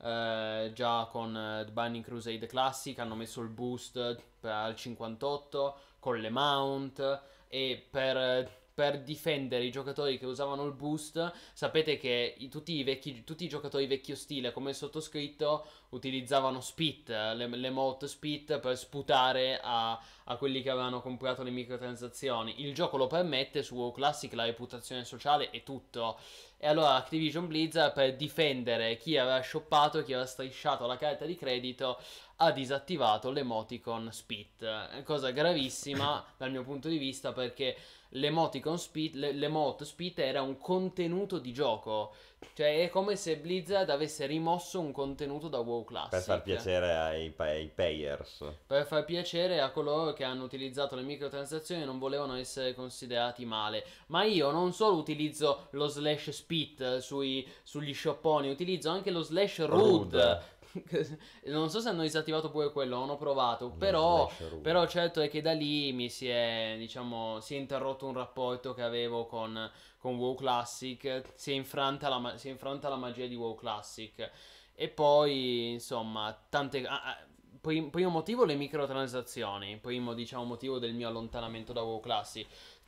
Eh, 0.04 0.72
già 0.74 1.08
con 1.12 1.36
eh, 1.36 1.64
The 1.66 1.72
Burning 1.72 2.04
Crusade 2.04 2.48
Classic 2.48 2.98
hanno 2.98 3.14
messo 3.14 3.42
il 3.42 3.50
boost 3.50 4.18
per- 4.40 4.52
al 4.52 4.76
58 4.76 5.78
con 6.00 6.18
le 6.18 6.30
mount 6.32 7.22
e 7.48 7.88
per, 7.90 8.50
per 8.82 9.00
difendere 9.04 9.64
i 9.64 9.70
giocatori 9.70 10.18
che 10.18 10.26
usavano 10.26 10.66
il 10.66 10.72
boost 10.74 11.32
sapete 11.54 11.98
che 11.98 12.34
i- 12.40 12.50
tutti, 12.50 12.74
i 12.74 12.84
vecchi, 12.84 13.24
tutti 13.24 13.44
i 13.44 13.48
giocatori 13.48 13.86
vecchio 13.86 14.16
stile 14.16 14.52
come 14.52 14.72
il 14.72 14.76
sottoscritto 14.76 15.68
utilizzavano 15.90 16.62
spit, 16.62 17.10
le, 17.10 17.46
le 17.48 17.70
mod 17.70 18.06
spit 18.06 18.58
per 18.58 18.76
sputare 18.76 19.60
a, 19.62 20.02
a 20.24 20.36
quelli 20.38 20.64
che 20.64 20.72
avevano 20.72 21.00
comprato 21.00 21.44
le 21.44 21.52
microtransazioni 21.52 22.64
il 22.64 22.74
gioco 22.74 22.98
lo 22.98 23.06
permette 23.06 23.62
su 23.62 23.76
WoW 23.76 23.92
Classic 23.92 24.34
la 24.34 24.46
reputazione 24.46 25.06
sociale 25.06 25.52
è 25.52 25.62
tutto 25.62 26.18
e 26.58 26.68
allora 26.68 26.96
Activision 26.96 27.46
Blizzard 27.46 27.94
per 27.94 28.16
difendere 28.16 28.98
chi 28.98 29.18
aveva 29.18 29.42
shoppato, 29.42 30.04
chi 30.04 30.14
aveva 30.14 30.28
strisciato 30.28 30.86
la 30.86 30.96
carta 30.96 31.26
di 31.26 31.36
credito, 31.36 32.00
ha 32.38 32.52
disattivato 32.52 33.32
l'emoticon 33.32 34.12
spit. 34.12 35.04
Cosa 35.04 35.32
gravissima 35.32 36.24
dal 36.38 36.52
mio 36.52 36.64
punto 36.64 36.88
di 36.88 36.98
vista 36.98 37.34
perché 37.34 37.76
l'emoticon 38.12 38.78
spit, 38.78 39.16
le- 39.16 39.32
l'emote 39.34 39.86
spit 39.86 40.20
era 40.20 40.42
un 40.42 40.58
contenuto 40.58 41.38
di 41.40 41.52
gioco. 41.54 42.14
Cioè 42.54 42.84
è 42.84 42.90
come 42.90 43.16
se 43.16 43.38
Blizzard 43.38 43.90
avesse 43.92 44.26
rimosso 44.26 44.80
un 44.80 44.92
contenuto 44.92 45.48
da 45.48 45.60
WoW 45.60 45.84
Classic. 45.84 46.10
Per 46.10 46.22
far 46.22 46.42
piacere 46.42 46.96
ai, 46.96 47.32
ai 47.38 47.68
payers. 47.68 48.44
Per 48.66 48.86
far 48.88 49.06
piacere 49.06 49.62
a 49.62 49.70
coloro 49.70 50.14
che 50.14 50.24
hanno 50.24 50.44
utilizzato 50.44 50.96
le 50.96 51.04
microtransazioni 51.04 51.84
e 51.84 51.86
non 51.86 52.00
volevano 52.00 52.36
essere 52.36 52.74
considerati 52.74 53.46
male. 53.46 53.86
Ma 54.08 54.24
io 54.24 54.50
non 54.50 54.74
solo 54.74 54.98
utilizzo 54.98 55.68
lo 55.72 55.86
slash 55.88 56.32
spit 56.32 56.98
sui- 56.98 57.48
sugli 57.62 57.94
shopponi, 57.94 58.50
utilizzo 58.50 58.90
anche 58.90 59.12
lo 59.12 59.22
slash 59.22 59.64
rude. 59.66 60.42
non 61.46 61.70
so 61.70 61.80
se 61.80 61.90
hanno 61.90 62.02
disattivato 62.02 62.50
pure 62.50 62.72
quello, 62.72 62.98
non 62.98 63.10
ho 63.10 63.18
provato. 63.18 63.70
Però, 63.72 64.30
però 64.62 64.88
certo 64.88 65.22
è 65.22 65.30
che 65.30 65.42
da 65.42 65.54
lì 65.54 65.92
mi 65.94 66.10
si 66.10 66.28
è, 66.28 66.76
diciamo, 66.78 67.40
si 67.40 67.56
è 67.56 67.58
interrotto 67.58 68.08
un 68.08 68.14
rapporto 68.14 68.74
che 68.74 68.82
avevo 68.82 69.26
con, 69.26 69.70
con 69.98 70.16
WoW 70.16 70.36
Classic. 70.36 71.24
Si 71.36 71.52
è, 71.52 71.54
infranta 71.56 72.10
la, 72.10 72.38
si 72.38 72.48
è 72.48 72.52
infranta 72.52 72.90
la 72.90 72.96
magia 72.96 73.28
di 73.28 73.36
WoW 73.36 73.56
Classic. 73.56 74.32
E 74.74 74.88
poi, 74.90 75.72
insomma, 75.72 76.36
tante... 76.50 76.86
ah, 76.86 77.04
ah, 77.04 77.18
prim- 77.60 77.90
primo 77.90 78.10
motivo 78.10 78.46
le 78.46 78.56
microtransazioni. 78.56 79.78
Primo, 79.78 80.14
diciamo, 80.14 80.44
motivo 80.44 80.80
del 80.80 80.94
mio 80.94 81.08
allontanamento 81.08 81.74
da 81.74 81.82
WoW 81.82 82.00
Classic. 82.00 82.48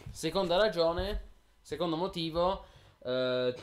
Seconda 0.09 0.57
ragione, 0.57 1.29
secondo 1.61 1.95
motivo... 1.95 2.65
eh, 3.03 3.53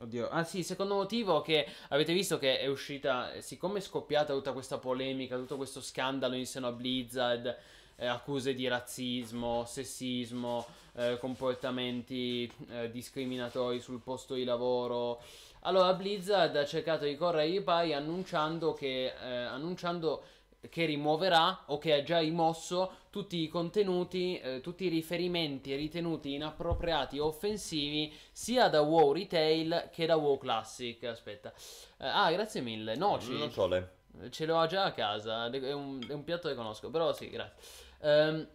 Oddio, 0.00 0.28
ah 0.28 0.44
sì, 0.44 0.62
secondo 0.62 0.94
motivo 0.94 1.40
che 1.42 1.66
avete 1.88 2.12
visto 2.12 2.38
che 2.38 2.60
è 2.60 2.68
uscita, 2.68 3.32
siccome 3.40 3.78
è 3.78 3.82
scoppiata 3.82 4.32
tutta 4.32 4.52
questa 4.52 4.78
polemica, 4.78 5.36
tutto 5.36 5.56
questo 5.56 5.80
scandalo 5.80 6.36
in 6.36 6.46
seno 6.46 6.68
a 6.68 6.72
Blizzard, 6.72 7.56
eh, 7.96 8.06
accuse 8.06 8.54
di 8.54 8.68
razzismo, 8.68 9.64
sessismo, 9.66 10.64
eh, 10.94 11.18
comportamenti 11.18 12.48
eh, 12.70 12.92
discriminatori 12.92 13.80
sul 13.80 14.00
posto 14.00 14.34
di 14.34 14.44
lavoro. 14.44 15.20
Allora 15.62 15.92
Blizzard 15.94 16.54
ha 16.54 16.64
cercato 16.64 17.04
di 17.04 17.16
correre 17.16 17.48
i 17.48 17.60
pari 17.60 17.92
annunciando 17.92 18.74
che, 18.74 19.12
eh, 19.20 19.26
annunciando 19.26 20.22
che 20.68 20.84
rimuoverà 20.84 21.64
o 21.66 21.78
che 21.78 21.92
ha 21.92 22.02
già 22.02 22.18
rimosso 22.18 22.92
tutti 23.10 23.38
i 23.38 23.48
contenuti, 23.48 24.38
eh, 24.38 24.60
tutti 24.60 24.84
i 24.84 24.88
riferimenti 24.88 25.74
ritenuti 25.74 26.34
inappropriati 26.34 27.18
o 27.18 27.26
offensivi 27.26 28.12
sia 28.32 28.68
da 28.68 28.80
WoW 28.80 29.12
Retail 29.12 29.88
che 29.92 30.06
da 30.06 30.16
WoW 30.16 30.38
Classic. 30.38 31.02
Aspetta. 31.04 31.52
Eh, 31.98 32.06
ah, 32.06 32.30
grazie 32.32 32.60
mille. 32.60 32.96
Noci. 32.96 33.36
Non 33.36 33.50
so 33.50 33.66
le. 33.66 33.96
Ce 34.30 34.46
l'ho 34.46 34.66
già 34.66 34.84
a 34.84 34.92
casa, 34.92 35.48
è 35.48 35.72
un, 35.72 36.04
è 36.08 36.12
un 36.12 36.24
piatto 36.24 36.48
che 36.48 36.54
conosco, 36.54 36.90
però 36.90 37.12
sì, 37.12 37.30
grazie. 37.30 37.62
Ehm, 38.00 38.48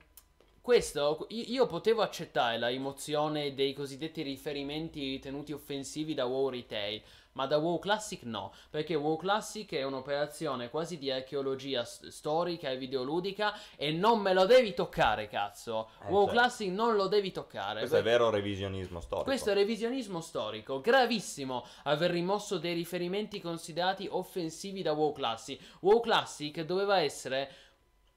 questo, 0.62 1.26
io, 1.30 1.44
io 1.48 1.68
potevo 1.68 2.02
accettare 2.02 2.58
la 2.58 2.68
rimozione 2.68 3.54
dei 3.54 3.74
cosiddetti 3.74 4.22
riferimenti 4.22 5.02
ritenuti 5.02 5.54
offensivi 5.54 6.14
da 6.14 6.26
WoW 6.26 6.50
Retail, 6.50 7.02
ma 7.34 7.46
da 7.48 7.58
WoW 7.58 7.80
Classic 7.80 8.22
no, 8.24 8.52
perché 8.70 8.96
WoW 8.96 9.18
Classic 9.18 9.72
è 9.74 9.84
un'operazione 9.84 10.70
quasi 10.70 10.98
di 10.98 11.12
archeologia 11.12 11.84
s- 11.84 12.08
storica 12.08 12.70
e 12.70 12.78
videoludica 12.78 13.54
e 13.76 13.92
non 13.92 14.20
me 14.20 14.34
lo 14.34 14.46
devi 14.46 14.74
toccare, 14.74 15.28
cazzo. 15.28 15.90
Eh, 16.04 16.10
WoW 16.12 16.26
certo. 16.26 16.40
Classic 16.40 16.70
non 16.72 16.96
lo 16.96 17.08
devi 17.08 17.32
toccare. 17.32 17.80
Questo 17.80 17.98
è 17.98 18.02
perché- 18.02 18.18
vero 18.18 18.30
revisionismo 18.30 19.00
storico. 19.02 19.24
questo 19.26 19.50
è 19.52 19.54
revisionismo 19.54 20.22
storico, 20.22 20.80
gravissimo 20.82 21.66
aver 21.84 22.12
rimosso 22.12 22.58
dei 22.58 22.74
riferimenti 22.74 23.42
considerati 23.42 24.08
offensivi 24.10 24.82
da 24.82 24.94
WoW 24.94 25.12
Classic. 25.14 25.60
WoW 25.82 26.00
Classic 26.02 26.62
doveva 26.62 27.00
essere 27.00 27.50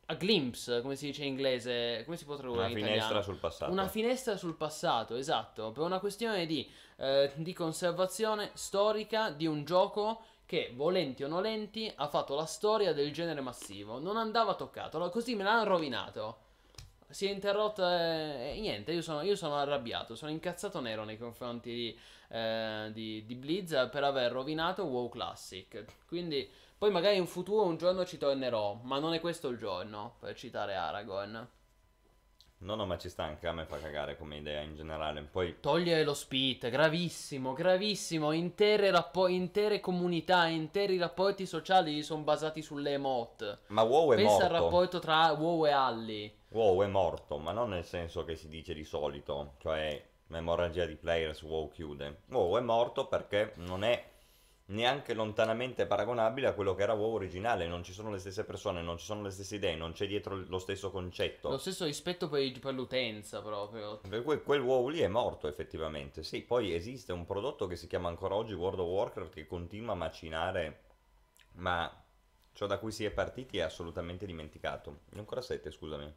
a 0.06 0.14
glimpse, 0.14 0.80
come 0.82 0.94
si 0.94 1.06
dice 1.06 1.22
in 1.22 1.30
inglese, 1.30 2.02
come 2.04 2.16
si 2.16 2.24
può 2.24 2.36
tradurre 2.36 2.60
Una 2.60 2.68
in 2.68 2.74
finestra 2.74 2.96
italiano? 2.96 3.22
sul 3.22 3.36
passato. 3.36 3.72
Una 3.72 3.88
finestra 3.88 4.36
sul 4.36 4.54
passato, 4.54 5.16
esatto, 5.16 5.72
per 5.72 5.82
una 5.82 5.98
questione 5.98 6.46
di, 6.46 6.68
eh, 6.96 7.32
di 7.34 7.52
conservazione 7.52 8.50
storica 8.54 9.30
di 9.30 9.46
un 9.46 9.64
gioco 9.64 10.22
che, 10.46 10.72
volenti 10.74 11.24
o 11.24 11.28
nolenti, 11.28 11.92
ha 11.92 12.06
fatto 12.06 12.36
la 12.36 12.44
storia 12.44 12.92
del 12.92 13.12
genere 13.12 13.40
massivo. 13.40 13.98
Non 13.98 14.16
andava 14.16 14.54
toccato, 14.54 14.96
allora 14.96 15.10
così 15.10 15.34
me 15.34 15.42
l'hanno 15.42 15.64
rovinato. 15.64 16.38
Si 17.08 17.26
è 17.26 17.30
interrotta 17.30 18.00
e, 18.00 18.56
e 18.56 18.60
niente, 18.60 18.92
io 18.92 19.02
sono, 19.02 19.22
io 19.22 19.34
sono 19.34 19.56
arrabbiato, 19.56 20.14
sono 20.14 20.30
incazzato 20.30 20.80
nero 20.80 21.02
nei 21.02 21.18
confronti 21.18 21.72
di, 21.72 21.98
eh, 22.28 22.90
di, 22.92 23.24
di 23.26 23.34
Blizzard 23.34 23.90
per 23.90 24.04
aver 24.04 24.30
rovinato 24.30 24.84
WoW 24.84 25.08
Classic. 25.08 25.84
Quindi, 26.06 26.48
poi 26.78 26.90
magari 26.90 27.16
in 27.16 27.26
futuro 27.26 27.64
un 27.64 27.76
giorno 27.76 28.04
ci 28.04 28.18
tornerò, 28.18 28.78
ma 28.82 28.98
non 28.98 29.14
è 29.14 29.20
questo 29.20 29.48
il 29.48 29.58
giorno, 29.58 30.16
per 30.20 30.34
citare 30.36 30.74
Aragorn. 30.74 31.48
No, 32.58 32.74
no, 32.74 32.86
ma 32.86 32.96
ci 32.96 33.10
sta 33.10 33.22
anche 33.24 33.46
a 33.46 33.52
me 33.52 33.66
fa 33.66 33.78
cagare 33.78 34.16
come 34.16 34.36
idea 34.38 34.62
in 34.62 34.74
generale. 34.74 35.20
Poi 35.22 35.56
Togliere 35.60 36.04
lo 36.04 36.14
spit, 36.14 36.70
gravissimo, 36.70 37.52
gravissimo. 37.52 38.32
Intere, 38.32 38.90
rappo- 38.90 39.26
intere 39.28 39.78
comunità, 39.78 40.46
interi 40.46 40.96
rapporti 40.96 41.44
sociali 41.44 42.02
sono 42.02 42.22
basati 42.22 42.62
sulle 42.62 42.92
emote. 42.92 43.58
Ma 43.68 43.82
WoW 43.82 44.12
è 44.12 44.16
Pensa 44.16 44.46
al 44.46 44.50
morto. 44.50 44.54
rapporto 44.54 44.98
tra 45.00 45.32
WoW 45.32 45.66
e 45.66 45.70
Alli. 45.70 46.38
WoW 46.48 46.82
è 46.82 46.86
morto, 46.86 47.36
ma 47.36 47.52
non 47.52 47.68
nel 47.68 47.84
senso 47.84 48.24
che 48.24 48.36
si 48.36 48.48
dice 48.48 48.72
di 48.72 48.84
solito, 48.84 49.56
cioè 49.58 50.02
l'emorragia 50.28 50.86
di 50.86 50.96
players 50.96 51.42
WoW 51.42 51.68
chiude. 51.68 52.22
WoW 52.30 52.56
è 52.56 52.60
morto 52.62 53.06
perché 53.06 53.52
non 53.56 53.84
è 53.84 54.02
neanche 54.66 55.14
lontanamente 55.14 55.86
paragonabile 55.86 56.48
a 56.48 56.52
quello 56.52 56.74
che 56.74 56.82
era 56.82 56.94
WoW 56.94 57.14
originale, 57.14 57.66
non 57.66 57.84
ci 57.84 57.92
sono 57.92 58.10
le 58.10 58.18
stesse 58.18 58.44
persone, 58.44 58.82
non 58.82 58.98
ci 58.98 59.04
sono 59.04 59.22
le 59.22 59.30
stesse 59.30 59.56
idee, 59.56 59.76
non 59.76 59.92
c'è 59.92 60.06
dietro 60.06 60.36
lo 60.46 60.58
stesso 60.58 60.90
concetto. 60.90 61.50
Lo 61.50 61.58
stesso 61.58 61.84
rispetto 61.84 62.28
per, 62.28 62.58
per 62.58 62.74
l'utenza 62.74 63.40
proprio. 63.42 64.00
Per 64.08 64.22
cui 64.22 64.42
quel 64.42 64.60
WoW 64.60 64.88
lì 64.88 65.00
è 65.00 65.08
morto 65.08 65.46
effettivamente. 65.46 66.22
Sì, 66.24 66.42
poi 66.42 66.74
esiste 66.74 67.12
un 67.12 67.24
prodotto 67.24 67.66
che 67.66 67.76
si 67.76 67.86
chiama 67.86 68.08
ancora 68.08 68.34
oggi 68.34 68.54
World 68.54 68.80
of 68.80 68.88
Warcraft 68.88 69.34
che 69.34 69.46
continua 69.46 69.92
a 69.92 69.96
macinare, 69.96 70.80
ma 71.54 72.04
ciò 72.52 72.66
da 72.66 72.78
cui 72.78 72.90
si 72.90 73.04
è 73.04 73.10
partiti 73.10 73.58
è 73.58 73.62
assolutamente 73.62 74.26
dimenticato. 74.26 75.00
Ancora 75.14 75.42
sette, 75.42 75.70
scusami. 75.70 76.12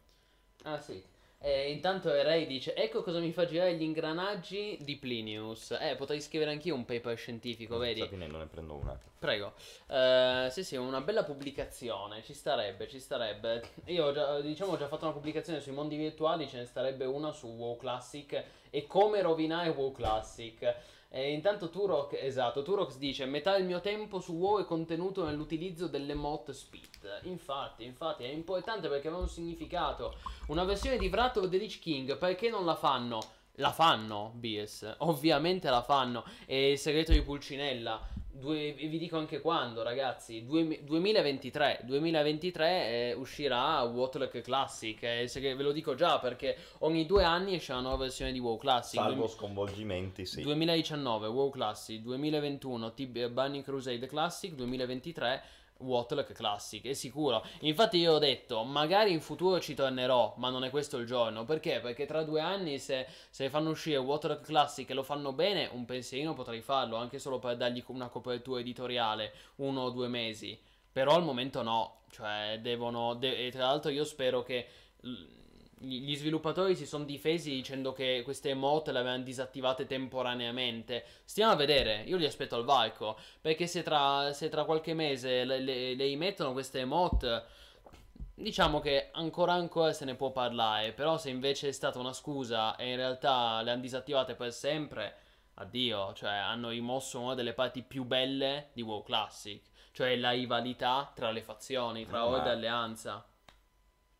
Ah 0.64 0.80
sì. 0.80 1.04
E 1.42 1.72
intanto 1.72 2.12
Ray 2.12 2.46
dice, 2.46 2.76
ecco 2.76 3.02
cosa 3.02 3.20
mi 3.20 3.32
fa 3.32 3.46
girare 3.46 3.74
gli 3.76 3.82
ingranaggi 3.82 4.78
di 4.82 4.98
Plinius. 4.98 5.72
Eh, 5.80 5.96
potrei 5.96 6.20
scrivere 6.20 6.52
anch'io 6.52 6.76
un 6.76 6.84
paper 6.84 7.18
scientifico, 7.18 7.78
vedi? 7.78 8.02
Sta 8.02 8.10
finendo, 8.10 8.38
ne 8.38 8.46
prendo 8.46 8.74
una. 8.74 9.00
Prego. 9.18 9.54
Eh, 9.88 10.50
sì, 10.52 10.66
sì, 10.66 10.76
una 10.76 11.00
bella 11.00 11.24
pubblicazione, 11.24 12.22
ci 12.24 12.34
starebbe, 12.34 12.90
ci 12.90 13.00
starebbe. 13.00 13.62
Io 13.86 14.08
ho 14.08 14.12
già, 14.12 14.42
diciamo, 14.42 14.74
ho 14.74 14.78
già 14.78 14.88
fatto 14.88 15.06
una 15.06 15.14
pubblicazione 15.14 15.62
sui 15.62 15.72
mondi 15.72 15.96
virtuali, 15.96 16.46
ce 16.46 16.58
ne 16.58 16.66
starebbe 16.66 17.06
una 17.06 17.32
su 17.32 17.48
WoW 17.48 17.78
Classic 17.78 18.44
e 18.70 18.86
come 18.86 19.22
rovinare 19.22 19.70
WoW 19.70 19.94
Classic. 19.94 20.76
E 21.12 21.32
intanto 21.32 21.70
Turok, 21.70 22.14
esatto, 22.14 22.62
Turox 22.62 22.98
dice 22.98 23.26
metà 23.26 23.58
del 23.58 23.66
mio 23.66 23.82
tempo 23.82 24.20
su 24.20 24.34
WoW 24.34 24.62
è 24.62 24.66
contenuto 24.66 25.26
nell'utilizzo 25.26 25.88
delle 25.88 26.14
mod 26.14 26.52
speed. 26.52 27.22
Infatti, 27.24 27.84
infatti 27.84 28.24
è 28.24 28.28
importante 28.28 28.88
perché 28.88 29.08
aveva 29.08 29.24
un 29.24 29.28
significato. 29.28 30.16
Una 30.50 30.64
versione 30.66 30.98
di 30.98 31.08
Wrath 31.08 31.38
of 31.38 31.50
the 31.50 31.58
Lich 31.58 31.80
King, 31.80 32.16
perché 32.20 32.52
non 32.52 32.64
la 32.64 32.76
fanno? 32.76 33.20
La 33.54 33.72
fanno, 33.72 34.34
BS, 34.36 34.98
ovviamente 35.00 35.72
la 35.72 35.82
fanno. 35.82 36.24
È 36.46 36.54
il 36.54 36.78
segreto 36.78 37.12
di 37.12 37.24
Pulcinella. 37.24 38.08
Due- 38.40 38.72
vi 38.74 38.98
dico 38.98 39.18
anche 39.18 39.42
quando, 39.42 39.84
ragazzi. 39.84 40.46
Due- 40.46 40.80
2023. 40.84 41.82
2023 41.84 43.10
eh, 43.10 43.14
uscirà 43.14 43.82
Waterlock 43.84 44.42
Classic. 44.42 45.02
eh, 45.04 45.28
se- 45.28 45.40
ve 45.42 45.62
lo 45.64 45.72
dico 45.72 45.94
già 45.96 46.20
perché 46.20 46.56
ogni 46.80 47.06
due 47.06 47.24
anni 47.24 47.56
esce 47.56 47.72
una 47.74 47.82
nuova 47.82 47.98
versione 47.98 48.32
di 48.32 48.40
WoW 48.40 48.58
Classic. 48.58 49.00
Salvo 49.00 49.16
Duemi- 49.16 49.32
sconvolgimenti, 49.32 50.26
sì. 50.26 50.42
2019 50.42 51.28
WoW 51.28 51.50
Classic, 51.50 52.02
2021 52.02 52.94
TB 52.94 53.28
Burning 53.30 53.64
Crusade 53.64 54.08
Classic, 54.08 54.54
2023 54.54 55.44
Waterlock 55.80 56.34
Classic, 56.34 56.84
è 56.86 56.94
sicuro. 56.94 57.46
Infatti 57.62 57.98
io 57.98 58.14
ho 58.14 58.20
detto, 58.20 58.64
magari 58.64 59.12
in 59.12 59.22
futuro 59.22 59.60
ci 59.60 59.74
tornerò, 59.74 60.34
ma 60.38 60.50
non 60.50 60.64
è 60.64 60.70
questo 60.70 60.98
il 60.98 61.06
giorno. 61.06 61.46
Perché? 61.46 61.80
Perché 61.80 62.06
tra 62.06 62.24
due 62.24 62.42
anni 62.42 62.80
se, 62.80 63.08
se 63.30 63.50
fanno 63.50 63.70
uscire 63.70 63.98
Waterlock 63.98 64.46
Classic 64.46 64.90
e 64.90 64.94
lo 64.94 65.04
fanno 65.04 65.34
bene, 65.34 65.70
un 65.72 65.86
pensierino 65.86 66.34
potrei 66.34 66.62
farlo, 66.62 66.98
anche 66.98 67.20
solo 67.20 67.40
per 67.40 67.58
dargli 67.58 67.84
una 67.88 68.10
copertura 68.10 68.60
editoriale, 68.60 69.34
uno 69.58 69.82
o 69.82 69.90
due 69.90 70.08
mesi. 70.08 70.60
Però 70.92 71.16
al 71.16 71.24
momento 71.24 71.62
no, 71.62 72.02
cioè 72.12 72.60
devono... 72.62 73.14
de- 73.14 73.48
e 73.48 73.52
tra 73.52 73.66
l'altro 73.66 73.92
io 73.92 74.04
spero 74.04 74.44
che... 74.44 74.68
gli 75.82 76.16
sviluppatori 76.16 76.76
si 76.76 76.86
sono 76.86 77.06
difesi 77.06 77.52
dicendo 77.52 77.94
che 77.94 78.22
queste 78.24 78.50
emote 78.50 78.92
le 78.92 79.00
avevano 79.00 79.24
disattivate 79.24 79.86
temporaneamente. 79.86 81.06
Stiamo 81.24 81.54
a 81.54 81.56
vedere, 81.56 82.04
io 82.06 82.18
li 82.18 82.26
aspetto 82.26 82.56
al 82.56 82.66
varco. 82.66 83.18
Perché 83.40 83.66
se 83.66 83.82
tra, 83.82 84.34
se 84.34 84.50
tra 84.50 84.66
qualche 84.66 84.94
mese 84.94 85.46
le, 85.46 85.60
le, 85.60 85.96
le 85.96 86.16
mettono 86.18 86.52
queste 86.52 86.80
emote, 86.80 87.44
diciamo 88.34 88.80
che 88.80 89.10
ancora 89.14 89.54
ancora 89.54 89.94
se 89.94 90.06
ne 90.06 90.16
può 90.16 90.32
parlare. 90.32 90.92
Però 90.92 91.18
se 91.18 91.30
invece 91.30 91.70
è 91.70 91.72
stata 91.72 91.98
una 91.98 92.14
scusa 92.14 92.76
e 92.76 92.90
in 92.90 92.98
realtà 92.98 93.62
le 93.62 93.72
hanno 93.72 93.82
disattivate 93.82 94.36
per 94.36 94.52
sempre, 94.52 95.16
addio. 95.56 96.12
Cioè 96.14 96.32
hanno 96.32 96.70
rimosso 96.70 97.22
una 97.22 97.36
delle 97.36 97.54
parti 97.54 97.84
più 97.84 98.04
belle 98.04 98.70
di 98.74 98.82
WoW 98.82 99.04
Classic. 99.04 99.62
Cioè 99.92 100.18
la 100.18 100.32
rivalità 100.32 101.12
tra 101.16 101.32
le 101.32 101.42
fazioni, 101.42 102.06
tra 102.06 102.20
Ma- 102.20 102.26
Horde 102.26 102.50
e 102.50 102.52
Alleanza. 102.52 103.24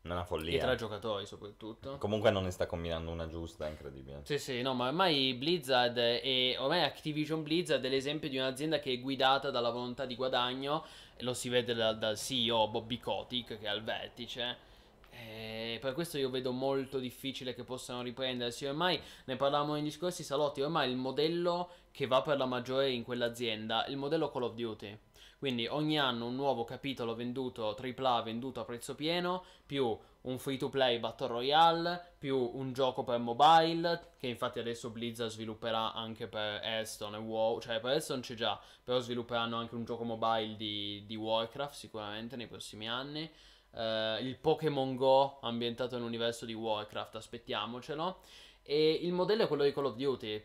Una 0.02 0.22
E 0.22 0.26
follia. 0.26 0.60
tra 0.60 0.76
giocatori 0.76 1.26
soprattutto. 1.26 1.98
Comunque 1.98 2.32
non 2.32 2.44
ne 2.44 2.52
sta 2.52 2.66
combinando 2.66 3.12
una 3.12 3.28
giusta, 3.28 3.68
è 3.68 3.70
incredibile. 3.70 4.22
Sì, 4.24 4.38
sì, 4.40 4.62
no, 4.62 4.74
ma 4.74 4.88
ormai 4.88 5.34
Blizzard 5.34 5.98
e 5.98 6.56
ormai 6.58 6.84
Activision 6.84 7.44
Blizzard 7.44 7.84
è 7.84 7.90
l'esempio 7.90 8.30
di 8.30 8.38
un'azienda 8.38 8.80
che 8.80 8.94
è 8.94 9.00
guidata 9.00 9.52
dalla 9.52 9.72
volontà 9.72 10.06
di 10.06 10.16
guadagno, 10.16 10.86
e 11.18 11.24
lo 11.24 11.34
si 11.34 11.50
vede 11.50 11.74
dal, 11.74 11.98
dal 11.98 12.18
CEO 12.18 12.70
Bobby 12.70 12.98
Kotick 12.98 13.60
che 13.60 13.66
è 13.66 13.68
al 13.68 13.84
vertice. 13.84 14.68
E 15.12 15.80
per 15.82 15.94
questo 15.94 16.18
io 16.18 16.30
vedo 16.30 16.54
molto 16.54 16.98
difficile 16.98 17.54
che 17.54 17.66
possano 17.66 18.02
riprendersi. 18.02 18.66
Ormai 18.66 19.00
ne 19.26 19.36
parlavamo 19.36 19.74
negli 19.74 19.92
scorsi 19.92 20.24
salotti. 20.24 20.62
Ormai 20.62 20.90
il 20.90 20.96
modello 20.96 21.72
che 21.92 22.08
va 22.08 22.22
per 22.22 22.38
la 22.38 22.46
maggiore 22.46 22.90
in 22.92 23.04
quell'azienda 23.04 23.84
è 23.84 23.90
il 23.90 23.98
modello 23.98 24.32
Call 24.32 24.44
of 24.44 24.54
Duty. 24.54 24.98
Quindi 25.40 25.68
ogni 25.68 25.98
anno 25.98 26.26
un 26.26 26.36
nuovo 26.36 26.66
capitolo 26.66 27.16
venduto 27.16 27.74
AAA 27.74 28.22
venduto 28.24 28.60
a 28.60 28.66
prezzo 28.66 28.94
pieno, 28.94 29.46
più 29.66 29.98
un 30.22 30.38
free 30.38 30.58
to 30.58 30.68
play 30.68 31.00
Battle 31.00 31.28
Royale, 31.28 32.16
più 32.20 32.38
un 32.56 32.74
gioco 32.74 33.06
per 33.06 33.20
mobile, 33.20 34.16
che 34.18 34.28
infatti 34.28 34.60
adesso 34.60 34.90
Blizzard 34.90 35.32
svilupperà 35.32 35.94
anche 35.94 36.28
per 36.28 36.60
Hearthstone 36.62 37.16
e 37.16 37.22
WoW, 37.22 37.62
cioè 37.62 37.80
per 37.80 37.92
Hearthstone 37.92 38.20
c'è 38.20 38.34
già, 38.34 38.60
però 38.84 39.00
svilupperanno 39.00 39.56
anche 39.56 39.76
un 39.76 39.86
gioco 39.86 40.04
mobile 40.04 40.58
di, 40.58 41.06
di 41.08 41.16
Warcraft 41.16 41.74
sicuramente 41.74 42.36
nei 42.36 42.48
prossimi 42.48 42.90
anni. 42.90 43.32
Eh, 43.72 44.18
il 44.22 44.38
Pokémon 44.38 44.98
Go 44.98 45.40
ambientato 45.42 45.96
nell'universo 45.96 46.46
di 46.46 46.54
Warcraft, 46.54 47.16
aspettiamocelo. 47.16 48.20
E 48.62 48.92
il 48.92 49.14
modello 49.14 49.44
è 49.44 49.48
quello 49.48 49.64
di 49.64 49.72
Call 49.72 49.86
of 49.86 49.96
Duty. 49.96 50.44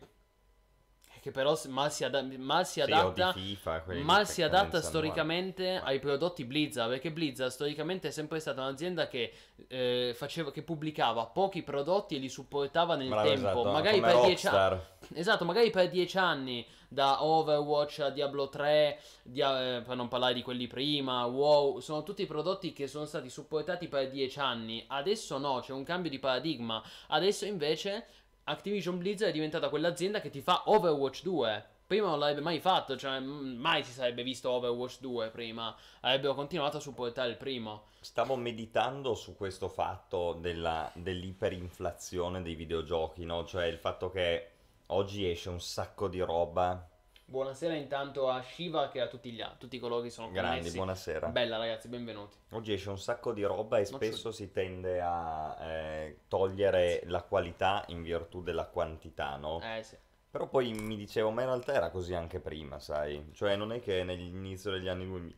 Che 1.25 1.31
però 1.31 1.59
mal 1.69 1.91
si, 1.91 2.03
ada- 2.03 2.21
mal 2.37 2.67
si 2.67 2.73
Sì, 2.73 2.81
adatta 2.81 3.31
FIFA, 3.33 3.81
quelli 3.81 4.03
mal 4.03 4.27
si 4.27 4.43
adatta 4.43 4.79
storicamente 4.79 5.81
ai 5.83 5.97
prodotti 5.97 6.45
Blizzard 6.45 6.87
perché 6.91 7.11
Blizzard 7.11 7.49
storicamente 7.49 8.09
è 8.09 8.11
sempre 8.11 8.39
stata 8.39 8.61
un'azienda 8.61 9.07
che, 9.07 9.33
eh, 9.67 10.13
faceva, 10.15 10.51
che 10.51 10.61
pubblicava 10.61 11.25
pochi 11.25 11.63
prodotti 11.63 12.15
e 12.15 12.19
li 12.19 12.29
supportava 12.29 12.95
nel 12.95 13.07
Bravo, 13.07 13.27
tempo. 13.27 13.47
esatto, 13.47 13.71
magari 13.71 13.99
per 14.01 14.21
dieci 14.21 14.45
anni 14.45 14.79
esatto 15.15 15.45
magari 15.45 15.69
per 15.71 15.89
dieci 15.89 16.17
anni 16.19 16.63
da 16.87 17.23
Overwatch 17.23 17.99
a 18.01 18.09
Diablo 18.11 18.47
3 18.47 18.99
dia- 19.23 19.77
eh, 19.77 19.81
per 19.81 19.95
non 19.95 20.07
parlare 20.07 20.35
di 20.35 20.43
quelli 20.43 20.67
prima 20.67 21.25
WoW 21.25 21.79
sono 21.79 22.03
tutti 22.03 22.27
prodotti 22.27 22.71
che 22.71 22.85
sono 22.85 23.05
stati 23.05 23.31
supportati 23.31 23.87
per 23.87 24.11
dieci 24.11 24.39
anni. 24.39 24.85
Adesso 24.87 25.39
no 25.39 25.59
c'è 25.61 25.73
un 25.73 25.83
cambio 25.83 26.11
di 26.11 26.19
paradigma. 26.19 26.83
Adesso 27.07 27.45
invece 27.45 28.05
Activision 28.47 28.99
Blizzard 28.99 29.31
è 29.31 29.33
diventata 29.33 29.69
quell'azienda 29.69 30.21
che 30.21 30.29
ti 30.29 30.39
fa 30.39 30.63
Overwatch 30.65 31.23
2. 31.23 31.65
Prima 31.87 32.09
non 32.09 32.19
l'avrebbe 32.19 32.41
mai 32.41 32.59
fatto, 32.59 32.95
cioè 32.95 33.19
mai 33.19 33.83
si 33.83 33.91
sarebbe 33.91 34.21
visto 34.21 34.51
Overwatch 34.51 34.99
2 34.99 35.29
prima. 35.29 35.75
Avrebbero 36.01 36.35
continuato 36.35 36.77
a 36.77 36.79
supportare 36.79 37.29
il 37.29 37.37
primo. 37.37 37.85
Stavo 37.99 38.35
meditando 38.35 39.15
su 39.15 39.35
questo 39.35 39.67
fatto 39.67 40.33
della- 40.33 40.91
dell'iperinflazione 40.93 42.43
dei 42.43 42.53
videogiochi, 42.53 43.25
no? 43.25 43.45
Cioè 43.45 43.65
il 43.65 43.79
fatto 43.79 44.11
che 44.11 44.49
oggi 44.87 45.27
esce 45.27 45.49
un 45.49 45.59
sacco 45.59 46.07
di 46.07 46.19
roba. 46.19 46.87
Buonasera 47.27 47.73
intanto 47.73 48.29
a 48.29 48.39
Shiva 48.43 48.89
che 48.89 49.01
a 49.01 49.07
tutti 49.07 49.31
gli 49.31 49.41
altri, 49.41 49.57
tutti 49.57 49.79
coloro 49.79 50.01
che 50.01 50.11
sono 50.11 50.29
Grandi, 50.29 50.57
connessi. 50.57 50.75
buonasera. 50.75 51.27
Bella 51.29 51.57
ragazzi, 51.57 51.87
benvenuti. 51.87 52.37
Oggi 52.51 52.73
esce 52.73 52.89
un 52.91 52.99
sacco 52.99 53.33
di 53.33 53.41
roba 53.43 53.79
e 53.79 53.87
Non 53.89 53.99
spesso 53.99 54.31
si 54.31 54.51
tende 54.51 55.01
a 55.01 55.57
eh, 55.59 56.19
togliere 56.27 57.01
la 57.07 57.23
qualità 57.23 57.83
in 57.87 58.03
virtù 58.03 58.43
della 58.43 58.67
quantità, 58.67 59.37
no? 59.37 59.59
Eh 59.59 59.81
sì. 59.81 59.97
Però 60.29 60.47
poi 60.47 60.71
mi 60.73 60.95
dicevo, 60.95 61.31
ma 61.31 61.41
in 61.41 61.47
realtà 61.47 61.73
era 61.73 61.89
così 61.89 62.13
anche 62.13 62.39
prima, 62.39 62.79
sai? 62.79 63.31
Cioè 63.33 63.55
non 63.55 63.71
è 63.71 63.79
che 63.79 64.03
nell'inizio 64.03 64.69
degli 64.69 64.87
anni 64.87 65.05
2000 65.05 65.35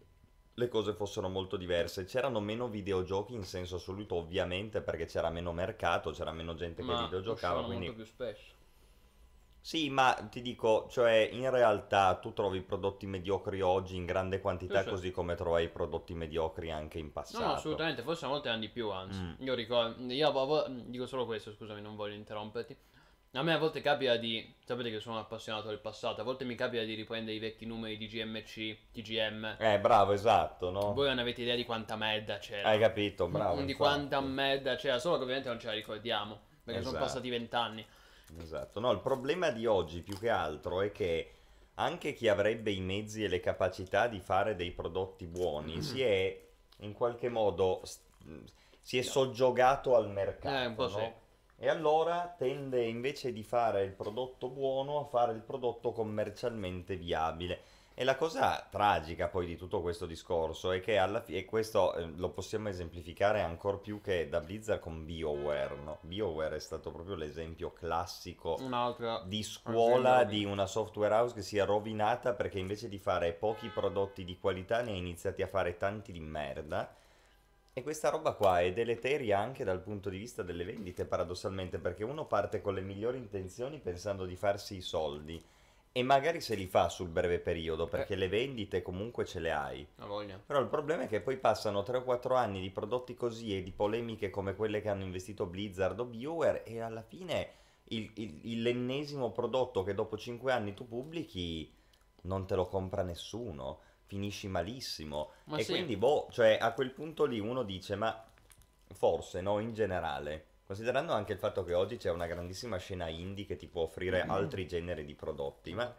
le 0.56 0.68
cose 0.68 0.94
fossero 0.94 1.30
molto 1.30 1.56
diverse. 1.56 2.04
C'erano 2.04 2.40
meno 2.42 2.68
videogiochi 2.68 3.34
in 3.34 3.44
senso 3.44 3.76
assoluto, 3.76 4.16
ovviamente, 4.16 4.82
perché 4.82 5.06
c'era 5.06 5.30
meno 5.30 5.54
mercato, 5.54 6.12
c'era 6.12 6.32
meno 6.34 6.54
gente 6.56 6.82
che 6.82 6.92
Ma 6.92 7.04
videogiocava, 7.04 7.60
uscivano 7.60 7.66
quindi... 7.68 7.86
molto 7.86 8.02
più 8.02 8.12
spesso. 8.12 8.56
Sì, 9.68 9.89
ma 9.89 10.13
ti 10.32 10.41
dico, 10.41 10.88
cioè 10.89 11.28
in 11.30 11.49
realtà 11.49 12.15
tu 12.22 12.32
trovi 12.32 12.61
prodotti 12.61 13.05
mediocri 13.05 13.59
oggi 13.59 13.97
in 13.97 14.05
grande 14.05 14.39
quantità, 14.39 14.78
Sì, 14.78 14.84
sì. 14.86 14.89
così 14.91 15.11
come 15.11 15.36
trovai 15.36 15.68
prodotti 15.68 16.13
mediocri 16.13 16.72
anche 16.72 16.99
in 16.99 17.11
passato. 17.11 17.43
No, 17.43 17.49
no, 17.49 17.55
assolutamente, 17.55 18.01
forse 18.01 18.24
a 18.24 18.30
volte 18.30 18.47
erano 18.47 18.61
di 18.61 18.70
più, 18.70 18.89
anzi. 18.91 19.20
Mm. 19.20 19.34
Io 19.39 19.53
ricordo, 19.55 20.01
io 20.13 20.28
a 20.30 20.32
vo- 20.32 20.65
dico 20.70 21.05
solo 21.05 21.26
questo, 21.26 21.51
scusami, 21.51 21.82
non 21.82 21.97
voglio 21.97 22.13
interromperti. 22.15 22.78
A 23.34 23.43
me 23.43 23.51
a 23.51 23.57
volte 23.57 23.82
capita 23.82 24.15
di, 24.15 24.55
sapete 24.63 24.89
che 24.89 25.01
sono 25.01 25.20
appassionato 25.20 25.68
del 25.68 25.80
passato, 25.80 26.22
a 26.22 26.24
volte 26.24 26.45
mi 26.45 26.55
capita 26.55 26.84
di 26.84 26.93
riprendere 26.93 27.36
i 27.36 27.39
vecchi 27.39 27.65
numeri 27.65 27.97
di 27.97 28.07
GMC, 28.07 28.78
TGM. 28.93 29.57
Eh, 29.59 29.80
bravo, 29.82 30.13
esatto, 30.13 30.70
no? 30.72 30.93
Voi 30.93 31.09
non 31.09 31.20
avete 31.20 31.41
idea 31.41 31.55
di 31.57 31.65
quanta 31.65 31.97
merda 31.97 32.38
c'era. 32.38 32.70
Hai 32.70 32.80
capito, 32.80 33.28
bravo. 33.28 33.55
di 33.55 33.59
infatti. 33.63 33.74
quanta 33.76 34.22
merda 34.22 34.76
c'era, 34.78 34.97
solo 34.97 35.18
che 35.18 35.24
ovviamente 35.24 35.49
non 35.49 35.59
ce 35.59 35.68
la 35.68 35.74
ricordiamo, 35.74 36.39
perché 36.63 36.80
sono 36.80 36.95
Esatto. 36.95 37.03
passati 37.03 37.30
vent'anni. 37.30 37.86
Esatto, 38.40 38.80
no, 38.80 38.92
il 38.92 39.00
problema 39.00 39.50
di 39.52 39.66
oggi 39.66 40.02
più 40.02 40.18
che 40.18 40.30
altro 40.30 40.82
è 40.82 40.92
che 40.92 41.32
anche 41.76 42.14
chi 42.14 42.28
avrebbe 42.28 42.72
i 42.72 42.82
mezzi 42.82 43.24
e 43.24 43.28
le 43.28 43.40
capacità 43.40 44.08
di 44.08 44.20
fare 44.20 44.56
dei 44.56 44.72
prodotti 44.72 45.26
buoni 45.28 45.74
Mm-hmm. 45.74 45.82
si 45.82 46.02
è 46.02 46.42
in 46.80 46.94
qualche 46.94 47.30
modo 47.30 47.82
s- 47.84 48.00
si 48.82 48.98
è 48.98 49.02
soggiogato 49.02 49.96
al 49.96 50.10
mercato, 50.10 50.86
Eh, 50.86 50.90
no? 50.90 50.90
sì. 50.90 51.26
E 51.60 51.70
allora 51.70 52.34
tende 52.38 52.84
invece 52.86 53.32
di 53.34 53.44
fare 53.44 53.84
il 53.84 53.92
prodotto 53.94 54.50
buono 54.50 55.00
a 55.00 55.06
fare 55.06 55.34
il 55.34 55.42
prodotto 55.42 55.92
commercialmente 55.92 56.96
viabile. 56.96 57.62
E 58.00 58.04
la 58.04 58.16
cosa 58.16 58.64
tragica 58.70 59.28
poi 59.28 59.48
di 59.48 59.58
tutto 59.58 59.82
questo 59.82 60.06
discorso 60.06 60.72
è 60.72 60.80
che 60.82 61.00
alla 61.00 61.20
fine, 61.20 61.39
e 61.39 61.45
questo 61.45 61.95
eh, 61.95 62.06
lo 62.06 62.30
possiamo 62.30 62.70
esemplificare 62.70 63.41
ancora 63.41 63.78
più 63.78 64.02
che 64.02 64.30
da 64.30 64.39
Blizzard 64.39 64.80
con 64.80 65.04
BioWare, 65.04 65.76
no? 65.84 65.98
BioWare 66.02 66.58
è 66.58 66.60
stato 66.60 66.91
proprio 66.91 67.16
l'esempio 67.16 67.74
classico 67.74 68.56
di 69.26 69.41
scuola 69.41 70.26
di 70.26 70.45
una 70.45 70.68
software 70.68 71.16
house 71.16 71.34
che 71.34 71.41
si 71.41 71.58
è 71.58 71.66
rovinata 71.66 72.34
perché 72.34 72.60
invece 72.60 72.88
di 72.88 73.00
fare 73.00 73.34
pochi 73.34 73.68
prodotti 73.70 74.24
di 74.24 74.38
qualità 74.38 74.84
ne 74.84 74.91
ha 74.91 74.95
iniziati 74.95 75.41
a 75.41 75.48
fare 75.48 75.76
tanti 75.78 76.12
di 76.12 76.20
merda. 76.20 76.93
E 77.74 77.82
questa 77.82 78.10
roba 78.10 78.34
qua 78.34 78.60
è 78.62 78.74
deleteria 78.74 79.39
anche 79.39 79.64
dal 79.64 79.82
punto 79.82 80.12
di 80.12 80.20
vista 80.20 80.43
delle 80.43 80.66
vendite, 80.66 81.06
paradossalmente, 81.06 81.80
perché 81.80 82.04
uno 82.04 82.26
parte 82.26 82.62
con 82.62 82.76
le 82.76 82.82
migliori 82.82 83.18
intenzioni 83.18 83.80
pensando 83.80 84.26
di 84.26 84.36
farsi 84.36 84.76
i 84.76 84.82
soldi 84.82 85.43
e 85.98 86.04
magari 86.04 86.41
se 86.41 86.54
li 86.54 86.68
fa 86.68 86.89
sul 86.89 87.08
breve 87.08 87.39
periodo, 87.39 87.88
perché 87.88 88.14
le 88.14 88.28
vendite 88.28 88.84
comunque 88.84 89.26
ce 89.26 89.39
le 89.39 89.52
hai. 89.52 89.88
La 89.95 90.06
voglia. 90.06 90.39
Però 90.45 90.60
il 90.60 90.68
problema 90.68 91.04
è 91.04 91.08
che 91.08 91.22
poi 91.22 91.38
passano 91.38 91.82
3 91.82 91.98
o 91.98 92.04
4 92.04 92.36
anni 92.36 92.62
di 92.62 92.70
prodotti 92.70 93.16
così 93.16 93.58
e 93.58 93.64
di 93.64 93.72
polemiche 93.72 94.30
come 94.30 94.54
quelle 94.54 94.80
che 94.80 94.89
hanno 94.89 95.02
investito 95.02 95.48
Blizzard 95.48 96.00
o 96.00 96.06
BioWare 96.06 96.64
e 96.66 96.82
alla 96.82 97.02
fine 97.02 97.50
il- 97.86 98.12
il- 98.14 98.62
l'ennesimo 98.62 99.32
prodotto 99.32 99.84
che 99.84 99.95
dopo 99.95 100.18
5 100.18 100.52
anni 100.52 100.76
tu 100.76 100.88
pubblichi 100.88 101.74
non 102.22 102.45
te 102.45 102.54
lo 102.54 102.68
compra 102.68 103.02
nessuno, 103.02 103.80
finisci 104.06 104.48
malissimo. 104.48 105.32
Ma 105.45 105.58
e 105.58 105.64
sì. 105.64 105.72
quindi, 105.72 105.98
boh, 105.98 106.28
cioè 106.30 106.60
a 106.62 106.74
quel 106.74 106.91
punto 106.91 107.26
lì 107.26 107.39
uno 107.39 107.64
dice, 107.64 107.95
ma 107.95 108.24
forse 108.93 109.41
no, 109.41 109.58
in 109.58 109.74
generale, 109.74 110.45
considerando 110.68 111.13
anche 111.13 111.32
il 111.32 111.39
fatto 111.39 111.63
che 111.63 111.74
oggi 111.74 111.95
c'è 111.95 112.11
una 112.11 112.28
grandissima 112.28 112.76
scena 112.78 113.07
indie 113.07 113.45
che 113.45 113.55
ti 113.55 113.68
può 113.68 113.84
offrire 113.84 114.22
altri 114.22 114.68
generi 114.68 115.05
di 115.05 115.15
prodotti, 115.15 115.74
ma 115.74 115.95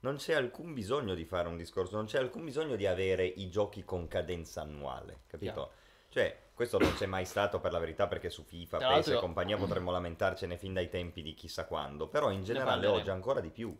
non 0.00 0.16
c'è 0.16 0.32
alcun 0.32 0.72
bisogno 0.72 1.14
di 1.14 1.26
fare 1.26 1.48
un 1.48 1.58
discorso, 1.58 1.96
non 1.96 2.06
c'è 2.06 2.18
alcun 2.18 2.44
bisogno 2.44 2.76
di 2.76 2.86
avere 2.86 3.26
i 3.26 3.50
giochi 3.50 3.84
con 3.84 4.08
cadenza 4.08 4.62
annuale, 4.62 5.20
capito? 5.26 5.52
Chiaro. 5.52 5.72
Cioè, 6.08 6.38
questo 6.54 6.78
non 6.78 6.94
c'è 6.94 7.06
mai 7.06 7.26
stato 7.26 7.60
per 7.60 7.72
la 7.72 7.78
verità 7.78 8.06
perché 8.06 8.30
su 8.30 8.42
FIFA, 8.42 8.78
Tra 8.78 8.94
PES 8.94 9.08
e 9.08 9.16
compagnia 9.16 9.56
potremmo 9.58 9.90
lamentarcene 9.90 10.56
fin 10.56 10.72
dai 10.72 10.88
tempi 10.88 11.22
di 11.22 11.34
chissà 11.34 11.66
quando, 11.66 12.08
però 12.08 12.30
in 12.30 12.42
generale 12.42 12.86
oggi 12.86 13.10
ancora 13.10 13.40
di 13.40 13.50
più. 13.50 13.78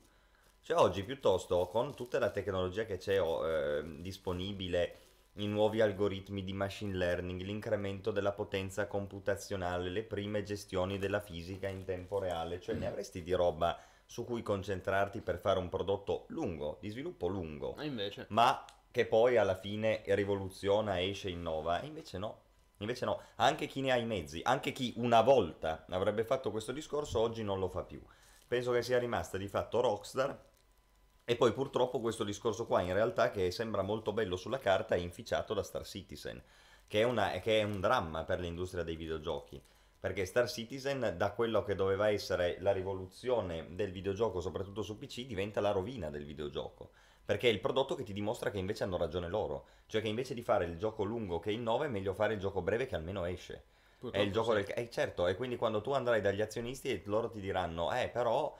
Cioè 0.62 0.76
oggi 0.76 1.02
piuttosto 1.02 1.66
con 1.66 1.96
tutta 1.96 2.18
la 2.18 2.30
tecnologia 2.30 2.84
che 2.84 2.98
c'è 2.98 3.18
eh, 3.18 3.82
disponibile, 4.00 4.98
i 5.34 5.46
nuovi 5.46 5.80
algoritmi 5.80 6.42
di 6.42 6.52
machine 6.52 6.94
learning, 6.94 7.42
l'incremento 7.42 8.10
della 8.10 8.32
potenza 8.32 8.86
computazionale, 8.86 9.88
le 9.88 10.02
prime 10.02 10.42
gestioni 10.42 10.98
della 10.98 11.20
fisica 11.20 11.68
in 11.68 11.84
tempo 11.84 12.18
reale, 12.18 12.60
cioè 12.60 12.74
ne 12.74 12.86
avresti 12.86 13.22
di 13.22 13.32
roba 13.32 13.78
su 14.06 14.24
cui 14.24 14.42
concentrarti 14.42 15.20
per 15.20 15.38
fare 15.38 15.60
un 15.60 15.68
prodotto 15.68 16.24
lungo, 16.28 16.78
di 16.80 16.88
sviluppo 16.88 17.28
lungo, 17.28 17.76
invece. 17.80 18.26
ma 18.30 18.64
che 18.90 19.06
poi 19.06 19.36
alla 19.36 19.54
fine 19.54 20.02
rivoluziona, 20.06 21.00
esce, 21.00 21.30
innova, 21.30 21.80
e 21.80 21.86
invece 21.86 22.18
no. 22.18 22.42
Invece 22.78 23.04
no, 23.04 23.20
anche 23.36 23.66
chi 23.66 23.82
ne 23.82 23.92
ha 23.92 23.96
i 23.96 24.06
mezzi, 24.06 24.40
anche 24.42 24.72
chi 24.72 24.94
una 24.96 25.20
volta 25.20 25.84
avrebbe 25.90 26.24
fatto 26.24 26.50
questo 26.50 26.72
discorso 26.72 27.20
oggi 27.20 27.44
non 27.44 27.58
lo 27.58 27.68
fa 27.68 27.84
più. 27.84 28.02
Penso 28.48 28.72
che 28.72 28.82
sia 28.82 28.98
rimasta 28.98 29.36
di 29.36 29.46
fatto 29.46 29.80
Rockstar 29.80 30.49
e 31.24 31.36
poi 31.36 31.52
purtroppo 31.52 32.00
questo 32.00 32.24
discorso 32.24 32.66
qua 32.66 32.80
in 32.82 32.92
realtà 32.92 33.30
che 33.30 33.50
sembra 33.50 33.82
molto 33.82 34.12
bello 34.12 34.36
sulla 34.36 34.58
carta 34.58 34.94
è 34.94 34.98
inficiato 34.98 35.54
da 35.54 35.62
Star 35.62 35.86
Citizen, 35.86 36.42
che 36.86 37.00
è, 37.00 37.04
una- 37.04 37.30
che 37.40 37.60
è 37.60 37.62
un 37.62 37.80
dramma 37.80 38.24
per 38.24 38.40
l'industria 38.40 38.82
dei 38.82 38.96
videogiochi. 38.96 39.62
Perché 40.00 40.24
Star 40.24 40.48
Citizen, 40.50 41.14
da 41.16 41.32
quello 41.32 41.62
che 41.62 41.74
doveva 41.74 42.08
essere 42.08 42.56
la 42.60 42.72
rivoluzione 42.72 43.74
del 43.74 43.92
videogioco, 43.92 44.40
soprattutto 44.40 44.82
su 44.82 44.96
PC, 44.98 45.26
diventa 45.26 45.60
la 45.60 45.72
rovina 45.72 46.08
del 46.10 46.24
videogioco. 46.24 46.90
Perché 47.24 47.48
è 47.48 47.52
il 47.52 47.60
prodotto 47.60 47.94
che 47.94 48.02
ti 48.02 48.12
dimostra 48.14 48.50
che 48.50 48.58
invece 48.58 48.82
hanno 48.84 48.96
ragione 48.96 49.28
loro. 49.28 49.66
Cioè 49.86 50.00
che 50.00 50.08
invece 50.08 50.34
di 50.34 50.42
fare 50.42 50.64
il 50.64 50.78
gioco 50.78 51.04
lungo 51.04 51.38
che 51.38 51.52
innova 51.52 51.84
è 51.84 51.88
meglio 51.88 52.14
fare 52.14 52.32
il 52.34 52.40
gioco 52.40 52.62
breve 52.62 52.86
che 52.86 52.96
almeno 52.96 53.24
esce. 53.26 53.64
È 54.10 54.18
purtroppo 54.18 54.24
il 54.26 54.32
gioco 54.32 54.56
sì. 54.56 54.62
del... 54.62 54.72
Eh, 54.74 54.90
certo, 54.90 55.26
e 55.26 55.36
quindi 55.36 55.56
quando 55.56 55.80
tu 55.82 55.92
andrai 55.92 56.20
dagli 56.20 56.40
azionisti 56.40 56.88
e 56.90 57.02
loro 57.04 57.28
ti 57.28 57.40
diranno, 57.40 57.92
eh 57.92 58.08
però 58.08 58.56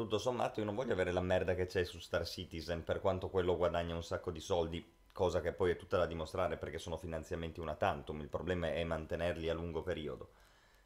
tutto 0.00 0.18
sommato 0.18 0.60
io 0.60 0.66
non 0.66 0.74
voglio 0.74 0.92
avere 0.92 1.12
la 1.12 1.20
merda 1.20 1.54
che 1.54 1.66
c'è 1.66 1.84
su 1.84 1.98
Star 1.98 2.26
Citizen 2.26 2.84
per 2.84 3.00
quanto 3.00 3.28
quello 3.28 3.56
guadagna 3.56 3.94
un 3.94 4.02
sacco 4.02 4.30
di 4.30 4.40
soldi, 4.40 4.84
cosa 5.12 5.40
che 5.40 5.52
poi 5.52 5.72
è 5.72 5.76
tutta 5.76 5.98
da 5.98 6.06
dimostrare 6.06 6.56
perché 6.56 6.78
sono 6.78 6.96
finanziamenti 6.96 7.60
una 7.60 7.74
tantum, 7.74 8.20
il 8.20 8.28
problema 8.28 8.72
è 8.72 8.82
mantenerli 8.84 9.48
a 9.48 9.54
lungo 9.54 9.82
periodo. 9.82 10.30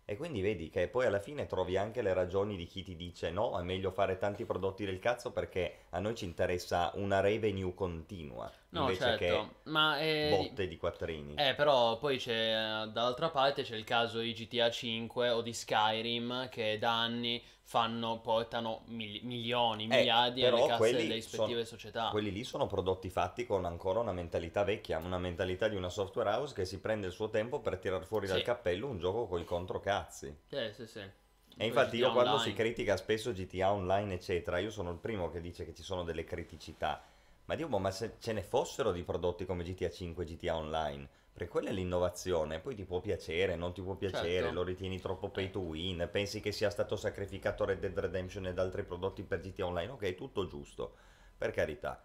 E 0.06 0.16
quindi 0.16 0.42
vedi 0.42 0.68
che 0.68 0.88
poi 0.88 1.06
alla 1.06 1.18
fine 1.18 1.46
trovi 1.46 1.78
anche 1.78 2.02
le 2.02 2.12
ragioni 2.12 2.56
di 2.56 2.66
chi 2.66 2.82
ti 2.82 2.94
dice 2.94 3.30
no, 3.30 3.58
è 3.58 3.62
meglio 3.62 3.90
fare 3.90 4.18
tanti 4.18 4.44
prodotti 4.44 4.84
del 4.84 4.98
cazzo 4.98 5.32
perché 5.32 5.84
a 5.90 5.98
noi 5.98 6.14
ci 6.14 6.26
interessa 6.26 6.90
una 6.96 7.20
revenue 7.20 7.72
continua, 7.72 8.52
No, 8.70 8.82
invece 8.82 9.16
certo. 9.16 9.54
Ma 9.62 9.96
che 9.96 10.28
eh, 10.28 10.36
botte 10.36 10.68
di 10.68 10.76
quattrini. 10.76 11.36
Eh, 11.36 11.54
però 11.54 11.96
poi 11.96 12.18
c'è 12.18 12.32
eh, 12.32 12.88
dall'altra 12.88 13.30
parte 13.30 13.62
c'è 13.62 13.76
il 13.76 13.84
caso 13.84 14.18
di 14.18 14.34
GTA 14.34 14.70
5 14.70 15.30
o 15.30 15.40
di 15.40 15.54
Skyrim 15.54 16.50
che 16.50 16.76
da 16.78 17.00
anni 17.00 17.42
fanno, 17.66 18.20
portano 18.20 18.82
mil- 18.86 19.24
milioni, 19.24 19.84
Eh, 19.84 19.88
miliardi 19.88 20.42
nelle 20.42 20.66
casse 20.66 20.92
delle 20.92 21.14
rispettive 21.14 21.64
sono- 21.64 21.64
società. 21.64 22.08
Quelli 22.10 22.30
lì 22.30 22.44
sono 22.44 22.66
prodotti 22.66 23.10
fatti 23.10 23.46
con 23.46 23.64
ancora 23.64 24.00
una 24.00 24.12
mentalità 24.12 24.64
vecchia, 24.64 24.98
una 24.98 25.18
mentalità 25.18 25.66
di 25.68 25.76
una 25.76 25.88
software 25.88 26.30
house 26.30 26.54
che 26.54 26.64
si 26.66 26.78
prende 26.80 27.06
il 27.06 27.12
suo 27.12 27.30
tempo 27.30 27.60
per 27.60 27.78
tirar 27.78 28.04
fuori 28.04 28.26
dal 28.26 28.38
Sì. 28.38 28.44
cappello 28.44 28.86
un 28.88 28.98
gioco 28.98 29.26
coi 29.26 29.44
controcazzi. 29.44 30.36
Sì, 30.48 30.70
sì, 30.74 30.86
sì. 30.86 31.00
E 31.00 31.10
Poi 31.56 31.66
infatti 31.68 31.96
io 31.96 32.12
quando 32.12 32.32
Online. 32.32 32.50
si 32.50 32.54
critica 32.56 32.96
spesso 32.96 33.32
GTA 33.32 33.72
Online 33.72 34.14
eccetera, 34.14 34.58
io 34.58 34.70
sono 34.70 34.90
il 34.90 34.98
primo 34.98 35.30
che 35.30 35.40
dice 35.40 35.64
che 35.64 35.72
ci 35.74 35.82
sono 35.82 36.04
delle 36.04 36.24
criticità. 36.24 37.02
Ma 37.46 37.54
Dio, 37.54 37.68
ma 37.68 37.90
se 37.90 38.16
ce 38.18 38.32
ne 38.32 38.42
fossero 38.42 38.90
di 38.92 39.02
prodotti 39.04 39.44
come 39.46 39.62
GTA 39.64 39.90
5 39.90 40.24
e 40.24 40.26
GTA 40.26 40.56
Online, 40.56 41.08
perché 41.34 41.48
quella 41.50 41.70
è 41.70 41.72
l'innovazione, 41.72 42.60
poi 42.60 42.74
ti 42.76 42.84
può 42.84 43.00
piacere, 43.00 43.56
non 43.56 43.74
ti 43.74 43.82
può 43.82 43.96
piacere, 43.96 44.44
Certo. 44.44 44.52
lo 44.52 44.62
ritieni 44.62 45.00
troppo 45.00 45.30
pay 45.30 45.50
to 45.50 45.60
win, 45.60 46.08
pensi 46.10 46.40
che 46.40 46.52
sia 46.52 46.70
stato 46.70 46.96
sacrificato 46.96 47.64
Red 47.66 47.80
Dead 47.80 47.98
Redemption 47.98 48.46
ed 48.46 48.58
altri 48.58 48.84
prodotti 48.84 49.22
per 49.24 49.40
GTA 49.40 49.66
Online, 49.66 49.92
ok, 49.92 50.14
tutto 50.14 50.46
giusto, 50.46 50.94
per 51.36 51.50
carità. 51.50 52.02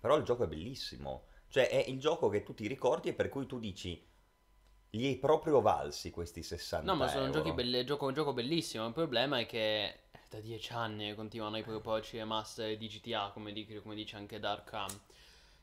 Però 0.00 0.16
il 0.16 0.24
gioco 0.24 0.44
è 0.44 0.48
bellissimo, 0.48 1.26
cioè 1.48 1.68
è 1.68 1.84
il 1.88 2.00
gioco 2.00 2.28
che 2.30 2.42
tu 2.42 2.54
ti 2.54 2.66
ricordi 2.66 3.10
e 3.10 3.14
per 3.14 3.28
cui 3.28 3.46
tu 3.46 3.58
dici, 3.60 4.02
gli 4.90 5.06
hai 5.06 5.16
proprio 5.18 5.60
valsi 5.60 6.10
questi 6.10 6.42
60 6.42 6.90
No, 6.92 6.96
ma 6.96 7.06
sono 7.08 7.30
giochi 7.30 7.52
belli, 7.52 7.84
gioco, 7.84 8.06
un 8.06 8.14
gioco 8.14 8.32
bellissimo. 8.32 8.86
Il 8.86 8.92
problema 8.92 9.38
è 9.38 9.46
che 9.46 10.00
da 10.28 10.40
dieci 10.40 10.72
anni 10.72 11.14
continuano 11.14 11.58
i 11.58 11.62
proporci 11.62 12.16
e 12.16 12.24
master 12.24 12.76
di 12.76 12.88
GTA, 12.88 13.30
come 13.32 13.52
dice 13.52 14.16
anche 14.16 14.38
Dark 14.38 14.72
Ham. 14.72 15.00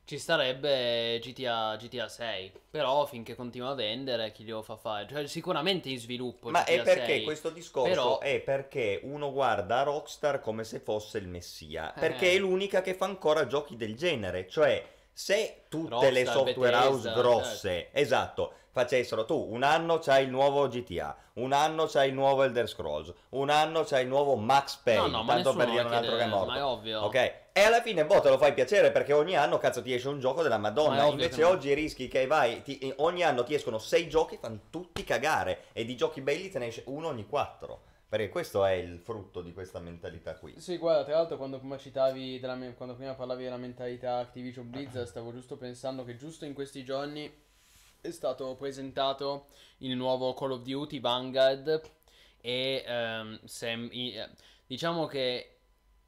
Ci 0.07 0.19
starebbe 0.19 1.19
GTA, 1.19 1.75
GTA 1.75 2.07
6, 2.07 2.53
però 2.69 3.05
finché 3.05 3.35
continua 3.35 3.71
a 3.71 3.73
vendere, 3.73 4.31
chi 4.31 4.45
glielo 4.45 4.61
fa 4.61 4.77
fare? 4.77 5.05
Cioè, 5.05 5.27
sicuramente 5.27 5.89
in 5.89 5.99
sviluppo. 5.99 6.49
Ma 6.49 6.63
è 6.63 6.75
GTA 6.75 6.83
perché 6.83 7.05
6, 7.07 7.23
questo 7.25 7.49
discorso 7.49 7.89
però- 7.89 8.19
è 8.19 8.39
perché 8.39 9.01
uno 9.03 9.33
guarda 9.33 9.83
Rockstar 9.83 10.39
come 10.39 10.63
se 10.63 10.79
fosse 10.79 11.17
il 11.17 11.27
messia, 11.27 11.93
Eh. 11.93 11.99
perché 11.99 12.31
è 12.31 12.37
l'unica 12.37 12.81
che 12.81 12.93
fa 12.93 13.03
ancora 13.03 13.47
giochi 13.47 13.75
del 13.75 13.97
genere, 13.97 14.47
cioè 14.47 14.81
se 15.18 15.63
tutte 15.68 16.11
le 16.11 16.24
Rockstar, 16.24 16.45
software 16.45 16.76
house 16.76 16.97
Bethesda, 17.09 17.13
grosse, 17.20 17.89
esatto, 17.91 18.51
facessero 18.70 19.26
tu 19.26 19.47
un 19.49 19.63
anno 19.63 19.97
c'hai 19.97 20.26
il 20.26 20.30
nuovo 20.30 20.68
GTA, 20.68 21.18
un 21.34 21.53
anno 21.53 21.88
c'hai 21.88 22.09
il 22.09 22.13
nuovo 22.13 22.43
Elder 22.43 22.70
Scrolls, 22.70 23.11
un 23.30 23.49
anno 23.49 23.84
c'hai 23.84 24.03
il 24.03 24.09
nuovo 24.09 24.36
Max 24.36 24.76
Payne, 24.76 25.09
No, 25.09 25.24
no, 25.24 25.26
tanto 25.26 25.55
per 25.55 25.72
dire 25.72 25.82
un 25.82 25.91
altro 25.93 26.18
che 26.18 26.22
è 26.22 26.28
morto. 26.28 26.45
ma 26.51 26.57
è 26.57 26.63
ovvio. 26.63 27.01
Ok? 27.01 27.15
E 27.51 27.63
alla 27.63 27.82
fine, 27.82 28.05
boh, 28.05 28.20
te 28.22 28.30
lo 28.30 28.38
fai 28.38 28.53
piacere 28.53 28.91
perché 28.91 29.13
ogni 29.13 29.36
anno, 29.36 29.57
cazzo, 29.57 29.82
ti 29.82 29.91
esce 29.91 30.07
un 30.07 30.20
gioco 30.20 30.43
della 30.43 30.59
Ma 30.59 30.70
Madonna. 30.70 31.05
Invece 31.05 31.38
che 31.38 31.41
no. 31.41 31.47
oggi 31.49 31.74
rischi 31.74 32.07
che 32.07 32.28
vai, 32.28 32.61
ti- 32.61 32.78
eh, 32.78 32.93
ogni 32.97 33.24
anno 33.24 33.43
ti 33.43 33.55
escono 33.55 33.80
sei 33.80 34.07
giochi, 34.07 34.38
fanno 34.39 34.59
tutti 34.70 35.03
cagare. 35.03 35.63
E 35.74 35.84
di 35.84 35.95
giochi 35.95 36.22
belli 36.22 36.51
te 36.51 36.59
ne 36.59 36.68
esce 36.68 36.84
uno 36.86 37.07
ogni 37.07 37.26
quattro. 37.26 37.86
Perché 38.09 38.29
questo 38.29 38.63
è 38.63 38.71
il 38.71 38.99
frutto 38.99 39.41
di 39.41 39.51
questa 39.51 39.79
mentalità 39.79 40.35
qui. 40.35 40.57
Sì, 40.59 40.77
guarda, 40.77 41.03
tra 41.03 41.15
l'altro 41.15 41.35
quando 41.35 41.59
prima 41.59 41.77
citavi 41.77 42.39
me- 42.39 42.73
quando 42.75 42.95
prima 42.95 43.13
parlavi 43.15 43.43
della 43.43 43.57
mentalità 43.57 44.19
Activision 44.19 44.69
Blizzard, 44.69 45.07
stavo 45.07 45.33
giusto 45.33 45.57
pensando 45.57 46.05
che 46.05 46.15
giusto 46.15 46.45
in 46.45 46.53
questi 46.53 46.85
giorni 46.85 47.29
è 47.99 48.11
stato 48.11 48.55
presentato 48.55 49.47
il 49.79 49.95
nuovo 49.97 50.33
Call 50.33 50.51
of 50.51 50.61
Duty 50.61 51.01
Vanguard 51.01 51.81
e 52.39 52.83
ehm, 52.87 53.39
sem- 53.43 53.89
eh, 53.91 54.29
diciamo 54.65 55.05
che 55.05 55.57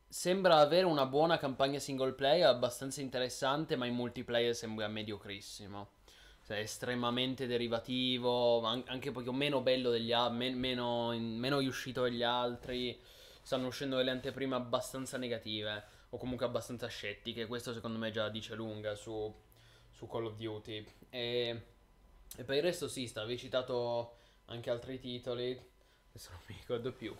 sembra 0.08 0.58
avere 0.58 0.86
una 0.86 1.06
buona 1.06 1.38
campagna 1.38 1.80
single 1.80 2.14
player 2.14 2.48
abbastanza 2.48 3.02
interessante, 3.02 3.76
ma 3.76 3.86
in 3.86 3.96
multiplayer 3.96 4.56
sembra 4.56 4.88
mediocrissimo. 4.88 5.98
Cioè, 6.50 6.58
estremamente 6.58 7.46
derivativo, 7.46 8.64
an- 8.64 8.84
anche 8.88 9.12
poco 9.12 9.32
meno 9.32 9.62
bello 9.62 9.92
degli 9.92 10.12
altri, 10.12 10.50
meno, 10.56 11.12
in- 11.12 11.38
meno 11.38 11.60
riuscito 11.60 12.02
degli 12.02 12.24
altri. 12.24 13.00
Stanno 13.44 13.68
uscendo 13.68 13.98
delle 13.98 14.10
anteprime 14.10 14.56
abbastanza 14.56 15.18
negative, 15.18 15.84
o 16.10 16.18
comunque 16.18 16.48
abbastanza 16.48 16.88
scettiche. 16.88 17.46
Questo 17.46 17.72
secondo 17.72 18.00
me 18.00 18.10
già 18.10 18.30
dice 18.30 18.56
lunga 18.56 18.96
su, 18.96 19.32
su 19.92 20.08
Call 20.08 20.26
of 20.26 20.38
Duty. 20.38 20.84
E, 21.12 21.62
e 22.36 22.44
per 22.44 22.56
il 22.56 22.64
resto 22.64 22.88
sì, 22.88 23.06
stavi 23.06 23.38
citato 23.38 24.18
anche 24.46 24.72
altri 24.72 24.98
titoli. 24.98 25.52
Adesso 26.10 26.32
non 26.32 26.42
mi 26.48 26.56
ricordo 26.58 26.92
più. 26.92 27.16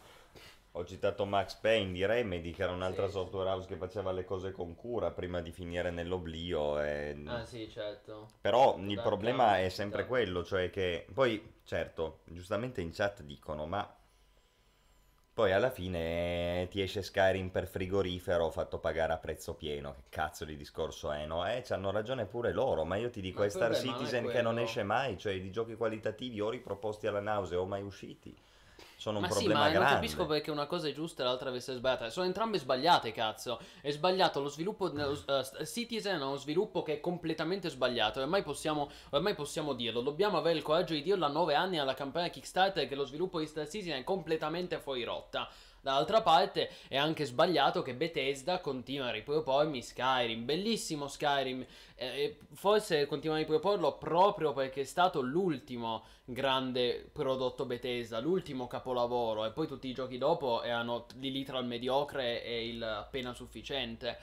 Ho 0.74 0.86
citato 0.86 1.26
Max 1.26 1.56
Payne 1.56 1.92
di 1.92 2.06
Remedy, 2.06 2.52
che 2.52 2.64
era 2.64 2.72
un'altra 2.72 3.06
Sì, 3.08 3.14
software 3.14 3.50
house 3.50 3.68
che 3.68 3.76
faceva 3.76 4.12
le 4.12 4.24
cose 4.24 4.52
con 4.52 4.76
cura 4.76 5.12
prima 5.12 5.42
di 5.42 5.52
finire 5.52 5.90
nell'oblio. 5.92 6.80
E... 6.82 7.16
Ah 7.26 7.44
sì, 7.46 7.70
certo. 7.70 8.28
Però 8.42 8.78
il 8.78 8.94
Dark 8.94 9.02
problema 9.02 9.60
è 9.60 9.70
sempre 9.70 10.06
quello, 10.06 10.44
cioè 10.44 10.70
che 10.70 11.06
poi, 11.14 11.60
certo, 11.64 12.22
giustamente 12.26 12.82
in 12.82 12.92
chat 12.92 13.22
dicono, 13.24 13.66
ma 13.66 13.94
poi 15.34 15.54
alla 15.54 15.70
fine 15.70 16.68
ti 16.70 16.82
esce 16.82 17.02
Skyrim 17.02 17.50
per 17.50 17.66
frigorifero 17.66 18.50
fatto 18.52 18.78
pagare 18.80 19.14
a 19.14 19.18
prezzo 19.18 19.56
pieno. 19.56 19.94
Che 19.94 20.04
cazzo 20.10 20.46
di 20.46 20.58
discorso 20.58 21.12
è, 21.12 21.26
no? 21.26 21.48
Eh, 21.48 21.62
c'hanno 21.64 21.92
ragione 21.92 22.26
pure 22.26 22.52
loro, 22.52 22.84
ma 22.84 22.98
io 22.98 23.10
ti 23.10 23.22
dico, 23.22 23.40
Ma 23.40 23.44
è 23.44 23.48
il 23.48 23.54
Star 23.54 23.72
non 23.72 23.78
è 23.78 23.82
Citizen 23.82 24.28
che 24.28 24.42
non 24.42 24.60
esce 24.60 24.84
mai, 24.84 25.18
cioè 25.18 25.40
di 25.40 25.50
giochi 25.52 25.76
qualitativi 25.76 26.42
o 26.42 26.50
riproposti 26.50 27.08
alla 27.08 27.22
nausea 27.22 27.60
o 27.60 27.66
mai 27.66 27.82
usciti. 27.82 28.36
Sono 29.00 29.20
un 29.20 29.24
Ma 29.24 29.30
sì, 29.30 29.38
problema 29.38 29.60
ma 29.60 29.66
non 29.68 29.74
grande. 29.76 29.94
capisco 29.94 30.26
perché 30.26 30.52
una 30.52 30.66
cosa 30.66 30.90
è 30.90 30.92
giusta 30.92 31.24
e 31.24 31.26
l'altra 31.26 31.46
deve 31.46 31.60
essere 31.60 31.78
sbagliata. 31.78 32.10
Sono 32.10 32.26
entrambe 32.26 32.58
sbagliate, 32.58 33.14
cazzo. 33.14 33.58
È 33.80 33.90
sbagliato 33.92 34.42
lo 34.42 34.50
sviluppo. 34.50 34.92
Star 35.16 35.66
Citizen 35.66 36.20
è 36.20 36.24
uno 36.24 36.36
sviluppo 36.36 36.84
che 36.84 36.96
è 36.96 37.00
completamente 37.00 37.70
sbagliato. 37.70 38.20
Ormai 38.20 38.44
possiamo, 38.44 38.90
ormai 39.12 39.36
possiamo 39.36 39.72
dirlo. 39.72 40.02
Dobbiamo 40.02 40.38
avere 40.38 40.58
il 40.58 40.64
coraggio 40.64 40.96
di 40.96 41.02
dirlo 41.02 41.26
a 41.26 41.30
nove 41.30 41.56
anni 41.56 41.80
alla 41.80 41.94
campagna 41.94 42.28
Kickstarter 42.28 42.90
che 42.90 42.96
lo 42.96 43.06
sviluppo 43.06 43.40
di 43.40 43.48
Star 43.48 43.70
Citizen 43.70 44.00
è 44.00 44.04
completamente 44.04 44.80
fuori 44.80 45.06
rotta. 45.06 45.48
Dall'altra 45.82 46.22
parte 46.22 46.70
è 46.88 46.98
anche 46.98 47.26
sbagliato 47.26 47.82
che 47.82 47.94
Bethesda 47.94 48.60
continua 48.60 49.08
a 49.08 49.12
ripropormi 49.12 49.82
Skyrim. 49.82 50.46
Bellissimo 50.46 51.08
Skyrim. 51.08 51.66
eh, 51.96 52.06
e 52.06 52.38
forse 52.54 53.06
continua 53.06 53.36
a 53.36 53.40
riproporlo 53.40 53.98
proprio 53.98 54.54
perché 54.54 54.82
è 54.82 54.86
stato 54.86 55.22
l'ultimo 55.22 56.04
grande 56.26 57.10
prodotto 57.12 57.66
Bethesda, 57.66 58.20
l'ultimo 58.20 58.68
capolavoro. 58.68 59.46
E 59.46 59.52
poi 59.52 59.68
tutti 59.68 59.88
i 59.88 59.94
giochi 59.94 60.18
dopo 60.18 60.64
erano 60.64 61.06
lì 61.16 61.32
lì 61.32 61.44
tra 61.44 61.60
il 61.60 61.66
mediocre 61.66 62.44
e 62.44 62.68
il 62.68 62.84
appena 62.84 63.34
sufficiente. 63.34 64.18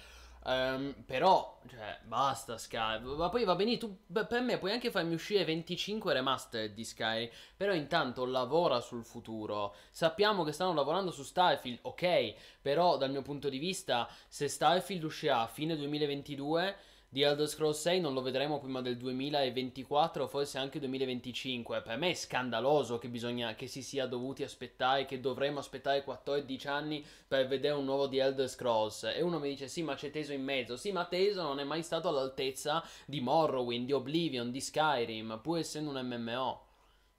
Ehm, 0.49 0.95
però, 1.05 1.61
cioè, 1.69 1.99
basta 2.05 2.57
Skyrim. 2.57 3.17
Ma 3.17 3.29
poi 3.29 3.45
va 3.45 3.57
bene, 3.57 3.77
tu 3.79 3.99
per 4.13 4.41
me 4.43 4.59
puoi 4.59 4.71
anche 4.73 4.91
farmi 4.91 5.15
uscire 5.15 5.45
25 5.45 6.13
remaster 6.13 6.71
di 6.73 6.85
Skyrim. 6.85 7.29
Però 7.57 7.73
intanto 7.75 8.25
lavora 8.25 8.81
sul 8.81 9.05
futuro. 9.05 9.75
Sappiamo 9.91 10.45
che 10.45 10.53
stanno 10.53 10.73
lavorando 10.73 11.11
su 11.11 11.23
Starfield, 11.25 11.81
ok. 11.83 12.35
Però 12.63 12.97
dal 12.97 13.11
mio 13.11 13.23
punto 13.23 13.49
di 13.49 13.59
vista, 13.59 14.09
se 14.29 14.47
Starfield 14.49 15.03
uscirà 15.03 15.41
a 15.41 15.47
fine 15.49 15.77
2022, 15.77 16.77
di 17.09 17.23
Elder 17.23 17.47
Scrolls 17.47 17.81
6 17.81 18.01
non 18.01 18.15
lo 18.15 18.21
vedremo 18.21 18.59
prima 18.59 18.83
del 18.83 18.97
2024, 18.97 20.27
forse 20.27 20.59
anche 20.59 20.79
2025. 20.81 21.81
Per 21.81 21.97
me 21.97 22.11
è 22.11 22.15
scandaloso 22.15 22.99
che 22.99 23.09
bisogna 23.09 23.55
che 23.55 23.69
si 23.69 23.81
sia 23.81 24.07
dovuti 24.07 24.43
aspettare, 24.43 25.07
che 25.07 25.21
dovremmo 25.21 25.61
aspettare 25.61 26.03
14 26.03 26.69
anni 26.69 27.05
per 27.27 27.47
vedere 27.47 27.75
un 27.75 27.85
nuovo 27.85 28.07
di 28.07 28.19
Elder 28.19 28.49
Scrolls. 28.49 29.05
E 29.05 29.23
uno 29.23 29.39
mi 29.39 29.49
dice: 29.49 29.69
Sì, 29.69 29.83
ma 29.83 29.95
c'è 29.95 30.11
Teso 30.11 30.33
in 30.33 30.43
mezzo. 30.43 30.77
Sì, 30.77 30.93
ma 30.93 31.05
Teso 31.05 31.43
non 31.43 31.61
è 31.61 31.65
mai 31.65 31.83
stato 31.83 32.09
all'altezza 32.09 32.85
di 33.07 33.21
Morrowind, 33.21 33.87
di 33.87 33.93
Oblivion, 33.93 34.51
di 34.51 34.61
Skyrim, 34.61 35.39
pur 35.43 35.59
essendo 35.59 35.91
un 35.91 36.05
MMO. 36.05 36.66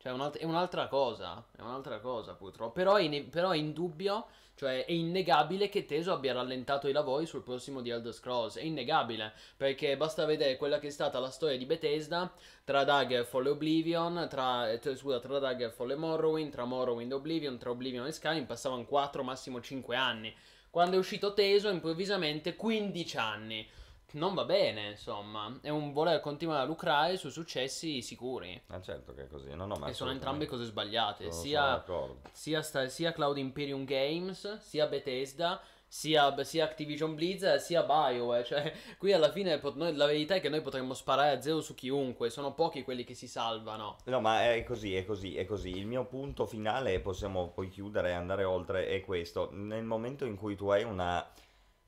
Cioè, 0.07 0.11
è 0.11 0.11
un'alt- 0.13 0.37
è 0.37 0.43
un'altra 0.45 0.87
cosa. 0.87 1.43
È 1.53 1.61
un'altra 1.61 1.99
cosa, 1.99 2.33
purtroppo. 2.33 2.71
Però 2.71 2.95
è, 2.95 3.01
in- 3.01 3.29
però 3.29 3.49
è 3.51 3.57
indubbio, 3.57 4.27
cioè 4.55 4.85
è 4.85 4.91
innegabile 4.93 5.67
che 5.67 5.85
Teso 5.85 6.13
abbia 6.13 6.31
rallentato 6.33 6.87
i 6.87 6.93
lavori 6.93 7.25
sul 7.25 7.43
prossimo 7.43 7.81
di 7.81 7.89
Elder 7.89 8.13
Scrolls. 8.13 8.55
È 8.55 8.61
innegabile. 8.61 9.33
Perché 9.57 9.97
basta 9.97 10.23
vedere 10.25 10.55
quella 10.55 10.79
che 10.79 10.87
è 10.87 10.91
stata 10.91 11.19
la 11.19 11.29
storia 11.29 11.57
di 11.57 11.65
Bethesda 11.65 12.31
tra 12.63 12.85
Daggerfall 12.85 13.47
e 13.47 13.49
Oblivion, 13.49 14.27
tra, 14.29 14.71
eh, 14.71 14.95
scusa, 14.95 15.19
tra 15.19 15.39
Daggerfall 15.39 15.91
e 15.91 15.95
Morrowind, 15.95 16.51
tra 16.51 16.63
Morrowind 16.63 17.11
e 17.11 17.15
Oblivion, 17.15 17.57
tra 17.57 17.71
Oblivion 17.71 18.05
e 18.05 18.11
Skyrim, 18.13 18.45
passavano 18.45 18.85
4, 18.85 19.23
massimo 19.23 19.59
5 19.59 19.95
anni. 19.97 20.33
Quando 20.69 20.95
è 20.95 20.99
uscito 20.99 21.33
Teso, 21.33 21.69
improvvisamente 21.69 22.55
15 22.55 23.17
anni. 23.17 23.67
Non 24.13 24.33
va 24.33 24.45
bene, 24.45 24.91
insomma. 24.91 25.59
È 25.61 25.69
un 25.69 25.91
voler 25.91 26.21
continuare 26.21 26.61
a 26.61 26.65
lucrare 26.65 27.17
su 27.17 27.29
successi 27.29 28.01
sicuri. 28.01 28.61
Ma 28.67 28.81
certo 28.81 29.13
che 29.13 29.23
è 29.23 29.27
così, 29.27 29.53
no, 29.53 29.65
no, 29.65 29.75
ma 29.75 29.87
e 29.87 29.93
sono 29.93 30.11
entrambe 30.11 30.45
cose 30.45 30.63
sbagliate. 30.63 31.31
Sia, 31.31 31.83
sia, 32.31 32.61
sta- 32.61 32.87
sia 32.87 33.11
Cloud 33.11 33.37
Imperium 33.37 33.83
Games, 33.83 34.59
sia 34.59 34.87
Bethesda, 34.87 35.61
sia, 35.89 36.43
sia 36.45 36.63
Activision 36.63 37.15
Blizzard, 37.15 37.59
sia 37.59 37.83
Bioware. 37.83 38.45
Cioè, 38.45 38.73
qui 38.97 39.11
alla 39.11 39.29
fine 39.29 39.59
noi- 39.75 39.93
la 39.93 40.05
verità 40.05 40.35
è 40.35 40.39
che 40.39 40.49
noi 40.49 40.61
potremmo 40.61 40.93
sparare 40.93 41.35
a 41.35 41.41
zero 41.41 41.59
su 41.59 41.75
chiunque. 41.75 42.29
Sono 42.29 42.53
pochi 42.53 42.83
quelli 42.83 43.03
che 43.03 43.13
si 43.13 43.27
salvano. 43.27 43.97
No, 44.05 44.21
ma 44.21 44.53
è 44.53 44.63
così, 44.63 44.95
è 44.95 45.03
così, 45.05 45.35
è 45.35 45.45
così. 45.45 45.75
Il 45.75 45.85
mio 45.85 46.05
punto 46.05 46.45
finale, 46.45 47.01
possiamo 47.01 47.49
poi 47.49 47.67
chiudere 47.67 48.11
e 48.11 48.13
andare 48.13 48.45
oltre, 48.45 48.87
è 48.87 49.01
questo. 49.01 49.49
Nel 49.51 49.83
momento 49.83 50.23
in 50.23 50.37
cui 50.37 50.55
tu 50.55 50.69
hai 50.69 50.83
una 50.83 51.29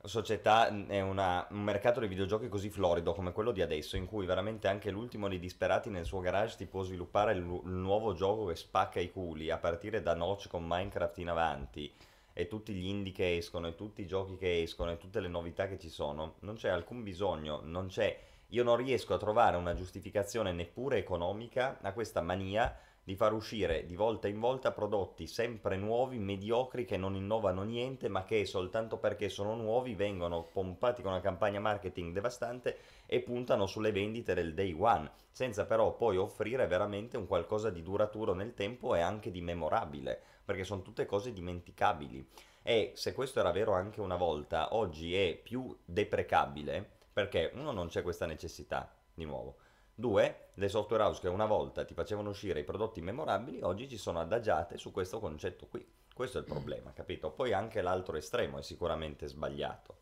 società 0.04 0.68
e 0.86 1.00
una- 1.00 1.46
un 1.50 1.62
mercato 1.62 2.00
di 2.00 2.06
videogiochi 2.06 2.48
così 2.48 2.70
florido 2.70 3.12
come 3.12 3.32
quello 3.32 3.52
di 3.52 3.60
adesso, 3.60 3.96
in 3.96 4.06
cui 4.06 4.26
veramente 4.26 4.68
anche 4.68 4.90
l'ultimo 4.90 5.28
dei 5.28 5.38
disperati 5.38 5.90
nel 5.90 6.06
suo 6.06 6.20
garage 6.20 6.56
ti 6.56 6.66
può 6.66 6.82
sviluppare 6.82 7.32
il, 7.32 7.38
il 7.38 7.72
nuovo 7.72 8.14
gioco 8.14 8.46
che 8.46 8.56
spacca 8.56 9.00
i 9.00 9.10
culi, 9.10 9.50
a 9.50 9.58
partire 9.58 10.02
da 10.02 10.14
Notch 10.14 10.48
con 10.48 10.66
Minecraft 10.66 11.18
in 11.18 11.28
avanti, 11.28 11.92
e 12.32 12.46
tutti 12.46 12.72
gli 12.72 12.86
indie 12.86 13.12
che 13.12 13.36
escono, 13.36 13.66
e 13.66 13.74
tutti 13.74 14.00
i 14.02 14.06
giochi 14.06 14.36
che 14.36 14.62
escono, 14.62 14.90
e 14.90 14.98
tutte 14.98 15.20
le 15.20 15.28
novità 15.28 15.68
che 15.68 15.78
ci 15.78 15.90
sono, 15.90 16.36
non 16.40 16.54
c'è 16.54 16.70
alcun 16.70 17.02
bisogno, 17.02 17.60
non 17.62 17.88
c'è... 17.88 18.28
Io 18.52 18.64
non 18.64 18.76
riesco 18.76 19.14
a 19.14 19.18
trovare 19.18 19.56
una 19.56 19.74
giustificazione 19.74 20.50
neppure 20.50 20.98
economica 20.98 21.78
a 21.82 21.92
questa 21.92 22.20
mania 22.20 22.76
di 23.02 23.16
far 23.16 23.32
uscire 23.32 23.86
di 23.86 23.96
volta 23.96 24.28
in 24.28 24.38
volta 24.38 24.72
prodotti 24.72 25.26
sempre 25.26 25.76
nuovi, 25.76 26.18
mediocri, 26.18 26.84
che 26.84 26.96
non 26.96 27.14
innovano 27.14 27.62
niente, 27.62 28.08
ma 28.08 28.24
che 28.24 28.44
soltanto 28.44 28.98
perché 28.98 29.28
sono 29.28 29.54
nuovi 29.54 29.94
vengono 29.94 30.48
pompati 30.52 31.02
con 31.02 31.12
una 31.12 31.20
campagna 31.20 31.60
marketing 31.60 32.12
devastante 32.12 32.78
e 33.06 33.20
puntano 33.20 33.66
sulle 33.66 33.92
vendite 33.92 34.34
del 34.34 34.54
day 34.54 34.74
one, 34.78 35.10
senza 35.30 35.66
però 35.66 35.96
poi 35.96 36.16
offrire 36.16 36.66
veramente 36.66 37.16
un 37.16 37.26
qualcosa 37.26 37.70
di 37.70 37.82
duraturo 37.82 38.34
nel 38.34 38.54
tempo 38.54 38.94
e 38.94 39.00
anche 39.00 39.30
di 39.30 39.40
memorabile, 39.40 40.20
perché 40.44 40.64
sono 40.64 40.82
tutte 40.82 41.06
cose 41.06 41.32
dimenticabili. 41.32 42.28
E 42.62 42.92
se 42.94 43.14
questo 43.14 43.40
era 43.40 43.50
vero 43.50 43.72
anche 43.72 44.00
una 44.00 44.16
volta, 44.16 44.74
oggi 44.74 45.16
è 45.16 45.34
più 45.34 45.76
deprecabile 45.84 46.98
perché 47.12 47.50
uno 47.54 47.72
non 47.72 47.88
c'è 47.88 48.02
questa 48.02 48.26
necessità, 48.26 48.94
di 49.12 49.24
nuovo. 49.24 49.56
Due, 50.00 50.48
le 50.54 50.68
software 50.70 51.02
house 51.02 51.20
che 51.20 51.28
una 51.28 51.44
volta 51.44 51.84
ti 51.84 51.92
facevano 51.92 52.30
uscire 52.30 52.60
i 52.60 52.64
prodotti 52.64 53.02
memorabili, 53.02 53.60
oggi 53.60 53.86
ci 53.86 53.98
sono 53.98 54.18
adagiate 54.18 54.78
su 54.78 54.90
questo 54.92 55.20
concetto 55.20 55.66
qui. 55.66 55.86
Questo 56.14 56.38
è 56.38 56.40
il 56.40 56.46
problema, 56.46 56.92
capito? 56.94 57.30
Poi 57.30 57.52
anche 57.52 57.82
l'altro 57.82 58.16
estremo 58.16 58.58
è 58.58 58.62
sicuramente 58.62 59.26
sbagliato. 59.28 59.98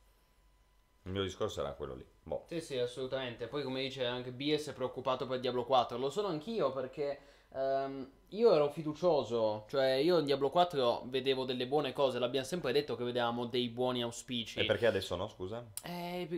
Il 1.03 1.11
mio 1.11 1.22
discorso 1.22 1.61
era 1.61 1.72
quello 1.72 1.96
lì. 1.96 2.07
Boh. 2.22 2.44
Sì, 2.46 2.61
sì, 2.61 2.78
assolutamente. 2.78 3.49
Poi, 3.49 3.64
come 3.64 3.82
dice 3.82 4.05
anche 4.05 4.30
BS, 4.30 4.68
è 4.68 4.72
preoccupato 4.72 5.26
per 5.26 5.40
Diablo 5.40 5.64
4. 5.64 5.99
Lo 5.99 6.11
sono 6.11 6.28
anch'io 6.28 6.70
perché 6.70 7.18
ehm, 7.55 8.11
io 8.28 8.53
ero 8.53 8.68
fiducioso. 8.68 9.64
Cioè, 9.68 9.92
io 9.94 10.18
in 10.18 10.26
Diablo 10.26 10.51
4 10.51 11.05
vedevo 11.07 11.44
delle 11.44 11.66
buone 11.66 11.92
cose. 11.92 12.18
L'abbiamo 12.18 12.46
sempre 12.46 12.72
detto 12.72 12.94
che 12.94 13.05
vedevamo 13.05 13.46
dei 13.46 13.68
buoni 13.68 14.03
auspici. 14.03 14.61
E 14.61 14.64
perché 14.64 14.86
adesso 14.86 15.16
no, 15.16 15.28
scusa? 15.28 15.64
Eh, 15.82 16.28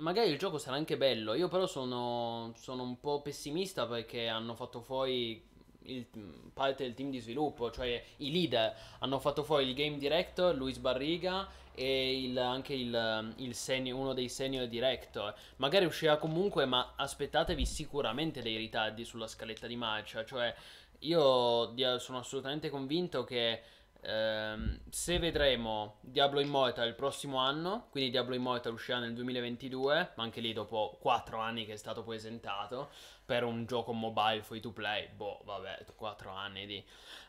magari 0.00 0.30
il 0.30 0.38
gioco 0.38 0.58
sarà 0.58 0.76
anche 0.76 0.96
bello. 0.96 1.34
Io 1.34 1.48
però 1.48 1.66
sono, 1.66 2.52
sono 2.56 2.82
un 2.82 2.98
po' 3.00 3.20
pessimista 3.22 3.86
perché 3.86 4.28
hanno 4.28 4.54
fatto 4.54 4.80
fuori 4.80 5.42
il- 5.84 6.06
parte 6.52 6.84
del 6.84 6.94
team 6.94 7.10
di 7.10 7.18
sviluppo, 7.20 7.70
cioè 7.70 8.02
i 8.18 8.30
leader. 8.30 8.74
Hanno 9.00 9.18
fatto 9.18 9.42
fuori 9.42 9.66
il 9.68 9.74
game 9.74 9.96
director, 9.98 10.54
Luis 10.54 10.78
Barriga, 10.78 11.48
e 11.74 12.22
il- 12.22 12.38
anche 12.38 12.74
il, 12.74 13.32
il 13.36 13.54
seni- 13.54 13.90
uno 13.92 14.12
dei 14.12 14.28
senior 14.28 14.66
director. 14.66 15.34
Magari 15.56 15.84
uscirà 15.86 16.16
comunque, 16.18 16.64
ma 16.66 16.92
aspettatevi 16.96 17.64
sicuramente 17.64 18.42
dei 18.42 18.56
ritardi 18.56 19.04
sulla 19.04 19.26
scaletta 19.26 19.66
di 19.66 19.76
marcia. 19.76 20.24
Cioè, 20.24 20.54
io 21.00 21.98
sono 21.98 22.18
assolutamente 22.18 22.68
convinto 22.68 23.24
che 23.24 23.62
ehm, 24.02 24.80
se 24.90 25.18
vedremo 25.18 25.98
Diablo 26.00 26.40
Immortal 26.40 26.88
il 26.88 26.94
prossimo 26.94 27.38
anno, 27.38 27.88
quindi 27.90 28.10
Diablo 28.10 28.34
Immortal 28.34 28.72
uscirà 28.72 28.98
nel 28.98 29.14
2022, 29.14 30.12
ma 30.16 30.22
anche 30.22 30.40
lì 30.40 30.52
dopo 30.52 30.98
4 31.00 31.38
anni 31.38 31.66
che 31.66 31.74
è 31.74 31.76
stato 31.76 32.02
presentato 32.02 32.90
per 33.24 33.44
un 33.44 33.66
gioco 33.66 33.92
mobile 33.92 34.42
free 34.42 34.60
to 34.60 34.72
play, 34.72 35.08
boh, 35.14 35.40
vabbè, 35.44 35.84
4 35.94 36.30
anni 36.30 36.66
di... 36.66 36.84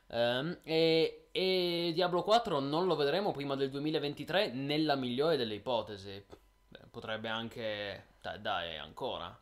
Ehm, 0.08 0.60
e, 0.64 1.28
e 1.32 1.92
Diablo 1.94 2.24
4 2.24 2.60
non 2.60 2.86
lo 2.86 2.96
vedremo 2.96 3.32
prima 3.32 3.56
del 3.56 3.70
2023 3.70 4.52
nella 4.52 4.96
migliore 4.96 5.38
delle 5.38 5.56
ipotesi. 5.56 6.26
Beh, 6.68 6.88
potrebbe 6.90 7.30
anche... 7.30 8.06
Dai, 8.22 8.42
dai, 8.42 8.78
ancora. 8.78 9.36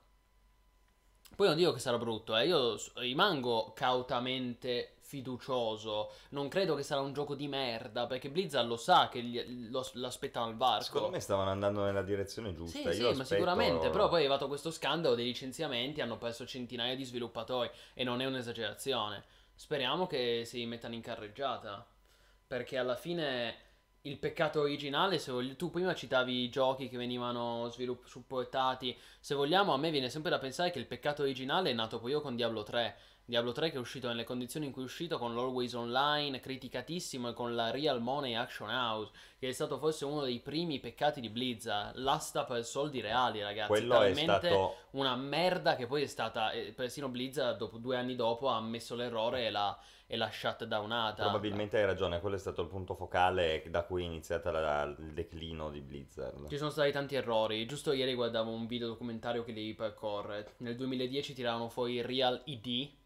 Poi 1.36 1.48
non 1.48 1.56
dico 1.56 1.72
che 1.74 1.80
sarà 1.80 1.98
brutto, 1.98 2.36
eh. 2.36 2.48
Io 2.48 2.78
rimango 2.96 3.72
cautamente 3.74 4.99
fiducioso. 5.10 6.12
Non 6.30 6.48
credo 6.50 6.76
che 6.76 6.84
sarà 6.84 7.02
un 7.02 7.14
gioco 7.14 7.34
di 7.36 7.48
merda, 7.48 8.06
perché 8.06 8.30
Blizzard 8.30 8.68
lo 8.68 8.78
sa 8.78 9.10
che 9.10 9.22
gli- 9.24 9.70
lo- 9.70 9.88
l'aspettano 9.94 10.46
al 10.46 10.56
varco. 10.56 10.84
Secondo 10.84 11.10
me 11.10 11.20
stavano 11.20 11.50
andando 11.50 11.84
nella 11.84 12.04
direzione 12.04 12.54
giusta. 12.54 12.78
Sì, 12.78 12.86
Io 12.86 12.92
sì, 12.94 13.02
ma 13.02 13.10
aspetto- 13.10 13.26
sicuramente. 13.26 13.90
Però 13.90 14.08
poi 14.08 14.18
è 14.18 14.20
arrivato 14.22 14.48
questo 14.48 14.70
scandalo 14.72 15.16
dei 15.16 15.26
licenziamenti, 15.26 16.02
hanno 16.02 16.18
perso 16.18 16.46
centinaia 16.46 16.96
di 16.96 17.04
sviluppatori 17.04 17.70
e 17.94 18.04
non 18.04 18.22
è 18.22 18.26
un'esagerazione. 18.26 19.24
speriamo 19.60 20.08
che 20.08 20.44
si 20.46 20.66
mettano 20.66 20.94
in 20.94 21.02
carreggiata. 21.02 21.86
Perché 22.48 22.78
alla 22.78 22.96
fine 22.96 23.56
il 24.04 24.18
peccato 24.18 24.62
originale, 24.62 25.20
se 25.20 25.34
voglio, 25.34 25.58
tu 25.58 25.70
prima 25.70 25.94
citavi 25.94 26.44
i 26.44 26.50
giochi 26.50 26.88
che 26.88 26.96
venivano 26.96 27.68
svilupp- 27.70 28.06
supportati, 28.08 28.98
se 29.20 29.36
vogliamo 29.36 29.74
a 29.74 29.78
me 29.78 29.92
viene 29.92 30.10
sempre 30.10 30.30
da 30.32 30.40
pensare 30.40 30.72
che 30.72 30.80
il 30.80 30.86
peccato 30.86 31.24
originale 31.24 31.72
è 31.72 31.74
nato 31.74 32.00
poi 32.00 32.12
io 32.12 32.22
con 32.22 32.38
Diablo 32.38 32.64
3. 32.64 32.96
Diablo 33.30 33.52
3 33.52 33.70
che 33.70 33.76
è 33.76 33.80
uscito 33.80 34.08
nelle 34.08 34.24
condizioni 34.24 34.66
in 34.66 34.72
cui 34.72 34.82
è 34.82 34.86
uscito 34.86 35.20
con 35.20 35.36
l'Always 35.36 35.74
Online, 35.74 36.40
criticatissimo 36.40 37.30
e 37.30 37.34
con 37.34 37.54
la 37.54 37.70
Real 37.70 38.02
Money 38.02 38.34
Action 38.34 38.72
House, 38.72 39.12
che 39.38 39.50
è 39.50 39.52
stato 39.52 39.78
forse 39.78 40.04
uno 40.06 40.24
dei 40.24 40.40
primi 40.40 40.80
peccati 40.80 41.22
di 41.22 41.30
Blizzard, 41.30 41.96
l'asta 41.98 42.44
per 42.44 42.66
soldi 42.66 43.02
reali 43.02 43.44
ragazzi, 43.44 43.68
Quello 43.68 44.02
è 44.02 44.16
stato 44.16 44.78
una 44.94 45.16
merda 45.16 45.76
che 45.76 45.86
poi 45.86 46.02
è 46.02 46.08
stata, 46.08 46.50
eh, 46.54 46.74
persino 46.76 47.08
Blizzard 47.08 47.58
dopo 47.58 47.78
due 47.78 47.98
anni 47.98 48.16
dopo 48.16 48.50
ha 48.50 48.56
ammesso 48.56 48.96
l'errore 48.96 49.46
e 49.46 49.52
l'ha, 49.52 49.78
e 50.08 50.18
l'ha 50.18 50.32
shutdownata. 50.32 51.22
Probabilmente 51.22 51.78
hai 51.78 51.86
ragione, 51.86 52.20
quello 52.22 52.36
è 52.36 52.40
stato 52.40 52.64
il 52.64 52.68
punto 52.68 52.96
focale 52.96 53.64
da 53.70 53.84
cui 53.84 54.02
è 54.02 54.06
iniziata 54.08 54.50
la- 54.50 54.86
il 54.86 55.14
declino 55.14 55.70
di 55.70 55.82
Blizzard. 55.82 56.50
Ci 56.50 56.58
sono 56.58 56.72
stati 56.72 56.92
tanti 56.92 57.14
errori. 57.14 57.68
Giusto 57.68 57.92
ieri 57.92 58.16
guardavo 58.16 58.50
un 58.50 58.66
video 58.66 58.88
documentario 58.88 59.44
che 59.44 59.52
li 59.52 59.76
percorre. 59.76 60.54
Nel 60.58 60.76
2010 60.76 61.36
tiravano 61.36 61.70
fuori 61.70 62.02
Real 62.02 62.42
ID 62.46 62.98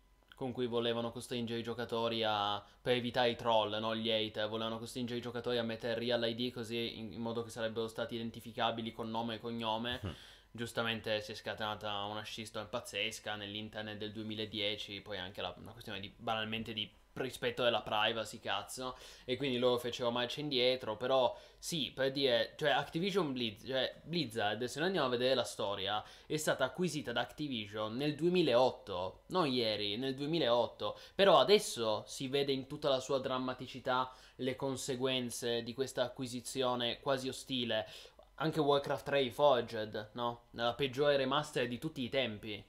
con 0.43 0.51
cui 0.51 0.67
volevano 0.67 1.09
costringere 1.09 1.61
i 1.61 1.63
giocatori 1.63 2.21
a. 2.21 2.61
per 2.81 2.97
evitare 2.97 3.29
i 3.29 3.35
troll, 3.37 3.77
no? 3.79 3.95
Gli 3.95 4.11
hater. 4.11 4.49
Volevano 4.49 4.77
costringere 4.77 5.19
i 5.19 5.21
giocatori 5.21 5.57
a 5.57 5.63
mettere 5.63 5.97
Real 5.97 6.27
ID 6.27 6.51
così 6.51 6.99
in, 6.99 7.13
in 7.13 7.21
modo 7.21 7.43
che 7.43 7.49
sarebbero 7.49 7.87
stati 7.87 8.15
identificabili 8.15 8.91
con 8.91 9.09
nome 9.09 9.35
e 9.35 9.39
cognome. 9.39 10.01
Mm. 10.05 10.09
Giustamente 10.51 11.21
si 11.21 11.31
è 11.31 11.35
scatenata 11.35 12.03
una 12.03 12.25
shitstorm 12.25 12.67
pazzesca 12.67 13.35
nell'internet 13.35 13.97
del 13.97 14.11
2010. 14.11 14.99
Poi 14.99 15.17
anche 15.17 15.41
la- 15.41 15.55
una 15.57 15.71
questione 15.71 16.01
di 16.01 16.13
banalmente 16.13 16.73
di 16.73 16.91
rispetto 17.15 17.63
della 17.63 17.81
privacy, 17.81 18.39
cazzo. 18.39 18.97
E 19.25 19.37
quindi 19.37 19.57
loro 19.57 19.77
fecero 19.77 20.11
marcia 20.11 20.39
indietro. 20.39 20.97
Però, 20.97 21.37
sì, 21.57 21.91
per 21.93 22.11
dire, 22.11 22.53
cioè 22.57 22.71
Activision 22.71 23.33
Blizz, 23.33 23.65
cioè 23.65 24.01
Blizzard, 24.03 24.63
se 24.65 24.79
noi 24.79 24.87
andiamo 24.87 25.07
a 25.07 25.11
vedere 25.11 25.35
la 25.35 25.43
storia, 25.43 26.03
è 26.25 26.37
stata 26.37 26.65
acquisita 26.65 27.11
da 27.11 27.21
Activision 27.21 27.95
nel 27.95 28.15
2008, 28.15 29.23
non 29.27 29.47
ieri, 29.47 29.97
nel 29.97 30.15
2008. 30.15 30.97
Però 31.15 31.39
adesso 31.39 32.03
si 32.07 32.27
vede 32.27 32.51
in 32.51 32.67
tutta 32.67 32.89
la 32.89 32.99
sua 32.99 33.19
drammaticità 33.19 34.11
le 34.37 34.55
conseguenze 34.55 35.63
di 35.63 35.73
questa 35.73 36.03
acquisizione 36.03 36.99
quasi 36.99 37.27
ostile. 37.27 37.87
Anche 38.35 38.59
Warcraft 38.59 39.05
3 39.05 39.29
Forged, 39.29 40.09
no? 40.13 40.45
Nella 40.51 40.73
peggiore 40.73 41.17
remaster 41.17 41.67
di 41.67 41.77
tutti 41.77 42.01
i 42.01 42.09
tempi. 42.09 42.63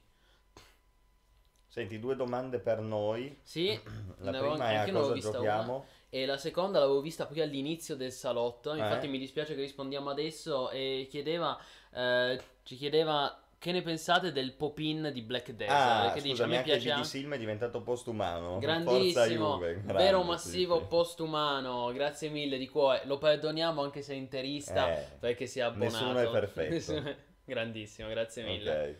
Senti, 1.75 1.99
due 1.99 2.15
domande 2.15 2.59
per 2.59 2.79
noi. 2.79 3.37
Sì, 3.41 3.77
La 4.19 4.31
ne 4.31 4.39
prima 4.39 4.53
anche- 4.65 4.91
è 4.91 4.95
a 4.95 4.97
cosa 4.97 5.13
giochiamo. 5.15 5.75
una. 5.75 5.85
E 6.09 6.25
la 6.25 6.37
seconda 6.37 6.79
l'avevo 6.79 7.01
vista 7.01 7.25
poi 7.25 7.41
all'inizio 7.41 7.97
del 7.97 8.13
salotto. 8.13 8.73
Infatti 8.75 9.07
Eh? 9.07 9.09
mi 9.09 9.17
dispiace 9.17 9.55
che 9.55 9.59
rispondiamo 9.59 10.09
adesso. 10.09 10.69
E 10.69 11.05
chiedeva, 11.09 11.59
eh, 11.93 12.41
ci 12.63 12.77
chiedeva 12.77 13.37
che 13.59 13.73
ne 13.73 13.81
pensate 13.81 14.31
del 14.31 14.53
pop-in 14.53 15.09
di 15.11 15.21
Black 15.21 15.51
Desert. 15.51 15.77
Ah, 15.77 16.11
che 16.13 16.21
dice, 16.21 16.43
a 16.43 16.47
me 16.47 16.61
piace 16.61 16.91
anche... 16.91 17.05
Silm 17.05 17.33
è 17.33 17.37
diventato 17.37 17.81
postumano. 17.81 18.57
Grandissimo, 18.59 19.55
Juve, 19.55 19.81
grande, 19.83 19.93
vero 20.01 20.23
massivo 20.23 20.77
sì. 20.79 20.85
postumano, 20.87 21.91
grazie 21.91 22.29
mille 22.29 22.57
di 22.57 22.69
cuore. 22.69 23.01
Lo 23.03 23.17
perdoniamo 23.17 23.81
anche 23.81 24.01
se 24.01 24.13
è 24.13 24.15
interista 24.15 24.93
Eh, 24.95 25.05
perché 25.19 25.45
si 25.45 25.59
è 25.59 25.63
abbonato. 25.63 25.93
nessuno 26.05 26.19
è 26.19 26.29
perfetto. 26.31 27.17
Grandissimo, 27.43 28.07
grazie 28.07 28.43
mille. 28.45 28.71
Ok. 28.71 28.95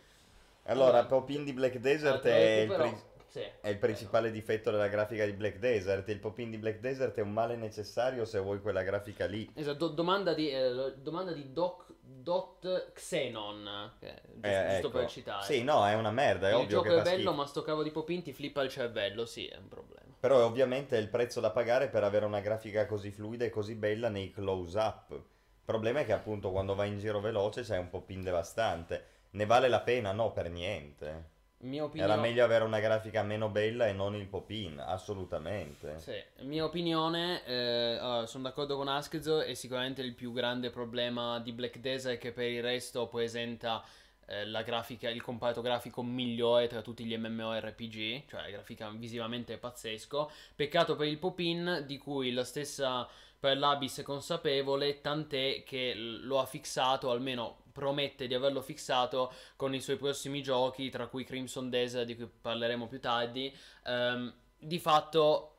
Allora, 0.68 1.05
Popin 1.05 1.43
di 1.43 1.53
Black 1.53 1.78
Desert 1.78 2.26
Ah, 2.26 2.30
è 2.30 2.39
il, 2.39 2.59
recupero? 2.70 2.89
pri- 2.89 3.01
Sì. 3.28 3.43
è 3.61 3.70
il 3.70 3.78
principale 3.78 4.32
difetto 4.32 4.72
della 4.72 4.88
grafica 4.88 5.26
di 5.26 5.34
Black 5.34 5.57
Desert. 5.57 6.07
Il 6.09 6.20
Popin 6.20 6.49
di 6.49 6.57
Black 6.57 6.80
Desert 6.80 7.16
è 7.18 7.22
un 7.22 7.34
male 7.34 7.55
necessario 7.55 8.26
se 8.26 8.39
vuoi 8.39 8.61
quella 8.61 8.82
grafica 8.82 9.26
lì. 9.26 9.49
Esatto, 9.53 9.88
do- 9.89 9.93
domanda 9.93 10.34
di, 10.34 10.49
eh, 10.49 10.93
domanda 10.97 11.34
di 11.34 11.51
Doc, 11.51 11.93
Dot 12.01 12.91
Xenon, 12.93 13.91
è 13.99 14.13
giusto, 14.34 14.47
Eh, 14.47 14.66
giusto 14.70 14.88
ecco. 14.88 14.89
per 14.89 15.09
citare. 15.09 15.43
Sì, 15.45 15.63
no, 15.63 15.86
è 15.86 15.93
una 15.93 16.11
merda, 16.11 16.47
è 16.47 16.51
il 16.51 16.55
ovvio 16.55 16.68
gioco 16.70 16.84
che 16.89 16.99
è 16.99 17.03
bello, 17.03 17.16
schifo. 17.18 17.34
ma 17.34 17.45
sto 17.45 17.61
cavo 17.61 17.84
di 17.84 17.91
Popin 17.91 18.24
ti 18.24 18.34
flippa 18.34 18.63
il 18.63 18.70
cervello, 18.70 19.26
sì, 19.26 19.45
è 19.47 19.57
un 19.57 19.68
problema. 19.68 20.03
Però 20.20 20.43
ovviamente 20.45 20.97
è 20.97 20.99
il 20.99 21.09
prezzo 21.09 21.39
da 21.39 21.51
pagare 21.51 21.89
per 21.89 22.03
avere 22.03 22.26
una 22.26 22.39
grafica 22.39 22.86
così 22.88 23.11
fluida 23.11 23.45
e 23.45 23.49
così 23.51 23.76
bella 23.76 24.09
nei 24.09 24.32
close-up. 24.32 25.11
Il 25.11 25.72
problema 25.72 25.99
è 25.99 26.05
che 26.05 26.13
appunto 26.13 26.51
quando 26.51 26.74
vai 26.74 26.89
in 26.89 26.97
giro 26.99 27.20
veloce 27.20 27.61
c'è 27.61 27.78
un 27.78 27.89
Popin 27.89 28.24
devastante. 28.24 29.13
Ne 29.36 29.45
vale 29.45 29.67
la 29.67 29.81
pena? 29.81 30.13
No, 30.13 30.31
per 30.31 30.49
niente. 30.49 31.33
Mia 31.59 31.83
opinione... 31.83 32.11
Era 32.11 32.21
meglio 32.21 32.43
avere 32.43 32.63
una 32.63 32.79
grafica 32.79 33.21
meno 33.21 33.49
bella 33.49 33.86
e 33.86 33.91
non 33.91 34.15
il 34.15 34.27
Popin, 34.27 34.79
assolutamente. 34.79 35.99
Sì, 35.99 36.13
mia 36.45 36.63
opinione, 36.63 37.43
eh, 37.45 37.97
allora, 37.99 38.25
sono 38.27 38.43
d'accordo 38.43 38.77
con 38.77 38.88
Askzo, 38.88 39.41
è 39.41 39.53
sicuramente 39.53 40.01
il 40.01 40.13
più 40.13 40.31
grande 40.31 40.69
problema 40.69 41.39
di 41.39 41.51
Black 41.51 41.79
Desert 41.79 42.17
che 42.17 42.31
per 42.31 42.49
il 42.49 42.61
resto 42.61 43.07
presenta 43.07 43.83
eh, 44.27 44.45
la 44.45 44.61
grafica, 44.61 45.09
il 45.09 45.21
comparto 45.21 45.61
grafico 45.61 46.01
migliore 46.01 46.67
tra 46.67 46.81
tutti 46.81 47.03
gli 47.03 47.17
MMORPG, 47.17 48.27
cioè 48.29 48.41
la 48.41 48.49
grafica 48.49 48.89
visivamente 48.89 49.57
pazzesco. 49.57 50.31
Peccato 50.55 50.95
per 50.95 51.07
il 51.07 51.17
Popin 51.17 51.83
di 51.86 51.97
cui 51.97 52.31
la 52.31 52.45
stessa 52.45 53.05
per 53.45 53.59
l'Abyss 53.59 53.99
è 53.99 54.03
consapevole, 54.03 55.01
tant'è 55.01 55.61
che 55.63 55.93
lo 55.93 56.39
ha 56.39 56.47
fissato, 56.47 57.11
almeno 57.11 57.57
promette 57.71 58.25
di 58.25 58.33
averlo 58.33 58.59
fissato 58.59 59.31
con 59.55 59.75
i 59.75 59.81
suoi 59.81 59.97
prossimi 59.97 60.41
giochi, 60.41 60.89
tra 60.89 61.05
cui 61.05 61.23
Crimson 61.23 61.69
Desert, 61.69 62.07
di 62.07 62.15
cui 62.15 62.27
parleremo 62.27 62.87
più 62.87 62.99
tardi. 62.99 63.55
Ehm, 63.85 64.33
di 64.57 64.79
fatto 64.79 65.51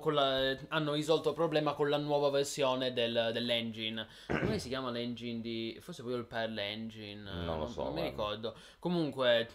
con 0.00 0.14
la- 0.14 0.56
hanno 0.70 0.94
risolto 0.94 1.28
il 1.28 1.34
problema 1.36 1.74
con 1.74 1.88
la 1.88 1.98
nuova 1.98 2.30
versione 2.30 2.92
del- 2.92 3.30
dell'engine. 3.32 4.08
Come 4.26 4.58
si 4.58 4.66
chiama 4.66 4.90
l'engine 4.90 5.40
di... 5.40 5.78
forse 5.80 6.02
proprio 6.02 6.20
il 6.20 6.26
Pearl 6.26 6.58
Engine? 6.58 7.30
Non 7.30 7.60
lo 7.60 7.68
so, 7.68 7.84
Non 7.84 7.92
mi 7.92 8.02
ricordo. 8.02 8.56
Comunque 8.80 9.48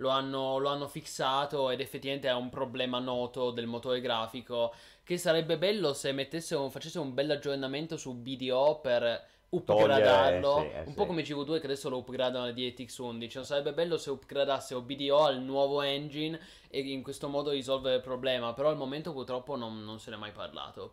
lo 0.00 0.08
hanno, 0.08 0.58
lo 0.58 0.68
hanno 0.68 0.88
fissato 0.88 1.70
ed 1.70 1.80
effettivamente 1.80 2.26
è 2.28 2.34
un 2.34 2.48
problema 2.48 2.98
noto 2.98 3.50
del 3.50 3.66
motore 3.66 4.00
grafico 4.00 4.74
che 5.10 5.18
sarebbe 5.18 5.58
bello 5.58 5.92
se 5.92 6.12
mettessero, 6.12 6.68
facessero 6.68 7.02
un 7.02 7.12
bel 7.12 7.32
aggiornamento 7.32 7.96
su 7.96 8.14
BDO 8.14 8.78
per 8.80 9.26
upgradarlo, 9.48 10.52
Togliere, 10.52 10.68
eh, 10.68 10.72
sì, 10.72 10.76
eh, 10.76 10.86
un 10.86 10.94
po' 10.94 11.02
sì. 11.02 11.06
come 11.08 11.22
CV2 11.24 11.58
che 11.58 11.66
adesso 11.66 11.88
lo 11.88 11.96
upgradano 11.96 12.44
alle 12.44 12.54
DTX 12.54 12.98
11, 12.98 13.36
non 13.38 13.44
sarebbe 13.44 13.72
bello 13.72 13.98
se 13.98 14.10
upgradassero 14.10 14.82
BDO 14.82 15.18
al 15.18 15.42
nuovo 15.42 15.82
engine 15.82 16.38
e 16.68 16.78
in 16.78 17.02
questo 17.02 17.26
modo 17.26 17.50
risolvere 17.50 17.96
il 17.96 18.02
problema, 18.02 18.54
però 18.54 18.68
al 18.68 18.76
momento 18.76 19.12
purtroppo 19.12 19.56
non, 19.56 19.82
non 19.82 19.98
se 19.98 20.10
ne 20.10 20.16
è 20.16 20.18
mai 20.20 20.30
parlato. 20.30 20.92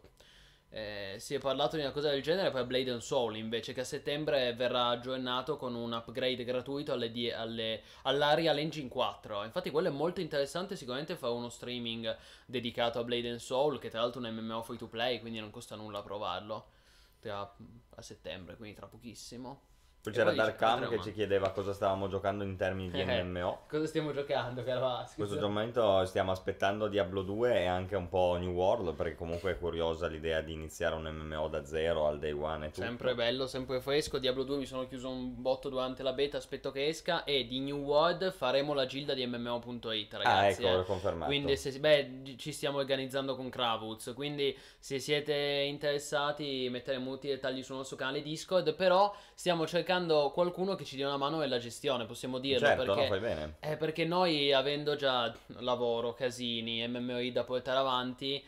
Eh, 0.69 1.15
si 1.19 1.33
è 1.33 1.39
parlato 1.39 1.77
di 1.77 1.81
una 1.81 1.91
cosa 1.91 2.09
del 2.09 2.21
genere 2.21 2.51
per 2.51 2.65
Blade 2.65 2.91
and 2.91 2.99
Soul 2.99 3.37
invece 3.37 3.71
che 3.71 3.79
a 3.79 3.83
settembre 3.85 4.53
verrà 4.53 4.87
aggiornato 4.87 5.55
con 5.55 5.73
un 5.75 5.93
upgrade 5.93 6.43
gratuito 6.43 6.91
alle 6.91 7.09
die- 7.09 7.33
alle- 7.33 7.81
all'Arial 8.03 8.57
Engine 8.57 8.89
4 8.89 9.45
infatti 9.45 9.71
quello 9.71 9.87
è 9.87 9.91
molto 9.91 10.19
interessante 10.19 10.75
sicuramente 10.75 11.15
fare 11.15 11.31
uno 11.31 11.47
streaming 11.47 12.13
dedicato 12.45 12.99
a 12.99 13.05
Blade 13.05 13.29
and 13.29 13.39
Soul 13.39 13.79
che 13.79 13.89
tra 13.89 14.01
l'altro 14.01 14.21
è 14.21 14.27
un 14.27 14.35
MMO 14.35 14.61
free 14.61 14.77
to 14.77 14.87
play 14.87 15.19
quindi 15.21 15.39
non 15.39 15.51
costa 15.51 15.75
nulla 15.75 16.01
provarlo. 16.03 16.67
Tra- 17.19 17.55
a 17.95 18.01
settembre 18.01 18.57
quindi 18.57 18.75
tra 18.75 18.87
pochissimo 18.87 19.61
Poi 20.07 20.11
c'era 20.13 20.25
poi 20.25 20.33
dice, 20.35 20.45
Dark 20.45 20.61
Ham 20.61 20.77
"Tre 20.77 20.87
che 20.87 20.93
umani". 20.95 21.09
ci 21.09 21.13
chiedeva 21.13 21.49
cosa 21.51 21.73
stavamo 21.73 22.07
giocando 22.07 22.43
in 22.43 22.55
termini 22.55 22.89
di 22.89 22.99
Eh, 23.01 23.23
MMO. 23.23 23.61
cosa 23.67 23.85
stiamo 23.85 24.13
giocando 24.13 24.63
caro 24.63 24.85
In 24.99 25.05
questo 25.15 25.39
momento 25.47 26.05
stiamo 26.05 26.31
aspettando 26.31 26.87
Diablo 26.87 27.21
2 27.23 27.61
e 27.61 27.65
anche 27.65 27.95
un 27.95 28.07
po' 28.07 28.35
New 28.39 28.51
World 28.53 28.93
perché 28.95 29.15
comunque 29.15 29.51
è 29.51 29.57
curiosa 29.57 30.07
l'idea 30.07 30.39
di 30.41 30.53
iniziare 30.53 30.95
un 30.95 31.03
MMO 31.09 31.47
da 31.49 31.65
zero 31.65 32.07
al 32.07 32.19
day 32.19 32.31
one 32.31 32.67
e 32.67 32.69
tutto. 32.69 32.85
Sempre 32.85 33.15
bello, 33.15 33.47
sempre 33.47 33.81
fresco. 33.81 34.17
Diablo 34.17 34.43
2 34.43 34.57
mi 34.57 34.65
sono 34.65 34.87
chiuso 34.87 35.09
un 35.09 35.41
botto 35.41 35.67
durante 35.69 36.03
la 36.03 36.13
beta, 36.13 36.37
aspetto 36.37 36.71
che 36.71 36.87
esca. 36.87 37.23
E 37.25 37.45
di 37.45 37.59
New 37.59 37.79
World 37.83 38.31
faremo 38.31 38.73
la 38.73 38.85
gilda 38.85 39.13
di 39.13 39.25
MMO.it, 39.25 40.13
Ah, 40.13 40.17
ragazzi. 40.17 40.63
ecco, 40.63 40.79
eh. 40.81 40.85
confermato. 40.85 41.25
Quindi 41.25 41.57
se, 41.57 41.77
beh, 41.79 42.35
ci 42.37 42.51
stiamo 42.51 42.77
organizzando 42.77 43.35
con 43.35 43.49
Kravuz. 43.49 44.13
Quindi 44.15 44.55
se 44.79 44.99
siete 44.99 45.33
interessati 45.33 46.67
metteremo 46.69 47.11
tutti 47.11 47.27
i 47.27 47.31
dettagli 47.31 47.63
sul 47.63 47.75
nostro 47.77 47.97
canale 47.97 48.21
Discord. 48.21 48.73
Però 48.75 49.13
stiamo 49.33 49.65
cercando 49.65 49.95
qualcuno 50.31 50.75
che 50.75 50.85
ci 50.85 50.95
dia 50.95 51.07
una 51.07 51.17
mano 51.17 51.39
nella 51.39 51.57
gestione, 51.59 52.05
possiamo 52.05 52.39
dirlo. 52.39 52.67
certo, 52.67 52.83
perché... 52.83 53.01
no, 53.01 53.07
fai 53.07 53.19
bene. 53.19 53.55
Eh, 53.59 53.77
perché 53.77 54.05
noi 54.05 54.53
avendo 54.53 54.95
già 54.95 55.33
lavoro, 55.59 56.13
casini, 56.13 56.87
MMOI 56.87 57.31
da 57.31 57.43
portare 57.43 57.79
avanti, 57.79 58.43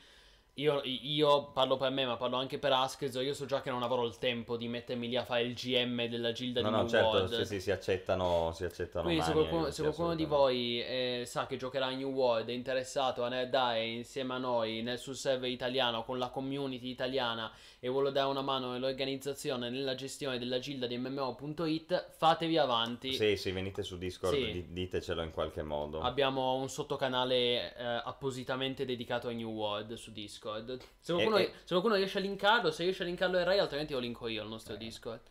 Io, 0.59 0.81
io 0.83 1.51
parlo 1.53 1.77
per 1.77 1.89
me, 1.89 2.05
ma 2.05 2.17
parlo 2.17 2.35
anche 2.35 2.59
per 2.59 2.73
Askezo. 2.73 3.21
Io 3.21 3.33
so 3.33 3.45
già 3.45 3.61
che 3.61 3.69
non 3.69 3.81
avrò 3.81 4.03
il 4.03 4.17
tempo 4.17 4.57
di 4.57 4.67
mettermi 4.67 5.07
lì 5.07 5.15
a 5.15 5.23
fare 5.23 5.43
il 5.43 5.53
GM 5.53 6.07
della 6.07 6.33
Gilda 6.33 6.59
No, 6.59 6.67
di 6.67 6.73
no, 6.73 6.81
New 6.81 6.89
certo, 6.89 7.07
World. 7.07 7.33
sì, 7.37 7.45
sì, 7.45 7.61
si 7.61 7.71
accettano, 7.71 8.51
si 8.53 8.65
accettano 8.65 9.05
Quindi 9.05 9.23
se 9.23 9.31
qualcuno, 9.31 9.71
se 9.71 9.81
qualcuno 9.83 10.15
di 10.15 10.25
voi 10.25 10.81
eh, 10.81 11.23
sa 11.25 11.45
che 11.45 11.55
giocherà 11.55 11.85
a 11.85 11.91
New 11.91 12.09
World, 12.09 12.49
è 12.49 12.51
interessato 12.51 13.23
a 13.23 13.45
dare 13.45 13.85
insieme 13.85 14.33
a 14.33 14.37
noi 14.37 14.81
nel 14.81 14.99
sul 14.99 15.15
server 15.15 15.49
italiano 15.49 16.03
con 16.03 16.17
la 16.17 16.27
community 16.27 16.89
italiana 16.89 17.49
e 17.81 17.87
vuole 17.87 18.11
dare 18.11 18.27
una 18.29 18.41
mano 18.41 18.71
nell'organizzazione, 18.71 19.69
nella 19.69 19.95
gestione 19.95 20.37
della 20.37 20.59
gilda 20.59 20.85
di 20.85 20.97
MMO.it, 20.97 22.11
fatevi 22.17 22.57
avanti. 22.57 23.13
Sì, 23.13 23.37
sì, 23.37 23.51
venite 23.51 23.83
su 23.83 23.97
Discord, 23.97 24.33
Sì. 24.35 24.51
di- 24.51 24.73
ditecelo 24.73 25.21
in 25.23 25.31
qualche 25.31 25.63
modo. 25.63 26.01
Abbiamo 26.01 26.55
un 26.55 26.67
sottocanale 26.69 27.75
eh, 27.75 27.83
appositamente 28.03 28.83
dedicato 28.83 29.29
a 29.29 29.31
New 29.31 29.49
World 29.49 29.93
su 29.93 30.11
Discord. 30.11 30.77
Se 30.99 31.13
qualcuno, 31.13 31.37
E- 31.37 31.43
e- 31.43 31.51
se 31.59 31.67
qualcuno 31.69 31.95
riesce 31.95 32.17
a 32.17 32.21
linkarlo, 32.21 32.71
se 32.71 32.83
riesce 32.83 33.03
a 33.03 33.05
linkarlo 33.05 33.37
è 33.37 33.43
Ray, 33.43 33.59
altrimenti 33.59 33.93
lo 33.93 33.99
linko 33.99 34.27
io 34.27 34.41
al 34.41 34.49
nostro 34.49 34.73
Eh. 34.73 34.77
Discord. 34.77 35.21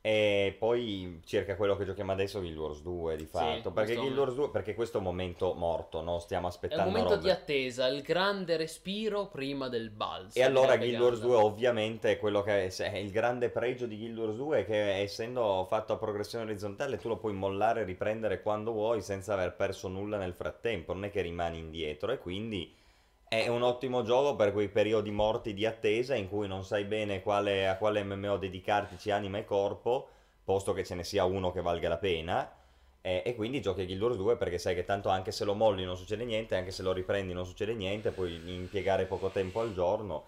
E 0.00 0.54
poi 0.58 1.20
cerca 1.26 1.56
quello 1.56 1.76
che 1.76 1.84
giochiamo 1.84 2.12
adesso, 2.12 2.38
Guild 2.38 2.56
Wars 2.56 2.82
2 2.82 3.16
di 3.16 3.26
fatto. 3.26 3.72
perché 3.72 3.94
questo- 3.94 4.00
Guild 4.02 4.18
Wars 4.18 4.34
2, 4.34 4.50
perché 4.50 4.74
questo 4.74 4.96
è 4.96 5.00
un 5.00 5.06
momento 5.06 5.54
morto, 5.54 6.00
no? 6.02 6.18
Stiamo 6.20 6.44
È 6.46 6.50
un 6.50 6.54
aspettando 6.54 6.84
momento 6.90 7.10
robe. 7.14 7.22
di 7.22 7.30
attesa, 7.30 7.86
il 7.88 8.02
grande 8.02 8.56
respiro 8.56 9.26
prima 9.26 9.68
del 9.68 9.90
balzo. 9.90 10.38
E 10.38 10.42
allora 10.42 10.76
Guild 10.76 11.00
Wars 11.00 11.18
Gandalf. 11.18 11.22
2 11.22 11.34
ovviamente 11.36 12.16
quello 12.18 12.42
che 12.42 12.68
è 12.68 12.96
il 12.96 13.10
grande 13.10 13.50
pregio 13.50 13.86
di 13.86 13.96
Guild 13.98 14.18
Wars 14.18 14.36
2 14.36 14.58
è 14.60 14.64
che 14.64 15.00
essendo 15.00 15.66
fatto 15.68 15.92
a 15.92 15.96
progressione 15.96 16.44
orizzontale 16.44 16.96
tu 16.98 17.08
lo 17.08 17.16
puoi 17.16 17.32
mollare 17.32 17.80
e 17.80 17.84
riprendere 17.84 18.40
quando 18.40 18.72
vuoi 18.72 19.02
senza 19.02 19.32
aver 19.34 19.54
perso 19.56 19.88
nulla 19.88 20.16
nel 20.16 20.32
frattempo, 20.32 20.92
non 20.94 21.04
è 21.04 21.10
che 21.10 21.20
rimani 21.22 21.58
indietro 21.58 22.12
e 22.12 22.18
quindi 22.18 22.72
è 23.28 23.48
un 23.48 23.62
ottimo 23.62 24.02
gioco 24.02 24.34
per 24.36 24.52
quei 24.52 24.68
periodi 24.68 25.10
morti 25.10 25.52
di 25.52 25.66
attesa 25.66 26.14
in 26.14 26.28
cui 26.28 26.48
non 26.48 26.64
sai 26.64 26.84
bene 26.84 27.22
quale, 27.22 27.68
a 27.68 27.76
quale 27.76 28.02
MMO 28.02 28.38
dedicarti 28.38 29.10
anima 29.10 29.38
e 29.38 29.44
corpo, 29.44 30.08
posto 30.44 30.72
che 30.72 30.84
ce 30.84 30.94
ne 30.94 31.04
sia 31.04 31.24
uno 31.24 31.52
che 31.52 31.60
valga 31.60 31.88
la 31.88 31.98
pena. 31.98 32.50
E, 33.00 33.22
e 33.24 33.34
quindi 33.34 33.60
giochi 33.60 33.82
a 33.82 33.84
Guild 33.84 34.02
Wars 34.02 34.16
2 34.16 34.36
perché 34.36 34.58
sai 34.58 34.74
che 34.74 34.84
tanto 34.84 35.08
anche 35.08 35.30
se 35.30 35.44
lo 35.44 35.54
molli 35.54 35.84
non 35.84 35.96
succede 35.96 36.24
niente, 36.24 36.56
anche 36.56 36.70
se 36.70 36.82
lo 36.82 36.92
riprendi 36.92 37.32
non 37.32 37.46
succede 37.46 37.74
niente, 37.74 38.10
puoi 38.10 38.40
impiegare 38.52 39.04
poco 39.04 39.28
tempo 39.28 39.60
al 39.60 39.72
giorno. 39.74 40.24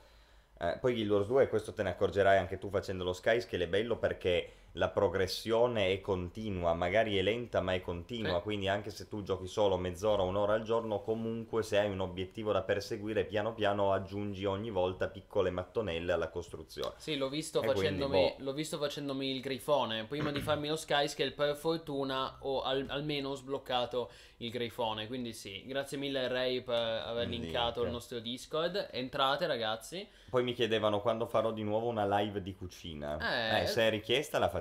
Eh, 0.59 0.77
poi 0.79 0.93
Guild 0.93 1.11
Wars 1.11 1.27
2, 1.27 1.49
questo 1.49 1.73
te 1.73 1.83
ne 1.83 1.91
accorgerai 1.91 2.37
anche 2.39 2.59
tu 2.59 2.69
facendo 2.69 3.03
lo 3.03 3.15
Skyscale, 3.15 3.65
è 3.65 3.69
bello 3.69 3.97
perché 3.97 4.53
la 4.75 4.89
progressione 4.89 5.93
è 5.93 6.01
continua, 6.01 6.73
magari 6.75 7.17
è 7.17 7.23
lenta 7.23 7.61
ma 7.61 7.75
è 7.75 7.81
continua, 7.81 8.37
Sì. 8.37 8.43
quindi 8.43 8.69
anche 8.69 8.91
se 8.91 9.09
tu 9.09 9.23
giochi 9.23 9.47
solo 9.47 9.77
mezz'ora, 9.77 10.23
un'ora 10.23 10.55
al 10.55 10.63
giorno, 10.63 11.01
comunque 11.01 11.63
se 11.63 11.79
hai 11.79 11.91
un 11.91 12.01
obiettivo 12.01 12.53
da 12.53 12.63
perseguire, 12.63 13.25
piano 13.25 13.53
piano 13.53 13.93
aggiungi 13.93 14.45
ogni 14.45 14.71
volta 14.71 15.09
piccole 15.09 15.51
mattonelle 15.51 16.13
alla 16.13 16.29
costruzione. 16.29 16.93
Sì, 16.99 17.17
l'ho 17.17 17.29
visto, 17.29 17.59
E 17.61 17.67
quindi, 17.67 17.81
facendomi, 17.81 18.35
boh. 18.39 18.45
l'ho 18.45 18.53
visto 18.53 18.79
facendomi 18.79 19.31
il 19.35 19.41
grifone. 19.41 20.05
Prima 20.05 20.31
di 20.31 20.41
farmi 20.41 20.69
lo 20.69 20.77
Skyscale, 20.77 21.33
per 21.33 21.57
fortuna 21.57 22.37
ho 22.41 22.63
al- 22.63 22.87
almeno 22.89 23.35
sbloccato 23.35 24.11
il 24.39 24.51
grifone. 24.51 25.07
Quindi 25.07 25.33
sì, 25.33 25.65
grazie 25.67 25.99
mille 25.99 26.29
Ray 26.29 26.63
per 26.63 26.77
aver 26.77 27.29
linkato 27.29 27.81
link. 27.81 27.87
il 27.87 27.93
nostro 27.93 28.19
Discord. 28.21 28.89
Entrate 28.93 29.47
ragazzi. 29.47 30.07
Poi 30.31 30.43
mi 30.45 30.53
chiedevano 30.55 31.01
quando 31.01 31.27
farò 31.27 31.51
di 31.53 31.63
nuovo 31.65 31.89
una 31.89 32.07
live 32.21 32.41
di 32.41 32.55
cucina. 32.55 33.19
Eh. 33.59 33.63
Eh, 33.63 33.67
se 33.67 33.83
è 33.83 33.91
richiesta 33.91 34.39
la 34.39 34.47
facciamo, 34.47 34.59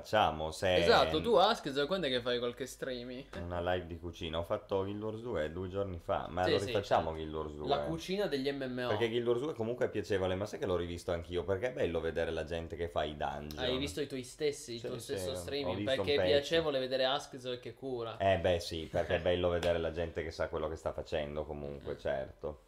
se 0.52 0.80
Esatto, 0.80 1.22
tu 1.22 1.34
Ask, 1.36 1.86
quando 1.88 2.08
è 2.08 2.10
che 2.10 2.22
fai 2.22 2.40
qualche 2.40 2.66
streaming? 2.66 3.26
Una 3.46 3.60
live 3.62 3.86
di 3.88 4.00
cucina, 4.00 4.40
ho 4.40 4.44
fatto 4.44 4.84
Guild 4.84 5.02
Wars 5.02 5.22
2 5.22 5.52
due 5.52 5.68
giorni 5.70 6.00
fa, 6.04 6.28
ma 6.30 6.46
Sì, 6.46 6.52
lo 6.52 6.58
sì, 6.60 6.66
rifacciamo 6.66 7.12
certo. 7.12 7.16
Guild 7.16 7.34
Wars 7.34 7.54
2. 7.54 7.68
La 7.68 7.78
cucina 7.80 8.26
degli 8.28 8.52
MMO. 8.52 8.88
Perché 8.90 9.10
Guild 9.10 9.28
Wars 9.28 9.42
2 9.42 9.54
comunque 9.54 9.86
è 9.86 9.90
piacevole, 9.90 10.36
ma 10.36 10.46
sai 10.46 10.60
che 10.60 10.66
l'ho 10.66 10.76
rivisto 10.76 11.12
anch'io? 11.12 11.44
Perché 11.44 11.70
è 11.70 11.74
bello 11.74 12.00
vedere 12.00 12.32
la 12.32 12.44
gente 12.44 12.76
che 12.76 12.88
fa 12.90 13.04
i 13.04 13.16
dungeon. 13.16 13.64
Hai 13.64 13.78
visto 13.78 14.02
i 14.02 14.08
tuoi 14.08 14.24
stessi, 14.24 14.74
il 14.74 14.80
Sì, 14.80 14.88
tuo 14.88 14.98
sì, 14.98 15.02
stesso 15.14 15.36
streaming? 15.36 15.84
Perché 15.86 16.16
è 16.16 16.24
piacevole 16.24 16.80
vedere 16.80 17.06
Ask 17.06 17.60
che 17.60 17.74
cura. 17.74 18.18
Eh 18.18 18.38
beh 18.40 18.60
sì, 18.60 18.88
perché 18.92 19.16
è 19.16 19.20
bello 19.22 19.50
vedere 19.50 19.78
la 19.80 19.92
gente 19.92 20.24
che 20.24 20.32
sa 20.32 20.48
quello 20.48 20.68
che 20.70 20.76
sta 20.76 20.92
facendo 20.92 21.44
comunque, 21.46 21.94
Mm. 21.94 22.00
certo. 22.00 22.60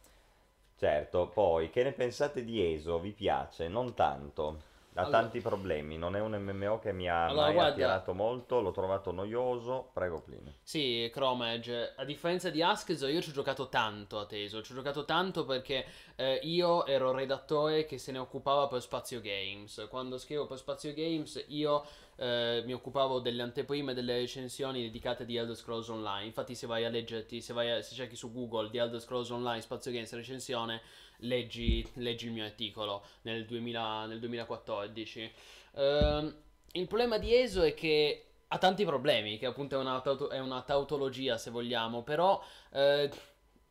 Certo, 0.76 1.28
poi 1.28 1.70
che 1.70 1.82
ne 1.84 1.92
pensate 1.92 2.44
di 2.44 2.60
ESO? 2.74 2.98
Vi 3.00 3.12
piace? 3.12 3.68
Non 3.68 3.94
tanto. 3.94 4.62
Ha 4.94 5.00
Allora- 5.04 5.20
tanti 5.20 5.40
problemi, 5.40 5.96
non 5.96 6.16
è 6.16 6.20
un 6.20 6.32
MMO 6.32 6.78
che 6.78 6.92
mi 6.92 7.08
ha 7.08 7.24
Allora, 7.24 7.44
mai 7.46 7.54
guarda- 7.54 7.72
attirato 7.72 8.12
molto, 8.12 8.60
l'ho 8.60 8.72
trovato 8.72 9.10
noioso. 9.10 9.88
Prego, 9.94 10.20
Plini. 10.20 10.54
Sì, 10.62 11.08
Chrome 11.10 11.54
Edge, 11.54 11.94
a 11.96 12.04
differenza 12.04 12.50
di 12.50 12.62
Askezo, 12.62 13.06
io 13.06 13.22
ci 13.22 13.30
ho 13.30 13.32
giocato 13.32 13.68
tanto 13.70 14.18
a 14.18 14.26
Teso, 14.26 14.62
ci 14.62 14.72
ho 14.72 14.74
giocato 14.74 15.06
tanto 15.06 15.46
perché 15.46 15.86
eh, 16.16 16.40
io 16.42 16.84
ero 16.84 17.10
redattore 17.12 17.86
che 17.86 17.96
se 17.96 18.12
ne 18.12 18.18
occupava 18.18 18.66
per 18.68 18.82
Spazio 18.82 19.22
Games. 19.22 19.86
Quando 19.88 20.18
scrivo 20.18 20.46
per 20.46 20.58
Spazio 20.58 20.92
Games 20.92 21.42
io 21.48 21.86
eh, 22.16 22.62
mi 22.66 22.74
occupavo 22.74 23.18
delle 23.20 23.40
anteprime 23.42 23.94
delle 23.94 24.18
recensioni 24.18 24.82
dedicate 24.82 25.24
di 25.24 25.36
Elder 25.36 25.56
Scrolls 25.56 25.88
Online. 25.88 26.26
Infatti 26.26 26.54
se 26.54 26.66
vai 26.66 26.84
a 26.84 26.90
leggerti, 26.90 27.40
se, 27.40 27.54
vai 27.54 27.70
a- 27.70 27.80
se 27.82 27.94
cerchi 27.94 28.14
su 28.14 28.30
Google 28.30 28.68
di 28.68 28.76
Elder 28.76 29.00
Scrolls 29.00 29.30
Online 29.30 29.62
Spazio 29.62 29.90
Games 29.90 30.12
recensione, 30.12 30.82
leggi, 31.22 31.86
leggi 31.94 32.26
il 32.26 32.32
mio 32.32 32.44
articolo 32.44 33.04
nel, 33.22 33.44
2000 33.44 34.06
nel 34.06 34.18
2014. 34.18 35.32
Ehm, 35.74 36.36
il 36.72 36.86
problema 36.86 37.18
di 37.18 37.34
ESO 37.34 37.62
è 37.62 37.74
che 37.74 38.26
ha 38.48 38.58
tanti 38.58 38.84
problemi, 38.84 39.38
che 39.38 39.46
appunto 39.46 39.76
è 39.76 39.78
una, 39.78 40.02
è 40.30 40.38
una 40.38 40.62
tautologia 40.62 41.38
se 41.38 41.50
vogliamo, 41.50 42.02
però 42.02 42.42
eh, 42.72 43.10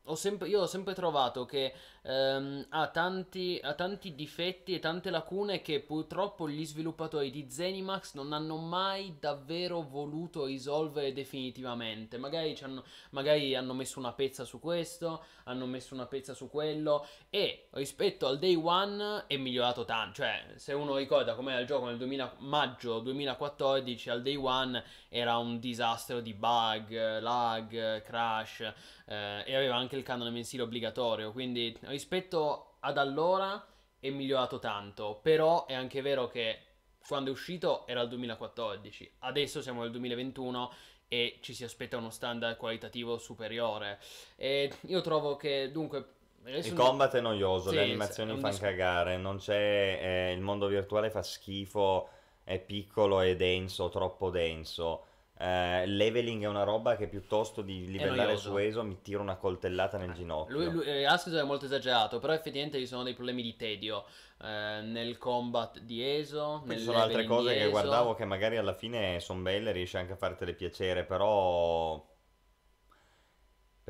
ho 0.04 0.14
sempre, 0.14 0.48
io 0.48 0.62
ho 0.62 0.66
sempre 0.66 0.94
trovato 0.94 1.44
che 1.44 1.72
ehm, 2.02 2.66
ha, 2.70 2.88
tanti, 2.88 3.58
ha 3.62 3.74
tanti 3.74 4.14
difetti 4.14 4.74
e 4.74 4.78
tante 4.78 5.10
lacune 5.10 5.62
che 5.62 5.80
purtroppo 5.80 6.48
gli 6.48 6.64
sviluppatori 6.64 7.30
di 7.30 7.50
Zenimax 7.50 8.14
non 8.14 8.32
hanno 8.32 8.56
mai 8.56 9.16
davvero 9.18 9.82
voluto 9.82 10.44
risolvere 10.44 11.12
definitivamente. 11.12 12.18
Magari, 12.18 12.56
hanno, 12.62 12.84
magari 13.10 13.54
hanno 13.54 13.74
messo 13.74 13.98
una 13.98 14.12
pezza 14.12 14.44
su 14.44 14.60
questo, 14.60 15.24
hanno 15.44 15.66
messo 15.66 15.94
una 15.94 16.06
pezza 16.06 16.34
su 16.34 16.48
quello 16.48 17.06
e 17.30 17.68
rispetto 17.70 18.26
al 18.26 18.38
day 18.38 18.54
one 18.54 19.24
è 19.26 19.36
migliorato 19.36 19.84
tanto. 19.84 20.14
Cioè, 20.22 20.54
se 20.56 20.72
uno 20.72 20.96
ricorda 20.96 21.34
com'era 21.34 21.60
il 21.60 21.66
gioco 21.66 21.86
nel 21.86 21.96
2000 21.96 22.36
maggio 22.38 23.00
2014, 23.00 24.10
al 24.10 24.22
day 24.22 24.36
one 24.36 24.82
era 25.08 25.36
un 25.38 25.58
disastro 25.58 26.20
di 26.20 26.34
bug, 26.34 27.20
lag, 27.20 28.02
crash 28.02 28.60
eh, 29.06 29.42
e 29.46 29.54
aveva 29.54 29.76
anche 29.76 29.96
il 29.96 30.02
canone 30.02 30.30
mensile 30.30 30.62
obbligatorio. 30.62 31.32
Quindi 31.32 31.76
rispetto 31.92 32.76
ad 32.80 32.98
allora 32.98 33.64
è 34.00 34.10
migliorato 34.10 34.58
tanto. 34.58 35.20
Però 35.22 35.66
è 35.66 35.74
anche 35.74 36.02
vero 36.02 36.26
che 36.26 36.58
quando 37.06 37.30
è 37.30 37.32
uscito 37.32 37.86
era 37.86 38.00
il 38.00 38.08
2014, 38.08 39.12
adesso 39.20 39.62
siamo 39.62 39.82
nel 39.82 39.90
2021 39.90 40.72
e 41.08 41.38
ci 41.40 41.52
si 41.54 41.62
aspetta 41.62 41.98
uno 41.98 42.10
standard 42.10 42.56
qualitativo 42.56 43.18
superiore. 43.18 44.00
E 44.36 44.72
io 44.86 45.00
trovo 45.02 45.36
che 45.36 45.70
dunque. 45.70 46.14
Il 46.44 46.72
combat 46.72 47.14
è 47.14 47.20
noioso, 47.20 47.68
Sì, 47.68 47.76
le 47.76 47.82
è 47.82 47.84
animazioni 47.84 48.32
fanno 48.32 48.48
dis- 48.48 48.58
cagare, 48.58 49.16
non 49.16 49.36
c'è, 49.36 50.00
eh, 50.02 50.32
il 50.32 50.40
mondo 50.40 50.66
virtuale 50.66 51.08
fa 51.08 51.22
schifo, 51.22 52.08
è 52.42 52.58
piccolo 52.58 53.20
e 53.20 53.36
denso, 53.36 53.88
troppo 53.90 54.30
denso. 54.30 55.04
Eh, 55.42 55.86
leveling 55.86 56.44
è 56.44 56.46
una 56.46 56.62
roba 56.62 56.94
che 56.94 57.08
piuttosto 57.08 57.62
di 57.62 57.90
livellare 57.90 58.36
su 58.36 58.56
ESO 58.56 58.84
mi 58.84 59.02
tira 59.02 59.20
una 59.20 59.34
coltellata 59.34 59.98
nel 59.98 60.12
ginocchio. 60.12 60.54
Lui, 60.54 60.70
lui, 60.70 60.84
eh, 60.84 61.04
è 61.04 61.42
molto 61.42 61.64
esagerato, 61.64 62.20
però 62.20 62.32
effettivamente 62.32 62.78
ci 62.78 62.86
sono 62.86 63.02
dei 63.02 63.14
problemi 63.14 63.42
di 63.42 63.56
tedio 63.56 64.04
eh, 64.40 64.82
nel 64.84 65.18
combat 65.18 65.80
di 65.80 66.00
ESO. 66.00 66.62
Ci 66.68 66.78
sono 66.78 66.98
altre 66.98 67.24
cose 67.24 67.56
che 67.56 67.68
guardavo 67.70 68.14
che 68.14 68.24
magari 68.24 68.56
alla 68.56 68.72
fine 68.72 69.18
sono 69.18 69.40
belle, 69.40 69.72
riesci 69.72 69.96
anche 69.96 70.12
a 70.12 70.16
fartele 70.16 70.52
piacere, 70.52 71.02
però... 71.02 72.10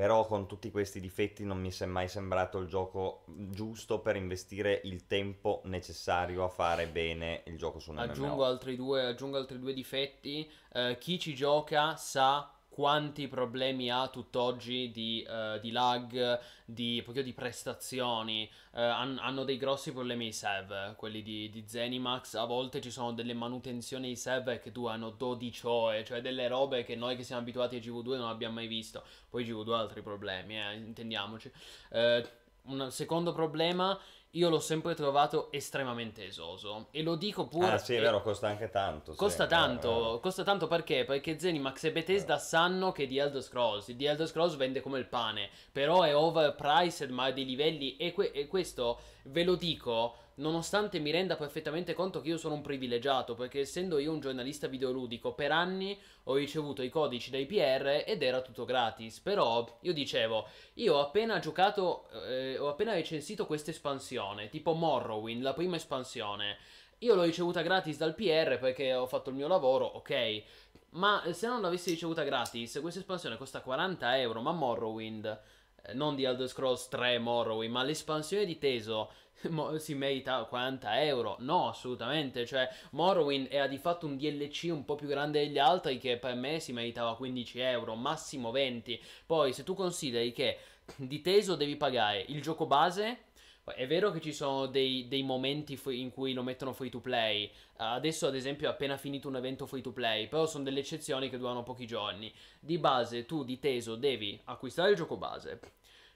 Però 0.02 0.26
con 0.26 0.48
tutti 0.48 0.72
questi 0.72 0.98
difetti 0.98 1.44
non 1.44 1.60
mi 1.60 1.72
è 1.72 1.86
mai 1.86 2.08
sembrato 2.08 2.58
il 2.58 2.66
gioco 2.66 3.22
giusto 3.26 4.00
per 4.00 4.16
investire 4.16 4.80
il 4.82 5.06
tempo 5.06 5.60
necessario 5.66 6.42
a 6.42 6.48
fare 6.48 6.88
bene 6.88 7.44
il 7.46 7.56
gioco 7.56 7.78
su 7.78 7.92
un 7.92 7.98
Aggiungo 7.98 8.34
MMO. 8.34 8.44
altri 8.44 8.74
due, 8.74 9.04
aggiungo 9.04 9.36
altri 9.36 9.60
due 9.60 9.72
difetti. 9.72 10.50
Eh, 10.72 10.98
chi 10.98 11.20
ci 11.20 11.36
gioca 11.36 11.94
sa 11.94 12.52
quanti 12.72 13.28
problemi 13.28 13.90
ha 13.90 14.08
tutt'oggi 14.08 14.90
di, 14.90 15.22
eh, 15.28 15.60
di 15.60 15.70
lag, 15.70 16.40
di, 16.64 17.04
di 17.06 17.32
prestazioni. 17.34 18.50
Eh, 18.72 18.80
han- 18.80 19.18
hanno 19.20 19.44
dei 19.44 19.58
grossi 19.58 19.92
problemi 19.92 20.28
i 20.28 20.32
server, 20.32 20.96
quelli 20.96 21.22
di, 21.22 21.50
di 21.50 21.64
Zenimax. 21.66 22.32
A 22.34 22.46
volte 22.46 22.80
ci 22.80 22.90
sono 22.90 23.12
delle 23.12 23.34
manutenzioni 23.34 24.08
ai 24.08 24.16
server 24.16 24.58
che 24.58 24.72
durano 24.72 25.10
12 25.10 25.66
ore, 25.66 26.02
cioè 26.02 26.22
delle 26.22 26.48
robe 26.48 26.82
che 26.82 26.96
noi 26.96 27.14
che 27.14 27.24
siamo 27.24 27.42
abituati 27.42 27.76
a 27.76 27.78
GV2 27.78 28.16
non 28.16 28.28
abbiamo 28.28 28.54
mai 28.54 28.68
visto. 28.68 29.04
Poi 29.28 29.44
GV2 29.44 29.72
ha 29.74 29.78
altri 29.78 30.00
problemi, 30.00 30.58
eh, 30.58 30.72
intendiamoci. 30.74 31.52
Eh, 31.90 32.26
un 32.64 32.90
secondo 32.90 33.32
problema 33.32 33.98
io 34.34 34.48
l'ho 34.48 34.60
sempre 34.60 34.94
trovato 34.94 35.50
estremamente 35.52 36.24
esoso. 36.26 36.86
E 36.90 37.02
lo 37.02 37.16
dico 37.16 37.46
pure. 37.46 37.72
Ah, 37.72 37.78
sì, 37.78 37.94
è 37.94 38.00
vero, 38.00 38.22
costa 38.22 38.48
anche 38.48 38.70
tanto. 38.70 39.12
sì, 39.12 39.18
Costa 39.18 39.44
è 39.44 39.48
tanto, 39.48 39.94
vero. 39.94 40.20
costa 40.20 40.42
tanto 40.42 40.66
perché? 40.66 41.04
Perché 41.04 41.38
Zenimax 41.38 41.84
e 41.84 41.92
Bethesda 41.92 42.38
sanno 42.38 42.92
che 42.92 43.06
The 43.06 43.20
Elder 43.20 43.42
Scrolls, 43.42 43.94
The 43.94 44.08
Elder 44.08 44.26
Scrolls 44.26 44.56
vende 44.56 44.80
come 44.80 44.98
il 44.98 45.06
pane, 45.06 45.50
però 45.70 46.02
è 46.02 46.16
overpriced 46.16 47.10
ma 47.10 47.24
a 47.24 47.30
dei 47.32 47.44
livelli 47.44 47.96
e, 47.96 48.12
que- 48.12 48.30
e 48.32 48.46
questo 48.46 49.00
ve 49.24 49.44
lo 49.44 49.54
dico 49.54 50.16
nonostante 50.36 50.98
mi 50.98 51.10
renda 51.10 51.36
perfettamente 51.36 51.94
conto 51.94 52.20
che 52.20 52.28
io 52.28 52.36
sono 52.38 52.54
un 52.54 52.62
privilegiato, 52.62 53.34
perché 53.34 53.60
essendo 53.60 53.98
io 53.98 54.12
un 54.12 54.20
giornalista 54.20 54.66
videoludico 54.66 55.34
per 55.34 55.52
anni 55.52 55.98
ho 56.24 56.34
ricevuto 56.34 56.82
i 56.82 56.88
codici 56.88 57.30
dai 57.30 57.46
PR 57.46 58.04
ed 58.06 58.22
era 58.22 58.40
tutto 58.40 58.64
gratis, 58.64 59.20
però 59.20 59.78
io 59.82 59.92
dicevo, 59.92 60.46
io 60.74 60.94
ho 60.94 61.00
appena 61.00 61.38
giocato, 61.38 62.08
eh, 62.26 62.58
ho 62.58 62.68
appena 62.68 62.92
recensito 62.92 63.46
questa 63.46 63.70
espansione, 63.70 64.48
tipo 64.48 64.72
Morrowind, 64.72 65.42
la 65.42 65.54
prima 65.54 65.76
espansione. 65.76 66.56
Io 66.98 67.14
l'ho 67.14 67.24
ricevuta 67.24 67.62
gratis 67.62 67.96
dal 67.96 68.14
PR 68.14 68.58
perché 68.58 68.94
ho 68.94 69.06
fatto 69.06 69.30
il 69.30 69.36
mio 69.36 69.48
lavoro, 69.48 69.84
ok. 69.84 70.42
Ma 70.90 71.22
se 71.32 71.48
non 71.48 71.60
l'avessi 71.60 71.90
ricevuta 71.90 72.22
gratis, 72.22 72.78
questa 72.80 73.00
espansione 73.00 73.36
costa 73.36 73.60
40 73.60 74.18
euro. 74.18 74.40
Ma 74.40 74.52
Morrowind, 74.52 75.40
eh, 75.82 75.94
non 75.94 76.14
di 76.14 76.22
Elder 76.22 76.46
Scrolls 76.46 76.86
3 76.88 77.18
Morrowind, 77.18 77.72
ma 77.72 77.82
l'espansione 77.82 78.44
di 78.44 78.56
Teso 78.58 79.10
si 79.78 79.94
merita 79.94 80.44
40 80.44 81.02
euro? 81.04 81.36
No, 81.40 81.68
assolutamente. 81.68 82.46
Cioè, 82.46 82.68
Morrowind 82.90 83.48
era 83.50 83.66
di 83.66 83.78
fatto 83.78 84.06
un 84.06 84.16
DLC 84.16 84.68
un 84.70 84.84
po' 84.84 84.94
più 84.94 85.08
grande 85.08 85.40
degli 85.44 85.58
altri 85.58 85.98
che 85.98 86.18
per 86.18 86.34
me 86.34 86.60
si 86.60 86.72
meritava 86.72 87.16
15 87.16 87.58
euro, 87.60 87.94
massimo 87.94 88.50
20. 88.50 89.02
Poi, 89.26 89.52
se 89.52 89.64
tu 89.64 89.74
consideri 89.74 90.32
che 90.32 90.58
di 90.96 91.20
Teso 91.20 91.54
devi 91.54 91.76
pagare 91.76 92.24
il 92.28 92.42
gioco 92.42 92.66
base. 92.66 93.30
È 93.64 93.86
vero 93.86 94.10
che 94.10 94.20
ci 94.20 94.32
sono 94.32 94.66
dei, 94.66 95.06
dei 95.06 95.22
momenti 95.22 95.80
in 95.90 96.10
cui 96.10 96.32
lo 96.32 96.42
mettono 96.42 96.72
free 96.72 96.90
to 96.90 96.98
play. 96.98 97.48
Adesso, 97.76 98.26
ad 98.26 98.34
esempio, 98.34 98.66
è 98.66 98.72
appena 98.72 98.96
finito 98.96 99.28
un 99.28 99.36
evento 99.36 99.66
free 99.66 99.82
to 99.82 99.92
play. 99.92 100.26
Però 100.26 100.46
sono 100.46 100.64
delle 100.64 100.80
eccezioni 100.80 101.30
che 101.30 101.38
durano 101.38 101.62
pochi 101.62 101.86
giorni. 101.86 102.32
Di 102.58 102.78
base, 102.78 103.24
tu 103.24 103.44
di 103.44 103.60
Teso 103.60 103.94
devi 103.94 104.40
acquistare 104.46 104.90
il 104.90 104.96
gioco 104.96 105.16
base. 105.16 105.60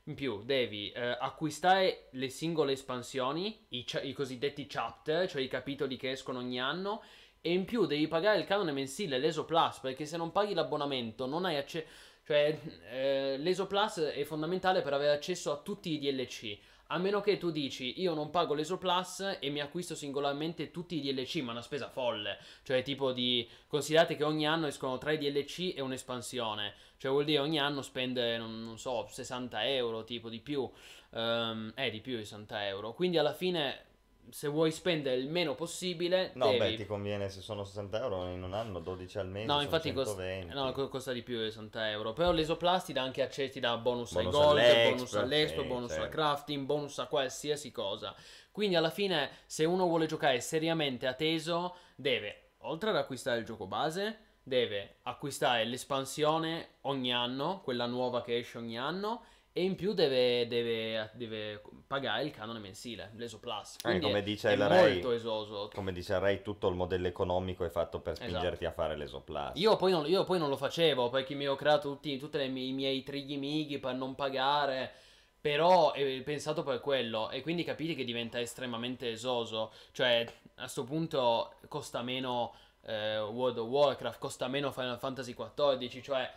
In 0.08 0.14
più, 0.14 0.44
devi 0.44 0.92
eh, 0.92 1.16
acquistare 1.18 2.06
le 2.12 2.28
singole 2.28 2.72
espansioni, 2.72 3.66
i, 3.70 3.84
i 4.04 4.12
cosiddetti 4.12 4.66
chapter, 4.68 5.28
cioè 5.28 5.42
i 5.42 5.48
capitoli 5.48 5.96
che 5.96 6.12
escono 6.12 6.38
ogni 6.38 6.60
anno. 6.60 7.02
E 7.40 7.52
in 7.52 7.64
più 7.64 7.86
devi 7.86 8.06
pagare 8.06 8.38
il 8.38 8.44
canone 8.44 8.70
mensile, 8.70 9.18
l'ESO 9.18 9.44
Plus, 9.44 9.78
perché 9.78 10.06
se 10.06 10.16
non 10.16 10.30
paghi 10.30 10.54
l'abbonamento 10.54 11.26
non 11.26 11.44
hai 11.44 11.56
accesso. 11.56 11.86
Cioè, 12.24 12.58
eh, 12.88 13.36
l'ESO 13.38 13.66
Plus 13.66 13.98
è 13.98 14.22
fondamentale 14.22 14.80
per 14.80 14.92
avere 14.92 15.12
accesso 15.12 15.50
a 15.50 15.56
tutti 15.56 15.92
i 15.92 15.98
DLC. 15.98 16.56
A 16.88 16.98
meno 16.98 17.20
che 17.20 17.36
tu 17.36 17.50
dici 17.50 18.00
io 18.00 18.14
non 18.14 18.30
pago 18.30 18.54
l'ESO 18.54 18.78
Plus 18.78 19.38
e 19.40 19.50
mi 19.50 19.60
acquisto 19.60 19.96
singolarmente 19.96 20.70
tutti 20.70 20.96
i 20.96 21.12
DLC, 21.12 21.36
ma 21.38 21.48
è 21.48 21.52
una 21.52 21.62
spesa 21.62 21.88
folle. 21.88 22.38
Cioè, 22.62 22.82
tipo 22.82 23.10
di. 23.10 23.48
Considerate 23.66 24.14
che 24.14 24.22
ogni 24.22 24.46
anno 24.46 24.68
escono 24.68 24.98
3 24.98 25.18
DLC 25.18 25.72
e 25.74 25.80
un'espansione. 25.80 26.74
Cioè, 26.98 27.10
vuol 27.10 27.24
dire 27.24 27.40
ogni 27.40 27.58
anno 27.58 27.82
spende, 27.82 28.38
non, 28.38 28.64
non 28.64 28.78
so, 28.78 29.06
60 29.08 29.66
euro, 29.66 30.04
tipo 30.04 30.28
di 30.28 30.40
più. 30.40 30.68
Ehm, 31.10 31.72
eh, 31.74 31.90
di 31.90 32.00
più 32.00 32.16
di 32.16 32.24
60 32.24 32.66
euro. 32.66 32.92
Quindi 32.92 33.18
alla 33.18 33.32
fine, 33.32 33.84
se 34.30 34.48
vuoi 34.48 34.70
spendere 34.72 35.16
il 35.16 35.28
meno 35.28 35.54
possibile, 35.54 36.32
No, 36.34 36.46
devi. 36.46 36.58
beh, 36.58 36.74
ti 36.76 36.86
conviene 36.86 37.28
se 37.28 37.40
sono 37.40 37.64
60 37.64 38.00
euro 38.00 38.28
in 38.28 38.42
un 38.42 38.52
anno, 38.54 38.80
12 38.80 39.18
al 39.18 39.28
mese. 39.28 39.46
No, 39.46 39.60
infatti 39.62 39.92
costa, 39.92 40.10
120. 40.22 40.54
no, 40.54 40.72
co- 40.72 40.88
costa 40.88 41.12
di 41.12 41.22
più 41.22 41.38
di 41.38 41.44
60 41.44 41.90
euro. 41.90 42.12
Però 42.12 42.32
l'Esoplast 42.32 42.86
ti 42.86 42.92
dà 42.92 43.02
anche 43.02 43.22
accesso, 43.22 43.52
ti 43.52 43.60
dà 43.60 43.76
bonus, 43.76 44.12
ai 44.16 44.24
Bonus 44.24 44.32
gold, 44.40 44.82
bonus 44.82 45.14
all'Expo, 45.14 45.62
sì, 45.62 45.66
bonus 45.68 45.92
sì. 45.92 46.00
al 46.00 46.08
crafting, 46.08 46.66
bonus 46.66 46.98
a 46.98 47.06
qualsiasi 47.06 47.70
cosa. 47.70 48.14
Quindi 48.50 48.74
alla 48.76 48.90
fine, 48.90 49.30
se 49.46 49.64
uno 49.64 49.86
vuole 49.86 50.06
giocare 50.06 50.40
seriamente 50.40 51.06
a 51.06 51.12
teso, 51.14 51.76
deve, 51.94 52.52
oltre 52.60 52.90
ad 52.90 52.96
acquistare 52.96 53.38
il 53.38 53.44
gioco 53.44 53.66
base, 53.66 54.18
deve 54.46 54.98
acquistare 55.02 55.64
l'espansione 55.64 56.74
ogni 56.82 57.12
anno, 57.12 57.62
quella 57.64 57.86
nuova 57.86 58.22
che 58.22 58.38
esce 58.38 58.58
ogni 58.58 58.78
anno. 58.78 59.24
E 59.52 59.62
in 59.62 59.74
più 59.74 59.92
deve, 59.94 60.46
deve- 60.46 61.10
deve 61.14 61.62
pagare 61.86 62.24
il 62.24 62.30
canone 62.30 62.58
mensile, 62.58 63.10
l'ESO 63.16 63.40
Plus. 63.40 63.76
Quindi 63.80 64.04
come 64.04 64.22
dice 64.22 64.50
è 64.50 64.52
il 64.52 64.68
Ray- 64.68 64.92
molto 64.92 65.12
esoso. 65.12 65.70
Come 65.74 65.92
dice 65.92 66.18
Ray, 66.18 66.42
tutto 66.42 66.68
il 66.68 66.74
modello 66.76 67.06
economico 67.06 67.64
è 67.64 67.70
fatto 67.70 67.98
per 68.00 68.12
Esatto. 68.12 68.28
spingerti 68.28 68.66
a 68.66 68.70
fare 68.70 68.96
l'esoplast. 68.96 69.56
Io 69.56 69.74
poi, 69.76 69.92
non, 69.92 70.06
io 70.06 70.24
poi 70.24 70.38
non 70.38 70.50
lo 70.50 70.56
facevo 70.58 71.08
perché 71.08 71.34
mi 71.34 71.48
ho 71.48 71.56
creato 71.56 71.88
tutti, 71.88 72.18
tutti 72.18 72.38
i 72.38 72.48
miei 72.50 73.02
trigli 73.02 73.38
mighi 73.38 73.78
per 73.78 73.94
non 73.94 74.14
pagare. 74.14 74.92
Però 75.40 75.92
è 75.92 76.20
pensato 76.22 76.62
per 76.62 76.80
quello. 76.80 77.30
E 77.30 77.40
quindi 77.40 77.64
capite 77.64 77.94
che 77.94 78.04
diventa 78.04 78.38
estremamente 78.38 79.10
esoso. 79.10 79.72
Cioè, 79.92 80.26
a 80.56 80.66
sto 80.68 80.84
punto 80.84 81.54
costa 81.68 82.02
meno 82.02 82.52
eh, 82.86 83.18
World 83.18 83.58
of 83.58 83.68
Warcraft, 83.68 84.18
costa 84.18 84.48
meno 84.48 84.70
Final 84.72 84.98
Fantasy 84.98 85.34
XIV. 85.34 86.00
Cioè. 86.02 86.32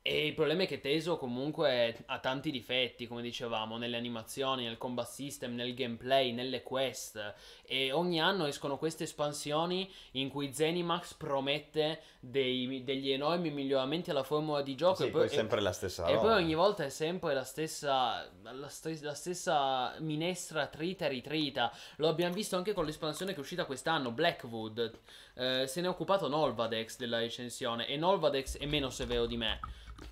E 0.00 0.26
il 0.26 0.32
problema 0.32 0.62
è 0.62 0.66
che 0.66 0.80
Teso 0.80 1.18
comunque 1.18 2.04
ha 2.06 2.18
tanti 2.18 2.50
difetti, 2.50 3.06
come 3.06 3.20
dicevamo, 3.20 3.76
nelle 3.76 3.98
animazioni, 3.98 4.64
nel 4.64 4.78
combat 4.78 5.06
system, 5.06 5.54
nel 5.54 5.74
gameplay, 5.74 6.32
nelle 6.32 6.62
quest. 6.62 7.34
E 7.66 7.92
ogni 7.92 8.18
anno 8.18 8.46
escono 8.46 8.78
queste 8.78 9.04
espansioni 9.04 9.92
in 10.12 10.30
cui 10.30 10.54
Zenimax 10.54 11.12
promette 11.14 12.00
dei- 12.20 12.84
degli 12.84 13.10
enormi 13.10 13.50
miglioramenti 13.50 14.08
alla 14.10 14.22
formula 14.22 14.62
di 14.62 14.76
gioco. 14.76 15.02
Sì, 15.02 15.08
e 15.08 15.10
poi 15.10 15.26
è 15.26 15.28
sempre 15.28 15.60
la 15.60 15.72
stessa 15.72 16.06
e 16.06 16.14
roba. 16.14 16.28
poi 16.28 16.42
ogni 16.42 16.54
volta 16.54 16.84
è 16.84 16.90
sempre 16.90 17.34
la 17.34 17.44
stessa, 17.44 18.26
la, 18.42 18.68
st- 18.68 19.00
la 19.02 19.14
stessa 19.14 19.94
minestra 19.98 20.68
trita 20.68 21.04
e 21.04 21.08
ritrita. 21.08 21.70
Lo 21.96 22.08
abbiamo 22.08 22.32
visto 22.32 22.56
anche 22.56 22.72
con 22.72 22.86
l'espansione 22.86 23.32
che 23.32 23.38
è 23.38 23.40
uscita 23.40 23.66
quest'anno, 23.66 24.10
Blackwood. 24.10 25.00
Eh, 25.38 25.68
se 25.68 25.80
ne 25.80 25.86
è 25.86 25.90
occupato 25.90 26.26
Nolvadex 26.26 26.96
della 26.96 27.20
recensione 27.20 27.86
e 27.86 27.96
Nolvadex 27.96 28.58
è 28.58 28.66
meno 28.66 28.90
severo 28.90 29.24
di 29.24 29.36
me. 29.36 29.60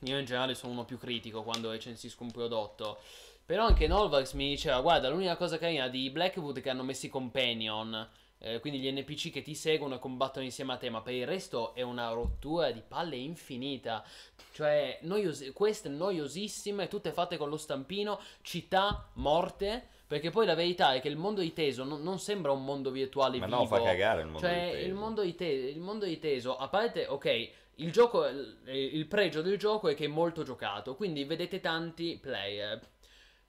Io 0.03 0.19
in 0.19 0.25
generale 0.25 0.55
sono 0.55 0.73
uno 0.73 0.85
più 0.85 0.99
critico 0.99 1.43
quando 1.43 1.73
recensisco 1.73 2.23
un 2.23 2.31
prodotto. 2.31 3.01
Però 3.45 3.67
anche 3.67 3.89
Nolvadex 3.89 4.35
mi 4.35 4.49
diceva, 4.49 4.81
guarda, 4.81 5.09
l'unica 5.09 5.37
cosa 5.37 5.59
carina 5.59 5.89
di 5.89 6.11
Blackwood 6.11 6.59
è 6.59 6.61
che 6.63 6.71
hanno 6.71 6.85
messo 6.85 7.07
i 7.07 7.09
companion. 7.09 8.09
Eh, 8.39 8.61
quindi 8.61 8.79
gli 8.81 8.91
NPC 8.93 9.31
che 9.31 9.43
ti 9.43 9.55
seguono 9.55 9.95
e 9.97 9.99
combattono 9.99 10.45
insieme 10.45 10.73
a 10.75 10.77
te, 10.77 10.91
ma 10.91 11.01
per 11.01 11.15
il 11.15 11.27
resto 11.27 11.75
è 11.75 11.83
una 11.83 12.11
rottura 12.11 12.71
di 12.71 12.83
palle 12.87 13.17
infinita. 13.17 14.05
Cioè, 14.53 14.99
noios- 15.03 15.53
queste 15.53 15.89
noiosissime, 15.89 16.89
tutte 16.89 17.13
fatte 17.13 17.37
con 17.37 17.49
lo 17.49 17.57
stampino, 17.57 18.21
città 18.43 19.09
morte. 19.15 19.89
Perché 20.07 20.31
poi 20.31 20.47
la 20.47 20.55
verità 20.55 20.95
è 20.95 21.01
che 21.01 21.09
il 21.09 21.17
mondo 21.17 21.41
di 21.41 21.53
Teso 21.53 21.83
non, 21.83 22.01
non 22.01 22.21
sembra 22.21 22.53
un 22.53 22.65
mondo 22.65 22.93
virtuale 22.93 23.39
Ma 23.39 23.47
vivo. 23.47 23.59
no, 23.59 23.67
fa 23.67 23.83
cagare 23.83 24.21
il 24.21 24.27
mondo 24.27 24.41
Cioè, 24.41 24.65
di 24.67 24.71
Teso. 24.71 24.87
il 24.87 24.95
mondo 24.95 25.23
di, 25.23 25.35
te- 25.35 25.45
il 25.47 25.81
mondo 25.81 26.05
di 26.05 26.19
Teso, 26.21 26.57
a 26.57 26.69
parte, 26.69 27.07
ok, 27.09 27.51
il 27.79 27.91
gioco, 27.91 28.25
il 28.67 29.07
pregio 29.09 29.43
del 29.43 29.59
gioco 29.59 29.89
è 29.89 29.95
che 29.95 30.05
è 30.05 30.09
molto 30.09 30.45
giocato, 30.45 30.95
quindi 30.95 31.25
vedete 31.25 31.59
tanti 31.61 32.19
player. 32.23 32.81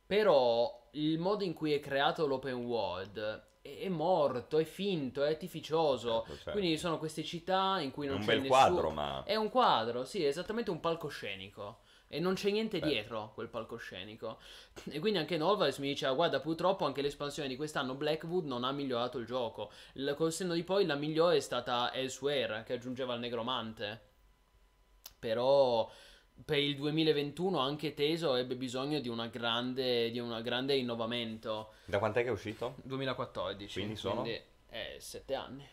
Però 0.06 0.90
il 0.94 1.20
modo 1.20 1.44
in 1.44 1.54
cui 1.54 1.74
è 1.74 1.80
creato 1.80 2.26
l'open 2.26 2.56
world 2.66 3.46
è, 3.80 3.86
è 3.86 3.90
morto, 3.90 4.58
è 4.58 4.64
finto, 4.64 5.24
è 5.24 5.30
artificioso. 5.30 6.24
Certo, 6.26 6.36
certo. 6.36 6.52
Quindi 6.52 6.72
ci 6.72 6.78
sono 6.78 6.98
queste 6.98 7.24
città 7.24 7.80
in 7.80 7.92
cui 7.92 8.06
È 8.06 8.10
non 8.10 8.20
un 8.20 8.26
c'è 8.26 8.34
bel 8.34 8.42
nessuno. 8.42 8.58
quadro, 8.58 8.90
ma... 8.92 9.24
È 9.26 9.36
un 9.36 9.50
quadro, 9.50 10.04
sì, 10.06 10.24
è 10.24 10.28
esattamente 10.28 10.70
un 10.72 10.80
palcoscenico. 10.80 11.80
E 12.10 12.22
non 12.22 12.36
c'è 12.36 12.50
niente 12.52 12.80
Beh. 12.80 12.88
dietro 12.88 13.32
quel 13.34 13.50
palcoscenico. 13.50 14.38
E 14.90 15.00
quindi 15.00 15.20
anche 15.20 15.36
Nolvares 15.36 15.78
mi 15.80 15.90
diceva: 15.90 16.14
Guarda, 16.14 16.40
purtroppo 16.40 16.86
anche 16.86 17.02
l'espansione 17.02 17.50
di 17.50 17.58
quest'anno 17.58 17.96
Blackwood 17.96 18.46
non 18.46 18.64
ha 18.64 18.72
migliorato 18.72 19.18
il 19.18 19.26
gioco. 19.26 19.72
Il- 19.96 20.14
col 20.16 20.32
senno 20.32 20.54
di 20.54 20.64
poi, 20.64 20.86
la 20.86 20.96
migliore 20.96 21.36
è 21.36 21.40
stata 21.42 21.94
Elsewhere, 21.94 22.64
che 22.66 22.72
aggiungeva 22.74 23.14
il 23.16 23.20
negromante. 23.20 24.02
Però 25.20 25.90
per 26.46 26.58
il 26.60 26.76
2021 26.76 27.60
anche 27.60 27.94
Teso 27.94 28.36
ebbe 28.36 28.56
bisogno 28.56 29.00
di 29.00 29.10
una 29.10 29.28
grande, 29.28 30.10
di 30.12 30.20
una 30.20 30.42
grande 30.42 30.74
rinnovamento. 30.76 31.74
Da 31.86 32.00
quant'è 32.00 32.22
che 32.24 32.30
è 32.30 32.32
uscito? 32.32 32.76
2014. 32.84 33.74
Quindi 33.80 33.96
sono? 33.96 34.26
eh, 34.26 34.96
7 35.00 35.34
anni. 35.36 35.68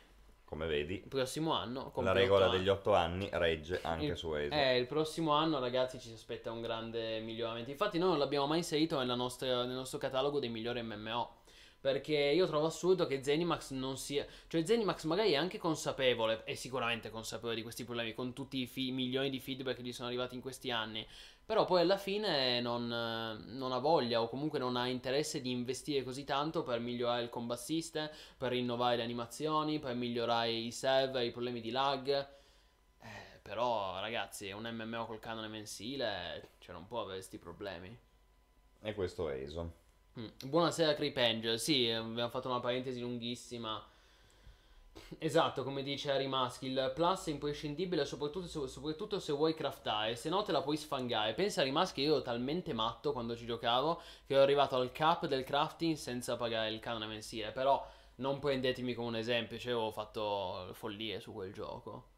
Come 0.44 0.66
vedi, 0.66 0.94
Il 0.94 1.08
prossimo 1.08 1.52
anno. 1.52 1.90
la 1.96 2.12
regola 2.12 2.46
otto 2.46 2.56
degli. 2.56 2.68
8 2.68 2.94
anni 2.94 3.28
regge 3.32 3.80
anche 3.82 4.04
Il- 4.06 4.16
su 4.16 4.34
ESO. 4.34 4.54
Eh, 4.54 4.76
il 4.78 4.86
prossimo 4.86 5.32
anno, 5.32 5.58
ragazzi, 5.58 5.98
ci 5.98 6.08
si 6.08 6.14
aspetta 6.14 6.52
un 6.52 6.60
grande 6.60 7.18
miglioramento. 7.20 7.70
Infatti, 7.70 7.98
noi 7.98 8.10
non 8.10 8.18
l'abbiamo 8.18 8.46
mai 8.46 8.58
inserito 8.58 8.98
nella 8.98 9.14
nostra- 9.16 9.64
nel 9.64 9.74
nostro 9.74 9.98
catalogo 9.98 10.38
dei 10.38 10.50
migliori 10.50 10.80
MMO. 10.82 11.42
Perché 11.85 12.16
io 12.16 12.47
trovo 12.47 12.64
assurdo 12.64 13.05
che 13.05 13.22
Zenimax 13.22 13.72
non 13.72 13.99
sia. 13.99 14.26
Cioè, 14.47 14.64
Zenimax 14.64 15.05
magari 15.05 15.32
è 15.32 15.37
anche 15.37 15.59
consapevole, 15.59 16.43
è 16.45 16.55
sicuramente 16.55 17.11
consapevole 17.11 17.57
di 17.57 17.62
questi 17.62 17.85
problemi, 17.85 18.14
con 18.14 18.32
tutti 18.32 18.62
i 18.62 18.66
fi- 18.66 18.91
milioni 18.91 19.28
di 19.28 19.39
feedback 19.39 19.76
che 19.76 19.82
gli 19.82 19.93
sono 19.93 20.09
arrivati 20.09 20.35
in 20.35 20.41
questi 20.41 20.70
anni. 20.70 21.07
Però 21.45 21.66
poi 21.66 21.82
alla 21.82 21.99
fine 21.99 22.59
non, 22.62 22.87
non 22.87 23.72
ha 23.72 23.78
voglia 23.80 24.22
o 24.22 24.30
comunque 24.30 24.59
non 24.59 24.76
ha 24.76 24.87
interesse 24.89 25.43
di 25.43 25.51
investire 25.51 26.03
così 26.03 26.24
tanto 26.24 26.62
per 26.62 26.80
migliorare 26.80 27.22
il 27.22 27.28
combat 27.28 27.59
system, 27.59 28.09
per 28.39 28.53
rinnovare 28.53 28.97
le 28.97 29.03
animazioni, 29.03 29.78
per 29.78 29.95
migliorare 29.95 30.53
i 30.53 30.72
server, 30.72 31.22
i 31.22 31.32
problemi 31.32 31.61
di 31.61 31.70
lag. 31.70 32.09
Eh, 32.09 33.41
però, 33.43 34.01
ragazzi, 34.01 34.51
un 34.53 34.66
MMO 34.72 35.05
col 35.05 35.18
canone 35.18 35.49
mensile, 35.49 36.53
cioè 36.61 36.72
non 36.72 36.87
può 36.87 37.01
avere 37.03 37.16
questi 37.16 37.37
problemi. 37.37 37.95
E 38.80 38.95
questo 38.95 39.28
è 39.28 39.35
ESO. 39.35 39.84
Mm. 40.16 40.26
Buonasera 40.46 40.94
Creep 40.94 41.16
Angel, 41.16 41.58
sì, 41.58 41.90
abbiamo 41.90 42.28
fatto 42.28 42.48
una 42.48 42.60
parentesi 42.60 43.00
lunghissima. 43.00 43.84
Esatto, 45.18 45.64
come 45.64 45.82
dice 45.82 46.12
Harry 46.12 46.28
Maschi, 46.28 46.66
il 46.66 46.92
plus 46.94 47.26
è 47.26 47.30
imprescindibile 47.30 48.04
soprattutto 48.04 48.46
se, 48.46 48.68
soprattutto 48.68 49.18
se 49.18 49.32
vuoi 49.32 49.54
craftare, 49.54 50.14
se 50.14 50.28
no 50.28 50.42
te 50.44 50.52
la 50.52 50.62
puoi 50.62 50.76
sfangare. 50.76 51.34
Pensa 51.34 51.62
Harry 51.62 51.72
Maschi, 51.72 52.02
io 52.02 52.14
ero 52.14 52.22
talmente 52.22 52.72
matto 52.72 53.10
quando 53.12 53.36
ci 53.36 53.44
giocavo 53.44 54.00
che 54.24 54.34
ero 54.34 54.42
arrivato 54.42 54.76
al 54.76 54.92
cap 54.92 55.26
del 55.26 55.42
crafting 55.42 55.96
senza 55.96 56.36
pagare 56.36 56.70
il 56.70 56.78
canone 56.78 57.06
mensile, 57.06 57.50
però 57.50 57.84
non 58.16 58.38
prendetemi 58.38 58.94
come 58.94 59.08
un 59.08 59.16
esempio, 59.16 59.58
cioè 59.58 59.74
ho 59.74 59.90
fatto 59.90 60.70
follie 60.74 61.18
su 61.18 61.32
quel 61.32 61.52
gioco. 61.52 62.12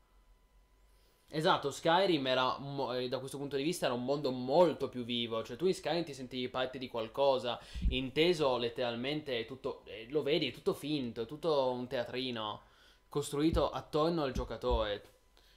Esatto, 1.37 1.71
Skyrim 1.71 2.27
era, 2.27 2.57
eh, 2.97 3.09
da 3.09 3.19
questo 3.19 3.37
punto 3.37 3.57
di 3.57 3.63
vista, 3.63 3.85
era 3.85 3.95
un 3.95 4.05
mondo 4.05 4.31
molto 4.31 4.89
più 4.89 5.05
vivo. 5.05 5.45
Cioè, 5.45 5.57
tu 5.57 5.67
in 5.67 5.75
Skyrim 5.75 6.03
ti 6.03 6.15
sentivi 6.15 6.49
parte 6.49 6.79
di 6.79 6.89
qualcosa, 6.89 7.61
inteso 7.91 8.57
letteralmente 8.57 9.45
tutto. 9.45 9.83
Eh, 9.85 10.07
lo 10.09 10.23
vedi, 10.23 10.49
è 10.49 10.53
tutto 10.53 10.73
finto, 10.73 11.23
è 11.23 11.27
tutto 11.27 11.71
un 11.71 11.87
teatrino 11.87 12.63
costruito 13.11 13.71
attorno 13.71 14.23
al 14.23 14.33
giocatore. 14.33 15.03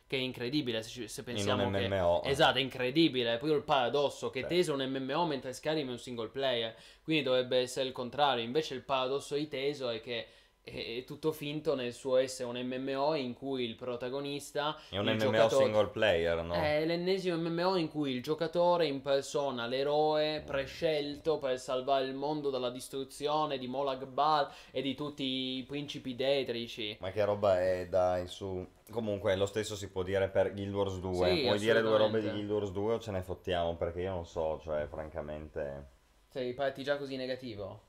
Che 0.05 0.17
è 0.17 0.19
incredibile 0.19 0.81
se, 0.81 1.07
se 1.07 1.23
pensiamo 1.23 1.61
In 1.61 1.67
un 1.67 1.79
che... 1.79 1.87
MMO. 1.87 2.23
Esatto, 2.23 2.57
è 2.57 2.61
incredibile. 2.61 3.37
Poi 3.37 3.51
il 3.51 3.61
paradosso 3.61 4.29
che 4.31 4.41
Sì. 4.41 4.47
Teso 4.47 4.75
è 4.75 4.83
un 4.83 4.91
MMO 4.91 5.25
mentre 5.25 5.53
Skyrim 5.53 5.87
è 5.87 5.91
un 5.91 5.99
single 5.99 6.29
player. 6.29 6.75
Quindi 7.03 7.23
dovrebbe 7.23 7.59
essere 7.59 7.85
il 7.87 7.93
contrario. 7.93 8.43
Invece 8.43 8.73
il 8.73 8.81
paradosso 8.81 9.35
di 9.35 9.47
Teso 9.47 9.87
è 9.89 10.01
che 10.01 10.27
è, 10.63 11.03
tutto 11.05 11.31
finto 11.31 11.75
nel 11.75 11.93
suo 11.93 12.17
essere 12.17 12.49
un 12.49 12.59
MMO 12.59 13.15
in 13.15 13.33
cui 13.33 13.63
il 13.63 13.75
protagonista 13.75 14.77
È 14.89 14.97
un 14.97 15.05
MMO 15.05 15.17
giocatore- 15.17 15.63
single 15.65 15.87
player, 15.87 16.43
no? 16.43 16.53
è 16.53 16.85
l'ennesimo 16.85 17.37
MMO 17.37 17.75
in 17.77 17.89
cui 17.89 18.11
il 18.11 18.21
giocatore 18.21 18.85
impersona 18.85 19.65
l'eroe 19.65 20.43
prescelto 20.45 21.37
per 21.37 21.59
salvare 21.59 22.05
il 22.05 22.13
mondo 22.13 22.49
dalla 22.49 22.69
distruzione 22.69 23.57
di 23.57 23.67
Molag 23.67 24.05
Bal 24.05 24.49
e 24.71 24.81
di 24.81 24.95
tutti 24.95 25.57
i 25.57 25.63
principi 25.63 26.15
detrici. 26.15 26.97
Ma 26.99 27.11
che 27.11 27.23
roba 27.25 27.61
è, 27.61 27.87
dai, 27.87 28.27
su... 28.27 28.65
Comunque, 28.89 29.35
lo 29.35 29.45
stesso 29.45 29.75
si 29.75 29.89
può 29.89 30.01
dire 30.01 30.29
per 30.29 30.51
Guild 30.51 30.73
Wars 30.73 30.99
2. 30.99 31.35
Sì, 31.35 31.41
Puoi 31.43 31.59
dire 31.59 31.81
due 31.81 31.97
robe 31.97 32.21
di. 32.21 32.29
Guild 32.29 32.49
Wars 32.49 32.71
2 32.71 32.93
o 32.95 32.99
ce 32.99 33.11
ne 33.11 33.21
fottiamo? 33.21 33.75
Perché 33.75 34.01
io 34.01 34.09
non 34.09 34.25
so, 34.25 34.59
cioè, 34.63 34.87
francamente... 34.87 35.97
Sei 36.27 36.53
parti 36.53 36.83
già 36.83 36.97
così 36.97 37.15
negativo? 37.15 37.88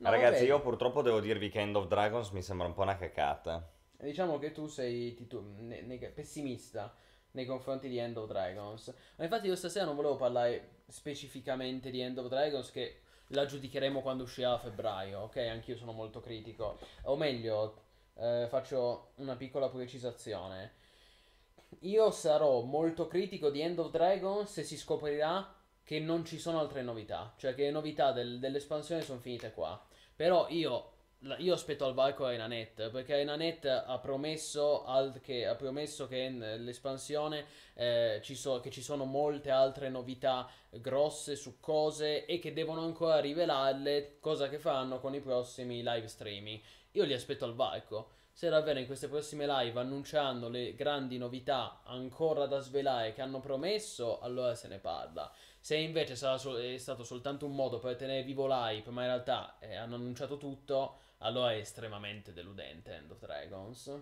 No, 0.00 0.10
Ragazzi, 0.10 0.44
io 0.44 0.60
purtroppo 0.60 1.02
devo 1.02 1.20
dirvi 1.20 1.50
che 1.50 1.60
End 1.60 1.76
of 1.76 1.86
Dragons 1.86 2.30
mi 2.30 2.42
sembra 2.42 2.66
un 2.66 2.72
po' 2.72 2.82
una 2.82 2.96
cacata. 2.96 3.70
Diciamo 3.98 4.38
che 4.38 4.50
tu 4.52 4.66
sei 4.66 5.12
titu- 5.14 5.44
ne- 5.58 5.82
neg- 5.82 6.12
pessimista 6.12 6.94
nei 7.32 7.44
confronti 7.44 7.86
di 7.88 7.98
End 7.98 8.16
of 8.16 8.26
Dragons. 8.26 8.94
Ma 9.16 9.24
infatti 9.24 9.46
io 9.46 9.56
stasera 9.56 9.84
non 9.84 9.96
volevo 9.96 10.16
parlare 10.16 10.76
specificamente 10.88 11.90
di 11.90 12.00
End 12.00 12.16
of 12.16 12.28
Dragons 12.28 12.70
che 12.70 13.02
la 13.28 13.44
giudicheremo 13.44 14.00
quando 14.00 14.22
uscirà 14.22 14.52
a 14.52 14.58
febbraio, 14.58 15.20
ok? 15.20 15.36
Anch'io 15.36 15.76
sono 15.76 15.92
molto 15.92 16.20
critico. 16.20 16.78
O 17.02 17.16
meglio, 17.16 17.82
eh, 18.14 18.46
faccio 18.48 19.12
una 19.16 19.36
piccola 19.36 19.68
precisazione. 19.68 20.72
Io 21.80 22.10
sarò 22.10 22.62
molto 22.62 23.06
critico 23.06 23.50
di 23.50 23.60
End 23.60 23.78
of 23.78 23.90
Dragons 23.90 24.50
se 24.50 24.62
si 24.64 24.78
scoprirà 24.78 25.54
che 25.84 26.00
non 26.00 26.24
ci 26.24 26.38
sono 26.38 26.58
altre 26.58 26.80
novità. 26.82 27.34
Cioè 27.36 27.54
che 27.54 27.64
le 27.64 27.70
novità 27.70 28.12
del- 28.12 28.38
dell'espansione 28.38 29.02
sono 29.02 29.20
finite 29.20 29.52
qua. 29.52 29.78
Però 30.20 30.48
io, 30.50 30.90
io 31.38 31.54
aspetto 31.54 31.86
al 31.86 31.94
varco 31.94 32.26
Arenanet 32.26 32.90
perché 32.90 33.14
Arenanet 33.14 33.64
ha 33.64 33.98
promesso, 34.00 34.84
al- 34.84 35.18
che, 35.22 35.46
ha 35.46 35.54
promesso 35.54 36.06
che 36.08 36.28
nell'espansione 36.28 37.46
eh, 37.72 38.20
ci 38.22 38.34
so- 38.34 38.60
che 38.60 38.70
ci 38.70 38.82
sono 38.82 39.06
molte 39.06 39.48
altre 39.48 39.88
novità 39.88 40.46
grosse 40.68 41.36
su 41.36 41.58
cose 41.58 42.26
e 42.26 42.38
che 42.38 42.52
devono 42.52 42.82
ancora 42.82 43.18
rivelarle, 43.18 44.18
cosa 44.20 44.50
che 44.50 44.58
faranno 44.58 45.00
con 45.00 45.14
i 45.14 45.20
prossimi 45.20 45.82
live 45.82 46.06
streaming. 46.06 46.60
Io 46.92 47.04
li 47.04 47.14
aspetto 47.14 47.46
al 47.46 47.54
varco. 47.54 48.10
Se 48.30 48.50
davvero 48.50 48.78
in 48.78 48.86
queste 48.86 49.08
prossime 49.08 49.46
live 49.46 49.80
annunciano 49.80 50.50
le 50.50 50.74
grandi 50.74 51.16
novità 51.16 51.80
ancora 51.84 52.44
da 52.44 52.58
svelare 52.60 53.14
che 53.14 53.22
hanno 53.22 53.40
promesso, 53.40 54.20
allora 54.20 54.54
se 54.54 54.68
ne 54.68 54.78
parla. 54.78 55.32
Se 55.60 55.76
invece 55.76 56.14
è 56.14 56.78
stato 56.78 57.04
soltanto 57.04 57.44
un 57.46 57.54
modo 57.54 57.78
per 57.78 57.96
tenere 57.96 58.22
vivo 58.22 58.46
l'hype, 58.46 58.90
ma 58.90 59.02
in 59.02 59.08
realtà 59.08 59.58
eh, 59.60 59.76
hanno 59.76 59.96
annunciato 59.96 60.38
tutto, 60.38 60.96
allora 61.18 61.52
è 61.52 61.56
estremamente 61.56 62.32
deludente 62.32 62.94
End 62.94 63.10
of 63.10 63.18
Dragons. 63.18 64.00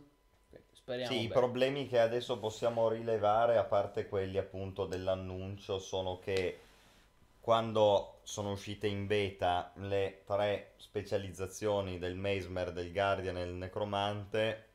Speriamo. 0.73 1.13
Sì, 1.13 1.19
i 1.19 1.29
bene. 1.29 1.41
problemi 1.41 1.87
che 1.87 1.99
adesso 1.99 2.39
possiamo 2.39 2.89
rilevare, 2.89 3.59
a 3.59 3.65
parte 3.65 4.07
quelli 4.09 4.39
appunto 4.39 4.87
dell'annuncio, 4.87 5.79
sono 5.79 6.19
che 6.19 6.61
quando 7.41 8.21
sono 8.23 8.53
uscite 8.53 8.87
in 8.87 9.07
beta 9.07 9.73
le 9.77 10.23
tre 10.25 10.73
specializzazioni 10.77 11.99
del 11.99 12.15
Mesmer, 12.15 12.73
del 12.73 12.93
Guardian 12.93 13.37
e 13.37 13.45
del 13.45 13.55
Necromante, 13.55 14.68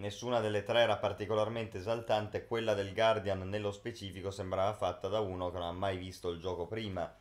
nessuna 0.00 0.40
delle 0.40 0.62
tre 0.64 0.80
era 0.80 0.96
particolarmente 0.96 1.78
esaltante, 1.78 2.46
quella 2.46 2.74
del 2.74 2.92
Guardian 2.92 3.48
nello 3.48 3.70
specifico 3.70 4.30
sembrava 4.30 4.72
fatta 4.72 5.08
da 5.08 5.20
uno 5.20 5.50
che 5.50 5.58
non 5.58 5.68
ha 5.68 5.72
mai 5.72 5.96
visto 5.98 6.30
il 6.30 6.40
gioco 6.40 6.66
prima. 6.66 7.14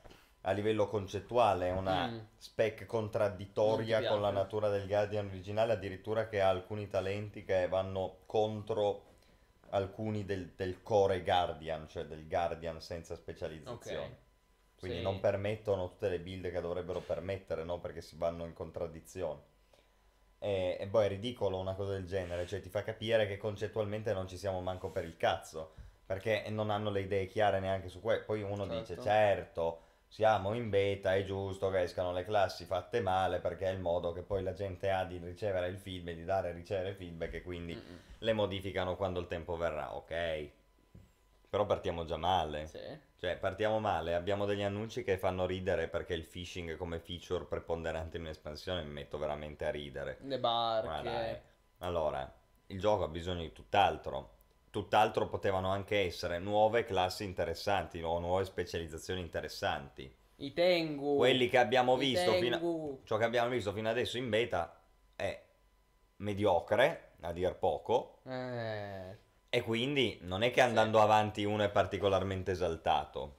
A 0.43 0.51
livello 0.51 0.87
concettuale 0.87 1.67
è 1.67 1.71
una 1.71 2.07
Mm. 2.07 2.19
spec 2.37 2.85
contraddittoria 2.85 3.99
con 4.07 4.21
la 4.21 4.31
natura 4.31 4.69
del 4.69 4.87
Guardian 4.87 5.27
originale, 5.27 5.73
addirittura 5.73 6.27
che 6.27 6.39
ha 6.41 6.49
alcuni 6.49 6.87
talenti 6.87 7.43
che 7.43 7.67
vanno 7.67 8.19
contro 8.25 9.03
alcuni 9.71 10.25
del, 10.25 10.53
del 10.55 10.81
core 10.81 11.21
Guardian, 11.21 11.87
cioè 11.87 12.05
del 12.05 12.27
Guardian 12.27 12.79
senza 12.81 13.15
specializzazione. 13.15 14.05
Ok. 14.05 14.15
Quindi 14.79 14.97
Sì. 14.99 15.03
non 15.03 15.19
permettono 15.19 15.89
tutte 15.89 16.07
le 16.09 16.19
build 16.21 16.49
che 16.49 16.61
dovrebbero 16.61 17.01
permettere, 17.01 17.63
no? 17.65 17.79
Perché 17.79 18.01
si 18.01 18.15
vanno 18.15 18.45
in 18.45 18.53
contraddizione. 18.53 19.41
E, 20.39 20.77
e 20.79 20.87
poi 20.87 21.05
è 21.05 21.09
ridicolo 21.09 21.57
una 21.57 21.73
cosa 21.73 21.91
del 21.93 22.05
genere, 22.05 22.47
cioè 22.47 22.61
ti 22.61 22.69
fa 22.69 22.81
capire 22.81 23.27
che 23.27 23.37
concettualmente 23.37 24.13
non 24.13 24.27
ci 24.27 24.37
siamo 24.37 24.61
manco 24.61 24.89
per 24.89 25.03
il 25.03 25.17
cazzo, 25.17 25.73
perché 26.05 26.45
non 26.49 26.69
hanno 26.69 26.89
le 26.89 27.01
idee 27.01 27.27
chiare 27.27 27.59
neanche 27.59 27.89
su 27.89 27.99
questo. 28.01 28.25
Poi 28.25 28.41
uno 28.41 28.65
dice, 28.65 28.95
Certo. 28.95 29.01
certo, 29.01 29.79
siamo 30.07 30.53
in 30.53 30.69
beta, 30.69 31.13
è 31.13 31.23
giusto 31.23 31.69
che 31.69 31.81
escano 31.81 32.13
le 32.13 32.23
classi 32.23 32.65
fatte 32.65 33.01
male, 33.01 33.39
perché 33.39 33.65
è 33.67 33.71
il 33.71 33.79
modo 33.79 34.11
che 34.13 34.21
poi 34.23 34.41
la 34.41 34.53
gente 34.53 34.89
ha 34.89 35.03
di 35.03 35.17
ricevere 35.17 35.67
il 35.67 35.77
feedback, 35.77 36.15
di 36.15 36.25
dare 36.25 36.49
e 36.49 36.53
ricevere 36.53 36.93
feedback 36.95 37.33
e 37.35 37.41
quindi 37.41 37.73
Mm-mm. 37.75 37.99
le 38.19 38.33
modificano 38.33 38.95
quando 38.95 39.19
il 39.19 39.27
tempo 39.27 39.55
verrà, 39.57 39.93
ok? 39.95 40.49
Però 41.49 41.65
partiamo 41.65 42.05
già 42.05 42.17
male. 42.17 42.65
Sì. 42.67 43.07
Cioè, 43.19 43.35
partiamo 43.35 43.81
male, 43.81 44.15
abbiamo 44.15 44.45
degli 44.45 44.63
annunci 44.63 45.03
che 45.03 45.17
fanno 45.17 45.45
ridere 45.45 45.89
perché 45.89 46.13
il 46.13 46.25
phishing 46.25 46.77
come 46.77 46.99
feature 46.99 47.43
preponderante 47.43 48.15
in 48.15 48.23
un'espansione 48.23 48.81
mi 48.83 48.93
metto 48.93 49.17
veramente 49.17 49.65
a 49.65 49.71
ridere. 49.71 50.19
Le 50.21 50.39
barche. 50.39 51.43
Allora, 51.79 52.33
il 52.67 52.79
gioco 52.79 53.03
ha 53.03 53.09
bisogno 53.09 53.41
di 53.41 53.51
tutt'altro. 53.51 54.37
Tutt'altro 54.69 55.27
potevano 55.27 55.69
anche 55.69 56.05
essere 56.05 56.39
nuove 56.39 56.85
classi 56.85 57.25
interessanti 57.25 58.01
o 58.01 58.19
nuove 58.19 58.45
specializzazioni 58.45 59.19
interessanti. 59.19 60.15
I 60.37 60.53
Tengu. 60.53 61.17
Quelli 61.17 61.49
che 61.49 61.57
abbiamo 61.57 61.97
visto 61.97 62.31
fino 62.35 62.55
a... 62.55 63.05
Ciò 63.05 63.17
che 63.17 63.25
abbiamo 63.25 63.49
visto 63.49 63.73
fino 63.73 63.89
adesso 63.89 64.17
in 64.17 64.29
beta 64.29 64.81
è 65.17 65.43
mediocre, 66.17 67.15
a 67.19 67.33
dir 67.33 67.53
poco, 67.55 68.21
Eh. 68.23 69.27
E 69.49 69.61
quindi 69.63 70.17
non 70.21 70.43
è 70.43 70.51
che 70.51 70.61
andando 70.61 71.01
avanti 71.01 71.43
uno 71.43 71.63
è 71.63 71.69
particolarmente 71.69 72.51
esaltato. 72.51 73.38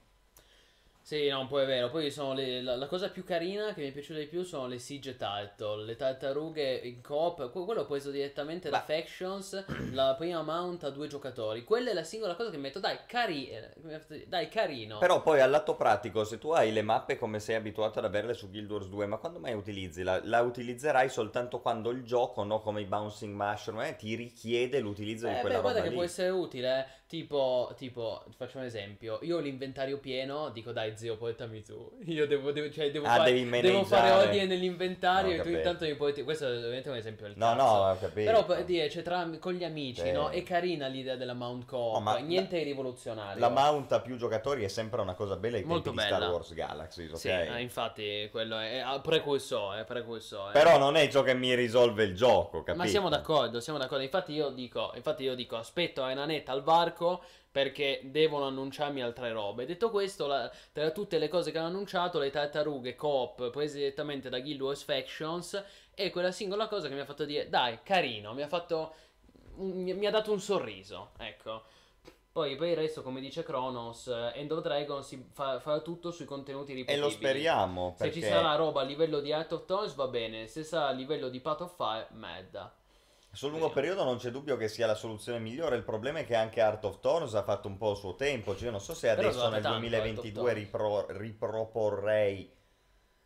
Sì, 1.03 1.27
no, 1.29 1.47
poi 1.47 1.63
è 1.63 1.65
vero. 1.65 1.89
Poi 1.89 2.11
sono 2.11 2.33
le- 2.33 2.61
la, 2.61 2.75
la 2.75 2.85
cosa 2.85 3.09
più 3.09 3.23
carina 3.23 3.73
che 3.73 3.81
mi 3.81 3.89
è 3.89 3.91
piaciuta 3.91 4.19
di 4.19 4.27
più 4.27 4.43
sono 4.43 4.67
le 4.67 4.77
Siege 4.77 5.17
Turtle, 5.17 5.83
le 5.83 5.95
tartarughe 5.95 6.75
in 6.83 7.01
coop. 7.01 7.49
Que- 7.51 7.65
quello 7.65 7.81
ho 7.81 7.85
preso 7.85 8.11
direttamente 8.11 8.69
da 8.69 8.83
Beh. 8.85 9.01
Factions, 9.01 9.65
la 9.93 10.13
prima 10.15 10.41
mount 10.43 10.83
a 10.83 10.89
due 10.91 11.07
giocatori. 11.07 11.63
Quella 11.63 11.89
è 11.89 11.93
la 11.93 12.03
singola 12.03 12.35
cosa 12.35 12.51
che 12.51 12.57
metto. 12.57 12.79
Dai, 12.79 12.99
cari- 13.07 13.49
eh, 13.49 14.25
dai 14.27 14.47
carino. 14.47 14.99
Però 14.99 15.21
poi 15.21 15.41
al 15.41 15.49
lato 15.49 15.75
pratico, 15.75 16.23
se 16.23 16.37
tu 16.37 16.51
hai 16.51 16.71
le 16.71 16.83
mappe 16.83 17.17
come 17.17 17.39
sei 17.39 17.55
abituato 17.55 17.97
ad 17.99 18.05
averle 18.05 18.33
su 18.35 18.49
Guild 18.49 18.69
Wars 18.71 18.87
2, 18.87 19.05
ma 19.07 19.17
quando 19.17 19.39
mai 19.39 19.53
utilizzi? 19.53 20.03
La, 20.03 20.21
la 20.23 20.41
utilizzerai 20.41 21.09
soltanto 21.09 21.59
quando 21.59 21.89
il 21.89 22.03
gioco, 22.03 22.43
no 22.43 22.61
come 22.61 22.81
i 22.81 22.85
Bouncing 22.85 23.33
Mushroom, 23.35 23.81
eh, 23.81 23.95
ti 23.95 24.15
richiede 24.15 24.79
l'utilizzo 24.79 25.27
di 25.27 25.33
Eh, 25.33 25.39
quella 25.39 25.55
beh, 25.55 25.61
guarda 25.61 25.79
roba 25.79 25.81
che 25.81 25.89
lì. 25.89 25.95
può 25.95 26.03
essere 26.03 26.29
utile. 26.29 26.79
eh. 26.79 26.99
Tipo, 27.11 27.73
tipo, 27.75 28.23
faccio 28.37 28.57
un 28.59 28.63
esempio. 28.63 29.19
Io 29.23 29.35
ho 29.37 29.39
l'inventario 29.41 29.97
pieno, 29.99 30.49
dico 30.49 30.71
dai 30.71 30.95
zio, 31.01 31.17
portami 31.17 31.63
tu. 31.63 31.91
Io 32.05 32.27
devo, 32.27 32.51
devo- 32.51 32.71
cioè, 32.71 32.91
devo, 32.91 33.05
Ah, 33.07 33.15
fare, 33.15 33.33
devo 33.61 33.83
fare 33.83 34.11
ordine 34.11 34.45
nell'inventario 34.45 35.31
Ho 35.37 35.39
e 35.39 35.41
tu 35.41 35.49
intanto 35.49 35.85
mi 35.85 35.95
porti... 35.95 36.23
Questo 36.23 36.47
è 36.47 36.55
ovviamente 36.57 36.89
un 36.89 36.95
esempio 36.95 37.25
del 37.27 37.35
No, 37.37 37.45
cazzo. 37.47 37.61
no, 37.63 37.89
ho 37.89 37.97
capito. 37.99 38.31
Però 38.31 38.45
per 38.45 38.63
dire, 38.63 38.89
cioè, 38.89 39.01
tra, 39.01 39.27
con 39.39 39.53
gli 39.53 39.63
amici, 39.63 40.01
Sì. 40.01 40.11
no? 40.11 40.29
È 40.29 40.43
carina 40.43 40.87
l'idea 40.87 41.15
della 41.15 41.33
Mount 41.33 41.65
Co-op, 41.65 42.01
No, 42.03 42.17
niente 42.17 42.57
di 42.57 42.63
rivoluzionario. 42.63 43.39
La 43.39 43.49
mount 43.49 43.91
a 43.93 43.99
più 44.01 44.15
giocatori 44.17 44.63
è 44.63 44.67
sempre 44.67 45.01
una 45.01 45.13
cosa 45.15 45.35
bella 45.35 45.55
ai 45.55 45.61
tempi 45.61 45.73
Molto 45.73 45.89
di 45.89 45.95
bella. 45.95 46.15
Star 46.17 46.29
Wars 46.31 46.53
Galaxy, 46.53 47.07
ok? 47.09 47.17
Sì, 47.17 47.29
eh, 47.29 47.59
infatti 47.61 48.27
quello 48.31 48.57
è, 48.59 48.83
è 48.83 48.99
precursore, 49.01 49.83
precursore. 49.83 50.51
Però 50.53 50.77
non 50.77 50.95
è 50.95 51.07
ciò 51.09 51.23
che 51.23 51.33
mi 51.33 51.53
risolve 51.55 52.03
il 52.03 52.15
gioco, 52.15 52.63
capito? 52.63 52.83
Ma 52.83 52.87
siamo 52.89 53.09
d'accordo, 53.09 53.59
siamo 53.59 53.79
d'accordo. 53.79 54.03
Infatti 54.03 54.33
io 54.33 54.49
dico, 54.49 54.91
infatti 54.95 55.23
io 55.23 55.35
dico, 55.35 55.55
aspetto 55.57 56.03
a 56.03 56.11
Enanetta 56.11 56.51
al 56.51 56.61
varco 56.63 57.23
perché 57.51 57.99
devono 58.05 58.45
annunciarmi 58.45 59.01
altre 59.01 59.31
robe. 59.33 59.65
Detto 59.65 59.89
questo, 59.89 60.25
la, 60.25 60.49
tra 60.71 60.91
tutte 60.91 61.17
le 61.19 61.27
cose 61.27 61.51
che 61.51 61.57
hanno 61.57 61.67
annunciato, 61.67 62.17
le 62.19 62.29
tartarughe 62.29 62.95
coop 62.95 63.49
prese 63.49 63.77
direttamente 63.79 64.29
da 64.29 64.39
Guild 64.39 64.61
Wars 64.61 64.83
Factions 64.83 65.61
è 65.93 66.09
quella 66.09 66.31
singola 66.31 66.67
cosa 66.67 66.87
che 66.87 66.93
mi 66.93 67.01
ha 67.01 67.05
fatto 67.05 67.25
dire, 67.25 67.49
dai, 67.49 67.79
carino, 67.83 68.33
mi 68.33 68.41
ha 68.41 68.47
fatto, 68.47 68.93
mi, 69.57 69.93
mi 69.93 70.05
ha 70.05 70.11
dato 70.11 70.31
un 70.31 70.39
sorriso, 70.39 71.11
ecco. 71.17 71.63
Poi 72.31 72.55
per 72.55 72.69
il 72.69 72.77
resto, 72.77 73.01
come 73.01 73.19
dice 73.19 73.43
Kronos, 73.43 74.07
eh, 74.07 74.31
End 74.39 74.49
of 74.53 74.61
Dragon 74.61 75.03
si 75.03 75.27
fa, 75.33 75.59
fa 75.59 75.81
tutto 75.81 76.11
sui 76.11 76.23
contenuti 76.23 76.71
E 76.71 76.75
ripetibili. 76.75 77.05
lo 77.05 77.11
speriamo, 77.11 77.89
Se 77.97 78.05
perché 78.05 78.21
ci 78.21 78.25
sarà 78.25 78.55
roba 78.55 78.79
a 78.79 78.85
livello 78.85 79.19
di 79.19 79.33
Art 79.33 79.51
of 79.51 79.65
Tones 79.65 79.93
va 79.95 80.07
bene, 80.07 80.47
se 80.47 80.63
sarà 80.63 80.87
a 80.87 80.91
livello 80.91 81.27
di 81.27 81.41
Path 81.41 81.59
of 81.59 81.75
Fire, 81.75 82.07
merda. 82.11 82.73
Sul 83.33 83.51
lungo 83.51 83.69
periodo 83.69 84.03
non 84.03 84.17
c'è 84.17 84.29
dubbio 84.29 84.57
che 84.57 84.67
sia 84.67 84.85
la 84.85 84.95
soluzione 84.95 85.39
migliore. 85.39 85.77
Il 85.77 85.83
problema 85.83 86.19
è 86.19 86.25
che 86.25 86.35
anche 86.35 86.59
Art 86.61 86.83
of 86.83 86.99
Thorns 86.99 87.33
ha 87.33 87.43
fatto 87.43 87.67
un 87.67 87.77
po' 87.77 87.91
il 87.91 87.97
suo 87.97 88.15
tempo. 88.15 88.53
Cioè, 88.53 88.65
io 88.65 88.71
non 88.71 88.81
so 88.81 88.93
se 88.93 89.07
Però 89.13 89.29
adesso 89.29 89.49
nel 89.49 89.61
tanto, 89.61 89.79
2022 89.79 90.41
Art 90.41 90.57
of 90.57 90.63
ripro- 90.63 91.05
riproporrei. 91.09 92.53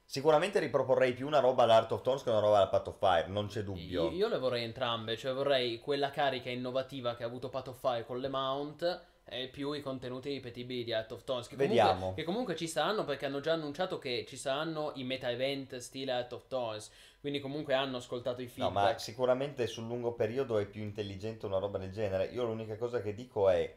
Sicuramente 0.08 0.60
riproporrei 0.60 1.14
più 1.14 1.26
una 1.26 1.40
roba 1.40 1.64
all'Art 1.64 1.92
of 1.92 2.02
Thorns 2.04 2.22
che 2.22 2.30
una 2.30 2.40
roba 2.40 2.58
alla 2.58 2.68
Path 2.68 2.88
of 2.90 2.98
Fire, 3.00 3.26
non 3.28 3.48
c'è 3.48 3.64
dubbio. 3.64 4.04
Io, 4.04 4.12
io 4.12 4.28
le 4.28 4.38
vorrei 4.38 4.64
entrambe, 4.64 5.18
cioè 5.18 5.34
vorrei 5.34 5.80
quella 5.80 6.12
carica 6.12 6.52
innovativa 6.52 7.16
che 7.16 7.24
ha 7.24 7.28
avuto 7.28 7.50
Path 7.50 7.70
of 7.70 7.80
Fire 7.80 8.06
con 8.06 8.20
le 8.20 8.30
mount 8.30 9.06
e 9.28 9.48
più 9.48 9.72
i 9.74 9.82
contenuti 9.82 10.30
ripetibili 10.30 10.84
di 10.84 10.94
Art 10.94 11.12
of 11.12 11.24
Tones. 11.24 11.48
Che 11.48 11.56
comunque, 11.56 11.82
Vediamo. 11.84 12.14
che 12.14 12.24
comunque 12.24 12.56
ci 12.56 12.68
saranno 12.68 13.04
perché 13.06 13.26
hanno 13.26 13.40
già 13.40 13.54
annunciato 13.54 13.98
che 13.98 14.24
ci 14.28 14.38
saranno 14.38 14.92
i 14.96 15.04
meta 15.04 15.30
event 15.32 15.78
stile 15.78 16.12
Art 16.12 16.32
of 16.34 16.48
Tones. 16.48 16.92
Quindi 17.20 17.40
comunque 17.40 17.74
hanno 17.74 17.98
ascoltato 17.98 18.42
i 18.42 18.46
No, 18.46 18.52
feedback. 18.52 18.92
ma 18.94 18.98
sicuramente 19.00 19.66
sul 19.66 19.88
lungo 19.88 20.14
periodo 20.14 20.60
è 20.60 20.68
più 20.68 20.84
intelligente 20.84 21.48
una 21.48 21.58
roba 21.58 21.80
del 21.80 21.92
genere. 21.92 22.26
Io 22.28 22.44
l'unica 22.46 22.76
cosa 22.78 23.02
che 23.02 23.16
dico 23.16 23.50
è. 23.50 23.76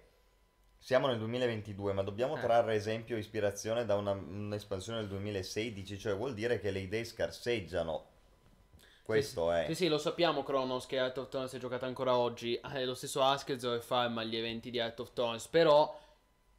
Siamo 0.80 1.06
nel 1.08 1.18
2022, 1.18 1.92
ma 1.94 2.02
dobbiamo 2.02 2.36
Eh. 2.36 2.40
trarre 2.40 2.74
esempio 2.74 3.16
e 3.16 3.20
ispirazione 3.20 3.84
da 3.86 3.96
una- 3.96 4.12
un'espansione 4.12 4.98
del 5.00 5.08
2016, 5.08 5.98
cioè 5.98 6.14
vuol 6.14 6.34
dire 6.34 6.60
che 6.60 6.70
le 6.70 6.80
idee 6.80 7.04
scarseggiano. 7.04 8.07
Questo 9.08 9.50
è. 9.50 9.64
Sì, 9.68 9.74
sì, 9.74 9.88
lo 9.88 9.96
sappiamo 9.96 10.42
Kronos 10.42 10.84
che 10.84 10.98
Art 10.98 11.16
of 11.16 11.30
Tones 11.30 11.54
è 11.54 11.58
giocata 11.58 11.86
ancora 11.86 12.14
oggi. 12.14 12.56
È 12.56 12.84
lo 12.84 12.92
stesso 12.92 13.22
Askelzo 13.22 13.72
e 13.72 13.80
Farm 13.80 14.18
agli 14.18 14.36
eventi 14.36 14.70
di 14.70 14.78
Art 14.78 15.00
of 15.00 15.14
Tones. 15.14 15.46
Però, 15.46 15.98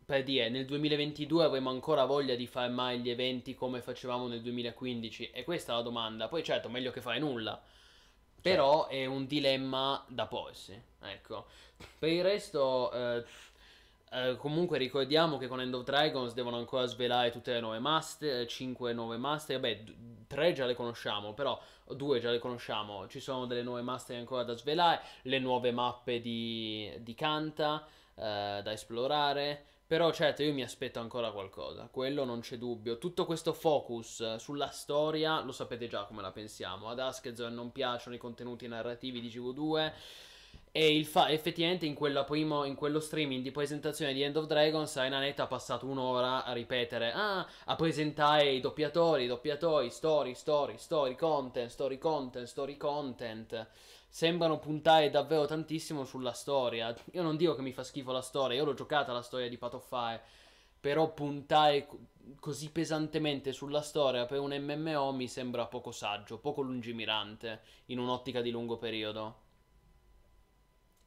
per 0.03 0.23
dire, 0.23 0.49
nel 0.49 0.65
2022 0.65 1.43
avremo 1.43 1.69
ancora 1.69 2.05
voglia 2.05 2.33
di 2.33 2.47
farmare 2.47 2.97
gli 2.97 3.11
eventi 3.11 3.53
come 3.53 3.81
facevamo 3.81 4.27
nel 4.27 4.41
2015. 4.41 5.29
E 5.29 5.43
questa 5.43 5.73
è 5.73 5.75
la 5.75 5.83
domanda. 5.83 6.27
Poi 6.27 6.43
certo, 6.43 6.69
meglio 6.69 6.89
che 6.89 7.01
fare 7.01 7.19
nulla. 7.19 7.61
Però 8.41 8.87
è 8.87 9.05
un 9.05 9.27
dilemma 9.27 10.03
da 10.07 10.25
porsi. 10.25 10.81
Ecco. 11.03 11.45
Per 11.99 12.09
il 12.09 12.23
resto... 12.23 12.91
eh, 12.91 13.23
eh, 14.11 14.37
comunque 14.37 14.77
ricordiamo 14.77 15.37
che 15.37 15.47
con 15.47 15.61
End 15.61 15.73
of 15.73 15.83
Dragons 15.83 16.33
devono 16.33 16.57
ancora 16.57 16.85
svelare 16.85 17.31
tutte 17.31 17.53
le 17.53 17.59
nuove 17.59 17.79
master, 17.79 18.45
5 18.45 18.93
nuove 18.93 19.17
master, 19.17 19.59
beh 19.59 19.83
3 20.27 20.53
già 20.53 20.65
le 20.65 20.73
conosciamo, 20.73 21.33
però 21.33 21.59
due 21.95 22.19
già 22.19 22.31
le 22.31 22.39
conosciamo, 22.39 23.07
ci 23.07 23.19
sono 23.19 23.45
delle 23.45 23.63
nuove 23.63 23.81
master 23.81 24.17
ancora 24.17 24.43
da 24.43 24.55
svelare, 24.55 25.01
le 25.23 25.39
nuove 25.39 25.71
mappe 25.71 26.21
di, 26.21 26.91
di 26.99 27.13
Kanta 27.13 27.85
eh, 28.15 28.61
da 28.63 28.71
esplorare, 28.71 29.63
però 29.85 30.11
certo 30.11 30.43
io 30.43 30.53
mi 30.53 30.61
aspetto 30.63 30.99
ancora 30.99 31.31
qualcosa, 31.31 31.87
quello 31.91 32.23
non 32.25 32.41
c'è 32.41 32.57
dubbio, 32.57 32.97
tutto 32.97 33.25
questo 33.25 33.53
focus 33.53 34.21
eh, 34.21 34.39
sulla 34.39 34.69
storia 34.69 35.41
lo 35.41 35.51
sapete 35.51 35.87
già 35.87 36.05
come 36.05 36.21
la 36.21 36.31
pensiamo, 36.31 36.89
ad 36.89 36.99
Askezor 36.99 37.51
non 37.51 37.71
piacciono 37.71 38.15
i 38.15 38.19
contenuti 38.19 38.67
narrativi 38.67 39.19
di 39.19 39.29
GV2, 39.29 39.91
e 40.71 40.95
il 40.95 41.05
fa- 41.05 41.29
effettivamente 41.29 41.85
in, 41.85 41.95
primo, 42.25 42.63
in 42.63 42.75
quello 42.75 42.99
streaming 42.99 43.41
di 43.41 43.51
presentazione 43.51 44.13
di 44.13 44.21
End 44.21 44.35
of 44.35 44.45
Dragons 44.45 44.95
Ainanet 44.97 45.39
ha 45.39 45.47
passato 45.47 45.87
un'ora 45.87 46.45
a 46.45 46.53
ripetere 46.53 47.11
ah, 47.11 47.45
a 47.65 47.75
presentare 47.75 48.51
i 48.51 48.59
doppiatori, 48.59 49.23
i 49.23 49.27
doppiatori, 49.27 49.89
story, 49.89 50.35
story, 50.35 50.77
story, 50.77 51.15
content, 51.15 51.69
story, 51.69 51.97
content, 51.97 52.45
story, 52.45 52.77
content. 52.77 53.67
Sembrano 54.07 54.59
puntare 54.59 55.09
davvero 55.09 55.45
tantissimo 55.45 56.03
sulla 56.03 56.33
storia. 56.33 56.95
Io 57.13 57.21
non 57.21 57.37
dico 57.37 57.55
che 57.55 57.61
mi 57.61 57.73
fa 57.73 57.83
schifo 57.83 58.11
la 58.11 58.21
storia, 58.21 58.57
io 58.57 58.65
l'ho 58.65 58.73
giocata 58.73 59.11
la 59.11 59.21
storia 59.21 59.49
di 59.49 59.57
Path 59.57 59.73
of 59.75 59.87
Fire 59.87 60.21
però 60.79 61.11
puntare 61.13 61.85
co- 61.85 61.99
così 62.39 62.71
pesantemente 62.71 63.51
sulla 63.51 63.81
storia 63.81 64.25
per 64.25 64.39
un 64.39 64.55
MMO 64.57 65.11
mi 65.11 65.27
sembra 65.27 65.65
poco 65.65 65.91
saggio, 65.91 66.37
poco 66.37 66.61
lungimirante 66.61 67.59
in 67.87 67.99
un'ottica 67.99 68.41
di 68.41 68.49
lungo 68.49 68.77
periodo 68.77 69.47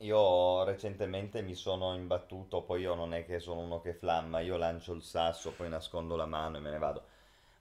Io 0.03 0.65
recentemente 0.65 1.41
mi 1.41 1.55
sono 1.55 1.95
imbattuto, 1.95 2.63
poi 2.63 2.83
io 2.83 2.95
non 2.95 3.15
è 3.15 3.25
che 3.25 3.39
sono 3.41 3.61
uno 3.61 3.81
che 3.81 3.95
flamma, 3.95 4.41
io 4.41 4.57
lancio 4.59 4.93
il 4.93 5.03
sasso, 5.03 5.55
poi 5.55 5.69
nascondo 5.71 6.15
la 6.17 6.27
mano 6.27 6.57
e 6.59 6.61
me 6.61 6.71
ne 6.71 6.79
vado. 6.79 7.07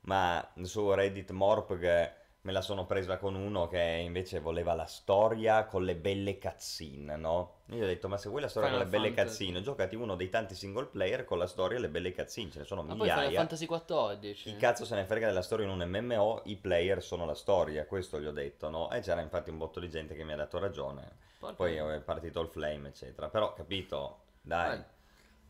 Ma 0.02 0.46
su 0.64 0.92
Reddit 0.92 1.32
Morpg 1.32 2.12
me 2.44 2.52
la 2.52 2.62
sono 2.62 2.86
presa 2.88 3.18
con 3.18 3.36
uno 3.36 3.68
che 3.68 3.80
invece 4.04 4.40
voleva 4.40 4.74
la 4.74 4.86
storia 4.86 5.66
con 5.66 5.84
le 5.84 5.96
belle 5.96 6.40
cutscene, 6.40 7.16
no? 7.16 7.60
Io 7.68 7.78
gli 7.78 7.84
ho 7.84 7.86
detto, 7.86 8.08
ma 8.08 8.18
se 8.18 8.30
vuoi 8.30 8.42
la 8.42 8.48
storia 8.48 8.70
Final 8.70 8.84
con 8.84 8.92
le 8.92 8.98
belle 9.00 9.14
Fantasy. 9.16 9.46
cutscene, 9.46 9.62
giocati 9.64 9.96
uno 9.96 10.16
dei 10.16 10.30
tanti 10.30 10.56
single 10.56 10.86
player 10.88 11.24
con 11.24 11.38
la 11.38 11.46
storia 11.46 11.78
e 11.78 11.82
le 11.82 11.90
belle 11.90 12.14
cutscene, 12.14 12.50
ce 12.50 12.60
ne 12.60 12.66
sono 12.66 12.82
Ma 12.82 12.96
poi 12.96 13.08
Final 13.08 13.24
migliaia. 13.26 13.40
Fantasy 13.40 13.66
XIV. 13.68 14.34
Chi 14.34 14.58
cazzo 14.58 14.86
se 14.86 14.96
ne 14.96 15.06
frega 15.06 15.28
della 15.28 15.44
storia 15.44 15.68
in 15.68 15.72
un 15.80 15.88
MMO? 15.88 16.42
I 16.46 16.56
player 16.56 17.04
sono 17.04 17.26
la 17.26 17.36
storia, 17.36 17.86
questo 17.86 18.20
gli 18.20 18.26
ho 18.26 18.32
detto, 18.32 18.70
no? 18.70 18.90
E 18.92 19.02
c'era 19.02 19.22
infatti 19.22 19.52
un 19.52 19.58
botto 19.60 19.80
di 19.80 19.90
gente 19.90 20.16
che 20.16 20.24
mi 20.24 20.34
ha 20.34 20.38
dato 20.38 20.58
ragione. 20.58 21.10
Porca- 21.38 21.56
Poi 21.58 21.76
è 21.76 22.00
partito 22.02 22.42
il 22.42 22.48
flame, 22.48 22.88
eccetera. 22.90 23.30
Però, 23.30 23.54
capito, 23.54 24.22
dai. 24.42 24.80
Eh, 24.80 24.84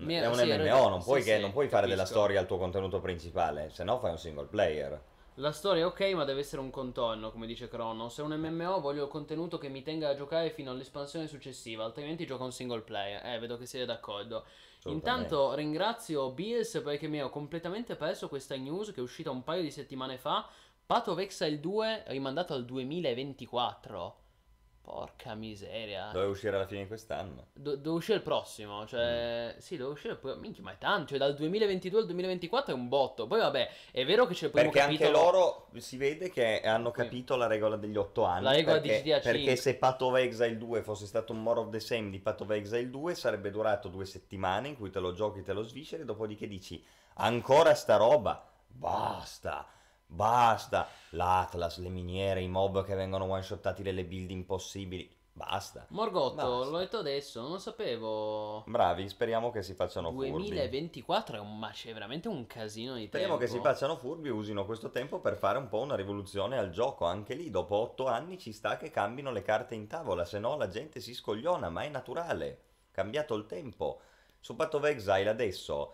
mi- 0.04 0.16
È 0.16 0.28
un 0.28 0.36
sì, 0.36 0.46
MMO, 0.52 0.90
non 0.90 1.02
puoi, 1.04 1.22
Sì, 1.22 1.30
che- 1.30 1.40
non 1.40 1.52
puoi 1.54 1.70
fare 1.70 1.88
della 1.88 2.06
storia 2.06 2.42
il 2.42 2.48
tuo 2.48 2.58
contenuto 2.58 3.00
principale, 3.00 3.70
se 3.70 3.84
no 3.86 3.98
fai 4.00 4.12
un 4.12 4.18
single 4.18 4.48
player. 4.48 5.02
La 5.42 5.52
storia 5.52 5.82
è 5.82 5.86
ok, 5.88 6.02
ma 6.14 6.24
deve 6.24 6.42
essere 6.42 6.62
un 6.62 6.70
contorno, 6.70 7.32
come 7.32 7.48
dice 7.48 7.68
Kronos. 7.68 8.14
Se 8.14 8.22
è 8.22 8.24
un 8.24 8.40
MMO 8.40 8.80
voglio 8.80 9.08
contenuto 9.08 9.58
che 9.58 9.70
mi 9.70 9.82
tenga 9.82 10.10
a 10.10 10.14
giocare 10.14 10.52
fino 10.52 10.70
all'espansione 10.70 11.26
successiva, 11.26 11.84
altrimenti 11.84 12.28
gioco 12.28 12.44
un 12.44 12.52
single 12.52 12.82
player. 12.82 13.26
Eh, 13.26 13.40
vedo 13.40 13.58
che 13.58 13.66
siete 13.66 13.88
d'accordo. 13.88 14.46
Intanto 14.84 15.56
ringrazio 15.56 16.30
Beers 16.30 16.82
perché 16.84 17.08
mi 17.08 17.18
ero 17.18 17.32
completamente 17.32 17.96
perso 17.96 18.30
questa 18.30 18.56
news 18.56 18.92
che 18.92 19.00
è 19.00 19.04
uscita 19.04 19.32
un 19.32 19.44
paio 19.44 19.64
di 19.64 19.72
settimane 19.72 20.20
fa. 20.20 20.48
Path 20.86 21.08
of 21.08 21.18
Exile 21.18 21.60
2 21.60 22.04
rimandato 22.10 22.54
al 22.54 22.64
2024. 22.64 24.21
Porca 24.92 25.36
miseria. 25.36 26.10
Doveva 26.12 26.30
uscire 26.30 26.54
alla 26.54 26.68
fine 26.68 26.82
di 26.82 26.88
quest'anno. 26.88 27.48
Do- 27.54 27.78
dove 27.78 27.96
uscire 28.00 28.18
il 28.18 28.24
prossimo, 28.24 28.86
cioè, 28.86 29.56
sì, 29.58 29.78
dove 29.78 29.94
uscire 29.94 30.16
pro- 30.16 30.36
minchia, 30.36 30.62
ma 30.64 30.74
è 30.74 30.78
tanto, 30.78 31.08
cioè 31.08 31.18
dal 31.18 31.34
2022 31.34 32.00
al 32.02 32.06
2024 32.08 32.74
è 32.74 32.76
un 32.78 32.90
botto. 32.90 33.26
Poi 33.26 33.40
vabbè, 33.40 33.70
è 33.92 34.04
vero 34.04 34.26
che 34.26 34.34
c'è 34.34 34.48
il 34.48 34.52
primo 34.52 34.70
Perché 34.70 34.86
anche 34.86 35.04
capitolo. 35.06 35.32
loro 35.32 35.68
si 35.78 35.96
vede 35.96 36.30
che 36.30 36.60
hanno 36.60 36.92
capito 36.92 37.38
la 37.38 37.48
regola 37.48 37.78
degli 37.78 37.96
otto 37.96 38.26
anni. 38.26 38.44
La 38.44 38.52
regola 38.52 38.80
di 38.80 38.90
perché, 38.90 39.04
GTA 39.04 39.20
Perché 39.22 39.38
5. 39.38 39.56
se 39.56 39.76
Path 39.76 40.02
of 40.02 40.16
Exile 40.18 40.58
2 40.58 40.82
fosse 40.82 41.06
stato 41.06 41.32
un 41.32 41.42
more 41.42 41.62
of 41.62 41.70
the 41.70 41.80
same 41.80 42.10
di 42.10 42.20
Path 42.20 42.42
of 42.42 42.50
Exile 42.50 42.90
2 42.90 43.16
sarebbe 43.16 43.50
durato 43.50 43.88
due 43.88 44.04
settimane 44.04 44.68
in 44.68 44.76
cui 44.76 44.90
te 44.90 45.00
lo 45.00 45.14
giochi, 45.14 45.42
te 45.42 45.54
lo 45.54 45.64
svisceri, 45.64 46.04
dopodiché 46.04 46.50
dici 46.50 46.84
ancora 47.14 47.74
sta 47.76 47.96
roba, 47.96 48.46
basta, 48.68 49.66
basta. 50.12 50.88
L'Atlas, 51.12 51.78
le 51.80 51.90
miniere, 51.90 52.42
i 52.42 52.48
mob 52.48 52.84
che 52.84 52.96
vengono 52.96 53.26
one 53.26 53.42
shottati 53.42 53.82
delle 53.84 54.06
build 54.06 54.30
impossibili, 54.32 55.10
basta. 55.34 55.86
Morgotto, 55.90 56.36
Basta. 56.36 56.70
l'ho 56.70 56.78
detto 56.78 56.98
adesso, 57.00 57.42
non 57.42 57.52
lo 57.52 57.60
sapevo. 57.60 58.64
Bravi, 58.68 59.08
speriamo 59.10 59.50
che 59.52 59.64
si 59.64 59.74
facciano 59.74 60.12
furbi. 60.12 60.30
2024 60.32 61.38
è 61.38 61.40
un 61.40 61.58
ma 61.58 61.70
c'è 61.72 61.94
veramente 61.94 62.28
un 62.28 62.46
casino 62.48 62.96
di 62.96 63.08
Speriamo 63.08 63.38
tempo. 63.38 63.52
che 63.52 63.58
si 63.58 63.64
facciano 63.64 63.96
furbi 63.98 64.28
e 64.28 64.32
usino 64.32 64.66
questo 64.66 64.90
tempo 64.90 65.20
per 65.20 65.36
fare 65.38 65.58
un 65.58 65.68
po' 65.68 65.80
una 65.80 65.96
rivoluzione 65.96 66.58
al 66.58 66.70
gioco. 66.70 67.06
Anche 67.06 67.34
lì, 67.34 67.50
dopo 67.50 67.76
otto 67.76 68.08
anni, 68.08 68.38
ci 68.38 68.52
sta 68.54 68.78
che 68.78 68.90
cambino 68.90 69.32
le 69.32 69.42
carte 69.42 69.76
in 69.76 69.88
tavola, 69.88 70.26
se 70.26 70.40
no 70.40 70.56
la 70.58 70.68
gente 70.68 71.00
si 71.00 71.14
scogliona, 71.14 71.70
ma 71.70 71.84
è 71.84 71.90
naturale. 71.90 72.64
Cambiato 72.92 73.36
il 73.36 73.46
tempo. 73.46 74.02
Su 74.40 74.56
Path 74.56 74.74
of 74.76 74.86
Exile 74.86 75.30
adesso, 75.30 75.94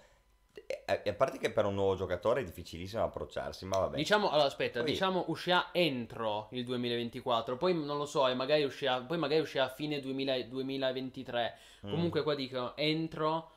a 0.85 1.13
parte 1.13 1.37
che 1.37 1.51
per 1.51 1.65
un 1.65 1.75
nuovo 1.75 1.95
giocatore 1.95 2.41
è 2.41 2.43
difficilissimo 2.43 3.03
approcciarsi, 3.03 3.65
ma 3.65 3.77
vabbè. 3.77 3.97
Diciamo, 3.97 4.29
allora 4.29 4.47
aspetta, 4.47 4.81
Poi- 4.81 4.91
diciamo 4.91 5.25
uscirà 5.27 5.69
entro 5.71 6.47
il 6.51 6.63
2024, 6.63 7.57
poi 7.57 7.73
non 7.73 7.97
lo 7.97 8.05
so, 8.05 8.27
e 8.27 8.33
magari 8.33 8.63
uscirà, 8.63 9.01
poi 9.01 9.17
magari 9.17 9.41
uscirà 9.41 9.65
a 9.65 9.69
fine 9.69 9.99
2000 9.99 10.43
2023. 10.43 11.57
Mm. 11.85 11.89
Comunque 11.89 12.23
qua 12.23 12.35
dicono 12.35 12.75
entro 12.75 13.51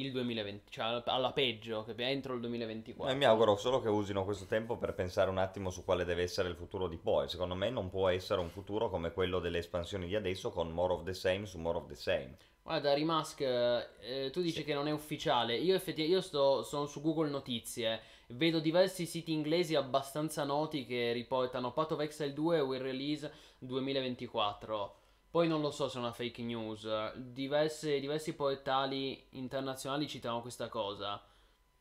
il 0.00 0.12
2020, 0.12 0.70
cioè 0.70 1.02
alla 1.04 1.32
peggio, 1.32 1.84
che 1.84 1.94
entro 1.96 2.34
il 2.34 2.40
2024. 2.40 3.12
E 3.12 3.16
mi 3.16 3.24
auguro 3.24 3.56
solo 3.56 3.80
che 3.80 3.88
usino 3.88 4.24
questo 4.24 4.46
tempo 4.46 4.76
per 4.76 4.94
pensare 4.94 5.30
un 5.30 5.38
attimo 5.38 5.70
su 5.70 5.84
quale 5.84 6.04
deve 6.04 6.22
essere 6.22 6.48
il 6.48 6.54
futuro 6.54 6.86
di 6.86 6.96
poi. 6.96 7.28
Secondo 7.28 7.54
me 7.54 7.70
non 7.70 7.88
può 7.88 8.08
essere 8.08 8.40
un 8.40 8.48
futuro 8.48 8.88
come 8.88 9.12
quello 9.12 9.40
delle 9.40 9.58
espansioni 9.58 10.06
di 10.06 10.14
adesso 10.14 10.50
con 10.50 10.70
more 10.70 10.92
of 10.92 11.02
the 11.02 11.14
same 11.14 11.46
su 11.46 11.58
more 11.58 11.78
of 11.78 11.86
the 11.86 11.96
same. 11.96 12.36
Guarda, 12.68 12.92
Rimask, 12.92 13.40
eh, 13.40 14.28
tu 14.30 14.42
dici 14.42 14.58
Sì. 14.58 14.64
che 14.64 14.74
non 14.74 14.88
è 14.88 14.90
ufficiale. 14.90 15.56
Io 15.56 15.74
effettivamente 15.74 16.16
io 16.16 16.20
sto, 16.20 16.62
sono 16.62 16.84
su 16.84 17.00
Google 17.00 17.30
Notizie. 17.30 18.02
Vedo 18.26 18.58
diversi 18.60 19.06
siti 19.06 19.32
inglesi 19.32 19.74
abbastanza 19.74 20.44
noti 20.44 20.84
che 20.84 21.12
riportano 21.12 21.72
Path 21.72 21.92
of 21.92 22.00
Exile 22.00 22.34
2 22.34 22.60
will 22.60 22.82
release 22.82 23.32
2024. 23.60 24.96
Poi 25.30 25.48
non 25.48 25.62
lo 25.62 25.70
so 25.70 25.88
se 25.88 25.96
è 25.96 26.00
una 26.00 26.12
fake 26.12 26.42
news. 26.42 27.14
Diverse- 27.14 28.00
diversi 28.00 28.34
portali 28.34 29.24
internazionali 29.30 30.06
citano 30.06 30.42
questa 30.42 30.68
cosa. 30.68 31.24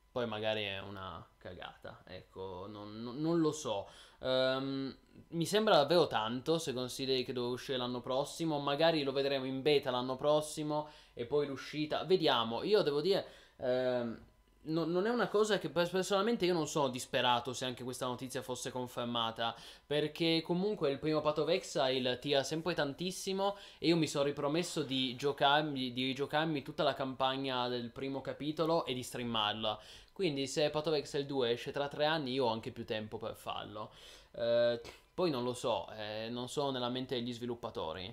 Poi 0.10 0.26
magari 0.26 0.64
è 0.64 0.80
una 0.80 1.22
cagata. 1.38 2.02
Ecco, 2.08 2.66
non, 2.70 3.02
non- 3.04 3.20
non 3.20 3.40
lo 3.42 3.52
so. 3.52 3.90
Ehm, 4.20 4.96
mi 5.30 5.46
sembra 5.46 5.76
davvero 5.76 6.08
tanto 6.08 6.58
se 6.58 6.74
consideri 6.74 7.24
che 7.26 7.34
doveva 7.34 7.54
uscire 7.54 7.78
l'anno 7.78 8.00
prossimo. 8.02 8.60
Magari 8.60 9.04
lo 9.04 9.12
vedremo 9.12 9.46
in 9.46 9.62
beta 9.62 9.92
l'anno 9.92 10.16
prossimo 10.16 10.90
e 11.14 11.26
poi 11.26 11.48
l'uscita. 11.48 12.04
Vediamo. 12.06 12.64
Io 12.64 12.82
devo 12.82 13.02
dire. 13.02 13.26
ehm, 13.58 14.20
no- 14.68 14.86
non 14.86 15.06
è 15.06 15.10
una 15.10 15.28
cosa 15.28 15.58
che 15.60 15.70
pers- 15.70 15.90
personalmente 15.90 16.46
io 16.46 16.54
non 16.54 16.68
sono 16.68 16.90
disperato 16.90 17.54
se 17.54 17.66
anche 17.66 17.84
questa 17.84 18.06
notizia 18.06 18.42
fosse 18.42 18.72
confermata. 18.72 19.56
Perché 19.86 20.42
comunque 20.44 20.92
il 20.92 21.00
primo 21.00 21.22
Path 21.22 21.40
of 21.40 21.50
Exile 21.50 22.20
tira 22.20 22.44
sempre 22.44 22.74
tantissimo. 22.74 23.58
E 23.80 23.88
io 23.88 23.98
mi 23.98 24.08
sono 24.08 24.26
ripromesso 24.26 24.84
di 24.84 25.16
giocarmi, 25.16 25.92
di 25.94 26.06
rigiocarmi 26.06 26.62
tutta 26.62 26.84
la 26.84 26.94
campagna 26.94 27.68
del 27.68 27.92
primo 27.92 28.22
capitolo 28.22 28.86
e 28.86 28.94
di 28.94 29.04
streamarla. 29.04 29.80
Quindi 30.18 30.48
se 30.48 30.72
Path 30.72 30.88
of 30.88 30.96
Exile 30.96 31.28
2 31.28 31.52
esce 31.52 31.72
tra 31.72 31.88
tre 31.88 32.06
anni, 32.06 32.32
io 32.32 32.46
ho 32.46 32.52
anche 32.52 32.72
più 32.72 32.84
tempo 32.86 33.20
per 33.20 33.36
farlo. 33.36 33.92
Eh, 34.32 34.82
poi 35.14 35.30
non 35.30 35.44
lo 35.44 35.54
so, 35.54 35.88
eh, 35.92 36.28
non 36.32 36.50
sono 36.50 36.72
nella 36.72 36.90
mente 36.90 37.14
degli 37.14 37.32
sviluppatori. 37.32 38.12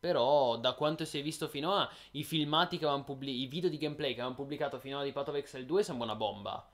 Però, 0.00 0.56
da 0.56 0.72
quanto 0.72 1.04
si 1.04 1.18
è 1.18 1.22
visto 1.22 1.46
finora, 1.46 1.86
i 2.12 2.24
filmati 2.24 2.78
che 2.78 2.84
avevano 2.84 3.04
pubblicato, 3.04 3.42
i 3.42 3.46
video 3.46 3.68
di 3.68 3.76
gameplay 3.76 4.14
che 4.14 4.20
avevano 4.20 4.36
pubblicato 4.36 4.78
finora 4.78 5.04
di 5.04 5.12
Path 5.12 5.28
of 5.28 5.34
Exile 5.34 5.66
2 5.66 5.82
sembra 5.82 6.06
una 6.06 6.16
bomba. 6.16 6.66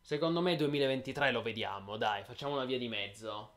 Secondo 0.00 0.40
me 0.40 0.56
2023 0.56 1.30
lo 1.30 1.42
vediamo, 1.42 1.98
dai, 1.98 2.24
facciamo 2.24 2.54
una 2.54 2.64
via 2.64 2.78
di 2.78 2.88
mezzo. 2.88 3.50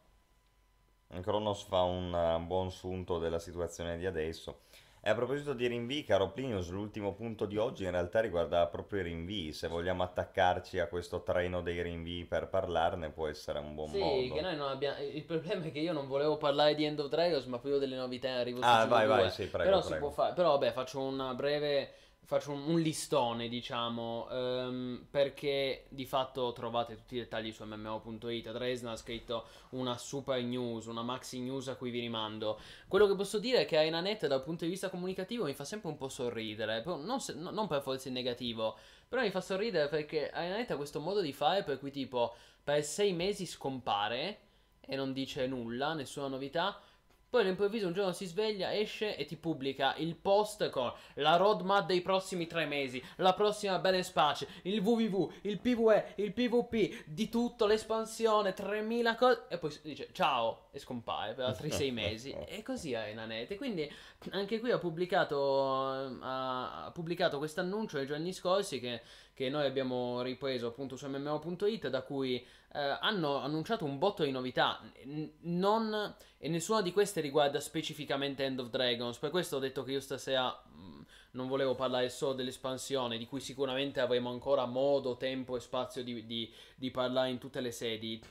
Cronos 1.21 1.63
fa 1.63 1.83
un 1.83 2.13
eh, 2.13 2.39
buon 2.45 2.71
sunto 2.71 3.19
della 3.19 3.39
situazione 3.39 3.97
di 3.97 4.05
adesso. 4.05 4.63
E 5.07 5.11
a 5.11 5.13
proposito 5.13 5.53
di 5.53 5.67
rinvii, 5.67 6.03
caro 6.03 6.31
Plinius, 6.31 6.69
l'ultimo 6.71 7.13
punto 7.13 7.45
di 7.45 7.57
oggi 7.57 7.83
in 7.83 7.91
realtà 7.91 8.21
riguarda 8.21 8.65
proprio 8.65 9.01
i 9.01 9.03
rinvii. 9.03 9.53
Se 9.53 9.67
vogliamo 9.67 10.01
attaccarci 10.01 10.79
a 10.79 10.87
questo 10.87 11.21
treno 11.21 11.61
dei 11.61 11.79
rinvii 11.83 12.25
per 12.25 12.47
parlarne, 12.47 13.11
può 13.11 13.27
essere 13.27 13.59
un 13.59 13.75
buon 13.75 13.89
Sì, 13.89 13.99
modo. 13.99 14.33
che 14.33 14.41
noi 14.41 14.55
non 14.55 14.67
abbiamo. 14.69 14.97
Il 14.99 15.23
problema 15.23 15.63
è 15.65 15.71
che 15.71 15.77
io 15.77 15.93
non 15.93 16.07
volevo 16.07 16.37
parlare 16.37 16.73
di 16.73 16.85
End 16.85 16.97
of 16.99 17.09
Dragons, 17.09 17.45
ma 17.45 17.59
proprio 17.59 17.77
delle 17.77 17.95
novità 17.97 18.29
in 18.29 18.33
arrivo 18.37 18.61
Ah, 18.63 18.85
GV2. 18.85 18.89
vai, 18.89 19.07
vai, 19.07 19.29
sì, 19.29 19.45
prego, 19.47 19.69
Però 19.69 19.81
si 19.83 19.89
prego. 19.89 20.05
può 20.07 20.15
fare. 20.15 20.33
Però 20.33 20.49
vabbè, 20.53 20.71
faccio 20.71 20.99
una 21.01 21.35
breve. 21.35 21.91
Faccio 22.25 22.51
un, 22.53 22.63
un 22.69 22.79
listone, 22.81 23.47
diciamo. 23.47 24.27
ehm, 24.31 25.05
perché 25.11 25.85
di 25.89 26.05
fatto 26.05 26.53
trovate 26.53 26.95
tutti 26.95 27.15
i 27.15 27.19
dettagli 27.19 27.51
su 27.51 27.63
MMO.it. 27.63 28.51
Dresna 28.51 28.91
ha 28.91 28.95
scritto 28.95 29.45
una 29.71 29.95
super 29.97 30.41
news, 30.43 30.85
una 30.87 31.03
maxi 31.03 31.39
news 31.39 31.67
a 31.67 31.75
cui 31.75 31.91
vi 31.91 31.99
rimando. 31.99 32.59
Quello 32.87 33.05
che 33.07 33.15
posso 33.15 33.37
dire 33.37 33.59
è 33.61 33.65
che 33.65 33.77
ArenaNet, 33.77 34.25
dal 34.27 34.41
punto 34.43 34.63
di 34.65 34.71
vista 34.71 34.89
comunicativo, 34.89 35.45
mi 35.45 35.53
fa 35.53 35.65
sempre 35.65 35.89
un 35.89 35.97
po' 35.97 36.09
sorridere. 36.09 36.83
Non, 36.85 37.19
se- 37.21 37.35
no- 37.35 37.51
non 37.51 37.67
per 37.67 37.81
forza 37.83 38.07
in 38.07 38.15
negativo. 38.15 38.75
Però 39.07 39.21
mi 39.21 39.29
fa 39.29 39.41
sorridere 39.41 39.87
perché 39.87 40.29
ArenaNet 40.31 40.71
ha 40.71 40.77
questo 40.77 40.99
modo 40.99 41.21
di 41.21 41.31
fare 41.33 41.63
per 41.63 41.77
cui, 41.79 41.91
tipo, 41.91 42.33
per 42.63 42.83
sei 42.83 43.13
mesi 43.13 43.45
scompare 43.45 44.39
e 44.81 44.95
non 44.95 45.13
dice 45.13 45.45
nulla, 45.45 45.93
nessuna 45.93 46.27
novità. 46.27 46.79
Poi 47.35 47.43
all'improvviso 47.43 47.87
un 47.87 47.91
giorno 47.91 48.13
si 48.13 48.27
sveglia, 48.27 48.73
esce 48.73 49.17
e 49.17 49.25
ti 49.25 49.35
pubblica 49.35 49.93
il 49.97 50.15
post 50.15 50.69
con 50.69 50.89
la 51.15 51.35
roadmap 51.35 51.85
dei 51.85 51.99
prossimi 51.99 52.47
tre 52.47 52.65
mesi, 52.65 53.03
la 53.17 53.33
prossima 53.33 53.77
balance 53.77 54.13
patch, 54.13 54.47
il 54.61 54.79
WWW, 54.79 55.31
il 55.41 55.59
PvE, 55.59 56.13
il 56.15 56.31
PvP, 56.31 57.03
di 57.05 57.27
tutto, 57.27 57.65
l'espansione, 57.65 58.53
3000 58.53 59.15
cose. 59.15 59.43
E 59.49 59.57
poi 59.57 59.77
dice 59.81 60.07
ciao 60.13 60.67
e 60.71 60.79
scompare 60.79 61.33
per 61.33 61.43
altri 61.43 61.71
sei 61.71 61.91
mesi. 61.91 62.33
E 62.47 62.63
così 62.63 62.93
è 62.93 63.07
Inanet. 63.07 63.51
E 63.51 63.57
quindi 63.57 63.91
anche 64.31 64.61
qui 64.61 64.71
ha 64.71 64.77
pubblicato, 64.77 65.89
ha, 66.21 66.85
ha 66.85 66.91
pubblicato 66.91 67.37
questo 67.37 67.59
annuncio 67.59 67.97
nei 67.97 68.05
giorni 68.05 68.31
scorsi 68.31 68.79
che, 68.79 69.01
che 69.33 69.49
noi 69.49 69.65
abbiamo 69.65 70.21
ripreso 70.21 70.67
appunto 70.67 70.95
su 70.95 71.05
MMO.it 71.09 71.89
da 71.89 72.01
cui 72.01 72.45
eh, 72.75 72.97
hanno 72.99 73.37
annunciato 73.37 73.85
un 73.85 73.97
botto 73.97 74.23
di 74.23 74.31
novità. 74.31 74.81
N- 75.05 75.31
non, 75.43 76.15
e 76.37 76.49
nessuna 76.49 76.81
di 76.81 76.91
queste 76.91 77.21
riguarda 77.21 77.59
specificamente 77.61 78.43
End 78.43 78.59
of 78.59 78.69
Dragons. 78.69 79.17
Per 79.17 79.29
questo 79.29 79.55
ho 79.55 79.59
detto 79.59 79.83
che 79.83 79.93
io 79.93 80.01
stasera 80.01 80.49
mh, 80.49 81.05
non 81.31 81.47
volevo 81.47 81.73
parlare 81.73 82.09
solo 82.09 82.33
dell'espansione, 82.33 83.17
di 83.17 83.25
cui 83.27 83.39
sicuramente 83.39 84.01
avremo 84.01 84.29
ancora 84.29 84.65
modo, 84.65 85.15
tempo 85.15 85.55
e 85.55 85.61
spazio 85.61 86.03
di, 86.03 86.25
di- 86.25 86.53
di 86.75 86.91
parlare 86.91 87.29
in 87.29 87.37
tutte 87.37 87.61
le 87.61 87.71
sedi. 87.71 88.21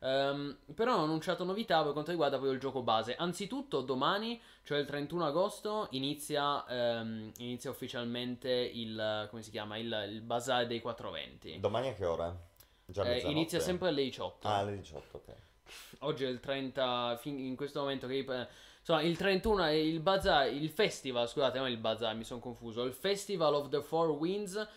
Ehm, 0.00 0.58
però 0.74 0.92
hanno 0.92 1.04
annunciato 1.04 1.44
novità 1.44 1.82
per 1.82 1.92
quanto 1.92 2.10
riguarda 2.10 2.36
proprio 2.36 2.54
il 2.54 2.60
gioco 2.60 2.82
base. 2.82 3.16
Anzitutto, 3.16 3.80
domani, 3.80 4.38
cioè 4.64 4.78
il 4.78 4.86
31 4.86 5.24
agosto, 5.24 5.88
inizia, 5.92 6.62
ehm, 6.68 7.32
inizia 7.38 7.70
ufficialmente 7.70 8.50
il, 8.50 9.26
come 9.30 9.42
si 9.42 9.50
chiama, 9.50 9.78
il, 9.78 10.08
il 10.10 10.20
Bazar 10.20 10.66
dei 10.66 10.80
420. 10.80 11.58
Domani 11.58 11.88
a 11.88 11.94
che 11.94 12.04
ora? 12.04 12.52
Già 12.86 13.04
Eh, 13.04 13.20
inizia 13.30 13.58
sempre 13.60 13.88
alle 13.88 14.02
18. 14.02 14.46
Ah, 14.48 14.58
alle 14.58 14.76
18, 14.76 15.16
ok. 15.16 15.34
Oggi 16.00 16.24
è 16.24 16.28
il 16.28 16.40
30, 16.40 17.16
fin- 17.20 17.38
in 17.38 17.56
questo 17.56 17.80
momento 17.80 18.06
che... 18.06 18.18
eh, 18.18 18.46
Insomma, 18.86 19.00
il 19.00 19.16
31 19.16 19.64
è 19.64 19.70
il 19.70 20.00
bazar, 20.00 20.52
il 20.52 20.68
festival, 20.68 21.26
scusate, 21.26 21.58
non 21.58 21.70
il 21.70 21.78
bazar, 21.78 22.14
mi 22.14 22.24
sono 22.24 22.40
confuso, 22.40 22.82
il 22.84 22.92
Festival 22.92 23.54
of 23.54 23.70
the 23.70 23.80
Four 23.80 24.10
Winds 24.10 24.68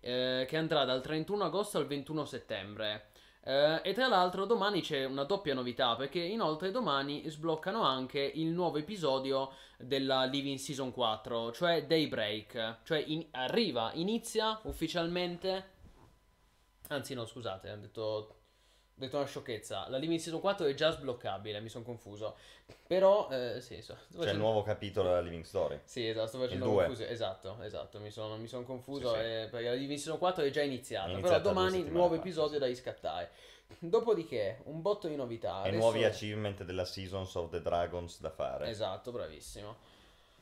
eh, 0.00 0.44
che 0.48 0.56
andrà 0.56 0.84
dal 0.84 1.02
31 1.02 1.44
agosto 1.46 1.78
al 1.78 1.86
21 1.88 2.24
settembre. 2.26 3.08
Eh, 3.42 3.80
e 3.82 3.92
tra 3.92 4.06
l'altro 4.06 4.44
domani 4.44 4.82
c'è 4.82 5.04
una 5.04 5.24
doppia 5.24 5.52
novità 5.54 5.96
perché 5.96 6.20
inoltre 6.20 6.70
domani 6.70 7.28
sbloccano 7.28 7.82
anche 7.82 8.20
il 8.20 8.46
nuovo 8.52 8.76
episodio 8.78 9.50
della 9.78 10.24
Living 10.26 10.58
Season 10.58 10.92
4, 10.92 11.50
cioè 11.50 11.86
Daybreak, 11.86 12.78
cioè 12.84 13.02
in- 13.04 13.26
arriva, 13.32 13.90
inizia 13.94 14.60
ufficialmente, 14.62 15.70
anzi 16.88 17.14
no 17.14 17.26
scusate, 17.26 17.70
ho 17.70 17.76
detto 17.76 18.00
ho 18.98 18.98
detto 18.98 19.16
una 19.18 19.26
sciocchezza. 19.26 19.88
La 19.90 19.98
Living 19.98 20.18
Season 20.18 20.40
4 20.40 20.64
è 20.66 20.72
già 20.74 20.90
sbloccabile, 20.90 21.60
mi 21.60 21.68
sono 21.68 21.84
confuso. 21.84 22.36
Però, 22.86 23.28
eh, 23.30 23.60
sì, 23.60 23.82
sto, 23.82 23.94
sto 23.94 24.04
C'è 24.06 24.12
il 24.12 24.16
facendo- 24.20 24.42
nuovo 24.42 24.62
capitolo 24.62 25.08
della 25.10 25.20
Living 25.20 25.44
Story. 25.44 25.80
Sì, 25.84 26.08
esatto, 26.08 26.26
sto 26.28 26.38
facendo 26.38 26.64
confusione. 26.72 27.10
Esatto, 27.10 27.58
esatto, 27.62 28.00
mi 28.00 28.10
sono, 28.10 28.36
mi 28.38 28.46
sono 28.48 28.62
confuso 28.64 29.08
Sì, 29.12 29.18
sì. 29.18 29.24
eh, 29.24 29.48
perché 29.50 29.66
la 29.68 29.74
Living 29.74 29.98
Season 29.98 30.18
4 30.18 30.44
è 30.44 30.50
già 30.50 30.62
iniziata. 30.62 31.06
Però 31.08 31.18
iniziata 31.18 31.42
due 31.42 31.52
domani 31.52 31.82
nuovo 31.90 32.14
fa, 32.14 32.20
episodio 32.20 32.58
da 32.58 32.66
riscattare. 32.66 33.30
Dopodiché, 33.80 34.60
un 34.64 34.80
botto 34.80 35.08
di 35.08 35.16
novità. 35.16 35.56
E 35.64 35.68
Adesso- 35.68 35.76
nuovi 35.78 36.04
achievement 36.04 36.62
della 36.64 36.84
Seasons 36.86 37.34
of 37.34 37.50
the 37.50 37.60
Dragons 37.60 38.18
da 38.20 38.30
fare. 38.30 38.68
Esatto, 38.70 39.10
bravissimo. 39.12 39.76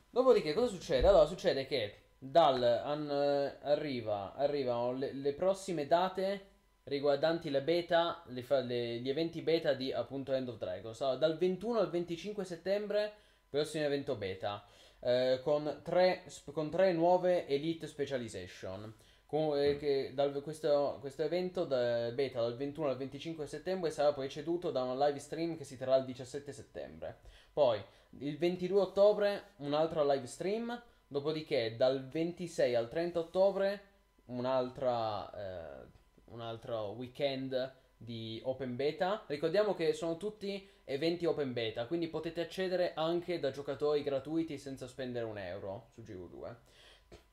Dopodiché, 0.09 0.53
cosa 0.53 0.67
succede? 0.67 1.05
Allora, 1.07 1.25
succede 1.25 1.65
che 1.65 2.03
dal 2.17 2.61
an- 2.63 3.57
arriva, 3.61 4.33
arrivano 4.35 4.93
le, 4.93 5.13
le 5.13 5.33
prossime 5.33 5.87
date 5.87 6.53
riguardanti 6.83 7.49
le 7.49 7.61
beta, 7.61 8.23
le 8.27 8.45
le- 8.63 8.97
gli 8.99 9.09
eventi 9.09 9.41
beta 9.41 9.73
di 9.73 9.91
appunto 9.91 10.33
End 10.33 10.47
of 10.49 10.57
Dragons. 10.57 11.01
Allora, 11.01 11.17
dal 11.17 11.37
21 11.37 11.79
al 11.79 11.89
25 11.89 12.43
settembre, 12.45 13.13
prossimo 13.49 13.85
evento 13.85 14.15
beta, 14.15 14.63
eh, 14.99 15.39
con, 15.43 15.81
tre, 15.83 16.23
con 16.51 16.69
tre 16.69 16.91
nuove 16.93 17.47
Elite 17.47 17.87
Specialization. 17.87 18.93
Con- 19.25 19.57
eh, 19.57 19.77
che 19.77 20.11
dal- 20.13 20.39
questo, 20.43 20.97
questo 20.99 21.23
evento 21.23 21.65
da- 21.65 22.11
beta 22.11 22.39
dal 22.41 22.55
21 22.55 22.89
al 22.89 22.97
25 22.97 23.47
settembre 23.47 23.89
sarà 23.89 24.13
preceduto 24.13 24.69
da 24.69 24.83
una 24.83 25.07
live 25.07 25.17
stream 25.19 25.57
che 25.57 25.63
si 25.63 25.77
terrà 25.77 25.95
il 25.95 26.05
17 26.05 26.51
settembre. 26.51 27.17
Poi 27.51 27.83
il 28.19 28.37
22 28.37 28.79
ottobre 28.79 29.43
un'altra 29.57 30.03
live 30.03 30.27
stream, 30.27 30.79
dopodiché 31.07 31.75
dal 31.75 32.07
26 32.07 32.75
al 32.75 32.89
30 32.89 33.19
ottobre 33.19 33.81
un'altra, 34.25 35.31
eh, 35.31 35.87
un 36.25 36.41
altro 36.41 36.91
weekend 36.91 37.73
di 37.97 38.39
open 38.43 38.75
beta. 38.75 39.23
Ricordiamo 39.27 39.73
che 39.73 39.93
sono 39.93 40.17
tutti 40.17 40.67
eventi 40.83 41.25
open 41.25 41.53
beta, 41.53 41.85
quindi 41.85 42.07
potete 42.07 42.41
accedere 42.41 42.93
anche 42.93 43.39
da 43.39 43.51
giocatori 43.51 44.03
gratuiti 44.03 44.57
senza 44.57 44.87
spendere 44.87 45.25
un 45.25 45.37
euro 45.37 45.87
su 45.93 46.01
GV2. 46.01 46.55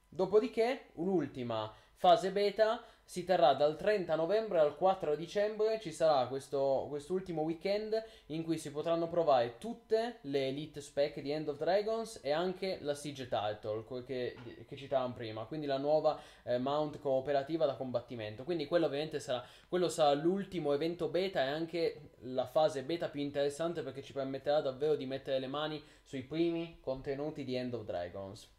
Dopodiché, 0.09 0.89
un'ultima 0.95 1.73
fase 2.03 2.33
beta 2.33 2.83
si 3.05 3.23
terrà 3.23 3.55
dal 3.55 3.77
30 3.77 4.17
novembre 4.17 4.59
al 4.59 4.75
4 4.75 5.15
dicembre. 5.15 5.79
Ci 5.79 5.93
sarà 5.93 6.27
questo 6.27 6.87
quest'ultimo 6.89 7.43
weekend 7.43 7.95
in 8.27 8.43
cui 8.43 8.59
si 8.59 8.73
potranno 8.73 9.07
provare 9.07 9.59
tutte 9.59 10.19
le 10.23 10.49
elite 10.49 10.81
spec 10.81 11.21
di 11.21 11.31
End 11.31 11.47
of 11.47 11.59
Dragons 11.59 12.19
e 12.25 12.33
anche 12.33 12.79
la 12.81 12.97
Siege 12.97 13.29
Title 13.29 13.85
che, 14.05 14.35
che 14.67 14.77
citavamo 14.77 15.15
prima, 15.15 15.45
quindi 15.45 15.67
la 15.67 15.79
nuova 15.79 16.21
eh, 16.43 16.59
mount 16.59 16.99
cooperativa 16.99 17.67
da 17.67 17.77
combattimento. 17.77 18.43
Quindi 18.43 18.67
quello 18.67 18.87
ovviamente 18.87 19.21
sarà, 19.21 19.45
quello 19.69 19.89
sarà 19.89 20.13
l'ultimo 20.15 20.73
evento 20.73 21.07
beta 21.07 21.41
e 21.41 21.51
anche 21.51 22.11
la 22.23 22.47
fase 22.47 22.83
beta 22.83 23.09
più 23.11 23.21
interessante 23.21 23.83
perché 23.83 24.03
ci 24.03 24.13
permetterà 24.13 24.61
davvero 24.61 24.97
di 24.97 25.07
mettere 25.07 25.39
le 25.39 25.47
mani 25.47 25.81
sui 26.03 26.23
primi 26.23 26.79
contenuti 26.81 27.45
di 27.45 27.55
End 27.55 27.75
of 27.75 27.85
Dragons. 27.85 28.51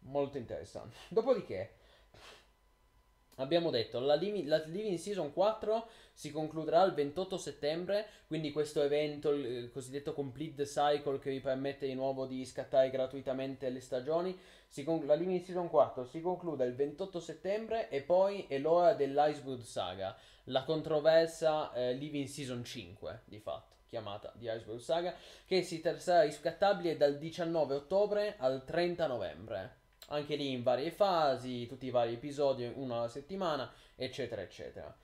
Molto 0.00 0.36
interessante. 0.36 0.96
Dopodiché, 1.08 1.77
Abbiamo 3.40 3.70
detto, 3.70 4.00
la, 4.00 4.14
Livi- 4.14 4.46
la 4.46 4.62
Living 4.64 4.98
Season 4.98 5.32
4 5.32 5.88
si 6.12 6.32
concluderà 6.32 6.82
il 6.82 6.92
28 6.92 7.36
settembre, 7.36 8.06
quindi 8.26 8.50
questo 8.50 8.82
evento, 8.82 9.30
il 9.30 9.70
cosiddetto 9.72 10.12
Complete 10.12 10.56
the 10.56 10.64
Cycle, 10.64 11.20
che 11.20 11.30
vi 11.30 11.40
permette 11.40 11.86
di 11.86 11.94
nuovo 11.94 12.26
di 12.26 12.44
scattare 12.44 12.90
gratuitamente 12.90 13.70
le 13.70 13.80
stagioni, 13.80 14.36
con- 14.84 15.06
la 15.06 15.14
Living 15.14 15.40
Season 15.40 15.68
4 15.68 16.04
si 16.04 16.20
conclude 16.20 16.64
il 16.64 16.74
28 16.74 17.20
settembre 17.20 17.88
e 17.90 18.02
poi 18.02 18.46
è 18.48 18.58
l'ora 18.58 18.94
dell'Icewood 18.94 19.62
Saga, 19.62 20.16
la 20.44 20.64
controversa 20.64 21.72
eh, 21.74 21.92
Living 21.94 22.26
Season 22.26 22.64
5, 22.64 23.22
di 23.24 23.38
fatto, 23.38 23.76
chiamata 23.86 24.32
di 24.34 24.46
Icewood 24.46 24.80
Saga, 24.80 25.14
che 25.46 25.62
si 25.62 25.80
sarà 25.98 26.22
riscattabile 26.22 26.96
dal 26.96 27.18
19 27.18 27.74
ottobre 27.74 28.34
al 28.38 28.64
30 28.64 29.06
novembre 29.06 29.77
anche 30.08 30.36
lì 30.36 30.50
in 30.52 30.62
varie 30.62 30.90
fasi, 30.90 31.66
tutti 31.66 31.86
i 31.86 31.90
vari 31.90 32.14
episodi, 32.14 32.70
una 32.74 32.96
alla 32.98 33.08
settimana, 33.08 33.70
eccetera, 33.96 34.42
eccetera. 34.42 34.94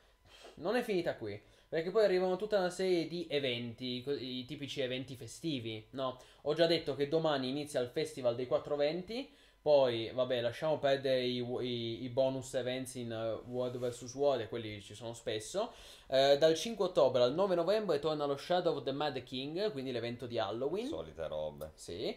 Non 0.56 0.76
è 0.76 0.82
finita 0.82 1.16
qui, 1.16 1.40
perché 1.68 1.90
poi 1.90 2.05
arrivano 2.05 2.36
tutta 2.36 2.59
una 2.59 2.70
serie 2.70 3.09
di 3.09 3.26
eventi, 3.28 4.05
i 4.06 4.44
tipici 4.44 4.81
eventi 4.81 5.16
festivi, 5.16 5.85
no? 5.90 6.18
Ho 6.43 6.55
già 6.55 6.66
detto 6.66 6.94
che 6.94 7.09
domani 7.09 7.48
inizia 7.48 7.81
il 7.81 7.89
Festival 7.89 8.36
dei 8.36 8.47
420, 8.47 9.31
poi, 9.60 10.10
vabbè, 10.12 10.40
lasciamo 10.43 10.78
perdere 10.78 11.22
i, 11.22 11.39
i- 11.39 12.05
i 12.05 12.09
bonus 12.10 12.52
events 12.55 12.97
in 12.97 13.10
eh, 13.10 13.32
World 13.48 13.78
vs. 13.78 14.14
World, 14.14 14.43
e 14.43 14.48
quelli 14.48 14.81
ci 14.82 14.94
sono 14.94 15.14
spesso. 15.14 15.72
Eh, 16.06 16.36
dal 16.39 16.55
5 16.55 16.85
ottobre 16.85 17.22
al 17.22 17.32
9 17.35 17.55
novembre 17.55 17.98
torna 17.98 18.26
lo 18.26 18.36
Shadow 18.36 18.76
of 18.76 18.85
the 18.85 18.93
Mad 18.93 19.22
King, 19.22 19.72
quindi 19.72 19.90
l'evento 19.90 20.26
di 20.26 20.39
Halloween. 20.39 20.86
Solite 20.86 21.26
robe. 21.26 21.70
Sì. 21.74 22.14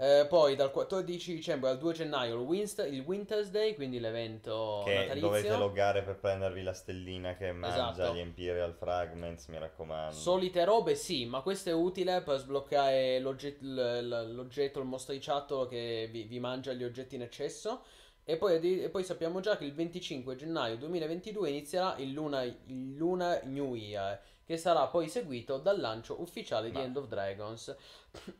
Eh, 0.00 0.26
poi 0.28 0.54
dal 0.54 0.70
14 0.70 1.34
dicembre 1.34 1.70
al 1.70 1.78
2 1.78 1.92
gennaio 1.92 2.34
il, 2.36 2.40
Winst- 2.46 2.86
il 2.88 3.00
Winter's 3.00 3.50
Day, 3.50 3.74
quindi 3.74 3.98
l'evento 3.98 4.82
Che 4.84 4.94
natalizio. 4.94 5.26
dovete 5.28 5.56
loggare 5.56 6.02
per 6.02 6.14
prendervi 6.16 6.62
la 6.62 6.72
stellina 6.72 7.34
che 7.34 7.50
mangia 7.50 7.90
Esatto. 7.90 8.14
gli 8.14 8.18
Imperial 8.20 8.74
Fragments, 8.74 9.46
mi 9.48 9.58
raccomando. 9.58 10.14
Solite 10.14 10.64
robe, 10.64 10.94
sì, 10.94 11.26
ma 11.26 11.40
questo 11.40 11.70
è 11.70 11.72
utile 11.72 12.22
per 12.22 12.38
sbloccare 12.38 13.18
l'ogget- 13.18 13.60
l- 13.60 14.34
l'oggetto, 14.34 14.78
il 14.78 14.84
mostriciattolo 14.86 15.66
che 15.66 16.08
vi, 16.12 16.22
vi 16.24 16.38
mangia 16.38 16.72
gli 16.74 16.84
oggetti 16.84 17.16
in 17.16 17.22
eccesso. 17.22 17.82
E 18.22 18.36
poi, 18.36 18.82
e 18.82 18.90
poi 18.90 19.02
sappiamo 19.02 19.40
già 19.40 19.56
che 19.56 19.64
il 19.64 19.72
25 19.74 20.36
gennaio 20.36 20.76
2022 20.76 21.48
inizierà 21.48 21.96
il 21.96 22.12
Luna, 22.12 22.42
il 22.44 22.94
Luna 22.94 23.40
New 23.44 23.74
Year, 23.74 24.20
che 24.48 24.56
sarà 24.56 24.86
poi 24.86 25.10
seguito 25.10 25.58
dal 25.58 25.78
lancio 25.78 26.22
ufficiale 26.22 26.70
di 26.70 26.78
Ma- 26.78 26.84
End 26.84 26.96
of 26.96 27.06
Dragons. 27.06 27.76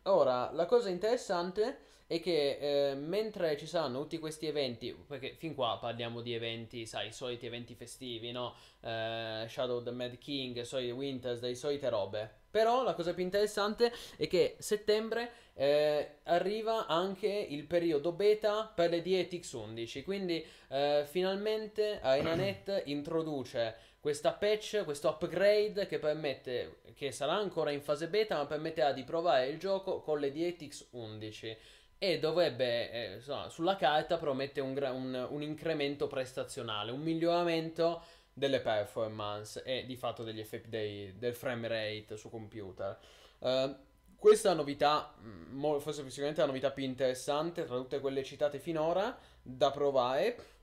Ora, 0.05 0.51
la 0.53 0.65
cosa 0.65 0.89
interessante 0.89 1.81
è 2.07 2.19
che 2.19 2.93
eh, 2.93 2.95
mentre 2.95 3.59
ci 3.59 3.67
saranno 3.67 4.01
tutti 4.01 4.19
questi 4.19 4.47
eventi, 4.47 4.97
perché 5.07 5.35
fin 5.37 5.55
qua 5.55 5.77
parliamo 5.79 6.23
di 6.23 6.33
eventi, 6.33 6.87
sai, 6.87 7.09
i 7.09 7.13
soliti 7.13 7.45
eventi 7.45 7.75
festivi, 7.75 8.33
no? 8.33 8.55
Eh, 8.81 9.45
Shadow 9.47 9.77
of 9.77 9.85
the 9.85 9.91
Mad 9.91 10.17
King, 10.17 10.63
soliti 10.63 10.93
Winters, 10.93 11.41
delle 11.41 11.55
solite 11.55 11.91
robe. 11.91 12.37
Però 12.51 12.83
la 12.83 12.95
cosa 12.95 13.13
più 13.13 13.23
interessante 13.23 13.93
è 14.17 14.27
che 14.27 14.57
settembre 14.59 15.31
eh, 15.53 16.21
arriva 16.23 16.87
anche 16.87 17.29
il 17.29 17.65
periodo 17.65 18.13
beta 18.13 18.73
per 18.75 18.89
le 18.89 19.03
DTX 19.03 19.53
11, 19.53 20.03
quindi 20.03 20.43
eh, 20.69 21.05
finalmente 21.07 22.01
ArenaNet 22.01 22.85
introduce 22.89 23.77
questa 24.09 24.33
patch, 24.33 24.85
questo 24.85 25.11
upgrade 25.11 25.87
che 25.87 25.99
permette, 25.99 26.79
che 26.95 27.13
sarà 27.13 27.35
ancora 27.35 27.71
in 27.73 27.83
fase 27.83 28.09
beta, 28.09 28.37
ma 28.39 28.47
permetterà 28.47 28.93
di 28.93 29.05
provare 29.05 29.49
il 29.49 29.59
gioco 29.59 30.01
con 30.01 30.19
le 30.19 30.33
DTX 30.33 30.87
11 30.93 31.55
e 31.99 32.19
dovrebbe, 32.19 32.91
eh, 32.91 33.15
insomma, 33.17 33.51
sulla 33.51 33.77
carta 33.77 34.17
promette 34.17 34.63
un, 34.63 34.75
un- 34.91 35.27
un 35.29 35.43
incremento 35.43 36.07
prestazionale, 36.07 36.91
un 36.91 37.03
miglioramento 37.03 38.01
delle 38.33 38.61
performance 38.61 39.63
e 39.63 39.85
di 39.85 39.97
fatto 39.97 40.25
degli 40.25 40.41
effetti 40.41 40.71
dei- 40.71 41.19
del 41.19 41.35
frame 41.35 41.69
rate 41.69 42.17
su 42.17 42.31
computer. 42.31 42.97
Eh, 43.41 43.75
questa 44.17 44.55
novità, 44.55 45.13
mh, 45.21 45.29
mo- 45.55 45.81
forse 45.81 46.03
sicuramente 46.09 46.41
la 46.41 46.47
novità 46.47 46.71
più 46.71 46.85
interessante 46.85 47.67
tra 47.67 47.77
tutte 47.77 48.01
quelle 48.01 48.25
citate 48.25 48.59
finora 48.59 49.15
da 49.43 49.71
provare. 49.71 50.57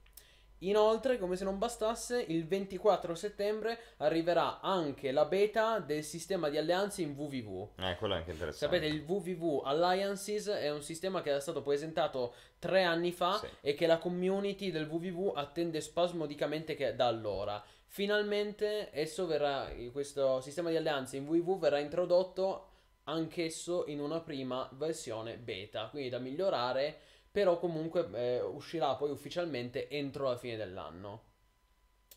Inoltre, 0.60 1.20
come 1.20 1.36
se 1.36 1.44
non 1.44 1.58
bastasse, 1.58 2.24
il 2.28 2.48
24 2.48 3.14
settembre 3.14 3.78
arriverà 3.98 4.62
anche 4.62 5.12
la 5.12 5.26
beta 5.26 5.80
del 5.80 6.04
sistema 6.04 6.50
di 6.50 6.58
alleanze 6.58 7.02
in 7.02 7.12
WWW. 7.16 7.72
Eh, 7.80 7.96
quello 7.98 8.14
è 8.14 8.18
anche 8.18 8.32
interessante. 8.32 8.76
Sapete, 8.78 8.86
il 8.86 9.04
WWW 9.06 9.62
Alliances 9.66 10.48
è 10.48 10.72
un 10.72 10.82
sistema 10.82 11.22
che 11.22 11.30
era 11.30 11.40
stato 11.40 11.62
presentato 11.62 12.34
tre 12.58 12.84
anni 12.84 13.12
fa 13.12 13.38
Sì. 13.38 13.48
e 13.62 13.74
che 13.74 13.86
la 13.86 13.98
community 13.98 14.72
del 14.72 14.88
WWW 14.88 15.34
attende 15.36 15.82
spasmodicamente 15.82 16.76
che- 16.76 16.96
da 16.96 17.08
allora. 17.08 17.62
Finalmente 17.88 18.90
esso 18.92 19.26
verrà, 19.26 19.70
questo 19.92 20.40
sistema 20.42 20.70
di 20.70 20.76
alleanze 20.78 21.18
in 21.18 21.28
WWW 21.28 21.58
verrà 21.60 21.80
introdotto 21.80 22.70
anch'esso 23.06 23.86
in 23.88 24.00
una 24.00 24.20
prima 24.20 24.68
versione 24.74 25.38
beta, 25.38 25.88
quindi 25.90 26.10
da 26.10 26.18
migliorare, 26.20 26.98
però 27.36 27.60
comunque 27.60 28.08
eh, 28.14 28.42
uscirà 28.42 28.96
poi 28.96 29.12
ufficialmente 29.12 29.90
entro 29.90 30.30
la 30.30 30.38
fine 30.38 30.56
dell'anno. 30.56 31.24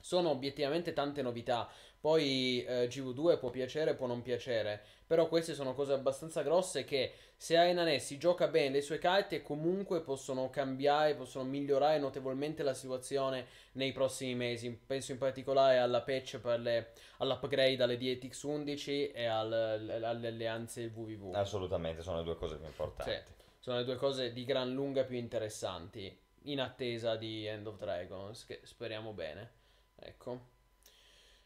Sono 0.01 0.31
obiettivamente 0.31 0.93
tante 0.93 1.23
novità. 1.23 1.69
Poi 2.01 2.65
eh, 2.65 2.87
GV2 2.87 3.41
può 3.41 3.51
piacere, 3.51 3.97
può 3.97 4.07
non 4.07 4.23
piacere. 4.23 4.81
Però 5.09 5.27
queste 5.27 5.55
sono 5.55 5.75
cose 5.75 5.93
abbastanza 5.93 6.43
grosse 6.43 6.85
che 6.85 7.15
se 7.37 7.57
Ness 7.73 8.05
si 8.05 8.17
gioca 8.17 8.47
bene 8.47 8.77
le 8.77 8.81
sue 8.81 8.99
carte 8.99 9.43
comunque 9.43 10.03
possono 10.03 10.51
cambiare, 10.51 11.17
possono 11.17 11.43
migliorare 11.49 11.99
notevolmente 11.99 12.63
la 12.63 12.75
situazione 12.75 13.47
nei 13.73 13.91
prossimi 13.91 14.37
mesi. 14.37 14.71
Penso 14.71 15.11
in 15.11 15.19
particolare 15.19 15.79
alla 15.79 16.03
patch 16.03 16.39
per 16.39 16.61
le, 16.61 16.93
all'upgrade 17.17 17.83
alle 17.83 17.97
DTX 17.97 18.43
11 18.45 19.11
e 19.11 19.25
al- 19.25 20.01
alle 20.05 20.29
alleanze 20.29 20.93
WWW. 20.95 21.35
Assolutamente, 21.35 22.03
sono 22.03 22.19
le 22.19 22.23
due 22.23 22.37
cose 22.37 22.57
più 22.57 22.67
importanti. 22.67 23.11
Sì, 23.11 23.47
sono 23.69 23.81
le 23.81 23.85
due 23.85 23.97
cose 23.97 24.33
di 24.33 24.47
gran 24.47 24.73
lunga 24.73 25.05
più 25.05 25.19
interessanti 25.19 26.19
in 26.45 26.59
attesa 26.59 27.17
di 27.17 27.45
End 27.45 27.67
of 27.67 27.77
Dragons, 27.77 28.47
che 28.47 28.61
speriamo 28.63 29.13
bene. 29.13 29.51
Ecco. 29.97 30.41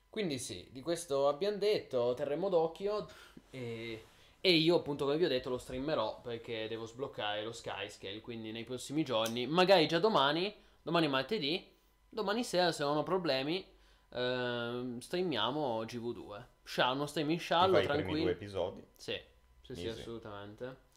Quindi 0.08 0.38
sì, 0.38 0.68
di 0.70 0.82
questo 0.82 1.26
abbiamo 1.26 1.56
detto, 1.56 2.14
terremo 2.14 2.48
d'occhio 2.48 3.08
e, 3.50 4.04
e 4.40 4.52
io 4.52 4.76
appunto 4.76 5.04
come 5.04 5.16
vi 5.16 5.24
ho 5.24 5.28
detto 5.28 5.50
lo 5.50 5.58
streamerò 5.58 6.20
perché 6.20 6.68
devo 6.68 6.86
sbloccare 6.86 7.42
lo 7.42 7.50
Skyscale, 7.50 8.20
quindi 8.20 8.52
nei 8.52 8.62
prossimi 8.62 9.02
giorni, 9.02 9.48
magari 9.48 9.88
già 9.88 9.98
domani, 9.98 10.54
domani 10.80 11.08
martedì, 11.08 11.66
domani 12.08 12.44
sera 12.44 12.70
se 12.70 12.84
non 12.84 12.98
ho 12.98 13.02
problemi, 13.02 13.66
ehm, 14.10 15.00
streamiamo 15.00 15.82
GV2. 15.82 16.44
Sha, 16.62 16.92
uno 16.92 17.06
stream 17.06 17.30
in 17.30 17.38
Ti 17.38 17.42
sciallo, 17.42 17.72
fai 17.72 17.82
i 17.82 17.86
tranquillo. 17.86 18.22
due 18.22 18.30
episodi. 18.30 18.86
Sì, 18.94 19.20
sì, 19.62 19.74
sì, 19.74 19.88
assolutamente. 19.88 20.90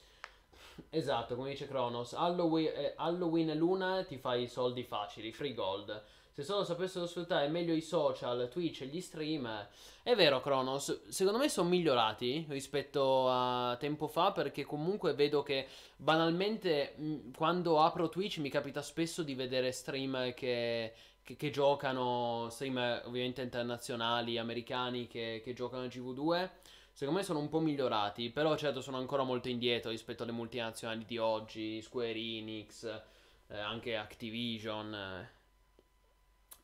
Esatto, 0.89 1.35
come 1.35 1.51
dice 1.51 1.67
Kronos, 1.67 2.13
Halloween, 2.13 2.71
eh, 2.73 2.93
Halloween 2.97 3.57
Luna 3.57 4.03
ti 4.03 4.17
fai 4.17 4.43
i 4.43 4.47
soldi 4.47 4.83
facili, 4.83 5.31
free 5.31 5.53
gold. 5.53 6.03
Se 6.31 6.43
solo 6.43 6.65
sapessero 6.65 7.07
sfruttare 7.07 7.47
meglio 7.47 7.73
i 7.73 7.79
social, 7.81 8.49
Twitch 8.51 8.81
e 8.81 8.87
gli 8.87 8.99
stream. 8.99 9.67
È 10.03 10.15
vero, 10.15 10.41
Kronos, 10.41 11.07
secondo 11.07 11.39
me 11.39 11.47
sono 11.47 11.69
migliorati 11.69 12.45
rispetto 12.49 13.29
a 13.29 13.77
tempo 13.79 14.07
fa 14.07 14.33
perché 14.33 14.65
comunque 14.65 15.13
vedo 15.13 15.43
che 15.43 15.67
banalmente 15.95 16.93
mh, 16.97 17.31
quando 17.37 17.81
apro 17.81 18.09
Twitch 18.09 18.39
mi 18.39 18.49
capita 18.49 18.81
spesso 18.81 19.23
di 19.23 19.33
vedere 19.33 19.71
streamer 19.71 20.33
che, 20.33 20.93
che, 21.23 21.37
che 21.37 21.49
giocano, 21.51 22.49
streamer 22.49 23.03
ovviamente 23.05 23.41
internazionali, 23.41 24.37
americani 24.37 25.07
che, 25.07 25.39
che 25.41 25.53
giocano 25.53 25.83
a 25.83 25.87
GV2. 25.87 26.49
Secondo 26.95 27.19
me 27.19 27.25
sono 27.25 27.39
un 27.39 27.49
po' 27.49 27.59
migliorati, 27.59 28.29
però 28.29 28.55
certo 28.55 28.79
sono 28.79 28.95
ancora 28.95 29.23
molto 29.23 29.49
indietro 29.49 29.89
rispetto 29.91 30.23
alle 30.23 30.31
multinazionali 30.31 31.03
di 31.03 31.17
oggi, 31.17 31.81
Square 31.81 32.13
Enix, 32.17 32.85
eh, 33.47 33.57
anche 33.59 33.97
Activision. 33.97 34.93
eh. 34.95 35.29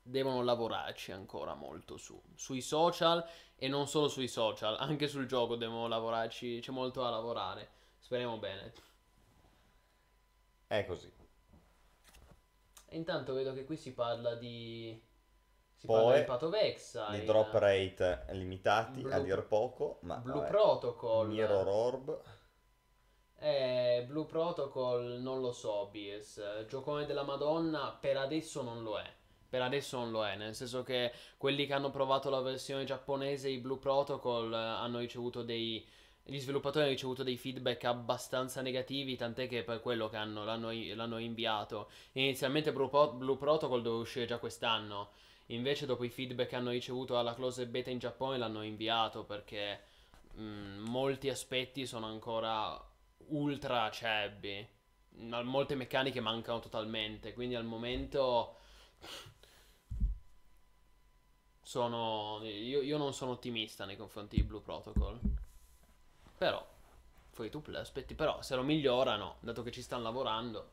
Devono 0.02 0.42
lavorarci 0.42 1.12
ancora 1.12 1.54
molto 1.54 1.98
su, 1.98 2.18
sui 2.34 2.62
social 2.62 3.28
e 3.58 3.68
non 3.68 3.90
solo 3.90 4.08
sui 4.08 4.30
social, 4.30 4.78
anche 4.80 5.10
sul 5.10 5.26
gioco 5.26 5.58
devono 5.58 5.90
lavorarci, 5.90 6.60
c'è 6.62 6.72
molto 6.72 7.02
da 7.02 7.10
lavorare. 7.10 7.70
Speriamo 8.00 8.38
bene. 8.38 8.72
È 10.66 10.86
così. 10.86 11.12
Intanto 12.92 13.34
vedo 13.34 13.52
che 13.52 13.66
qui 13.66 13.76
si 13.76 13.92
parla 13.92 14.36
di... 14.36 14.98
Si 15.82 15.88
Poi, 15.88 15.98
parla 15.98 16.20
di 16.20 16.26
Pato 16.26 16.50
Vexa. 16.50 17.10
Di 17.10 17.26
drop 17.26 17.54
rate 17.54 18.26
limitati, 18.34 19.00
a 19.00 19.04
Blue- 19.04 19.24
dir 19.24 19.44
poco, 19.48 19.98
ma 20.02 20.18
Blue 20.18 20.36
vabbè. 20.42 20.48
Protocol. 20.48 21.30
Mirror 21.30 21.68
Orb. 21.68 22.22
Eh, 23.40 24.06
Blue 24.08 24.26
Protocol 24.26 25.20
non 25.22 25.42
lo 25.42 25.52
so. 25.52 25.90
Eh, 25.92 26.22
Giocone 26.68 27.08
della 27.08 27.24
Madonna 27.24 27.98
per 28.00 28.18
adesso 28.18 28.62
non 28.62 28.84
lo 28.84 29.00
è. 29.00 29.12
Per 29.50 29.60
adesso 29.60 29.98
non 29.98 30.12
lo 30.12 30.24
è, 30.24 30.36
nel 30.36 30.54
senso 30.54 30.84
che 30.84 31.12
quelli 31.38 31.66
che 31.66 31.74
hanno 31.74 31.90
provato 31.90 32.30
la 32.30 32.42
versione 32.42 32.84
giapponese, 32.84 33.50
i 33.50 33.58
Blue 33.58 33.80
Protocol, 33.80 34.54
eh, 34.54 34.56
hanno 34.56 35.00
ricevuto 35.00 35.42
dei, 35.42 35.84
gli 36.22 36.38
sviluppatori 36.38 36.84
hanno 36.84 36.94
ricevuto 36.94 37.24
dei 37.24 37.38
feedback 37.38 37.86
abbastanza 37.86 38.62
negativi, 38.62 39.16
tant'è 39.16 39.48
che 39.48 39.64
per 39.64 39.82
quello 39.82 40.10
che 40.10 40.18
hanno, 40.18 40.46
l'hanno, 40.46 40.70
l'hanno 40.72 41.18
inviato. 41.18 41.90
Inizialmente 42.12 42.72
Blue, 42.72 42.88
Pro- 42.88 43.14
Blue 43.14 43.36
Protocol 43.38 43.82
doveva 43.82 44.02
uscire 44.04 44.28
già 44.28 44.38
quest'anno, 44.38 45.10
invece 45.54 45.86
dopo 45.86 46.04
i 46.04 46.10
feedback 46.10 46.50
che 46.50 46.56
hanno 46.56 46.72
ricevuto 46.72 47.18
alla 47.18 47.34
close 47.34 47.68
beta 47.68 47.90
in 47.90 48.00
Giappone 48.00 48.38
l'hanno 48.38 48.64
inviato 48.64 49.24
perché 49.24 49.82
mh, 50.34 50.80
molti 50.88 51.30
aspetti 51.30 51.86
sono 51.86 52.08
ancora 52.08 52.80
ultra 53.28 53.84
acerbi. 53.84 54.68
Molte 55.14 55.76
meccaniche 55.76 56.22
mancano 56.22 56.60
totalmente, 56.60 57.34
quindi 57.34 57.56
al 57.56 57.66
momento 57.66 58.58
sono 61.62 62.40
io, 62.44 62.82
io 62.82 62.98
non 62.98 63.14
sono 63.14 63.32
ottimista 63.32 63.86
nei 63.86 63.98
confronti 63.98 64.38
di 64.38 64.44
Blue 64.44 64.62
Protocol. 64.62 65.20
Però, 66.38 66.66
free 67.30 67.50
to 67.50 67.60
play, 67.60 67.82
aspetti, 67.82 68.16
però 68.16 68.42
se 68.42 68.56
lo 68.56 68.64
migliorano, 68.64 69.36
dato 69.42 69.64
che 69.64 69.72
ci 69.72 69.82
stanno 69.82 70.04
lavorando. 70.04 70.72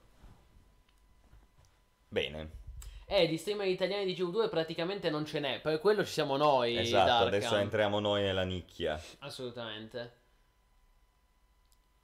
Bene. 2.08 2.67
Eh, 3.10 3.26
di 3.26 3.38
streamer 3.38 3.66
italiani 3.68 4.04
di 4.04 4.14
GU2 4.14 4.50
praticamente 4.50 5.08
non 5.08 5.24
ce 5.24 5.40
n'è, 5.40 5.60
per 5.60 5.80
quello 5.80 6.04
ci 6.04 6.12
siamo 6.12 6.36
noi. 6.36 6.76
Esatto, 6.76 7.06
Darkham. 7.06 7.26
adesso 7.28 7.56
entriamo 7.56 8.00
noi 8.00 8.20
nella 8.22 8.42
nicchia. 8.42 9.00
Assolutamente. 9.20 10.16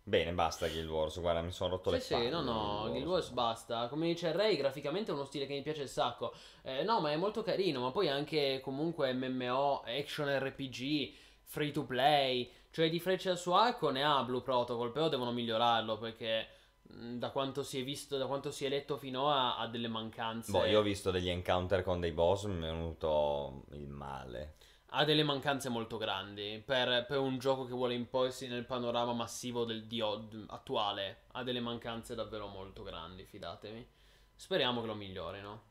Bene, 0.07 0.33
basta 0.33 0.67
Guild 0.69 0.89
Wars, 0.89 1.21
guarda, 1.21 1.43
mi 1.43 1.51
sono 1.53 1.71
rotto 1.71 1.91
Sì, 1.91 1.97
le 1.97 2.01
sì, 2.03 2.13
palle. 2.15 2.29
no, 2.31 2.41
no, 2.41 2.91
Guild 2.91 3.07
Wars 3.07 3.31
basta. 3.31 3.89
Come 3.89 4.07
dice 4.07 4.33
Ray, 4.33 4.57
graficamente 4.57 5.11
è 5.11 5.15
uno 5.15 5.25
stile 5.25 5.47
che 5.47 5.53
mi 5.55 5.63
piace 5.63 5.83
un 5.83 5.89
sacco. 5.89 6.33
Eh, 6.63 6.83
no, 6.85 7.01
ma 7.01 7.11
è 7.13 7.17
molto 7.17 7.43
carino, 7.43 7.81
ma 7.81 7.91
poi 7.91 8.09
anche 8.09 8.61
comunque 8.63 9.13
MMO, 9.13 9.83
action 9.87 10.29
RPG, 10.39 11.13
free 11.43 11.71
to 11.71 11.85
play. 11.85 12.51
Cioè 12.71 12.89
di 12.91 12.99
frecce 12.99 13.29
al 13.31 13.39
suo 13.39 13.57
arco 13.57 13.91
ne 13.91 14.03
ha 14.05 14.23
Blue 14.25 14.41
Protocol, 14.43 14.91
però 14.91 15.09
devono 15.09 15.33
migliorarlo 15.33 15.97
perché 15.99 16.49
da 16.87 17.31
quanto 17.31 17.63
si 17.63 17.81
è 17.81 17.85
visto, 17.85 18.17
da 18.17 18.27
quanto 18.27 18.51
si 18.51 18.65
è 18.65 18.69
letto 18.69 18.97
finora 18.97 19.57
ha 19.57 19.67
delle 19.67 19.89
mancanze. 19.89 20.53
Boh, 20.53 20.65
io 20.65 20.81
ho 20.81 20.83
visto 20.83 21.11
degli 21.11 21.29
encounter 21.29 21.83
con 21.83 22.01
dei 22.01 22.13
boss, 22.13 22.45
mi 22.45 22.57
è 22.57 22.61
venuto 22.61 23.65
il 23.73 23.89
male. 23.89 24.57
Ha 24.97 25.05
delle 25.05 25.25
mancanze 25.25 25.69
molto 25.71 25.97
grandi 25.97 26.63
per, 26.65 27.05
per 27.07 27.19
un 27.19 27.39
gioco 27.39 27.65
che 27.65 27.73
vuole 27.73 27.95
imporsi 27.95 28.47
nel 28.47 28.65
panorama 28.65 29.13
massivo 29.13 29.65
del 29.65 29.87
dio 29.87 30.29
attuale. 30.47 31.25
Ha 31.33 31.43
delle 31.43 31.61
mancanze 31.61 32.15
davvero 32.15 32.47
molto 32.47 32.85
grandi, 32.85 33.25
fidatevi. 33.25 33.89
Speriamo 34.37 34.81
che 34.81 34.87
lo 34.87 34.95
migliorino. 34.95 35.63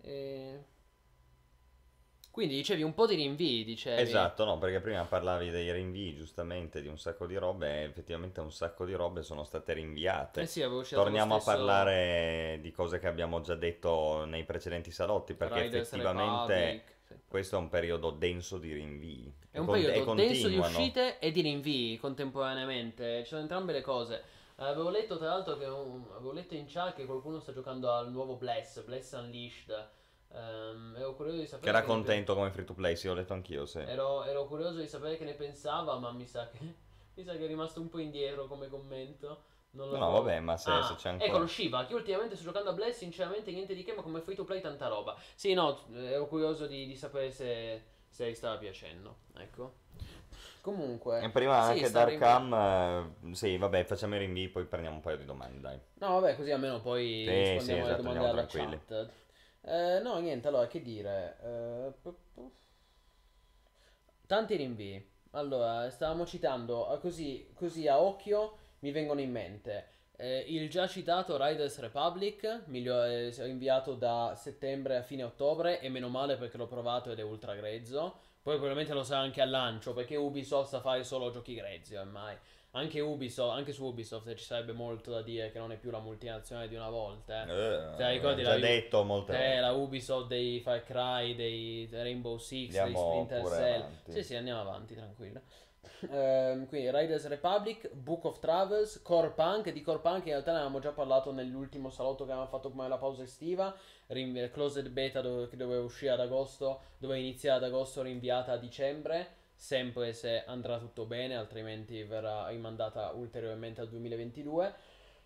E... 0.00 0.64
Quindi 2.36 2.56
dicevi 2.56 2.82
un 2.82 2.92
po' 2.92 3.06
di 3.06 3.14
rinvii, 3.14 3.64
dicevi. 3.64 3.98
Esatto, 4.02 4.44
no, 4.44 4.58
perché 4.58 4.80
prima 4.80 5.02
parlavi 5.04 5.48
dei 5.48 5.72
rinvii, 5.72 6.14
giustamente, 6.14 6.82
di 6.82 6.86
un 6.86 6.98
sacco 6.98 7.24
di 7.24 7.34
robe, 7.34 7.80
e 7.80 7.84
effettivamente 7.84 8.40
un 8.40 8.52
sacco 8.52 8.84
di 8.84 8.92
robe 8.92 9.22
sono 9.22 9.42
state 9.42 9.72
rinviate. 9.72 10.42
Eh 10.42 10.46
sì, 10.46 10.60
avevo 10.60 10.82
scelto 10.82 11.02
Torniamo 11.02 11.38
stesso 11.40 11.50
a 11.50 11.54
parlare 11.54 12.58
di 12.60 12.70
cose 12.72 12.98
che 12.98 13.06
abbiamo 13.06 13.40
già 13.40 13.54
detto 13.54 14.26
nei 14.26 14.44
precedenti 14.44 14.90
salotti, 14.90 15.32
perché 15.32 15.62
Riders 15.62 15.86
effettivamente 15.86 16.54
Republic, 16.54 16.94
questo 17.26 17.56
è 17.56 17.58
un 17.58 17.70
periodo 17.70 18.10
denso 18.10 18.58
di 18.58 18.74
rinvii. 18.74 19.34
È 19.52 19.58
un 19.58 19.64
Con- 19.64 19.80
periodo 19.80 20.12
denso 20.12 20.48
di 20.48 20.58
uscite 20.58 21.18
e 21.18 21.30
di 21.30 21.40
rinvii 21.40 21.96
contemporaneamente. 21.96 23.20
Ci 23.22 23.28
sono 23.28 23.40
entrambe 23.40 23.72
le 23.72 23.80
cose. 23.80 24.22
Avevo 24.56 24.90
letto 24.90 25.16
tra 25.16 25.28
l'altro 25.28 25.56
che 25.56 25.64
un- 25.64 26.04
avevo 26.14 26.32
letto 26.32 26.54
in 26.54 26.66
chat 26.68 26.96
che 26.96 27.06
qualcuno 27.06 27.40
sta 27.40 27.54
giocando 27.54 27.90
al 27.90 28.10
nuovo 28.10 28.34
Bless, 28.34 28.84
Bless 28.84 29.12
Unleashed. 29.12 29.88
Ehm, 30.32 30.94
ero 30.98 31.14
curioso 31.14 31.38
di 31.38 31.46
sapere 31.46 31.62
Che 31.62 31.68
era 31.76 31.80
che 31.80 31.86
ne 31.86 31.92
contento 31.92 32.34
come 32.34 32.50
free 32.50 32.64
to 32.64 32.74
play, 32.74 32.96
sì, 32.96 33.08
ho 33.08 33.14
letto 33.14 33.32
anch'io, 33.32 33.66
sì. 33.66 33.78
Ero, 33.80 34.24
ero 34.24 34.46
curioso 34.46 34.78
di 34.80 34.86
sapere 34.88 35.16
che 35.16 35.24
ne 35.24 35.34
pensava, 35.34 35.98
ma 35.98 36.10
mi 36.12 36.26
sa 36.26 36.48
che, 36.48 36.58
mi 37.14 37.24
sa 37.24 37.32
che 37.32 37.44
è 37.44 37.46
rimasto 37.46 37.80
un 37.80 37.88
po' 37.88 37.98
indietro 37.98 38.46
come 38.46 38.68
commento. 38.68 39.42
No, 39.76 39.84
so. 39.90 39.98
vabbè, 39.98 40.40
ma 40.40 40.56
se- 40.56 40.70
Ah, 40.70 40.82
se 40.82 40.94
c'è 40.94 41.08
ancora- 41.10 41.28
Ecco, 41.30 41.38
lo 41.40 41.46
Shiva, 41.46 41.84
che 41.84 41.92
ultimamente 41.94 42.34
sto 42.34 42.44
giocando 42.44 42.70
a 42.70 42.72
Bless, 42.72 42.96
sinceramente 42.96 43.50
niente 43.52 43.74
di 43.74 43.84
che, 43.84 43.92
ma 43.92 44.00
come 44.02 44.20
free 44.22 44.34
to 44.34 44.44
play 44.44 44.60
tanta 44.62 44.88
roba. 44.88 45.14
Sì, 45.34 45.52
no, 45.52 45.84
ero 45.92 46.26
curioso 46.28 46.66
di, 46.66 46.86
di 46.86 46.96
sapere 46.96 47.30
se, 47.30 47.82
se 48.08 48.30
gli 48.30 48.34
stava 48.34 48.56
piacendo. 48.56 49.16
Ecco. 49.36 49.74
Comunque... 50.62 51.20
E 51.20 51.28
prima 51.30 51.60
sì, 51.62 51.68
anche 51.68 51.88
rinvi- 51.88 51.92
Darkham, 51.92 52.52
eh, 53.30 53.34
sì, 53.34 53.56
vabbè, 53.58 53.84
facciamo 53.84 54.14
i 54.16 54.18
rinvii, 54.18 54.48
poi 54.48 54.64
prendiamo 54.64 54.96
un 54.96 55.02
paio 55.02 55.18
di 55.18 55.24
domande, 55.26 55.60
dai. 55.60 55.78
No, 55.94 56.20
vabbè, 56.20 56.36
così 56.36 56.50
almeno 56.50 56.80
poi 56.80 57.22
Sì, 57.24 57.30
rispondiamo 57.30 57.62
sì, 57.84 57.86
alle 57.86 58.00
esatto, 58.00 58.02
domande 58.02 58.30
tranquilli. 58.30 58.80
chat. 58.86 59.10
Eh, 59.66 60.00
no, 60.02 60.18
niente, 60.20 60.48
allora, 60.48 60.66
che 60.66 60.80
dire? 60.80 61.36
Eh, 61.42 61.92
Tanti 64.26 64.56
rinvii. 64.56 65.14
Allora, 65.32 65.88
stavamo 65.90 66.26
citando, 66.26 66.92
eh, 66.94 66.98
così, 66.98 67.48
così 67.54 67.86
a 67.88 68.00
occhio 68.00 68.58
mi 68.80 68.90
vengono 68.90 69.20
in 69.20 69.30
mente. 69.30 69.88
eh, 70.18 70.44
il 70.48 70.70
già 70.70 70.86
citato 70.88 71.36
Riders 71.36 71.78
Republic, 71.78 72.62
miglio- 72.68 73.02
eh, 73.04 73.30
inviato 73.46 73.92
da 73.94 74.34
settembre 74.34 74.96
a 74.96 75.02
fine 75.02 75.22
ottobre 75.24 75.78
e 75.80 75.90
meno 75.90 76.08
male 76.08 76.36
perché 76.38 76.56
l'ho 76.56 76.66
provato 76.66 77.10
ed 77.10 77.18
è 77.18 77.22
ultra 77.22 77.54
grezzo. 77.54 78.16
Poi 78.42 78.54
probabilmente 78.54 78.94
lo 78.94 79.02
sarà 79.02 79.20
anche 79.20 79.42
al 79.42 79.50
lancio 79.50 79.92
perché 79.92 80.16
Ubisoft 80.16 80.70
sa 80.70 80.80
fare 80.80 81.04
solo 81.04 81.30
giochi 81.30 81.54
grezzi 81.54 81.96
ormai. 81.96 82.34
Anche 82.76 83.00
Ubisoft, 83.00 83.56
anche 83.56 83.72
su 83.72 83.84
Ubisoft 83.86 84.34
ci 84.34 84.44
sarebbe 84.44 84.72
molto 84.72 85.10
da 85.10 85.22
dire 85.22 85.50
che 85.50 85.58
non 85.58 85.72
è 85.72 85.76
più 85.78 85.90
la 85.90 85.98
multinazionale 85.98 86.68
di 86.68 86.74
una 86.74 86.90
volta. 86.90 87.46
Eh. 87.46 87.50
Eh, 87.50 87.96
Te 87.96 88.02
la 88.02 88.10
ricordi 88.10 88.42
già 88.42 88.50
la- 88.50 88.58
detto 88.58 89.02
molte 89.02 89.32
Eh, 89.32 89.36
volte. 89.38 89.60
la 89.60 89.72
Ubisoft 89.72 90.26
dei 90.26 90.60
Far 90.60 90.82
Cry, 90.84 91.34
dei 91.34 91.88
Rainbow 91.90 92.36
Six, 92.36 92.72
dei 92.72 92.78
Andiamo 92.80 93.08
Splinter 93.08 93.40
pure 93.40 93.54
Cell. 93.56 93.80
avanti. 93.80 94.12
Sì, 94.12 94.22
sì, 94.22 94.34
andiamo 94.36 94.60
avanti, 94.60 94.94
tranquillo. 94.94 95.40
Ehm, 96.10 96.66
quindi 96.66 96.90
Riders 96.90 97.26
Republic, 97.28 97.90
Book 97.94 98.24
of 98.26 98.38
Travels, 98.40 99.00
Core 99.02 99.30
Punk. 99.30 99.72
Di 99.72 99.80
Core 99.80 100.00
Punk 100.00 100.26
in 100.26 100.32
realtà 100.32 100.50
ne 100.50 100.56
avevamo 100.58 100.78
già 100.80 100.90
parlato 100.90 101.32
nell'ultimo 101.32 101.88
salotto 101.88 102.24
che 102.24 102.32
avevamo 102.32 102.50
fatto 102.50 102.68
come 102.70 102.86
la 102.88 102.98
pausa 102.98 103.22
estiva. 103.22 103.74
Rin- 104.08 104.50
closed 104.52 104.88
beta 104.90 105.22
dove- 105.22 105.48
che 105.48 105.56
doveva 105.56 105.82
uscire 105.82 106.10
ad 106.12 106.20
agosto, 106.20 106.80
doveva 106.98 107.18
iniziare 107.18 107.56
ad 107.56 107.64
agosto, 107.72 108.02
rinviata 108.02 108.52
a 108.52 108.56
dicembre. 108.58 109.35
Sempre 109.56 110.12
se 110.12 110.44
andrà 110.44 110.78
tutto 110.78 111.06
bene, 111.06 111.34
altrimenti 111.34 112.02
verrà 112.02 112.48
rimandata 112.48 113.10
ulteriormente 113.12 113.80
al 113.80 113.88
2022. 113.88 114.74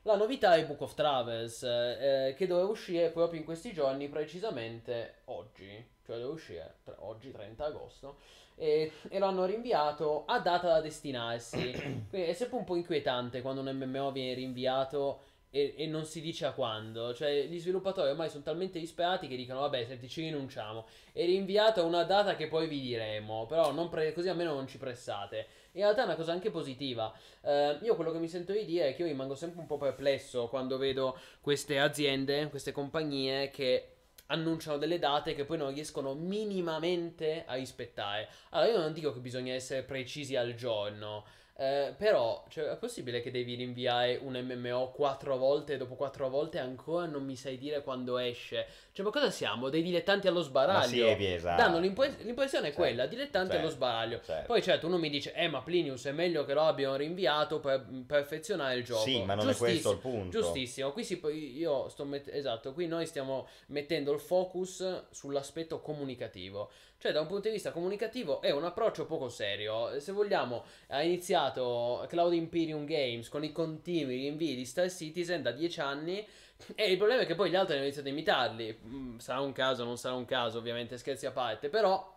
La 0.02 0.16
novità 0.16 0.54
è 0.54 0.64
Book 0.64 0.80
of 0.80 0.94
Travels, 0.94 1.62
eh, 1.62 2.34
che 2.34 2.46
doveva 2.46 2.68
uscire 2.68 3.10
proprio 3.10 3.38
in 3.38 3.44
questi 3.44 3.72
giorni, 3.72 4.08
precisamente 4.08 5.16
oggi, 5.26 5.68
cioè 6.06 6.16
doveva 6.16 6.32
uscire 6.32 6.76
tre- 6.84 6.96
oggi 7.00 7.30
30 7.30 7.64
agosto, 7.66 8.16
e, 8.54 8.92
e 9.08 9.18
lo 9.18 9.26
hanno 9.26 9.44
rinviato 9.44 10.24
a 10.26 10.38
data 10.38 10.68
da 10.68 10.80
destinarsi. 10.80 11.72
Quindi 12.08 12.28
è 12.28 12.32
sempre 12.32 12.58
un 12.58 12.64
po' 12.64 12.76
inquietante 12.76 13.42
quando 13.42 13.60
un 13.60 13.76
MMO 13.76 14.10
viene 14.12 14.34
rinviato 14.34 15.20
e, 15.50 15.74
e 15.76 15.86
non 15.86 16.04
si 16.04 16.20
dice 16.20 16.46
a 16.46 16.52
quando. 16.52 17.12
Cioè, 17.12 17.46
gli 17.46 17.58
sviluppatori 17.58 18.10
ormai 18.10 18.30
sono 18.30 18.42
talmente 18.42 18.78
disperati 18.78 19.28
che 19.28 19.36
dicono: 19.36 19.60
Vabbè, 19.60 19.84
senti, 19.84 20.08
ci 20.08 20.22
rinunciamo. 20.22 20.86
È 21.12 21.24
rinviato 21.24 21.80
a 21.80 21.84
una 21.84 22.04
data 22.04 22.36
che 22.36 22.48
poi 22.48 22.68
vi 22.68 22.80
diremo. 22.80 23.46
Però 23.46 23.72
pre- 23.88 24.12
così 24.12 24.28
almeno 24.28 24.54
non 24.54 24.66
ci 24.66 24.78
pressate. 24.78 25.46
In 25.72 25.82
realtà 25.82 26.02
è 26.02 26.04
una 26.04 26.16
cosa 26.16 26.32
anche 26.32 26.50
positiva. 26.50 27.12
Eh, 27.42 27.78
io 27.82 27.94
quello 27.96 28.12
che 28.12 28.18
mi 28.18 28.28
sento 28.28 28.52
di 28.52 28.64
dire 28.64 28.88
è 28.88 28.94
che 28.94 29.02
io 29.02 29.08
rimango 29.08 29.34
sempre 29.34 29.60
un 29.60 29.66
po' 29.66 29.78
perplesso 29.78 30.48
quando 30.48 30.78
vedo 30.78 31.18
queste 31.40 31.78
aziende, 31.78 32.48
queste 32.48 32.72
compagnie 32.72 33.50
che 33.50 33.94
annunciano 34.26 34.78
delle 34.78 34.98
date 34.98 35.34
che 35.34 35.44
poi 35.44 35.58
non 35.58 35.72
riescono 35.74 36.14
minimamente 36.14 37.44
a 37.46 37.54
rispettare. 37.54 38.28
Allora, 38.50 38.70
io 38.70 38.78
non 38.78 38.92
dico 38.92 39.12
che 39.12 39.20
bisogna 39.20 39.52
essere 39.52 39.82
precisi 39.82 40.36
al 40.36 40.54
giorno. 40.54 41.24
Eh, 41.60 41.92
però, 41.94 42.42
cioè, 42.48 42.70
è 42.70 42.76
possibile 42.78 43.20
che 43.20 43.30
devi 43.30 43.54
rinviare 43.54 44.18
un 44.22 44.32
MMO 44.32 44.92
quattro 44.92 45.36
volte 45.36 45.74
e 45.74 45.76
dopo 45.76 45.94
quattro 45.94 46.30
volte 46.30 46.58
ancora 46.58 47.04
non 47.04 47.22
mi 47.22 47.36
sai 47.36 47.58
dire 47.58 47.82
quando 47.82 48.16
esce? 48.16 48.66
Cioè, 48.92 49.04
ma 49.04 49.10
cosa 49.10 49.30
siamo? 49.30 49.68
Dei 49.68 49.82
dilettanti 49.82 50.26
allo 50.26 50.40
sbaraglio? 50.40 51.14
Sì, 51.18 51.26
esatto. 51.26 51.60
Danno 51.60 51.78
l'impo- 51.78 52.04
l'impressione 52.22 52.68
è 52.68 52.70
Certo, 52.70 52.80
quella, 52.80 53.04
dilettanti 53.04 53.56
allo 53.56 53.68
certo, 53.68 53.74
sbaraglio. 53.74 54.20
certo. 54.24 54.46
Poi 54.46 54.62
certo, 54.62 54.86
uno 54.86 54.96
mi 54.96 55.10
dice, 55.10 55.34
eh 55.34 55.48
ma 55.48 55.60
Plinius 55.60 56.06
è 56.06 56.12
meglio 56.12 56.46
che 56.46 56.54
lo 56.54 56.62
abbiano 56.62 56.96
rinviato 56.96 57.60
per 57.60 57.84
perfezionare 58.06 58.76
il 58.76 58.84
gioco. 58.84 59.02
Sì, 59.02 59.22
ma 59.22 59.34
non 59.34 59.50
è 59.50 59.54
questo 59.54 59.90
il 59.90 59.98
punto. 59.98 60.30
Giustissimo, 60.30 60.92
qui 60.92 61.04
si, 61.04 61.18
poi 61.18 61.58
io 61.58 61.90
sto 61.90 62.06
mettendo, 62.06 62.38
esatto, 62.38 62.72
qui 62.72 62.86
noi 62.86 63.04
stiamo 63.04 63.46
mettendo 63.66 64.12
il 64.14 64.20
focus 64.20 65.08
sull'aspetto 65.10 65.80
comunicativo. 65.80 66.70
Cioè, 67.00 67.12
da 67.12 67.22
un 67.22 67.26
punto 67.26 67.48
di 67.48 67.54
vista 67.54 67.70
comunicativo 67.70 68.42
è 68.42 68.50
un 68.50 68.62
approccio 68.62 69.06
poco 69.06 69.30
serio. 69.30 69.98
Se 70.00 70.12
vogliamo, 70.12 70.64
ha 70.88 71.00
iniziato 71.00 72.04
Cloud 72.10 72.34
Imperium 72.34 72.84
Games 72.84 73.30
con 73.30 73.42
i 73.42 73.52
continui 73.52 74.16
rinvii 74.16 74.54
di 74.54 74.66
Star 74.66 74.90
Citizen 74.90 75.40
da 75.40 75.50
10 75.50 75.80
anni. 75.80 76.28
E 76.74 76.90
il 76.90 76.98
problema 76.98 77.22
è 77.22 77.26
che 77.26 77.34
poi 77.34 77.48
gli 77.48 77.54
altri 77.54 77.76
hanno 77.76 77.84
iniziato 77.84 78.08
a 78.08 78.10
imitarli. 78.10 78.80
Mm, 78.84 79.16
sarà 79.16 79.40
un 79.40 79.52
caso, 79.52 79.82
non 79.84 79.96
sarà 79.96 80.14
un 80.14 80.26
caso, 80.26 80.58
ovviamente, 80.58 80.98
scherzi 80.98 81.24
a 81.24 81.30
parte. 81.30 81.70
Però 81.70 82.14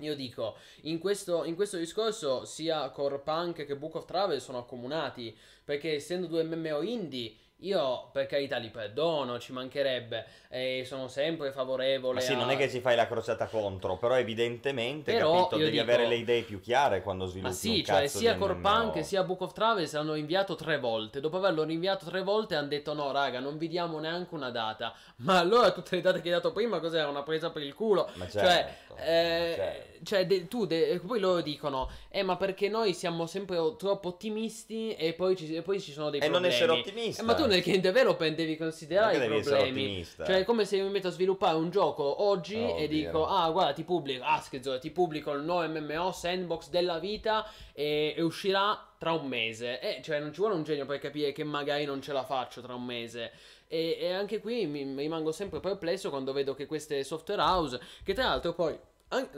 io 0.00 0.14
dico, 0.14 0.58
in 0.82 0.98
questo, 0.98 1.44
in 1.44 1.54
questo 1.54 1.78
discorso 1.78 2.44
sia 2.44 2.90
Core 2.90 3.20
Punk 3.20 3.64
che 3.64 3.76
Book 3.76 3.94
of 3.94 4.04
Travel 4.04 4.42
sono 4.42 4.58
accomunati, 4.58 5.34
perché 5.64 5.94
essendo 5.94 6.26
due 6.26 6.42
MMO 6.42 6.82
indie, 6.82 7.34
io 7.62 8.08
per 8.12 8.26
carità 8.26 8.56
li 8.58 8.68
perdono, 8.70 9.38
ci 9.38 9.52
mancherebbe, 9.52 10.24
e 10.48 10.84
sono 10.86 11.08
sempre 11.08 11.50
favorevole. 11.52 12.14
Ma 12.14 12.20
sì, 12.20 12.32
a... 12.32 12.36
non 12.36 12.50
è 12.50 12.56
che 12.56 12.68
ci 12.70 12.80
fai 12.80 12.94
la 12.96 13.06
crociata 13.06 13.46
contro, 13.46 13.96
però 13.96 14.16
evidentemente, 14.16 15.12
Però 15.12 15.32
capito, 15.32 15.56
devi 15.56 15.70
dico- 15.72 15.82
avere 15.82 16.06
le 16.06 16.16
idee 16.16 16.42
più 16.42 16.60
chiare 16.60 17.02
quando 17.02 17.26
sviluppi 17.26 17.50
Ma 17.52 17.56
sì, 17.58 17.84
cioè 17.84 18.06
sia 18.06 18.32
di 18.34 18.38
Core 18.38 18.54
MMO. 18.54 18.68
Punk 18.92 19.04
sia 19.04 19.22
Book 19.22 19.40
of 19.42 19.52
Travels 19.52 19.94
hanno 19.94 20.14
inviato 20.14 20.54
tre 20.54 20.78
volte. 20.78 21.20
Dopo 21.20 21.36
averlo 21.38 21.64
rinviato 21.64 22.04
tre 22.06 22.22
volte 22.22 22.54
hanno 22.54 22.68
detto 22.68 22.92
no, 22.94 23.10
raga, 23.12 23.40
non 23.40 23.58
vi 23.58 23.68
diamo 23.68 23.98
neanche 23.98 24.34
una 24.34 24.50
data. 24.50 24.94
Ma 25.16 25.38
allora 25.38 25.70
tutte 25.72 25.96
le 25.96 26.02
date 26.02 26.20
che 26.20 26.28
hai 26.28 26.34
dato 26.34 26.52
prima 26.52 26.80
cos'era? 26.80 27.08
Una 27.08 27.22
presa 27.22 27.50
per 27.50 27.62
il 27.62 27.74
culo? 27.74 28.10
Ma 28.14 28.28
Cioè, 28.28 28.40
certo, 28.42 28.96
eh, 28.96 29.52
certo. 29.56 30.04
cioè 30.04 30.26
de- 30.26 30.48
tu, 30.48 30.66
de- 30.66 31.00
poi 31.06 31.20
loro 31.20 31.40
dicono, 31.40 31.88
eh 32.08 32.22
ma 32.22 32.36
perché 32.36 32.68
noi 32.68 32.92
siamo 32.94 33.26
sempre 33.26 33.56
troppo 33.76 34.08
ottimisti 34.08 34.94
e 34.94 35.12
poi 35.14 35.36
ci, 35.36 35.54
e 35.54 35.62
poi 35.62 35.80
ci 35.80 35.92
sono 35.92 36.10
dei 36.10 36.20
E 36.20 36.24
non 36.28 36.40
problemi. 36.40 36.54
essere 36.54 36.72
ottimista. 36.72 37.22
Eh, 37.22 37.24
ma 37.24 37.34
tu 37.34 37.46
nel 37.52 37.62
game 37.62 37.80
development 37.80 38.36
devi 38.36 38.56
considerare 38.56 39.16
i 39.16 39.40
problemi. 39.42 40.04
Cioè 40.04 40.38
è 40.38 40.44
come 40.44 40.64
se 40.64 40.76
io 40.76 40.84
mi 40.84 40.90
metto 40.90 41.08
a 41.08 41.10
sviluppare 41.10 41.56
un 41.56 41.70
gioco 41.70 42.22
oggi 42.22 42.56
Oh, 42.56 42.78
e 42.78 42.88
dico, 42.88 43.26
ah 43.26 43.50
guarda 43.50 43.72
ti 43.72 43.82
pubblico, 43.84 44.24
ah 44.24 44.40
schizzo, 44.40 44.78
ti 44.78 44.90
pubblico 44.90 45.32
il 45.32 45.42
nuovo 45.42 45.66
MMO 45.68 46.12
sandbox 46.12 46.68
della 46.70 46.98
vita 46.98 47.46
e, 47.72 48.14
e 48.16 48.22
uscirà 48.22 48.88
tra 48.98 49.12
un 49.12 49.26
mese. 49.26 49.80
Eh, 49.80 50.00
cioè 50.02 50.20
non 50.20 50.32
ci 50.32 50.40
vuole 50.40 50.54
un 50.54 50.62
genio 50.62 50.86
per 50.86 50.98
capire 50.98 51.32
che 51.32 51.44
magari 51.44 51.84
non 51.84 52.00
ce 52.00 52.12
la 52.12 52.24
faccio 52.24 52.60
tra 52.60 52.74
un 52.74 52.84
mese. 52.84 53.32
E, 53.66 53.96
e 54.00 54.12
anche 54.12 54.40
qui 54.40 54.66
mi, 54.66 54.84
mi 54.84 55.02
rimango 55.02 55.32
sempre 55.32 55.60
perplesso 55.60 56.10
quando 56.10 56.32
vedo 56.32 56.54
che 56.54 56.66
queste 56.66 57.02
software 57.04 57.40
house, 57.40 57.80
che 58.04 58.12
tra 58.12 58.24
l'altro 58.24 58.52
poi 58.52 58.78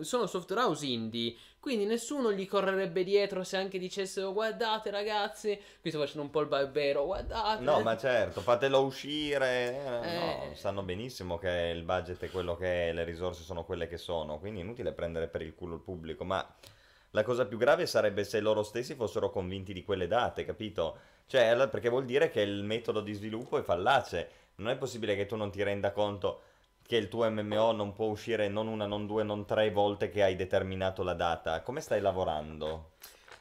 sono 0.01 0.27
software 0.27 0.63
house 0.63 0.87
indie, 0.87 1.35
quindi 1.61 1.85
nessuno 1.87 2.33
gli 2.33 2.47
correrebbe 2.47 3.05
dietro 3.05 3.43
se 3.43 3.57
anche 3.57 3.79
dicessero 3.79 4.33
guardate 4.33 4.91
ragazzi, 4.91 5.59
qui 5.81 5.91
sto 5.91 5.99
facendo 5.99 6.23
un 6.23 6.31
po' 6.31 6.41
il 6.41 6.47
barbero, 6.49 7.05
guardate. 7.07 7.63
No, 7.63 7.81
ma 7.81 7.97
certo, 7.97 8.41
fatelo 8.41 8.83
uscire. 8.83 9.75
eh, 10.03 10.19
no, 10.19 10.51
Eh. 10.51 10.55
sanno 10.55 10.83
benissimo 10.83 11.39
che 11.39 11.73
il 11.75 11.83
budget 11.83 12.23
è 12.25 12.31
quello 12.31 12.57
che 12.57 12.91
è, 12.91 12.93
le 12.93 13.05
risorse 13.05 13.43
sono 13.43 13.65
quelle 13.65 13.87
che 13.87 13.97
sono, 13.99 14.39
quindi 14.39 14.61
è 14.61 14.63
inutile 14.63 14.93
prendere 14.93 15.29
per 15.29 15.43
il 15.43 15.55
culo 15.55 15.75
il 15.75 15.81
pubblico, 15.81 16.25
ma 16.25 16.47
la 17.11 17.23
cosa 17.23 17.47
più 17.47 17.57
grave 17.59 17.87
sarebbe 17.87 18.25
se 18.25 18.41
loro 18.41 18.63
stessi 18.63 18.95
fossero 18.95 19.31
convinti 19.31 19.73
di 19.73 19.85
quelle 19.85 20.07
date, 20.07 20.45
capito? 20.45 20.99
Cioè, 21.27 21.69
perché 21.69 21.89
vuol 21.89 22.05
dire 22.05 22.29
che 22.29 22.41
il 22.41 22.65
metodo 22.65 23.01
di 23.01 23.13
sviluppo 23.13 23.57
è 23.57 23.63
fallace. 23.63 24.43
Non 24.57 24.71
è 24.71 24.77
possibile 24.77 25.17
che 25.17 25.27
tu 25.27 25.35
non 25.37 25.51
ti 25.51 25.63
renda 25.63 25.91
conto 25.91 26.41
che 26.87 26.97
il 26.97 27.09
tuo 27.09 27.29
MMO 27.31 27.73
non 27.73 27.93
può 27.93 28.07
uscire 28.07 28.49
non 28.49 28.67
una, 28.67 28.87
non 28.87 29.07
due, 29.07 29.23
non 29.23 29.47
tre 29.47 29.71
volte 29.71 30.11
che 30.11 30.23
hai 30.23 30.37
determinato 30.37 31.03
la 31.03 31.15
data. 31.15 31.63
Come 31.63 31.81
stai 31.81 32.01
lavorando? 32.01 32.93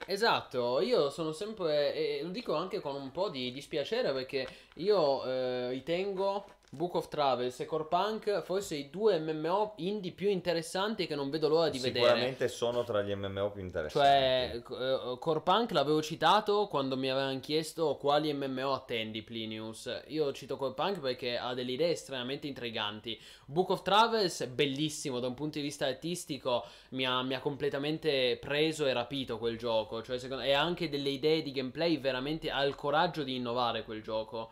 Esatto, 0.06 0.82
io 0.82 1.10
sono 1.10 1.32
sempre, 1.32 1.94
e 1.94 2.22
lo 2.24 2.30
dico 2.30 2.56
anche 2.56 2.80
con 2.82 2.96
un 2.96 3.12
po' 3.12 3.30
di 3.30 3.52
dispiacere 3.52 4.12
perché 4.12 4.46
io 4.76 5.24
eh, 5.26 5.70
ritengo 5.70 6.46
Book 6.74 6.96
of 6.96 7.08
Travels 7.08 7.60
e 7.60 7.66
Core 7.66 7.86
Punk 7.86 8.42
forse 8.42 8.76
i 8.76 8.90
due 8.90 9.20
MMO 9.20 9.74
indie 9.78 10.12
più 10.12 10.28
interessanti 10.28 11.06
che 11.06 11.14
non 11.14 11.30
vedo 11.30 11.48
l'ora 11.48 11.70
di 11.70 11.78
vedere. 11.78 12.06
Sicuramente 12.08 12.48
sono 12.48 12.84
tra 12.84 13.04
gli 13.04 13.14
MMO 13.14 13.52
più 13.52 13.62
interessanti. 13.62 14.08
Cioè, 14.08 14.56
eh, 14.56 15.18
Core 15.20 15.42
Punk 15.42 15.72
l'avevo 15.72 16.02
citato 16.02 16.66
quando 16.68 16.98
mi 16.98 17.12
avevano 17.12 17.40
chiesto 17.40 17.96
quali 17.98 18.34
MMO 18.34 18.74
attendi, 18.74 19.22
Plinius. 19.22 20.04
Io 20.08 20.34
cito 20.34 20.58
Core 20.58 20.74
Punk 20.74 21.00
perché 21.00 21.38
ha 21.38 21.54
delle 21.54 21.74
idee 21.74 21.92
estremamente 21.92 22.48
intriganti. 22.48 23.22
Book 23.46 23.70
of 23.70 23.84
Travels, 23.84 24.48
bellissimo 24.48 25.20
da 25.20 25.28
un 25.28 25.36
punto 25.36 25.60
di 25.60 25.64
vista 25.64 25.86
artistico, 25.86 26.66
mi 26.90 27.06
ha, 27.06 27.22
mi 27.22 27.36
ha 27.36 27.40
completamente 27.40 28.38
preso 28.42 28.88
e 28.88 28.94
rapito 28.94 29.38
quel 29.38 29.60
gioco. 29.60 30.02
Cioè, 30.02 30.18
secondo, 30.18 30.42
e 30.42 30.54
ha 30.54 30.62
anche 30.62 30.90
delle 30.90 31.10
idee 31.10 31.44
di 31.44 31.52
gameplay 31.52 32.00
veramente. 32.00 32.50
Ha 32.50 32.64
il 32.64 32.74
coraggio 32.74 33.22
di 33.22 33.36
innovare 33.36 33.84
quel 33.84 34.02
gioco. 34.02 34.50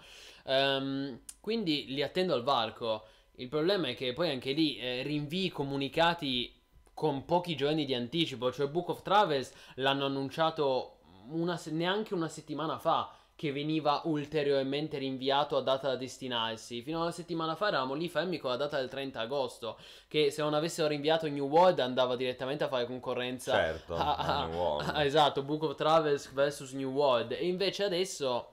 Ehm, 0.51 1.19
quindi 1.39 1.85
li 1.87 2.03
attendo 2.03 2.33
al 2.33 2.43
varco. 2.43 3.05
Il 3.35 3.47
problema 3.47 3.87
è 3.87 3.95
che 3.95 4.13
poi 4.13 4.29
anche 4.29 4.51
lì 4.51 4.77
eh, 4.77 5.01
rinvii 5.03 5.49
comunicati 5.49 6.53
con 6.93 7.25
pochi 7.25 7.55
giorni 7.55 7.85
di 7.85 7.95
anticipo. 7.95 8.51
Cioè, 8.51 8.67
Book 8.67 8.89
of 8.89 9.01
Travels 9.01 9.51
l'hanno 9.75 10.05
annunciato 10.05 10.97
una 11.29 11.57
se- 11.57 11.71
neanche 11.71 12.13
una 12.13 12.27
settimana 12.27 12.77
fa. 12.77 13.13
Che 13.33 13.51
veniva 13.51 14.01
ulteriormente 14.03 14.99
rinviato 14.99 15.57
a 15.57 15.61
data 15.61 15.87
da 15.87 15.95
destinarsi. 15.95 16.83
Fino 16.83 16.99
a 16.99 17.03
una 17.03 17.11
settimana 17.11 17.55
fa 17.55 17.69
eravamo 17.69 17.95
lì 17.95 18.07
fermi 18.07 18.37
con 18.37 18.51
la 18.51 18.55
data 18.57 18.77
del 18.77 18.87
30 18.87 19.19
agosto. 19.21 19.79
Che 20.07 20.29
se 20.29 20.43
non 20.43 20.53
avessero 20.53 20.87
rinviato 20.87 21.27
New 21.27 21.47
World 21.47 21.79
andava 21.79 22.15
direttamente 22.15 22.65
a 22.65 22.67
fare 22.67 22.85
concorrenza 22.85 23.53
Certo, 23.53 23.95
a- 23.95 24.15
a 24.15 24.37
a- 24.41 24.45
New 24.45 24.55
World. 24.59 24.89
a- 24.93 25.03
esatto, 25.05 25.41
Book 25.41 25.63
of 25.63 25.75
Travels 25.75 26.31
vs 26.31 26.73
New 26.73 26.91
World. 26.91 27.31
E 27.31 27.47
invece 27.47 27.83
adesso. 27.83 28.50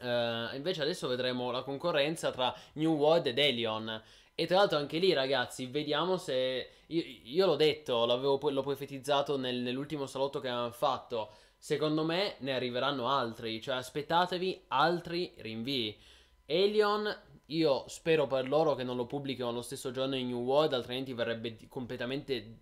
Eh, 0.00 0.56
invece 0.56 0.82
adesso 0.82 1.08
vedremo 1.08 1.50
la 1.50 1.62
concorrenza 1.62 2.30
tra 2.30 2.54
New 2.74 2.94
World 2.94 3.26
ed 3.26 3.38
Elion. 3.38 4.02
E 4.34 4.46
tra 4.46 4.58
l'altro 4.58 4.78
anche 4.78 4.98
lì, 4.98 5.12
ragazzi, 5.12 5.66
vediamo 5.66 6.16
se. 6.16 6.70
Io, 6.86 7.02
io 7.24 7.46
l'ho 7.46 7.56
detto, 7.56 8.04
l'avevo, 8.06 8.38
l'ho 8.50 8.62
profetizzato 8.62 9.36
nel- 9.36 9.62
nell'ultimo 9.62 10.06
salotto 10.06 10.38
che 10.38 10.48
avevamo 10.48 10.70
fatto. 10.70 11.30
Secondo 11.56 12.04
me 12.04 12.36
ne 12.38 12.54
arriveranno 12.54 13.08
altri. 13.08 13.60
Cioè, 13.60 13.74
aspettatevi 13.74 14.66
altri 14.68 15.34
rinvii. 15.38 15.98
Elion, 16.46 17.12
io 17.46 17.84
spero 17.88 18.26
per 18.28 18.48
loro 18.48 18.76
che 18.76 18.84
non 18.84 18.96
lo 18.96 19.06
pubblichino 19.06 19.50
lo 19.50 19.62
stesso 19.62 19.90
giorno 19.90 20.14
in 20.14 20.28
New 20.28 20.42
World, 20.42 20.72
altrimenti 20.72 21.12
verrebbe 21.14 21.56
completamente. 21.68 22.58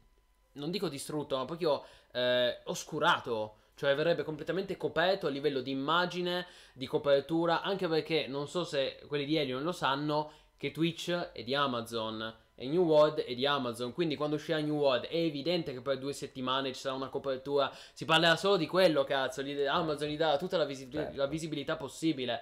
Non 0.52 0.70
dico 0.70 0.88
distrutto, 0.88 1.36
ma 1.36 1.44
proprio 1.44 1.84
eh, 2.12 2.60
oscurato. 2.64 3.56
Cioè 3.76 3.94
verrebbe 3.94 4.22
completamente 4.22 4.78
coperto 4.78 5.26
a 5.26 5.30
livello 5.30 5.60
di 5.60 5.70
immagine, 5.70 6.46
di 6.72 6.86
copertura, 6.86 7.60
anche 7.60 7.86
perché 7.86 8.26
non 8.26 8.48
so 8.48 8.64
se 8.64 8.98
quelli 9.06 9.26
di 9.26 9.36
Elion 9.36 9.62
lo 9.62 9.72
sanno 9.72 10.32
che 10.56 10.70
Twitch 10.70 11.10
è 11.12 11.44
di 11.44 11.54
Amazon 11.54 12.34
e 12.54 12.66
New 12.66 12.84
World 12.84 13.18
è 13.18 13.34
di 13.34 13.44
Amazon, 13.44 13.92
quindi 13.92 14.16
quando 14.16 14.36
uscirà 14.36 14.58
New 14.60 14.76
World 14.76 15.04
è 15.04 15.16
evidente 15.16 15.74
che 15.74 15.82
per 15.82 15.98
due 15.98 16.14
settimane 16.14 16.72
ci 16.72 16.80
sarà 16.80 16.94
una 16.94 17.10
copertura, 17.10 17.70
si 17.92 18.06
parlerà 18.06 18.36
solo 18.36 18.56
di 18.56 18.66
quello, 18.66 19.04
cazzo, 19.04 19.42
Amazon 19.42 20.08
gli 20.08 20.16
dà 20.16 20.38
tutta 20.38 20.56
la, 20.56 20.64
visi- 20.64 20.90
Certo. 20.90 21.14
la 21.14 21.26
visibilità 21.26 21.76
possibile. 21.76 22.40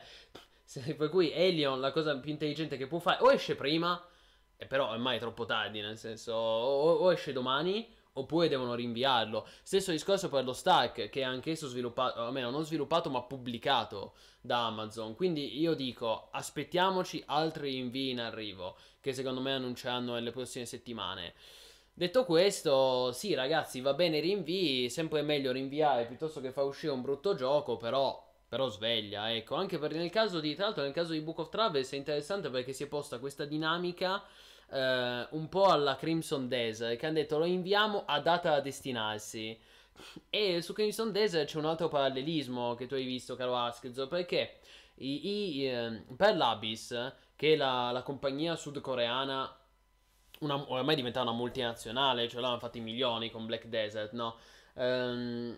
Se- 0.62 0.94
per 0.94 1.08
cui 1.08 1.32
Elion 1.32 1.80
la 1.80 1.90
cosa 1.90 2.16
più 2.16 2.30
intelligente 2.30 2.76
che 2.76 2.86
può 2.86 3.00
fare 3.00 3.24
o 3.24 3.32
esce 3.32 3.56
prima, 3.56 4.00
e 4.56 4.66
però 4.66 4.90
ormai 4.90 5.16
è 5.16 5.20
troppo 5.20 5.46
tardi, 5.46 5.80
nel 5.80 5.98
senso 5.98 6.32
o, 6.32 6.92
o 6.92 7.12
esce 7.12 7.32
domani 7.32 7.92
oppure 8.14 8.48
devono 8.48 8.74
rinviarlo. 8.74 9.46
Stesso 9.62 9.90
discorso 9.90 10.28
per 10.28 10.44
lo 10.44 10.52
Stark, 10.52 11.08
che 11.08 11.20
è 11.20 11.24
anch'esso 11.24 11.68
sviluppato, 11.68 12.20
o 12.20 12.24
almeno 12.24 12.50
non 12.50 12.64
sviluppato 12.64 13.10
ma 13.10 13.22
pubblicato 13.22 14.14
da 14.40 14.66
Amazon. 14.66 15.14
Quindi 15.14 15.58
io 15.60 15.74
dico, 15.74 16.28
aspettiamoci 16.30 17.22
altri 17.26 17.70
rinvii 17.70 18.10
in 18.10 18.20
arrivo, 18.20 18.76
che 19.00 19.12
secondo 19.12 19.40
me 19.40 19.52
annunceranno 19.52 20.14
nelle 20.14 20.30
prossime 20.30 20.66
settimane. 20.66 21.34
Detto 21.92 22.24
questo, 22.24 23.12
sì 23.12 23.34
ragazzi, 23.34 23.80
va 23.80 23.94
bene 23.94 24.20
rinvii, 24.20 24.90
sempre 24.90 25.22
meglio 25.22 25.52
rinviare 25.52 26.06
piuttosto 26.06 26.40
che 26.40 26.50
far 26.50 26.64
uscire 26.64 26.92
un 26.92 27.02
brutto 27.02 27.34
gioco, 27.34 27.76
però... 27.76 28.22
Però 28.46 28.68
sveglia, 28.68 29.34
ecco, 29.34 29.56
anche 29.56 29.78
perché 29.78 29.96
nel 29.96 30.10
caso 30.10 30.38
di, 30.38 30.54
tra 30.54 30.66
l'altro 30.66 30.84
nel 30.84 30.92
caso 30.92 31.10
di 31.10 31.20
Book 31.20 31.38
of 31.40 31.48
Travels 31.48 31.90
è 31.90 31.96
interessante 31.96 32.50
perché 32.50 32.72
si 32.72 32.84
è 32.84 32.86
posta 32.86 33.18
questa 33.18 33.46
dinamica 33.46 34.22
eh, 34.70 35.26
un 35.30 35.48
po' 35.48 35.66
alla 35.66 35.96
Crimson 35.96 36.48
Desert, 36.48 36.98
che 36.98 37.06
hanno 37.06 37.16
detto 37.16 37.38
lo 37.38 37.44
inviamo 37.44 38.04
a 38.06 38.20
data 38.20 38.50
da 38.50 38.60
destinarsi. 38.60 39.58
E 40.30 40.60
su 40.60 40.72
Crimson 40.72 41.12
Desert 41.12 41.48
c'è 41.48 41.58
un 41.58 41.66
altro 41.66 41.88
parallelismo 41.88 42.74
che 42.74 42.86
tu 42.86 42.94
hai 42.94 43.04
visto, 43.04 43.36
caro 43.36 43.56
Askezo, 43.56 44.08
perché 44.08 44.58
i, 44.96 45.58
i, 45.58 45.66
eh, 45.66 46.04
per 46.16 46.36
l'Abyss, 46.36 47.12
che 47.36 47.54
è 47.54 47.56
la, 47.56 47.90
la 47.92 48.02
compagnia 48.02 48.56
sudcoreana, 48.56 49.56
una, 50.40 50.72
ormai 50.72 50.94
è 50.94 50.96
diventata 50.96 51.28
una 51.28 51.36
multinazionale, 51.36 52.28
cioè 52.28 52.40
l'hanno 52.40 52.58
fatti 52.58 52.80
milioni 52.80 53.30
con 53.30 53.46
Black 53.46 53.66
Desert, 53.66 54.12
no? 54.12 54.36
Ehm, 54.74 55.56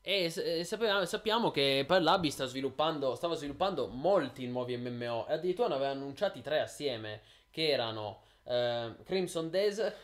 e 0.00 0.32
e 0.36 0.64
sappiamo, 0.64 1.50
che 1.50 1.84
per 1.86 2.02
l'Abyss 2.02 2.34
sta 2.34 2.44
sviluppando, 2.46 3.14
stava 3.16 3.34
sviluppando 3.34 3.88
molti 3.88 4.46
nuovi 4.46 4.76
MMO 4.76 5.26
e 5.26 5.32
addirittura 5.34 5.68
ne 5.68 5.74
aveva 5.74 5.90
annunciati 5.90 6.40
tre 6.42 6.60
assieme, 6.60 7.22
che 7.50 7.68
erano 7.68 8.22
eh, 8.46 8.94
Crimson 9.04 9.50
Desert, 9.50 9.96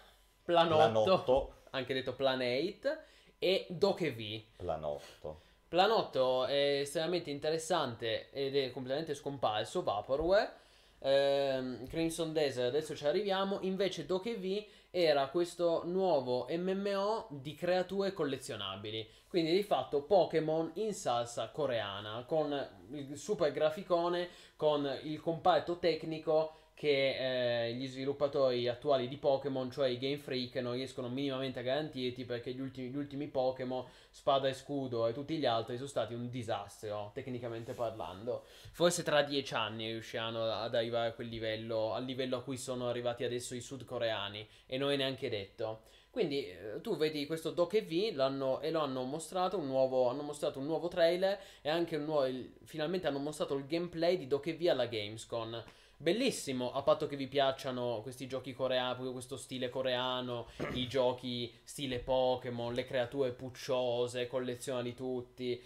Planotto, 0.45 1.03
Planotto. 1.03 1.55
anche 1.71 1.95
detto 1.95 2.15
Planate, 2.15 3.05
e 3.39 3.67
Dokev. 3.69 4.43
Planotto. 4.57 5.41
Planotto 5.67 6.45
è 6.45 6.81
estremamente 6.81 7.31
interessante 7.31 8.31
ed 8.31 8.57
è 8.57 8.71
completamente 8.71 9.15
scomparso, 9.15 9.83
Vaporware. 9.83 10.61
Ehm, 11.01 11.87
Crimson 11.89 12.33
Desert, 12.33 12.69
adesso 12.69 12.95
ci 12.95 13.07
arriviamo. 13.07 13.59
Invece 13.63 14.07
Dokev 14.07 14.65
era 14.91 15.27
questo 15.29 15.83
nuovo 15.87 16.47
MMO 16.51 17.27
di 17.31 17.55
creature 17.55 18.13
collezionabili. 18.13 19.09
Quindi 19.27 19.53
di 19.53 19.63
fatto 19.63 20.03
Pokémon 20.03 20.71
in 20.75 20.93
salsa 20.93 21.49
coreana, 21.49 22.25
con 22.27 22.69
il 22.91 23.17
super 23.17 23.51
graficone, 23.51 24.29
con 24.55 24.89
il 25.03 25.21
comparto 25.21 25.79
tecnico 25.79 26.57
che 26.75 27.67
eh, 27.67 27.75
gli 27.75 27.87
sviluppatori 27.87 28.67
attuali 28.67 29.07
di 29.07 29.17
Pokémon, 29.17 29.71
cioè 29.71 29.89
i 29.89 29.99
Game 29.99 30.17
Freak, 30.17 30.57
non 30.57 30.73
riescono 30.73 31.09
minimamente 31.09 31.61
a 31.61 31.63
garantirti 31.63 32.25
perché 32.25 32.53
gli 32.53 32.61
ultimi, 32.61 32.95
ultimi 32.97 33.29
Pokémon, 33.29 33.85
Spada 34.11 34.49
e 34.49 34.53
Scudo 34.53 35.07
e 35.07 35.13
tutti 35.13 35.37
gli 35.37 35.47
altri 35.47 35.77
sono 35.77 35.89
stati 35.89 36.15
un 36.15 36.29
disastro, 36.29 37.13
tecnicamente 37.15 37.73
parlando. 37.73 38.45
Forse 38.73 39.03
tra 39.03 39.23
dieci 39.23 39.55
anni 39.55 39.93
riusciranno 39.93 40.43
ad 40.43 40.75
arrivare 40.75 41.11
a 41.11 41.13
quel 41.13 41.29
livello, 41.29 41.93
al 41.93 42.05
livello 42.05 42.39
a 42.39 42.43
cui 42.43 42.57
sono 42.57 42.89
arrivati 42.89 43.23
adesso 43.23 43.55
i 43.55 43.61
sudcoreani, 43.61 44.47
e 44.67 44.77
non 44.77 44.91
è 44.91 44.97
neanche 44.97 45.29
detto. 45.29 45.83
Quindi 46.11 46.47
eh, 46.47 46.81
tu 46.83 46.97
vedi 46.97 47.25
questo 47.27 47.53
Doc 47.53 47.81
V 47.85 48.15
l'hanno, 48.15 48.61
e 48.61 48.71
lo 48.71 48.81
hanno 48.81 49.03
mostrato 49.05 49.57
un 49.57 49.67
nuovo, 49.67 50.09
hanno 50.09 50.23
mostrato 50.23 50.59
un 50.59 50.67
nuovo 50.67 50.89
trailer 50.89 51.39
e 51.63 51.71
anche 51.71 51.97
un 51.97 52.05
nuovo, 52.05 52.27
il, 52.27 52.53
finalmente 52.65 53.07
hanno 53.07 53.19
mostrato 53.19 53.55
il 53.55 53.67
gameplay 53.67 54.19
di 54.19 54.27
Doc 54.27 54.53
V 54.55 54.67
alla 54.67 54.87
Gamescom. 54.87 55.63
Bellissimo, 56.03 56.73
a 56.73 56.83
patto 56.83 57.07
che 57.07 57.15
vi 57.15 57.29
piacciono 57.29 58.01
questi 58.03 58.27
giochi 58.27 58.53
coreani, 58.53 58.95
proprio 58.95 59.13
questo 59.13 59.37
stile 59.37 59.69
coreano, 59.69 60.49
i 60.75 60.89
giochi 60.89 61.55
stile 61.63 62.01
Pokémon, 62.01 62.75
le 62.75 62.85
creature 62.85 63.31
pucciose, 63.31 64.27
collezionali 64.27 64.97
tutti. 64.97 65.63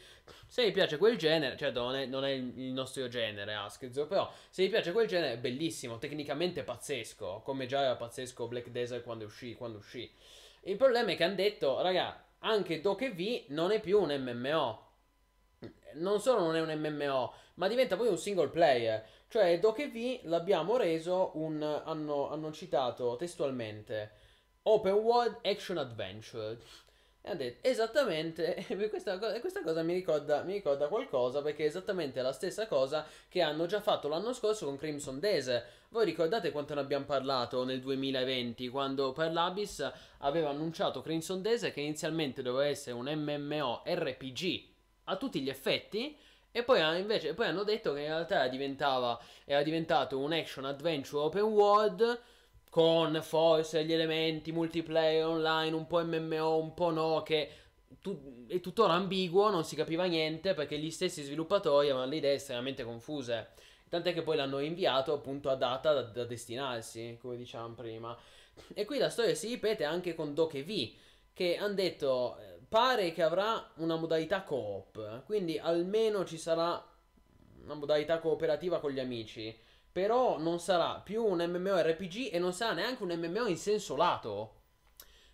Se 0.46 0.62
vi 0.62 0.72
piace 0.72 0.98
quel 0.98 1.16
genere, 1.16 1.56
certo 1.56 1.80
non 1.80 1.96
è, 1.96 2.04
non 2.04 2.22
è 2.22 2.32
il, 2.32 2.70
nostro 2.70 3.08
genere 3.08 3.54
Askzo, 3.54 4.06
però 4.06 4.30
se 4.50 4.62
vi 4.64 4.68
piace 4.68 4.92
quel 4.92 5.06
genere 5.06 5.32
è 5.32 5.38
bellissimo, 5.38 5.96
tecnicamente 5.96 6.64
pazzesco, 6.64 7.40
come 7.42 7.64
già 7.64 7.80
era 7.80 7.96
pazzesco 7.96 8.46
Black 8.46 8.68
Desert 8.68 9.04
quando 9.04 9.24
uscì. 9.24 9.54
Quando 9.54 9.78
uscì. 9.78 10.12
Il 10.64 10.76
problema 10.76 11.12
è 11.12 11.16
che 11.16 11.24
hanno 11.24 11.34
detto, 11.36 11.80
raga, 11.80 12.24
anche 12.40 12.82
Doke 12.82 13.12
V 13.12 13.44
non 13.54 13.70
è 13.70 13.80
più 13.80 14.02
un 14.02 14.14
MMO. 14.14 14.84
Non 15.94 16.20
solo 16.20 16.40
non 16.40 16.56
è 16.56 16.60
un 16.60 16.78
MMO, 16.78 17.32
ma 17.54 17.68
diventa 17.68 17.96
poi 17.96 18.08
un 18.08 18.18
single 18.18 18.48
player. 18.48 19.14
Cioè, 19.28 19.58
V 19.58 20.20
l'abbiamo 20.24 20.76
reso 20.76 21.32
un. 21.34 21.62
Hanno, 21.62 22.30
hanno 22.30 22.52
citato 22.52 23.16
testualmente 23.16 24.10
Open 24.62 24.94
World 24.94 25.38
Action 25.42 25.78
Adventure. 25.78 26.58
E 27.20 27.30
hanno 27.30 27.38
detto 27.38 27.68
esattamente. 27.68 28.64
questa, 28.88 29.18
questa 29.18 29.62
cosa 29.62 29.82
mi 29.82 29.94
ricorda, 29.94 30.42
mi 30.44 30.52
ricorda 30.52 30.86
qualcosa 30.86 31.42
perché 31.42 31.64
è 31.64 31.66
esattamente 31.66 32.22
la 32.22 32.32
stessa 32.32 32.68
cosa 32.68 33.04
che 33.28 33.42
hanno 33.42 33.66
già 33.66 33.80
fatto 33.80 34.06
l'anno 34.06 34.32
scorso 34.32 34.66
con 34.66 34.76
Crimson 34.76 35.18
Days. 35.18 35.62
Voi 35.88 36.04
ricordate 36.04 36.52
quanto 36.52 36.74
ne 36.74 36.80
abbiamo 36.80 37.04
parlato 37.04 37.64
nel 37.64 37.80
2020 37.80 38.68
quando 38.68 39.12
per 39.12 39.32
aveva 40.18 40.50
annunciato 40.50 41.00
Crimson 41.00 41.42
Days 41.42 41.62
che 41.72 41.80
inizialmente 41.80 42.42
doveva 42.42 42.68
essere 42.68 42.94
un 42.94 43.12
MMO 43.12 43.82
RPG 43.84 44.74
a 45.04 45.16
tutti 45.16 45.40
gli 45.40 45.48
effetti 45.48 46.16
e 46.56 46.62
poi, 46.62 46.80
invece, 46.98 47.34
poi 47.34 47.48
hanno 47.48 47.64
detto 47.64 47.92
che 47.92 48.00
in 48.00 48.06
realtà 48.06 48.48
era 49.44 49.62
diventato 49.62 50.18
un 50.18 50.32
action 50.32 50.64
adventure 50.64 51.24
open 51.24 51.42
world 51.42 52.20
con 52.70 53.20
forse 53.22 53.84
gli 53.84 53.92
elementi 53.92 54.52
multiplayer 54.52 55.26
online, 55.26 55.76
un 55.76 55.86
po' 55.86 56.02
MMO, 56.02 56.56
un 56.56 56.72
po' 56.72 56.90
no, 56.90 57.22
che 57.22 57.50
tu, 58.00 58.46
è 58.48 58.58
tuttora 58.60 58.94
ambiguo, 58.94 59.50
non 59.50 59.64
si 59.64 59.76
capiva 59.76 60.06
niente 60.06 60.54
perché 60.54 60.78
gli 60.78 60.90
stessi 60.90 61.22
sviluppatori 61.22 61.90
avevano 61.90 62.08
le 62.08 62.16
idee 62.16 62.36
estremamente 62.36 62.84
confuse. 62.84 63.48
Tant'è 63.90 64.14
che 64.14 64.22
poi 64.22 64.36
l'hanno 64.36 64.60
inviato 64.60 65.12
appunto 65.12 65.50
a 65.50 65.56
data 65.56 65.92
da, 65.92 66.02
da 66.04 66.24
destinarsi, 66.24 67.18
come 67.20 67.36
dicevamo 67.36 67.74
prima. 67.74 68.16
E 68.72 68.86
qui 68.86 68.96
la 68.96 69.10
storia 69.10 69.34
si 69.34 69.48
ripete 69.48 69.84
anche 69.84 70.14
con 70.14 70.32
Doke 70.32 70.62
V, 70.62 70.94
che 71.34 71.58
hanno 71.58 71.74
detto 71.74 72.38
pare 72.68 73.12
che 73.12 73.22
avrà 73.22 73.70
una 73.76 73.96
modalità 73.96 74.42
coop, 74.42 75.24
quindi 75.24 75.58
almeno 75.58 76.24
ci 76.24 76.38
sarà 76.38 76.84
una 77.62 77.74
modalità 77.74 78.18
cooperativa 78.18 78.80
con 78.80 78.90
gli 78.90 79.00
amici. 79.00 79.56
Però 79.90 80.38
non 80.38 80.60
sarà 80.60 81.00
più 81.00 81.24
un 81.24 81.42
MMORPG 81.42 82.28
e 82.30 82.38
non 82.38 82.52
sarà 82.52 82.74
neanche 82.74 83.02
un 83.02 83.14
MMO 83.16 83.46
in 83.46 83.56
senso 83.56 83.96
lato. 83.96 84.56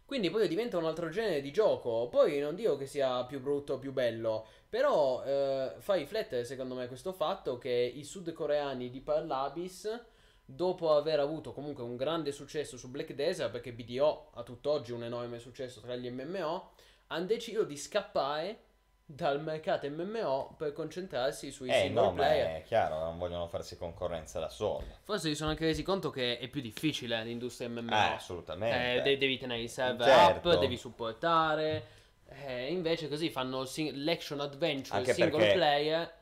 Quindi 0.05 0.31
poi 0.31 0.47
diventa 0.47 0.79
un 0.79 0.85
altro 0.85 1.09
genere 1.09 1.41
di 1.41 1.51
gioco. 1.51 2.09
Poi 2.09 2.39
non 2.39 2.55
dico 2.55 2.77
che 2.77 2.87
sia 2.87 3.25
più 3.25 3.41
brutto 3.41 3.75
o 3.75 3.79
più 3.79 3.93
bello, 3.93 4.47
però 4.69 5.25
eh, 5.25 5.75
fa 5.79 5.95
riflettere 5.95 6.45
secondo 6.45 6.75
me 6.75 6.87
questo 6.87 7.13
fatto 7.13 7.59
che 7.59 7.71
i 7.71 8.05
sudcoreani 8.05 8.89
di 8.89 9.01
Parlabis, 9.01 10.01
dopo 10.45 10.95
aver 10.95 11.19
avuto 11.19 11.53
comunque 11.53 11.83
un 11.83 11.97
grande 11.97 12.31
successo 12.31 12.77
su 12.77 12.91
Black 12.91 13.15
Desert, 13.15 13.51
perché 13.51 13.73
BDO 13.73 14.31
ha 14.35 14.43
tutt'oggi 14.43 14.93
un 14.93 15.03
enorme 15.03 15.39
successo 15.39 15.81
tra 15.81 15.97
gli 15.97 16.09
MMO, 16.09 16.73
hanno 17.13 17.27
deciso 17.27 17.65
di 17.65 17.77
scappare 17.77 18.59
dal 19.05 19.43
mercato 19.43 19.89
MMO 19.91 20.55
per 20.57 20.73
concentrarsi 20.73 21.51
sui 21.51 21.69
eh, 21.69 21.81
single 21.83 22.03
no, 22.05 22.13
player. 22.15 22.47
Ma 22.51 22.57
è 22.57 22.63
chiaro, 22.63 22.99
non 22.99 23.19
vogliono 23.19 23.47
farsi 23.47 23.77
concorrenza 23.77 24.41
da 24.41 24.49
soli. 24.49 24.87
Forse 25.03 25.29
si 25.29 25.35
sono 25.35 25.51
anche 25.51 25.65
resi 25.67 25.83
conto 25.83 26.09
che 26.11 26.39
è 26.39 26.49
più 26.49 26.63
difficile 26.63 27.23
l'industria 27.23 27.69
MMO. 27.69 27.91
Eh, 27.91 28.15
assolutamente. 28.15 28.95
Eh, 28.99 29.03
de- 29.03 29.19
devi 29.19 29.37
tenere 29.39 29.61
i 29.61 29.69
server 29.69 30.07
Certo. 30.07 30.49
up, 30.51 30.59
devi 30.59 30.77
supportare. 30.79 32.01
Eh, 32.47 32.73
invece 32.73 33.09
così 33.09 33.29
fanno 33.29 33.67
sing- 33.67 33.95
l'action 33.97 34.41
adventure 34.41 34.97
Anche 34.99 35.13
single 35.13 35.39
perché- 35.39 35.55
player. 35.55 36.13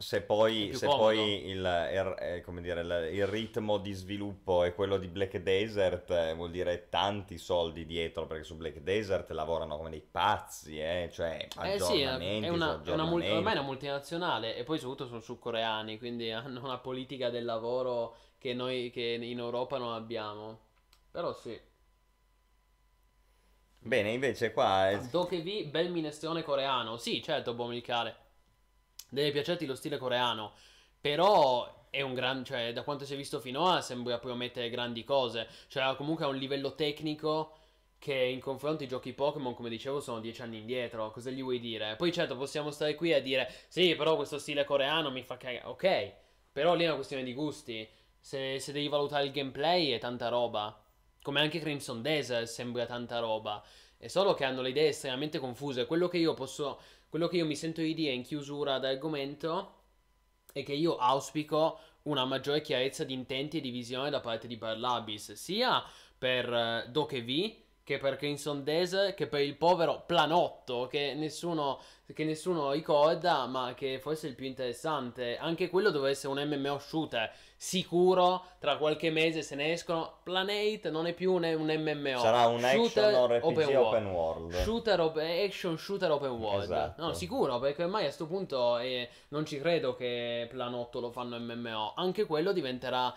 Se 0.00 0.22
poi, 0.22 0.72
se 0.72 0.90
poi 0.90 1.44
il, 1.50 1.58
il- 1.58 2.16
eh, 2.20 2.40
come 2.42 2.62
dire, 2.62 2.80
il- 2.80 3.14
il 3.14 3.26
ritmo 3.26 3.76
di 3.78 3.92
sviluppo 3.92 4.62
è 4.64 4.74
quello 4.74 4.96
di 4.96 5.08
Black 5.08 5.36
Desert, 5.38 6.10
eh, 6.10 6.32
vuol 6.34 6.50
dire 6.50 6.88
tanti 6.88 7.36
soldi 7.36 7.84
dietro, 7.84 8.26
perché 8.26 8.42
su 8.44 8.56
Black 8.56 8.78
Desert 8.80 9.30
lavorano 9.32 9.76
come 9.76 9.90
dei 9.90 10.00
pazzi, 10.00 10.78
eh, 10.80 11.10
cioè 11.12 11.46
Eh 11.62 11.78
sì, 11.78 12.00
è 12.00 12.04
aggiornamenti 12.06 12.48
una, 12.48 12.82
è 12.84 12.92
una 12.92 13.04
aggiornamenti. 13.04 13.30
ormai 13.30 13.52
è 13.54 13.56
una 13.58 13.66
multinazionale 13.66 14.56
e 14.56 14.64
poi 14.64 14.78
soprattutto 14.78 15.08
sono 15.08 15.20
sudcoreani, 15.20 15.98
quindi 15.98 16.30
hanno 16.32 16.62
una 16.64 16.78
politica 16.78 17.30
del 17.30 17.44
lavoro 17.44 18.16
che 18.38 18.52
noi 18.54 18.90
che 18.90 19.18
in 19.20 19.38
Europa 19.38 19.78
non 19.78 19.92
abbiamo. 19.92 20.58
Però 21.10 21.32
sì. 21.34 21.58
Bene, 23.82 24.12
invece 24.12 24.52
qua... 24.52 24.90
è- 24.90 25.00
Doke 25.10 25.42
V, 25.42 25.64
bel 25.70 25.90
minestrone 25.90 26.42
coreano. 26.42 26.96
Sì, 26.96 27.22
certo, 27.22 27.54
Bomilcare. 27.54 28.19
Deve 29.10 29.30
piacerti 29.32 29.66
lo 29.66 29.74
stile 29.74 29.98
coreano. 29.98 30.52
Però 31.00 31.88
è 31.90 32.00
un 32.02 32.14
gran. 32.14 32.44
Cioè, 32.44 32.72
da 32.72 32.82
quanto 32.82 33.04
si 33.04 33.14
è 33.14 33.16
visto 33.16 33.40
finora, 33.40 33.80
sembra 33.80 34.18
promettere 34.18 34.70
grandi 34.70 35.04
cose. 35.04 35.46
Cioè, 35.68 35.94
comunque 35.96 36.24
ha 36.24 36.28
un 36.28 36.36
livello 36.36 36.74
tecnico. 36.74 37.54
Che 37.98 38.14
in 38.14 38.40
confronto 38.40 38.82
ai 38.82 38.88
giochi 38.88 39.12
Pokémon, 39.12 39.54
come 39.54 39.68
dicevo, 39.68 40.00
sono 40.00 40.20
dieci 40.20 40.40
anni 40.40 40.58
indietro. 40.58 41.10
Cosa 41.10 41.30
gli 41.30 41.42
vuoi 41.42 41.60
dire? 41.60 41.96
Poi, 41.96 42.10
certo, 42.12 42.34
possiamo 42.36 42.70
stare 42.70 42.94
qui 42.94 43.12
a 43.12 43.20
dire: 43.20 43.52
Sì, 43.68 43.94
però 43.94 44.16
questo 44.16 44.38
stile 44.38 44.64
coreano 44.64 45.10
mi 45.10 45.22
fa 45.22 45.36
cagare. 45.36 45.66
Ok, 45.66 46.12
però 46.52 46.74
lì 46.74 46.84
è 46.84 46.86
una 46.86 46.94
questione 46.96 47.22
di 47.22 47.34
gusti. 47.34 47.86
Se, 48.18 48.58
se 48.58 48.72
devi 48.72 48.88
valutare 48.88 49.24
il 49.24 49.32
gameplay, 49.32 49.90
è 49.90 49.98
tanta 49.98 50.28
roba. 50.28 50.82
Come 51.22 51.40
anche 51.40 51.58
Crimson 51.60 52.00
Desert 52.02 52.46
sembra 52.46 52.86
tanta 52.86 53.18
roba. 53.18 53.62
È 53.98 54.08
solo 54.08 54.32
che 54.32 54.44
hanno 54.44 54.62
le 54.62 54.70
idee 54.70 54.88
estremamente 54.88 55.38
confuse. 55.38 55.84
Quello 55.86 56.08
che 56.08 56.16
io 56.18 56.32
posso. 56.34 56.80
Quello 57.10 57.26
che 57.26 57.38
io 57.38 57.44
mi 57.44 57.56
sento 57.56 57.80
di 57.80 57.92
dire 57.92 58.12
in 58.12 58.22
chiusura 58.22 58.78
d'argomento 58.78 59.78
è 60.52 60.62
che 60.62 60.74
io 60.74 60.96
auspico 60.96 61.80
una 62.02 62.24
maggiore 62.24 62.60
chiarezza 62.60 63.02
di 63.02 63.14
intenti 63.14 63.58
e 63.58 63.60
di 63.60 63.70
visione 63.70 64.10
da 64.10 64.20
parte 64.20 64.46
di 64.46 64.56
Parlabis, 64.56 65.32
sia 65.32 65.82
per 66.16 66.52
eh, 66.52 66.86
Doke 66.88 67.24
V 67.24 67.54
che 67.90 67.98
per 67.98 68.14
Crimson 68.14 68.62
Desert 68.62 69.14
che 69.14 69.26
per 69.26 69.40
il 69.40 69.56
povero 69.56 70.04
Planotto 70.06 70.86
che 70.88 71.12
nessuno, 71.14 71.80
che 72.14 72.22
nessuno 72.22 72.70
ricorda 72.70 73.46
ma 73.46 73.74
che 73.74 73.98
forse 73.98 74.28
è 74.28 74.30
il 74.30 74.36
più 74.36 74.46
interessante. 74.46 75.36
Anche 75.36 75.68
quello 75.68 75.90
doveva 75.90 76.08
essere 76.08 76.32
un 76.32 76.48
MMO 76.48 76.78
shooter 76.78 77.32
sicuro 77.56 78.44
tra 78.60 78.76
qualche 78.76 79.10
mese 79.10 79.42
se 79.42 79.56
ne 79.56 79.72
escono. 79.72 80.18
Planate 80.22 80.88
non 80.88 81.08
è 81.08 81.14
più 81.14 81.32
un, 81.32 81.42
un 81.42 81.66
MMO. 81.66 82.20
Sarà 82.20 82.46
un 82.46 82.60
Shooter 82.60 83.12
action 83.12 83.40
open 83.42 83.76
open, 83.76 84.06
world. 84.06 84.06
world. 84.06 84.54
Shooter 84.62 85.00
op- 85.00 85.16
action 85.16 85.76
shooter 85.76 86.12
open 86.12 86.30
world. 86.30 86.62
Esatto. 86.62 87.02
No, 87.04 87.12
sicuro, 87.12 87.58
perché 87.58 87.82
ormai 87.82 88.02
a 88.02 88.04
questo 88.04 88.28
punto 88.28 88.78
eh, 88.78 89.08
non 89.30 89.44
ci 89.44 89.58
credo 89.58 89.96
che 89.96 90.46
Planotto 90.48 91.00
lo 91.00 91.10
fanno 91.10 91.40
MMO. 91.40 91.94
Anche 91.96 92.24
quello 92.24 92.52
diventerà, 92.52 93.12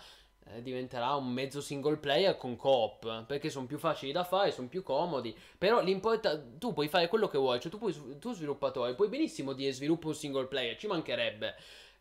eh, 0.45 0.61
diventerà 0.61 1.15
un 1.15 1.27
mezzo 1.31 1.61
single 1.61 1.97
player 1.97 2.37
con 2.37 2.55
coop. 2.55 3.25
Perché 3.25 3.49
sono 3.49 3.65
più 3.65 3.77
facili 3.77 4.11
da 4.11 4.23
fare, 4.23 4.51
sono 4.51 4.67
più 4.67 4.83
comodi. 4.83 5.35
Però 5.57 5.81
l'importa 5.81 6.41
tu 6.57 6.73
puoi 6.73 6.87
fare 6.87 7.07
quello 7.07 7.27
che 7.27 7.37
vuoi. 7.37 7.59
Cioè, 7.59 7.71
tu, 7.71 7.77
puoi, 7.77 7.95
tu 8.19 8.33
sviluppatore, 8.33 8.95
puoi 8.95 9.09
benissimo 9.09 9.53
dire 9.53 9.71
sviluppo 9.71 10.07
un 10.07 10.15
single 10.15 10.47
player, 10.47 10.75
ci 10.77 10.87
mancherebbe. 10.87 11.55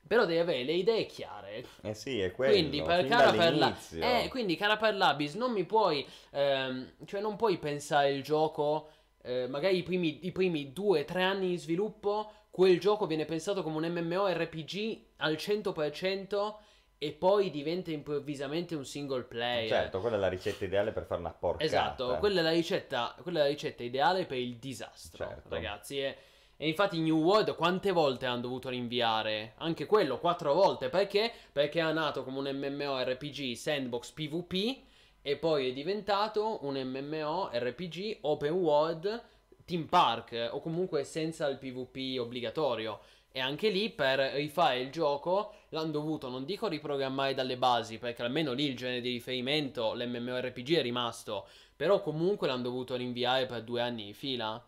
Però 0.04 0.24
devi 0.26 0.40
avere 0.40 0.64
le 0.64 0.72
idee 0.72 1.06
chiare. 1.06 1.64
Eh 1.82 1.94
sì, 1.94 2.18
è 2.20 2.32
quello. 2.32 2.52
Quindi 2.52 2.82
per 2.82 3.06
cara 3.06 3.30
per 3.30 3.56
la... 3.56 3.76
eh, 3.92 4.28
quindi 4.28 4.56
cara 4.56 4.76
per 4.76 4.96
l'Abis 4.96 5.34
non 5.34 5.52
mi 5.52 5.64
puoi 5.64 6.04
ehm, 6.30 6.94
cioè 7.04 7.20
non 7.20 7.36
puoi 7.36 7.56
pensare 7.58 8.10
il 8.10 8.24
gioco 8.24 8.90
eh, 9.22 9.46
magari 9.48 9.76
i 9.76 9.82
primi, 9.84 10.26
i 10.26 10.32
primi 10.32 10.72
due 10.72 11.04
tre 11.04 11.22
anni 11.22 11.50
di 11.50 11.56
sviluppo 11.56 12.32
quel 12.50 12.78
gioco 12.80 13.06
viene 13.06 13.24
pensato 13.24 13.62
come 13.62 13.76
un 13.76 13.92
MMORPG 13.92 15.00
al 15.18 15.34
100% 15.34 16.54
e 17.02 17.10
poi 17.10 17.50
diventa 17.50 17.90
improvvisamente 17.90 18.76
un 18.76 18.84
single 18.84 19.24
player 19.24 19.66
Certo, 19.68 19.98
quella 19.98 20.14
è 20.14 20.18
la 20.20 20.28
ricetta 20.28 20.64
ideale 20.64 20.92
per 20.92 21.04
fare 21.04 21.18
una 21.18 21.32
porcata. 21.32 21.64
Esatto, 21.64 22.16
quella 22.18 22.38
è 22.38 22.42
la 22.44 22.52
ricetta, 22.52 23.16
quella 23.20 23.40
è 23.40 23.42
la 23.42 23.48
ricetta 23.48 23.82
ideale 23.82 24.24
per 24.24 24.38
il 24.38 24.56
disastro, 24.58 25.24
Certo. 25.26 25.48
ragazzi. 25.48 25.98
E, 25.98 26.16
E 26.56 26.68
infatti 26.68 27.00
New 27.00 27.20
World 27.20 27.56
quante 27.56 27.90
volte 27.90 28.26
hanno 28.26 28.42
dovuto 28.42 28.68
rinviare? 28.68 29.54
Anche 29.56 29.84
quello, 29.86 30.20
quattro 30.20 30.54
volte. 30.54 30.90
Perché? 30.90 31.32
Perché 31.50 31.80
è 31.80 31.92
nato 31.92 32.22
come 32.22 32.38
un 32.38 32.56
MMORPG 32.56 33.54
sandbox 33.54 34.12
PvP 34.12 34.82
e 35.22 35.36
poi 35.38 35.70
è 35.70 35.72
diventato 35.72 36.64
un 36.64 36.76
MMORPG 36.80 38.18
open 38.20 38.52
world 38.52 39.22
team 39.64 39.86
park 39.86 40.50
o 40.52 40.60
comunque 40.60 41.02
senza 41.02 41.48
il 41.48 41.58
PvP 41.58 42.20
obbligatorio. 42.20 43.00
E 43.34 43.40
anche 43.40 43.70
lì 43.70 43.88
per 43.88 44.18
rifare 44.34 44.80
il 44.80 44.90
gioco 44.90 45.54
l'hanno 45.70 45.90
dovuto, 45.90 46.28
non 46.28 46.44
dico 46.44 46.68
riprogrammare 46.68 47.32
dalle 47.32 47.56
basi, 47.56 47.96
perché 47.96 48.22
almeno 48.22 48.52
lì 48.52 48.66
il 48.66 48.76
genere 48.76 49.00
di 49.00 49.10
riferimento, 49.10 49.94
l'MMORPG 49.94 50.76
è 50.76 50.82
rimasto, 50.82 51.48
però 51.74 52.02
comunque 52.02 52.46
l'hanno 52.46 52.64
dovuto 52.64 52.94
rinviare 52.94 53.46
per 53.46 53.62
due 53.62 53.80
anni 53.80 54.04
di 54.04 54.12
fila. 54.12 54.62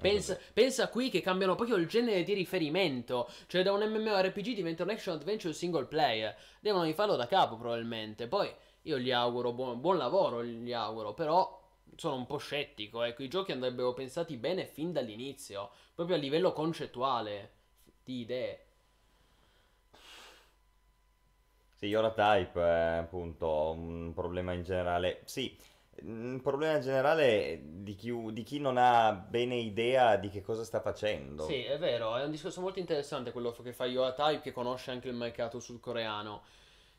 Pensa, 0.00 0.38
pensa, 0.54 0.88
qui 0.88 1.10
che 1.10 1.20
cambiano 1.20 1.56
proprio 1.56 1.76
il 1.76 1.88
genere 1.88 2.22
di 2.22 2.32
riferimento. 2.32 3.28
Cioè, 3.48 3.62
da 3.62 3.72
un 3.72 3.82
MMORPG 3.82 4.54
diventa 4.54 4.84
un 4.84 4.90
action 4.90 5.16
adventure 5.16 5.52
single 5.52 5.86
player. 5.86 6.34
Devono 6.60 6.84
rifarlo 6.84 7.16
da 7.16 7.26
capo, 7.26 7.56
probabilmente. 7.56 8.28
Poi 8.28 8.48
io 8.82 8.98
gli 8.98 9.10
auguro 9.10 9.52
buon, 9.52 9.80
buon 9.80 9.96
lavoro, 9.96 10.44
gli 10.44 10.72
auguro. 10.72 11.14
Però 11.14 11.60
sono 11.96 12.14
un 12.14 12.26
po' 12.26 12.38
scettico. 12.38 13.02
Ecco, 13.02 13.24
i 13.24 13.28
giochi 13.28 13.50
andrebbero 13.50 13.92
pensati 13.92 14.36
bene 14.36 14.66
fin 14.66 14.92
dall'inizio. 14.92 15.70
Proprio 15.94 16.14
a 16.14 16.20
livello 16.20 16.52
concettuale 16.52 17.56
di 18.08 18.20
idee. 18.20 18.64
Sì, 21.74 21.92
ora 21.94 22.10
type 22.10 22.60
è 22.60 22.96
appunto 22.96 23.70
un 23.72 24.12
problema 24.14 24.52
in 24.52 24.62
generale. 24.62 25.20
Sì, 25.26 25.54
un 26.02 26.40
problema 26.42 26.78
generale 26.78 27.60
di 27.62 27.94
chi, 27.94 28.12
di 28.32 28.42
chi 28.42 28.58
non 28.58 28.78
ha 28.78 29.12
bene 29.12 29.56
idea 29.56 30.16
di 30.16 30.30
che 30.30 30.40
cosa 30.40 30.64
sta 30.64 30.80
facendo. 30.80 31.44
Sì, 31.44 31.62
è 31.62 31.78
vero, 31.78 32.16
è 32.16 32.24
un 32.24 32.30
discorso 32.30 32.62
molto 32.62 32.78
interessante 32.78 33.30
quello 33.30 33.52
che 33.52 33.72
fa 33.72 33.84
Yoa 33.84 34.12
Type 34.14 34.40
che 34.40 34.52
conosce 34.52 34.90
anche 34.90 35.08
il 35.08 35.14
mercato 35.14 35.60
sudcoreano. 35.60 36.42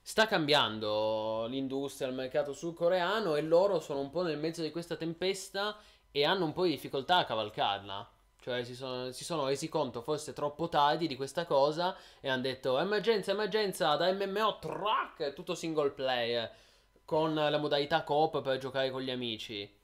Sta 0.01 0.27
cambiando 0.27 1.47
l'industria, 1.47 2.07
il 2.07 2.13
mercato 2.13 2.53
sudcoreano 2.53 3.35
e 3.35 3.41
loro 3.41 3.79
sono 3.79 3.99
un 3.99 4.11
po' 4.11 4.21
nel 4.21 4.37
mezzo 4.37 4.61
di 4.61 4.71
questa 4.71 4.95
tempesta 4.95 5.75
e 6.11 6.23
hanno 6.23 6.45
un 6.45 6.53
po' 6.53 6.63
di 6.63 6.69
difficoltà 6.69 7.17
a 7.17 7.25
cavalcarla. 7.25 8.09
Cioè 8.41 8.63
si 8.63 8.73
sono, 8.73 9.11
si 9.11 9.23
sono 9.23 9.47
resi 9.47 9.67
conto 9.67 10.01
forse 10.01 10.31
troppo 10.33 10.69
tardi 10.69 11.07
di 11.07 11.15
questa 11.15 11.45
cosa 11.45 11.95
e 12.21 12.29
hanno 12.29 12.41
detto 12.41 12.79
emergenza, 12.79 13.31
emergenza, 13.31 13.95
da 13.95 14.11
MMO, 14.13 14.59
track, 14.59 15.33
tutto 15.33 15.55
single 15.55 15.91
player 15.91 16.49
con 17.03 17.33
la 17.33 17.57
modalità 17.57 18.03
coop 18.03 18.41
per 18.41 18.57
giocare 18.57 18.91
con 18.91 19.01
gli 19.01 19.11
amici. 19.11 19.77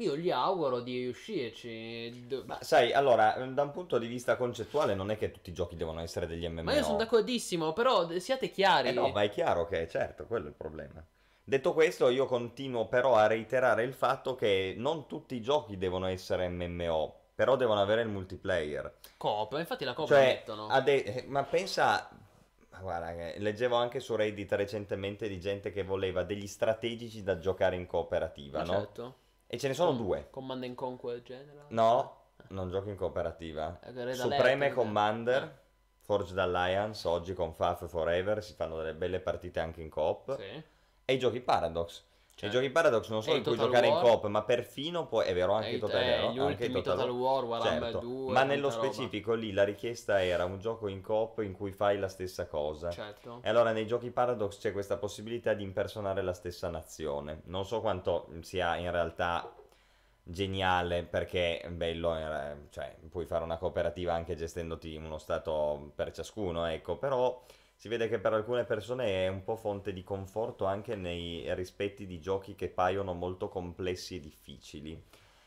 Io 0.00 0.14
gli 0.14 0.30
auguro 0.30 0.80
di 0.80 0.98
riuscirci. 0.98 2.28
Ma 2.44 2.58
sai, 2.60 2.92
allora, 2.92 3.32
da 3.48 3.62
un 3.62 3.70
punto 3.70 3.96
di 3.98 4.06
vista 4.06 4.36
concettuale 4.36 4.94
non 4.94 5.10
è 5.10 5.16
che 5.16 5.30
tutti 5.30 5.48
i 5.48 5.54
giochi 5.54 5.74
devono 5.74 6.00
essere 6.00 6.26
degli 6.26 6.46
MMO. 6.46 6.64
Ma 6.64 6.74
io 6.74 6.82
sono 6.82 6.98
d'accordissimo, 6.98 7.72
però 7.72 8.06
siate 8.18 8.50
chiari. 8.50 8.88
Eh 8.88 8.92
no, 8.92 9.08
ma 9.08 9.22
è 9.22 9.30
chiaro 9.30 9.66
che, 9.66 9.88
certo, 9.88 10.26
quello 10.26 10.44
è 10.44 10.48
il 10.48 10.54
problema. 10.54 11.02
Detto 11.42 11.72
questo, 11.72 12.10
io 12.10 12.26
continuo 12.26 12.88
però 12.88 13.14
a 13.14 13.26
reiterare 13.26 13.84
il 13.84 13.94
fatto 13.94 14.34
che 14.34 14.74
non 14.76 15.06
tutti 15.06 15.34
i 15.34 15.40
giochi 15.40 15.78
devono 15.78 16.06
essere 16.06 16.48
MMO, 16.48 17.15
però 17.36 17.54
devono 17.56 17.82
avere 17.82 18.00
il 18.00 18.08
multiplayer. 18.08 18.90
Coop, 19.18 19.52
infatti 19.58 19.84
la 19.84 19.92
coop 19.92 20.08
cioè, 20.08 20.24
mettono. 20.24 20.68
Ade- 20.68 21.26
ma 21.28 21.44
pensa, 21.44 22.08
guarda, 22.80 23.12
leggevo 23.36 23.76
anche 23.76 24.00
su 24.00 24.16
Reddit 24.16 24.50
recentemente 24.52 25.28
di 25.28 25.38
gente 25.38 25.70
che 25.70 25.84
voleva 25.84 26.22
degli 26.24 26.46
strategici 26.46 27.22
da 27.22 27.38
giocare 27.38 27.76
in 27.76 27.86
cooperativa, 27.86 28.60
Ma 28.60 28.64
no? 28.64 28.72
certo. 28.72 29.16
E 29.46 29.58
ce 29.58 29.68
ne 29.68 29.74
sono 29.74 29.90
Com- 29.90 29.98
due. 29.98 30.28
Command 30.30 30.64
and 30.64 30.74
Conquer 30.74 31.20
General? 31.22 31.66
No, 31.68 32.20
non 32.48 32.70
giochi 32.70 32.88
in 32.88 32.96
cooperativa. 32.96 33.80
Eh, 33.80 34.14
Supreme 34.14 34.72
Commander, 34.72 35.60
Forged 36.00 36.38
Alliance, 36.38 37.06
oggi 37.06 37.34
con 37.34 37.52
Faf 37.52 37.86
Forever 37.86 38.42
si 38.42 38.54
fanno 38.54 38.78
delle 38.78 38.94
belle 38.94 39.20
partite 39.20 39.60
anche 39.60 39.82
in 39.82 39.90
coop. 39.90 40.38
Sì. 40.38 40.62
E 41.04 41.12
i 41.12 41.18
giochi 41.18 41.40
Paradox. 41.40 42.02
Cioè, 42.38 42.50
I 42.50 42.52
giochi 42.52 42.68
Paradox 42.68 43.08
non 43.08 43.22
solo 43.22 43.38
in 43.38 43.42
cui 43.42 43.52
Total 43.52 43.66
giocare 43.68 43.88
War. 43.88 44.04
in 44.04 44.10
coop, 44.10 44.26
ma 44.26 44.42
perfino 44.42 45.06
poi 45.06 45.24
è 45.24 45.32
vero 45.32 45.54
anche 45.54 45.70
E 45.70 45.78
Total, 45.78 46.02
eh, 46.02 46.20
gli 46.20 46.38
anche 46.38 46.40
ultimi 46.42 46.82
Total 46.82 47.08
War, 47.08 47.44
Warhammer 47.44 47.82
certo. 47.84 47.98
2, 48.00 48.32
Ma 48.32 48.42
nello 48.42 48.68
tanta 48.68 48.76
roba. 48.82 48.92
specifico 48.92 49.32
lì 49.32 49.52
la 49.54 49.64
richiesta 49.64 50.22
era 50.22 50.44
un 50.44 50.58
gioco 50.58 50.86
in 50.88 51.00
coop 51.00 51.38
in 51.38 51.54
cui 51.54 51.72
fai 51.72 51.98
la 51.98 52.08
stessa 52.08 52.46
cosa. 52.46 52.90
Certo. 52.90 53.40
E 53.42 53.48
allora 53.48 53.72
nei 53.72 53.86
giochi 53.86 54.10
Paradox 54.10 54.58
c'è 54.58 54.72
questa 54.72 54.98
possibilità 54.98 55.54
di 55.54 55.62
impersonare 55.62 56.20
la 56.20 56.34
stessa 56.34 56.68
nazione. 56.68 57.40
Non 57.44 57.64
so 57.64 57.80
quanto 57.80 58.28
sia 58.42 58.76
in 58.76 58.90
realtà 58.90 59.50
geniale 60.22 61.04
perché 61.04 61.60
è 61.60 61.70
bello, 61.70 62.14
eh, 62.18 62.66
cioè 62.68 62.96
puoi 63.08 63.24
fare 63.24 63.44
una 63.44 63.56
cooperativa 63.56 64.12
anche 64.12 64.34
gestendoti 64.34 64.94
uno 64.96 65.16
stato 65.16 65.90
per 65.94 66.12
ciascuno, 66.12 66.66
ecco, 66.66 66.98
però 66.98 67.42
si 67.76 67.88
vede 67.88 68.08
che 68.08 68.18
per 68.18 68.32
alcune 68.32 68.64
persone 68.64 69.24
è 69.24 69.28
un 69.28 69.44
po' 69.44 69.56
fonte 69.56 69.92
di 69.92 70.02
conforto 70.02 70.64
anche 70.64 70.96
nei 70.96 71.54
rispetti 71.54 72.06
di 72.06 72.18
giochi 72.18 72.54
che 72.54 72.68
paiono 72.68 73.12
molto 73.12 73.48
complessi 73.48 74.16
e 74.16 74.20
difficili. 74.20 75.00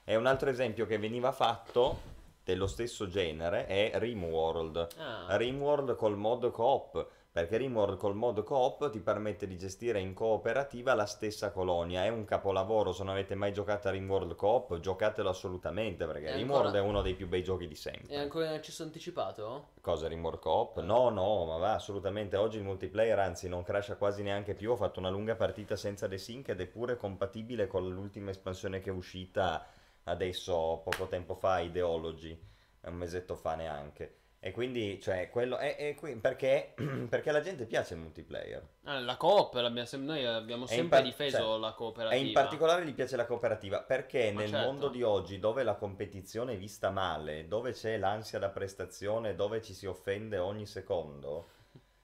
E 0.03 0.15
un 0.15 0.27
altro 0.27 0.49
esempio 0.49 0.85
che 0.85 0.99
veniva 0.99 1.31
fatto 1.31 2.17
dello 2.43 2.67
stesso 2.67 3.07
genere 3.07 3.65
è 3.65 3.91
Rimworld. 3.95 4.87
Ah, 4.97 5.35
Rimworld 5.37 5.95
col 5.95 6.17
mod 6.17 6.51
coop, 6.51 7.07
perché 7.41 7.57
Rimworld 7.57 7.97
col 7.97 8.15
mod 8.15 8.43
coop 8.43 8.89
ti 8.89 8.99
permette 8.99 9.47
di 9.47 9.57
gestire 9.57 9.99
in 9.99 10.13
cooperativa 10.13 10.93
la 10.93 11.05
stessa 11.05 11.51
colonia. 11.51 12.03
È 12.03 12.09
un 12.09 12.25
capolavoro, 12.25 12.91
se 12.91 13.03
non 13.03 13.13
avete 13.13 13.35
mai 13.35 13.53
giocato 13.53 13.87
a 13.87 13.91
Rimworld 13.91 14.35
coop, 14.35 14.79
giocatelo 14.79 15.29
assolutamente, 15.29 16.05
perché 16.05 16.27
E 16.27 16.35
Rimworld 16.35 16.65
ancora- 16.67 16.83
è 16.83 16.87
uno 16.87 17.01
dei 17.01 17.13
più 17.15 17.27
bei 17.27 17.43
giochi 17.43 17.67
di 17.67 17.75
sempre. 17.75 18.13
è 18.15 18.17
ancora 18.17 18.45
in 18.47 18.53
accesso 18.53 18.83
anticipato? 18.83 19.69
Cosa 19.81 20.07
Rimworld 20.07 20.39
coop? 20.39 20.79
No, 20.81 21.09
no, 21.09 21.45
ma 21.45 21.57
va, 21.57 21.73
assolutamente. 21.75 22.35
Oggi 22.35 22.57
il 22.57 22.63
multiplayer, 22.63 23.17
anzi, 23.19 23.47
non 23.47 23.63
crasha 23.63 23.95
quasi 23.95 24.21
neanche 24.23 24.53
più. 24.53 24.71
Ho 24.71 24.75
fatto 24.75 24.99
una 24.99 25.09
lunga 25.09 25.35
partita 25.35 25.75
senza 25.75 26.07
desync 26.07 26.49
ed 26.49 26.59
è 26.59 26.65
pure 26.65 26.97
compatibile 26.97 27.67
con 27.67 27.87
l'ultima 27.89 28.31
espansione 28.31 28.79
che 28.81 28.89
è 28.89 28.93
uscita 28.93 29.65
adesso, 30.03 30.81
poco 30.83 31.07
tempo 31.07 31.35
fa, 31.35 31.59
Ideology, 31.59 32.37
un 32.81 32.95
mesetto 32.95 33.35
fa 33.35 33.55
neanche. 33.55 34.18
E 34.41 34.51
quindi, 34.51 35.01
cioè, 35.01 35.29
quello 35.29 35.57
è, 35.57 35.75
è 35.75 35.95
qui 35.95 36.15
perché, 36.15 36.73
perché 37.09 37.29
alla 37.29 37.41
gente 37.41 37.65
piace 37.65 37.95
il 37.95 37.99
multiplayer. 37.99 38.65
Ah, 38.83 38.99
la 38.99 39.17
coop, 39.17 39.83
sem- 39.83 40.05
noi 40.05 40.25
abbiamo 40.25 40.65
sempre 40.65 40.99
par- 40.99 41.03
difeso 41.03 41.37
cioè, 41.37 41.59
la 41.59 41.73
cooperativa. 41.73 42.21
E 42.21 42.25
in 42.25 42.31
particolare 42.31 42.85
gli 42.85 42.93
piace 42.93 43.17
la 43.17 43.25
cooperativa 43.25 43.81
perché 43.81 44.31
Ma 44.31 44.39
nel 44.39 44.49
certo. 44.49 44.65
mondo 44.65 44.87
di 44.87 45.03
oggi, 45.03 45.39
dove 45.39 45.63
la 45.63 45.75
competizione 45.75 46.53
è 46.53 46.57
vista 46.57 46.89
male, 46.89 47.49
dove 47.49 47.73
c'è 47.73 47.97
l'ansia 47.97 48.39
da 48.39 48.49
prestazione, 48.49 49.35
dove 49.35 49.61
ci 49.61 49.73
si 49.73 49.85
offende 49.85 50.37
ogni 50.37 50.65
secondo, 50.65 51.49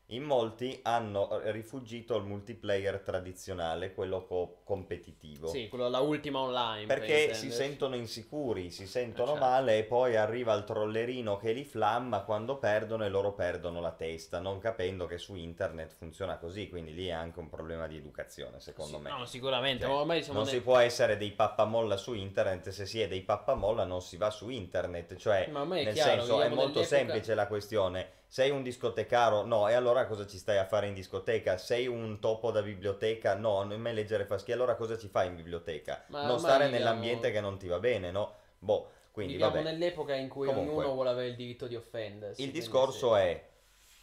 in 0.10 0.22
molti 0.22 0.80
hanno 0.84 1.42
eh, 1.42 1.52
rifugito 1.52 2.16
il 2.16 2.24
multiplayer 2.26 3.00
tradizionale, 3.00 3.92
quello 3.94 4.24
co- 4.26 4.62
competitivo. 4.64 5.48
Sì, 5.48 5.68
quello 5.68 5.90
la 5.90 6.00
ultima 6.00 6.40
online. 6.42 6.86
per 6.86 7.00
Perché 7.00 7.16
si 7.34 7.46
intenderci. 7.46 7.52
sentono 7.52 7.96
insicuri, 7.96 8.70
si 8.70 8.86
sentono 8.86 9.32
Eh, 9.32 9.34
certo. 9.34 9.44
male 9.46 9.78
e 9.80 9.84
poi 9.84 10.16
arriva 10.16 10.54
il 10.54 10.64
trollerino 10.64 11.38
che 11.38 11.54
li 11.54 11.64
flamma 11.64 12.22
quando 12.22 12.58
perdono 12.60 13.04
e 13.04 13.10
loro 13.10 13.34
perdono 13.34 13.82
la 13.82 13.94
testa, 13.94 14.40
non 14.40 14.60
capendo 14.60 15.08
che 15.08 15.18
su 15.18 15.34
internet 15.34 15.94
funziona 15.96 16.38
così, 16.38 16.70
quindi 16.70 16.94
lì 16.94 17.08
è 17.08 17.12
anche 17.12 17.40
un 17.40 17.50
problema 17.50 17.88
di 17.88 17.98
educazione, 17.98 18.60
secondo 18.60 18.98
Sì, 18.98 19.04
me. 19.04 19.10
No, 19.10 19.26
sicuramente. 19.26 19.86
Cioè, 19.86 20.06
non 20.34 20.44
nel- 20.44 20.48
si 20.50 20.62
può 20.62 20.78
essere 20.78 21.18
dei 21.18 21.32
pappamolla 21.32 21.98
su 21.98 22.14
internet, 22.14 22.70
se 22.70 22.86
si 22.86 23.02
è 23.02 23.08
dei 23.08 23.22
pappamolla 23.24 23.86
non 23.86 24.04
si 24.04 24.18
va 24.18 24.30
su 24.30 24.50
internet, 24.50 25.16
cioè 25.16 25.48
nel 25.48 25.94
chiaro, 25.94 26.20
senso 26.22 26.42
è 26.42 26.50
molto 26.50 26.84
semplice 26.84 27.34
la 27.34 27.48
questione. 27.48 28.15
Sei 28.28 28.50
un 28.50 28.64
discotecaro? 28.64 29.46
No, 29.46 29.68
e 29.70 29.74
allora 29.74 30.06
cosa 30.06 30.28
ci 30.28 30.38
stai 30.38 30.58
a 30.58 30.66
fare 30.66 30.88
in 30.88 30.94
discoteca? 30.94 31.58
Sei 31.58 31.88
un 31.88 32.20
topo 32.20 32.52
da 32.52 32.62
biblioteca? 32.62 33.36
No, 33.36 33.64
non 33.64 33.80
me 33.80 33.94
leggere 33.94 34.26
fa 34.26 34.38
schifo, 34.38 34.54
allora 34.58 34.76
cosa 34.76 34.98
ci 34.98 35.08
fai 35.08 35.28
in 35.28 35.36
biblioteca? 35.36 36.04
Ma 36.08 36.26
non 36.26 36.40
stare 36.40 36.66
viviamo- 36.66 36.78
nell'ambiente 36.78 37.32
che 37.32 37.40
non 37.40 37.58
ti 37.58 37.68
va 37.68 37.80
bene, 37.80 38.12
no? 38.12 38.34
Boh, 38.60 38.90
quindi 39.12 39.34
Viviamo 39.34 39.56
vabbè. 39.56 39.72
nell'epoca 39.72 40.16
in 40.16 40.28
cui 40.28 40.48
Comunque. 40.48 40.74
ognuno 40.74 40.94
vuole 40.94 41.10
avere 41.10 41.28
il 41.30 41.36
diritto 41.36 41.68
di 41.68 41.76
offendersi. 41.76 42.44
Il 42.44 42.52
discorso 42.52 43.16
sì. 43.16 43.22
è, 43.22 43.48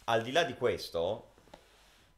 al 0.05 0.23
di 0.23 0.31
là 0.31 0.43
di 0.43 0.55
questo, 0.55 1.33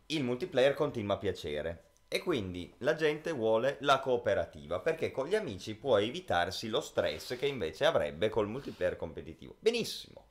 il 0.08 0.24
multiplayer 0.24 0.74
continua 0.74 1.16
a 1.16 1.18
piacere. 1.18 1.84
E 2.08 2.20
quindi 2.20 2.72
la 2.78 2.96
gente 2.96 3.32
vuole 3.32 3.78
la 3.82 4.00
cooperativa, 4.00 4.80
perché 4.80 5.12
con 5.12 5.28
gli 5.28 5.36
amici 5.36 5.76
può 5.76 5.98
evitarsi 5.98 6.70
lo 6.70 6.80
stress 6.80 7.36
che 7.38 7.48
invece 7.48 7.84
avrebbe 7.84 8.30
col 8.30 8.48
multiplayer 8.48 8.96
competitivo. 8.96 9.56
Benissimo, 9.60 10.28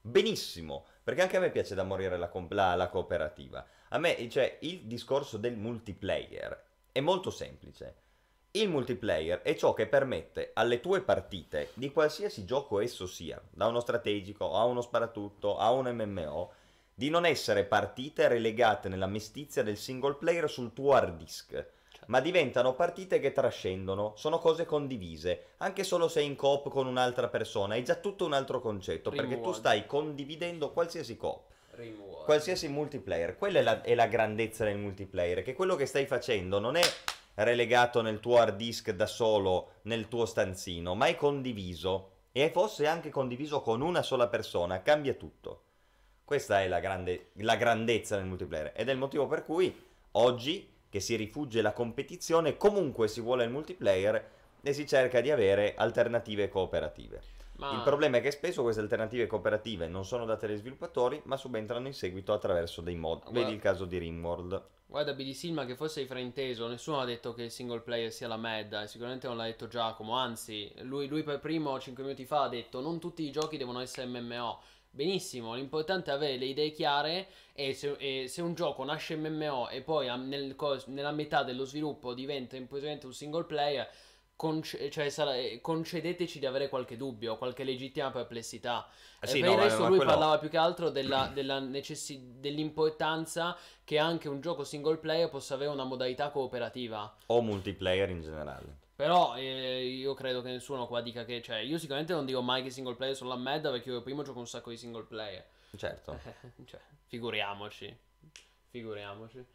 benissimo, 0.00 0.86
perché 1.08 1.22
anche 1.22 1.38
a 1.38 1.40
me 1.40 1.50
piace 1.50 1.74
da 1.74 1.84
morire 1.84 2.18
la, 2.18 2.30
la- 2.50 2.74
la 2.74 2.88
cooperativa. 2.90 3.64
A 3.88 3.96
me, 3.96 4.28
cioè, 4.28 4.58
il 4.60 4.82
discorso 4.82 5.38
del 5.38 5.56
multiplayer 5.56 6.64
è 6.92 7.00
molto 7.00 7.30
semplice. 7.30 7.94
Il 8.50 8.68
multiplayer 8.68 9.40
è 9.40 9.54
ciò 9.54 9.72
che 9.72 9.86
permette 9.86 10.50
alle 10.52 10.80
tue 10.80 11.00
partite, 11.00 11.70
di 11.72 11.90
qualsiasi 11.92 12.44
gioco 12.44 12.78
esso 12.78 13.06
sia, 13.06 13.40
da 13.48 13.68
uno 13.68 13.80
strategico 13.80 14.52
a 14.54 14.64
uno 14.64 14.82
sparatutto 14.82 15.56
a 15.56 15.70
un 15.70 15.86
MMO, 15.86 16.52
di 16.92 17.08
non 17.08 17.24
essere 17.24 17.64
partite 17.64 18.28
relegate 18.28 18.90
nella 18.90 19.06
mestizia 19.06 19.62
del 19.62 19.78
single 19.78 20.16
player 20.16 20.50
sul 20.50 20.74
tuo 20.74 20.92
hard 20.92 21.16
disk. 21.16 21.66
Ma 22.08 22.20
diventano 22.20 22.74
partite 22.74 23.20
che 23.20 23.32
trascendono, 23.32 24.14
sono 24.16 24.38
cose 24.38 24.64
condivise, 24.64 25.54
anche 25.58 25.84
solo 25.84 26.08
se 26.08 26.22
in 26.22 26.36
coop 26.36 26.70
con 26.70 26.86
un'altra 26.86 27.28
persona, 27.28 27.74
è 27.74 27.82
già 27.82 27.96
tutto 27.96 28.24
un 28.24 28.32
altro 28.32 28.60
concetto, 28.60 29.10
perché 29.10 29.26
tu 29.26 29.34
Rimworld. 29.34 29.58
stai 29.58 29.86
condividendo 29.86 30.70
qualsiasi 30.70 31.16
coop. 31.16 31.42
Rimworld. 31.72 32.24
qualsiasi 32.24 32.68
multiplayer. 32.68 33.36
Quella 33.36 33.58
è 33.58 33.62
la, 33.62 33.82
è 33.82 33.94
la 33.94 34.06
grandezza 34.06 34.64
del 34.64 34.78
multiplayer, 34.78 35.42
che 35.42 35.54
quello 35.54 35.76
che 35.76 35.86
stai 35.86 36.06
facendo 36.06 36.58
non 36.58 36.76
è 36.76 36.82
relegato 37.34 38.00
nel 38.02 38.20
tuo 38.20 38.38
hard 38.38 38.56
disk 38.56 38.90
da 38.90 39.06
solo, 39.06 39.74
nel 39.82 40.08
tuo 40.08 40.26
stanzino, 40.26 40.94
ma 40.94 41.06
è 41.06 41.14
condiviso. 41.14 42.12
E 42.32 42.50
fosse 42.50 42.86
anche 42.86 43.10
condiviso 43.10 43.60
con 43.60 43.80
una 43.80 44.02
sola 44.02 44.28
persona, 44.28 44.82
cambia 44.82 45.14
tutto. 45.14 45.62
Questa 46.24 46.62
è 46.62 46.68
la, 46.68 46.80
grande- 46.80 47.30
la 47.34 47.56
grandezza 47.56 48.16
del 48.16 48.26
multiplayer. 48.26 48.72
Ed 48.74 48.88
è 48.88 48.92
il 48.92 48.98
motivo 48.98 49.26
per 49.26 49.44
cui 49.44 49.74
oggi, 50.12 50.76
che 50.88 51.00
si 51.00 51.16
rifugge 51.16 51.62
la 51.62 51.72
competizione, 51.72 52.56
comunque 52.56 53.08
si 53.08 53.20
vuole 53.20 53.44
il 53.44 53.50
multiplayer 53.50 54.30
e 54.62 54.72
si 54.72 54.86
cerca 54.86 55.20
di 55.20 55.30
avere 55.30 55.74
alternative 55.76 56.48
cooperative. 56.48 57.20
Ma- 57.56 57.72
Il 57.72 57.82
problema 57.82 58.18
è 58.18 58.20
che 58.20 58.30
spesso 58.30 58.62
queste 58.62 58.80
alternative 58.80 59.26
cooperative 59.26 59.88
non 59.88 60.04
sono 60.04 60.24
date 60.24 60.46
agli 60.46 60.56
sviluppatori, 60.56 61.20
ma 61.24 61.36
subentrano 61.36 61.86
in 61.88 61.92
seguito 61.92 62.32
attraverso 62.32 62.80
dei 62.80 62.94
mod. 62.94 63.22
Guarda- 63.22 63.40
Vedi 63.40 63.52
il 63.54 63.60
caso 63.60 63.84
di 63.84 63.98
Rimworld. 63.98 64.62
Guarda, 64.86 65.12
BD 65.12 65.32
Silma 65.32 65.66
che 65.66 65.74
forse 65.76 66.00
hai 66.00 66.06
frainteso, 66.06 66.66
nessuno 66.66 67.00
ha 67.00 67.04
detto 67.04 67.34
che 67.34 67.42
il 67.42 67.50
single 67.50 67.80
player 67.80 68.10
sia 68.10 68.26
la 68.26 68.38
medda, 68.38 68.82
e 68.82 68.86
sicuramente 68.86 69.26
non 69.26 69.36
l'ha 69.36 69.44
detto 69.44 69.68
Giacomo, 69.68 70.14
anzi, 70.14 70.72
lui, 70.82 71.08
lui 71.08 71.22
per 71.24 71.40
primo 71.40 71.78
5 71.78 72.02
minuti 72.02 72.24
fa 72.24 72.44
ha 72.44 72.48
detto 72.48 72.80
non 72.80 72.98
tutti 72.98 73.22
i 73.22 73.30
giochi 73.30 73.58
devono 73.58 73.80
essere 73.80 74.06
MMO. 74.06 74.60
Benissimo, 74.98 75.54
l'importante 75.54 76.10
è 76.10 76.14
avere 76.14 76.36
le 76.38 76.46
idee 76.46 76.72
chiare 76.72 77.28
e 77.52 77.72
se, 77.72 77.94
e 78.00 78.26
se 78.26 78.42
un 78.42 78.54
gioco 78.54 78.82
nasce 78.82 79.14
MMO 79.14 79.68
e 79.68 79.80
poi 79.80 80.08
nel 80.26 80.56
nella 80.86 81.12
metà 81.12 81.44
dello 81.44 81.64
sviluppo 81.64 82.14
diventa 82.14 82.56
improvvisamente 82.56 83.06
un 83.06 83.12
single 83.12 83.44
player, 83.44 83.88
conce- 84.34 84.90
cioè 84.90 85.08
sarà- 85.08 85.36
eh, 85.36 85.60
concedeteci 85.60 86.40
di 86.40 86.46
avere 86.46 86.68
qualche 86.68 86.96
dubbio, 86.96 87.36
qualche 87.38 87.62
legittima 87.62 88.10
perplessità. 88.10 88.88
Eh 89.20 89.26
E 89.26 89.28
sì, 89.28 89.38
per 89.38 89.50
no, 89.50 89.54
il 89.54 89.60
resto 89.60 89.86
lui 89.86 89.98
quello- 89.98 90.10
parlava 90.10 90.38
più 90.40 90.48
che 90.48 90.56
altro 90.56 90.90
della, 90.90 91.30
della 91.32 91.60
necessi- 91.60 92.40
dell'importanza 92.40 93.56
che 93.84 93.98
anche 93.98 94.28
un 94.28 94.40
gioco 94.40 94.64
single 94.64 94.96
player 94.96 95.28
possa 95.30 95.54
avere 95.54 95.70
una 95.70 95.84
modalità 95.84 96.30
cooperativa. 96.30 97.16
O 97.26 97.40
multiplayer 97.40 98.10
in 98.10 98.20
generale. 98.22 98.78
Però 98.98 99.36
eh, 99.36 99.84
io 99.86 100.12
credo 100.14 100.42
che 100.42 100.50
nessuno 100.50 100.88
qua 100.88 101.00
dica 101.00 101.24
che... 101.24 101.40
Cioè, 101.40 101.58
io 101.58 101.78
sicuramente 101.78 102.14
non 102.14 102.26
dico 102.26 102.42
mai 102.42 102.62
che 102.62 102.68
i 102.68 102.72
single 102.72 102.96
player 102.96 103.14
sono 103.14 103.30
la 103.30 103.36
merda 103.36 103.70
perché 103.70 103.90
io 103.90 104.02
prima 104.02 104.24
gioco 104.24 104.40
un 104.40 104.48
sacco 104.48 104.70
di 104.70 104.76
single 104.76 105.04
player. 105.04 105.44
Certo. 105.76 106.18
cioè, 106.66 106.80
figuriamoci. 107.06 107.96
Figuriamoci. 108.70 109.46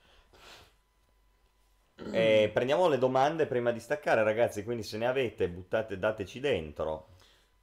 Eh, 2.11 2.51
prendiamo 2.53 2.87
le 2.87 2.97
domande 2.97 3.45
prima 3.45 3.71
di 3.71 3.81
staccare, 3.81 4.23
ragazzi. 4.23 4.63
Quindi 4.63 4.83
se 4.83 4.97
ne 4.97 5.07
avete, 5.07 5.49
buttate, 5.49 5.99
dateci 5.99 6.39
dentro. 6.39 7.12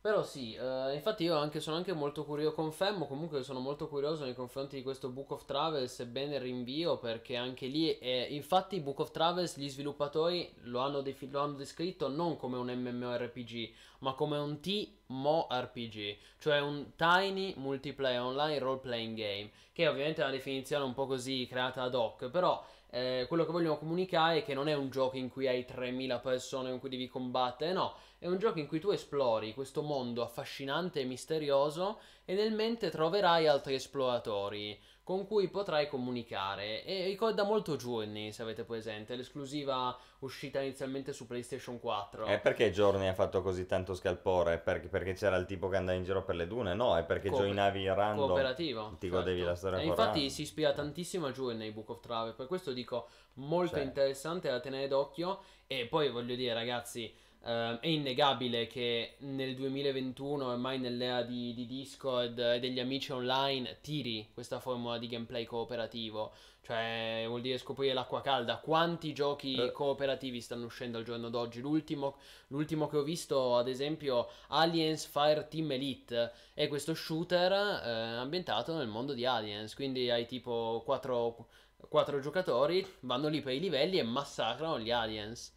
Però 0.02 0.22
sì, 0.22 0.54
eh, 0.54 0.94
infatti 0.94 1.24
io 1.24 1.36
anche, 1.36 1.60
sono 1.60 1.76
anche 1.76 1.92
molto 1.92 2.24
curioso, 2.24 2.54
confermo 2.54 3.06
comunque 3.06 3.42
sono 3.42 3.60
molto 3.60 3.86
curioso 3.86 4.24
nei 4.24 4.34
confronti 4.34 4.76
di 4.76 4.82
questo 4.82 5.10
Book 5.10 5.32
of 5.32 5.44
Travels, 5.44 5.92
sebbene 5.92 6.38
rinvio, 6.38 6.96
perché 6.96 7.36
anche 7.36 7.66
lì, 7.66 7.90
è, 7.98 8.28
infatti 8.30 8.80
Book 8.80 9.00
of 9.00 9.10
Travels 9.10 9.58
gli 9.58 9.68
sviluppatori 9.68 10.54
lo 10.62 10.78
hanno, 10.80 11.02
defi- 11.02 11.28
lo 11.30 11.40
hanno 11.40 11.52
descritto 11.52 12.08
non 12.08 12.38
come 12.38 12.56
un 12.56 12.72
MMORPG, 12.72 13.72
ma 13.98 14.14
come 14.14 14.38
un 14.38 14.58
TMORPG, 14.60 16.16
cioè 16.38 16.60
un 16.60 16.92
Tiny 16.96 17.52
Multiplayer 17.58 18.22
Online 18.22 18.58
Role 18.58 18.78
Playing 18.78 19.18
Game, 19.18 19.50
che 19.74 19.86
ovviamente 19.86 20.22
è 20.22 20.24
una 20.24 20.32
definizione 20.32 20.82
un 20.82 20.94
po' 20.94 21.06
così 21.06 21.46
creata 21.46 21.82
ad 21.82 21.94
hoc, 21.94 22.30
però 22.30 22.64
eh, 22.90 23.26
quello 23.28 23.44
che 23.44 23.52
vogliono 23.52 23.78
comunicare 23.78 24.38
è 24.38 24.44
che 24.44 24.54
non 24.54 24.68
è 24.68 24.74
un 24.74 24.90
gioco 24.90 25.16
in 25.16 25.28
cui 25.28 25.46
hai 25.46 25.64
3000 25.64 26.18
persone 26.18 26.70
con 26.70 26.80
cui 26.80 26.90
devi 26.90 27.06
combattere, 27.08 27.72
no, 27.72 27.94
è 28.18 28.26
un 28.26 28.38
gioco 28.38 28.58
in 28.58 28.66
cui 28.66 28.80
tu 28.80 28.90
esplori 28.90 29.54
questo 29.54 29.82
mondo 29.82 30.22
affascinante 30.22 31.00
e 31.00 31.04
misterioso 31.04 32.00
e 32.24 32.34
nel 32.34 32.52
mente 32.52 32.90
troverai 32.90 33.46
altri 33.46 33.74
esploratori 33.74 34.78
con 35.10 35.26
cui 35.26 35.48
potrai 35.48 35.88
comunicare. 35.88 36.84
E 36.84 37.06
ricorda 37.06 37.42
molto 37.42 37.74
Journey, 37.74 38.30
se 38.30 38.42
avete 38.42 38.62
presente, 38.62 39.16
l'esclusiva 39.16 39.98
uscita 40.20 40.60
inizialmente 40.60 41.12
su 41.12 41.26
PlayStation 41.26 41.80
4. 41.80 42.26
E 42.26 42.38
perché 42.38 42.70
Journey 42.70 43.08
ha 43.08 43.12
fatto 43.12 43.42
così 43.42 43.66
tanto 43.66 43.94
scalpore? 43.94 44.58
Perché, 44.58 44.86
perché 44.86 45.14
c'era 45.14 45.34
il 45.36 45.46
tipo 45.46 45.68
che 45.68 45.74
andava 45.74 45.98
in 45.98 46.04
giro 46.04 46.22
per 46.22 46.36
le 46.36 46.46
dune? 46.46 46.74
No, 46.74 46.96
è 46.96 47.02
perché 47.02 47.28
Cooper- 47.28 47.46
gioinavi 47.48 47.88
random. 47.88 48.26
Cooperativo. 48.28 48.96
Ti 49.00 49.08
godevi 49.08 49.38
certo. 49.38 49.50
la 49.50 49.56
storia 49.56 49.78
E 49.80 49.84
infatti 49.84 50.04
random. 50.20 50.28
si 50.28 50.42
ispira 50.42 50.72
tantissimo 50.72 51.26
a 51.26 51.32
Journey 51.32 51.72
Book 51.72 51.88
of 51.88 51.98
Travel, 52.00 52.34
per 52.34 52.46
questo 52.46 52.72
dico 52.72 53.08
molto 53.34 53.78
Sì. 53.78 53.82
interessante 53.82 54.48
da 54.48 54.60
tenere 54.60 54.86
d'occhio 54.86 55.40
e 55.66 55.86
poi 55.86 56.08
voglio 56.10 56.36
dire 56.36 56.54
ragazzi 56.54 57.12
ehm, 57.44 57.78
è 57.80 57.86
innegabile 57.86 58.66
che 58.66 59.16
nel 59.20 59.54
2021 59.54 60.46
ormai 60.46 60.78
nell'era 60.78 61.22
di, 61.22 61.54
di 61.54 61.66
Discord 61.66 62.38
e 62.38 62.58
degli 62.60 62.80
amici 62.80 63.12
online 63.12 63.78
tiri 63.80 64.28
questa 64.32 64.60
formula 64.60 64.98
di 64.98 65.08
gameplay 65.08 65.44
cooperativo. 65.44 66.32
Cioè 66.62 67.24
vuol 67.26 67.40
dire 67.40 67.58
scoprire 67.58 67.94
l'acqua 67.94 68.20
calda. 68.20 68.58
Quanti 68.58 69.12
giochi 69.12 69.56
Eh. 69.56 69.72
cooperativi 69.72 70.40
stanno 70.40 70.66
uscendo 70.66 70.98
al 70.98 71.04
giorno 71.04 71.28
d'oggi? 71.30 71.60
L'ultimo, 71.60 72.16
l'ultimo 72.48 72.86
che 72.86 72.98
ho 72.98 73.02
visto 73.02 73.56
ad 73.56 73.66
esempio 73.68 74.28
Aliens 74.48 75.06
Fire 75.06 75.48
Team 75.48 75.72
Elite. 75.72 76.30
È 76.54 76.68
questo 76.68 76.94
shooter 76.94 77.52
eh, 77.52 77.90
ambientato 78.18 78.76
nel 78.76 78.88
mondo 78.88 79.14
di 79.14 79.24
Aliens, 79.24 79.74
quindi 79.74 80.10
hai 80.10 80.26
tipo 80.26 80.82
4, 80.84 82.20
giocatori, 82.20 82.86
vanno 83.00 83.28
lì 83.28 83.40
per 83.40 83.54
i 83.54 83.60
livelli 83.60 83.98
e 83.98 84.02
massacrano 84.02 84.78
gli 84.78 84.90
aliens. 84.90 85.52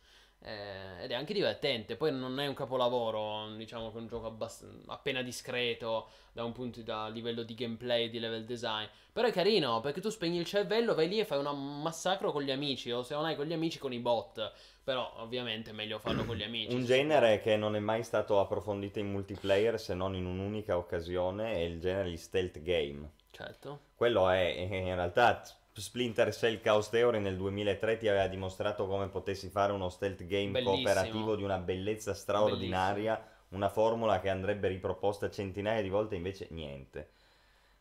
Eh, 0.45 1.03
ed 1.03 1.11
è 1.11 1.13
anche 1.13 1.33
divertente, 1.33 1.95
poi 1.95 2.11
non 2.11 2.37
è 2.37 2.47
un 2.47 2.53
capolavoro, 2.53 3.47
diciamo 3.55 3.91
che 3.91 3.97
è 3.97 4.01
un 4.01 4.07
gioco 4.07 4.27
abbast- 4.27 4.65
appena 4.87 5.21
discreto 5.21 6.09
da 6.33 6.43
un 6.43 6.51
punto 6.51 6.79
di 6.79 6.85
da 6.85 7.07
livello 7.07 7.43
di 7.43 7.53
gameplay, 7.55 8.09
di 8.09 8.19
level 8.19 8.43
design. 8.43 8.85
Però 9.13 9.25
è 9.25 9.31
carino 9.31 9.79
perché 9.79 10.01
tu 10.01 10.09
spegni 10.09 10.37
il 10.37 10.45
cervello, 10.45 10.95
vai 10.95 11.07
lì 11.07 11.19
e 11.19 11.25
fai 11.25 11.37
un 11.39 11.81
massacro 11.81 12.33
con 12.33 12.41
gli 12.41 12.51
amici, 12.51 12.91
o 12.91 13.03
se 13.03 13.13
non 13.13 13.23
hai 13.23 13.37
con 13.37 13.45
gli 13.45 13.53
amici 13.53 13.79
con 13.79 13.93
i 13.93 13.99
bot. 13.99 14.51
Però 14.83 15.13
ovviamente 15.19 15.69
è 15.69 15.73
meglio 15.73 15.97
farlo 15.97 16.25
con 16.25 16.35
gli 16.35 16.43
amici. 16.43 16.75
Un 16.75 16.83
genere 16.83 17.39
che 17.39 17.55
non 17.55 17.77
è 17.77 17.79
mai 17.79 18.03
stato 18.03 18.39
approfondito 18.41 18.99
in 18.99 19.11
multiplayer 19.11 19.79
se 19.79 19.93
non 19.93 20.13
in 20.13 20.25
un'unica 20.25 20.75
occasione 20.75 21.53
è 21.53 21.59
il 21.59 21.79
genere 21.79 22.09
di 22.09 22.17
stealth 22.17 22.61
game. 22.61 23.11
Certo. 23.31 23.79
Quello 23.95 24.29
è, 24.29 24.41
in 24.59 24.95
realtà 24.95 25.41
Splinter 25.81 26.33
Cell 26.33 26.59
Chaos 26.59 26.89
Theory 26.89 27.19
nel 27.19 27.35
2003 27.35 27.97
ti 27.97 28.07
aveva 28.07 28.27
dimostrato 28.27 28.85
come 28.87 29.07
potessi 29.09 29.49
fare 29.49 29.71
uno 29.73 29.89
stealth 29.89 30.25
game 30.25 30.51
Bellissimo. 30.51 30.75
cooperativo 30.77 31.35
di 31.35 31.43
una 31.43 31.57
bellezza 31.57 32.13
straordinaria, 32.13 33.23
una 33.49 33.69
formula 33.69 34.19
che 34.19 34.29
andrebbe 34.29 34.67
riproposta 34.67 35.29
centinaia 35.29 35.81
di 35.81 35.89
volte, 35.89 36.15
invece 36.15 36.47
niente. 36.51 37.09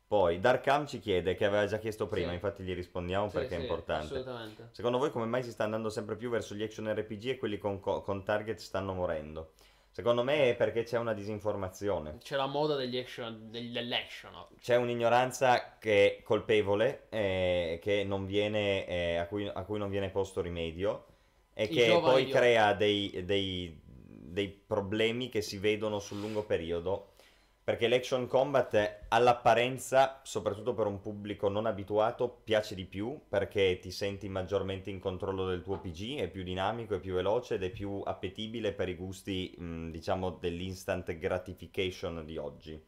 Poi 0.06 0.40
Darkham 0.40 0.86
ci 0.86 0.98
chiede, 1.01 1.35
che 1.35 1.44
aveva 1.47 1.66
già 1.66 1.78
chiesto 1.78 2.06
prima, 2.06 2.28
Sì. 2.28 2.35
infatti 2.35 2.62
gli 2.62 2.74
rispondiamo 2.74 3.28
Sì, 3.28 3.35
perché 3.35 3.55
è 3.55 3.56
sì, 3.56 3.62
importante. 3.62 4.19
Assolutamente. 4.19 4.69
Secondo 4.73 4.98
voi 4.98 5.10
come 5.10 5.24
mai 5.27 5.43
si 5.43 5.51
sta 5.51 5.64
andando 5.64 5.89
sempre 5.90 6.16
più 6.16 6.28
verso 6.31 6.55
gli 6.55 6.62
action 6.62 6.93
RPG 6.93 7.27
e 7.28 7.36
quelli 7.39 7.59
con, 7.59 7.81
co- 7.81 8.02
con 8.02 8.23
target 8.24 8.59
stanno 8.59 8.93
morendo? 8.93 9.52
Secondo 9.94 10.23
me 10.23 10.48
è 10.48 10.55
perché 10.56 10.85
c'è 10.85 10.97
una 10.97 11.12
disinformazione. 11.12 12.16
C'è 12.23 12.36
la 12.36 12.47
moda 12.47 12.77
degli 12.77 12.97
action, 12.97 13.51
dell'action. 13.51 14.32
C'è 14.59 14.77
un'ignoranza 14.77 15.77
che 15.78 16.16
è 16.16 16.23
colpevole, 16.23 17.09
eh, 17.10 17.78
che 17.82 18.02
non 18.02 18.24
viene, 18.24 18.86
eh, 18.86 19.16
a, 19.16 19.27
cui, 19.27 19.47
a 19.47 19.62
cui 19.64 19.78
non 19.78 19.90
viene 19.90 20.09
posto 20.09 20.40
rimedio 20.40 21.05
e 21.52 21.64
I 21.64 21.69
che 21.69 21.98
poi 22.01 22.24
di 22.24 22.31
crea 22.31 22.73
dei, 22.73 23.23
dei- 23.27 23.78
dei 23.85 24.48
problemi 24.48 25.28
che 25.28 25.43
si 25.43 25.59
vedono 25.59 25.98
sul 25.98 26.20
lungo 26.20 26.44
periodo. 26.44 27.11
Perché 27.64 27.86
l'action 27.86 28.26
combat 28.26 29.05
all'apparenza, 29.06 30.20
soprattutto 30.24 30.74
per 30.74 30.86
un 30.86 30.98
pubblico 30.98 31.48
non 31.48 31.66
abituato, 31.66 32.40
piace 32.43 32.74
di 32.74 32.84
più 32.84 33.20
perché 33.28 33.78
ti 33.80 33.93
senti 33.93 34.28
maggiormente 34.28 34.90
in 34.90 34.98
controllo 34.98 35.47
del 35.47 35.62
tuo 35.62 35.78
PG, 35.78 36.18
è 36.18 36.28
più 36.28 36.43
dinamico, 36.43 36.97
è 36.97 36.98
più 36.98 37.14
veloce 37.14 37.55
ed 37.55 37.62
è 37.62 37.70
più 37.70 38.02
appetibile 38.05 38.72
per 38.72 38.89
i 38.89 38.97
gusti, 38.97 39.55
diciamo, 39.90 40.30
dell'instant 40.40 41.16
gratification 41.16 42.24
di 42.24 42.36
oggi. 42.36 42.84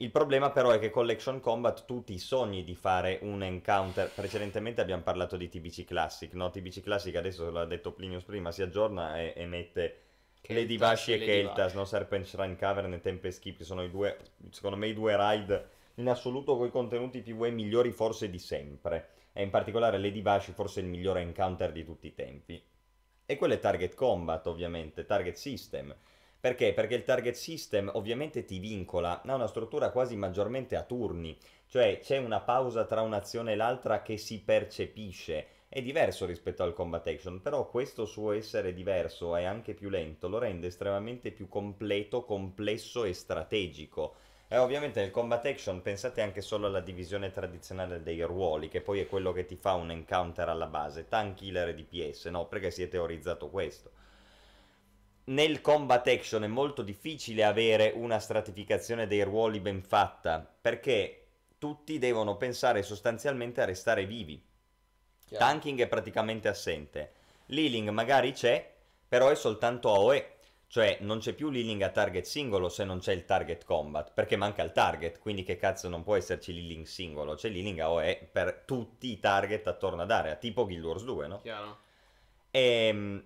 Il 0.00 0.10
problema 0.10 0.50
però 0.50 0.70
è 0.70 0.78
che 0.78 0.90
con 0.90 1.06
l'action 1.06 1.40
combat 1.40 1.86
tu 1.86 2.04
ti 2.04 2.18
sogni 2.18 2.64
di 2.64 2.74
fare 2.74 3.18
un 3.22 3.42
encounter. 3.42 4.10
Precedentemente 4.12 4.82
abbiamo 4.82 5.02
parlato 5.02 5.38
di 5.38 5.48
TBC 5.48 5.84
Classic, 5.84 6.32
no? 6.34 6.50
TBC 6.50 6.82
Classic 6.82 7.16
adesso 7.16 7.50
l'ha 7.50 7.64
detto 7.64 7.92
Plinius 7.92 8.22
prima, 8.22 8.52
si 8.52 8.60
aggiorna 8.60 9.18
e, 9.18 9.32
e 9.34 9.46
mette 9.46 10.02
Lady 10.48 10.78
Vashi 10.78 11.12
e 11.12 11.18
Keltas, 11.18 11.74
no? 11.74 11.84
Serpent 11.84 12.24
Shrine 12.24 12.56
Cavern 12.56 12.92
e 12.94 13.00
Tempest 13.00 13.40
Keep, 13.40 13.58
che 13.58 13.64
sono 13.64 13.82
i 13.82 13.90
due, 13.90 14.16
secondo 14.50 14.76
me, 14.76 14.88
i 14.88 14.94
due 14.94 15.16
ride 15.16 15.68
in 15.94 16.08
assoluto 16.08 16.56
con 16.56 16.66
i 16.66 16.70
contenuti 16.70 17.20
PvE 17.22 17.50
migliori 17.50 17.90
forse 17.92 18.30
di 18.30 18.38
sempre. 18.38 19.10
E 19.32 19.42
in 19.42 19.50
particolare 19.50 19.98
Lady 19.98 20.22
Vashi 20.22 20.52
forse 20.52 20.80
il 20.80 20.86
migliore 20.86 21.20
encounter 21.20 21.70
di 21.70 21.84
tutti 21.84 22.06
i 22.06 22.14
tempi. 22.14 22.60
E 23.26 23.36
quello 23.36 23.54
è 23.54 23.58
Target 23.58 23.94
Combat, 23.94 24.46
ovviamente, 24.46 25.04
Target 25.04 25.34
System. 25.34 25.94
Perché? 26.40 26.72
Perché 26.72 26.94
il 26.94 27.04
Target 27.04 27.34
System 27.34 27.90
ovviamente 27.94 28.44
ti 28.44 28.58
vincola, 28.58 29.22
ha 29.22 29.34
una 29.34 29.48
struttura 29.48 29.90
quasi 29.90 30.16
maggiormente 30.16 30.76
a 30.76 30.82
turni, 30.82 31.36
cioè 31.66 31.98
c'è 32.00 32.16
una 32.18 32.40
pausa 32.40 32.84
tra 32.84 33.02
un'azione 33.02 33.52
e 33.52 33.56
l'altra 33.56 34.02
che 34.02 34.16
si 34.16 34.40
percepisce 34.40 35.46
è 35.70 35.82
diverso 35.82 36.24
rispetto 36.24 36.62
al 36.62 36.72
combat 36.72 37.06
action, 37.06 37.42
però 37.42 37.68
questo 37.68 38.06
suo 38.06 38.32
essere 38.32 38.72
diverso 38.72 39.36
e 39.36 39.44
anche 39.44 39.74
più 39.74 39.90
lento 39.90 40.26
lo 40.26 40.38
rende 40.38 40.68
estremamente 40.68 41.30
più 41.30 41.46
completo, 41.46 42.24
complesso 42.24 43.04
e 43.04 43.12
strategico. 43.12 44.14
E 44.48 44.56
ovviamente 44.56 45.00
nel 45.00 45.10
combat 45.10 45.44
action 45.44 45.82
pensate 45.82 46.22
anche 46.22 46.40
solo 46.40 46.68
alla 46.68 46.80
divisione 46.80 47.30
tradizionale 47.30 48.02
dei 48.02 48.22
ruoli, 48.22 48.68
che 48.68 48.80
poi 48.80 49.00
è 49.00 49.06
quello 49.06 49.32
che 49.32 49.44
ti 49.44 49.56
fa 49.56 49.74
un 49.74 49.90
encounter 49.90 50.48
alla 50.48 50.66
base, 50.66 51.06
tank, 51.06 51.42
healer 51.42 51.68
e 51.68 51.74
DPS, 51.74 52.24
no? 52.26 52.46
Perché 52.46 52.70
si 52.70 52.82
è 52.82 52.88
teorizzato 52.88 53.50
questo. 53.50 53.90
Nel 55.24 55.60
combat 55.60 56.06
action 56.08 56.44
è 56.44 56.46
molto 56.46 56.80
difficile 56.80 57.44
avere 57.44 57.92
una 57.94 58.18
stratificazione 58.18 59.06
dei 59.06 59.22
ruoli 59.22 59.60
ben 59.60 59.82
fatta, 59.82 60.40
perché 60.58 61.26
tutti 61.58 61.98
devono 61.98 62.38
pensare 62.38 62.82
sostanzialmente 62.82 63.60
a 63.60 63.66
restare 63.66 64.06
vivi. 64.06 64.47
Chiaro. 65.28 65.44
Tanking 65.44 65.80
è 65.80 65.86
praticamente 65.86 66.48
assente. 66.48 67.12
L'healing 67.46 67.90
magari 67.90 68.32
c'è, 68.32 68.74
però 69.06 69.28
è 69.28 69.34
soltanto 69.34 69.92
AOE. 69.92 70.32
Cioè 70.70 70.98
non 71.00 71.18
c'è 71.18 71.32
più 71.32 71.48
l'healing 71.48 71.80
a 71.80 71.88
target 71.88 72.26
singolo 72.26 72.68
se 72.68 72.84
non 72.84 72.98
c'è 72.98 73.12
il 73.14 73.24
target 73.24 73.64
combat, 73.64 74.12
perché 74.12 74.36
manca 74.36 74.62
il 74.62 74.72
target, 74.72 75.18
quindi 75.18 75.42
che 75.42 75.56
cazzo 75.56 75.88
non 75.88 76.02
può 76.02 76.14
esserci 76.14 76.52
l'healing 76.52 76.84
singolo, 76.84 77.36
c'è 77.36 77.48
l'healing 77.48 77.78
AOE 77.78 78.28
per 78.30 78.64
tutti 78.66 79.10
i 79.10 79.18
target 79.18 79.66
attorno 79.66 80.02
ad 80.02 80.10
area, 80.10 80.34
tipo 80.34 80.66
Guild 80.66 80.84
Wars 80.84 81.04
2, 81.04 81.26
no? 81.26 81.40
Chiaro. 81.40 81.78
E 82.50 83.22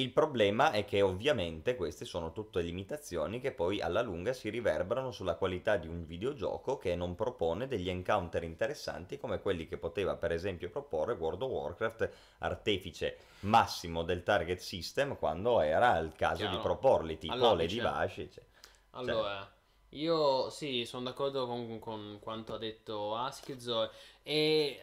il 0.00 0.10
problema 0.12 0.70
è 0.72 0.84
che 0.84 1.02
ovviamente 1.02 1.76
queste 1.76 2.04
sono 2.04 2.32
tutte 2.32 2.60
limitazioni 2.60 3.40
che 3.40 3.52
poi 3.52 3.80
alla 3.80 4.02
lunga 4.02 4.32
si 4.32 4.48
riverberano 4.50 5.10
sulla 5.10 5.36
qualità 5.36 5.76
di 5.76 5.86
un 5.88 6.04
videogioco 6.06 6.76
che 6.78 6.94
non 6.94 7.14
propone 7.14 7.66
degli 7.66 7.88
encounter 7.88 8.42
interessanti 8.44 9.18
come 9.18 9.40
quelli 9.40 9.66
che 9.66 9.78
poteva 9.78 10.16
per 10.16 10.32
esempio 10.32 10.70
proporre 10.70 11.14
World 11.14 11.42
of 11.42 11.50
Warcraft, 11.50 12.10
artefice 12.38 13.16
massimo 13.40 14.02
del 14.02 14.22
target 14.22 14.58
system 14.58 15.16
quando 15.16 15.60
era 15.60 15.98
il 15.98 16.12
caso 16.14 16.42
Chiaro. 16.42 16.56
di 16.56 16.62
proporli, 16.62 17.18
tipo 17.18 17.32
Allora, 17.34 17.54
Lady 17.54 17.76
c'è- 17.76 17.82
Vash. 17.82 18.14
Cioè. 18.32 18.44
Allora, 18.90 19.48
io 19.90 20.50
sì, 20.50 20.84
sono 20.84 21.04
d'accordo 21.04 21.46
con, 21.46 21.78
con 21.78 22.18
quanto 22.20 22.54
ha 22.54 22.58
detto 22.58 23.14
Askzo 23.16 23.90
e 24.22 24.80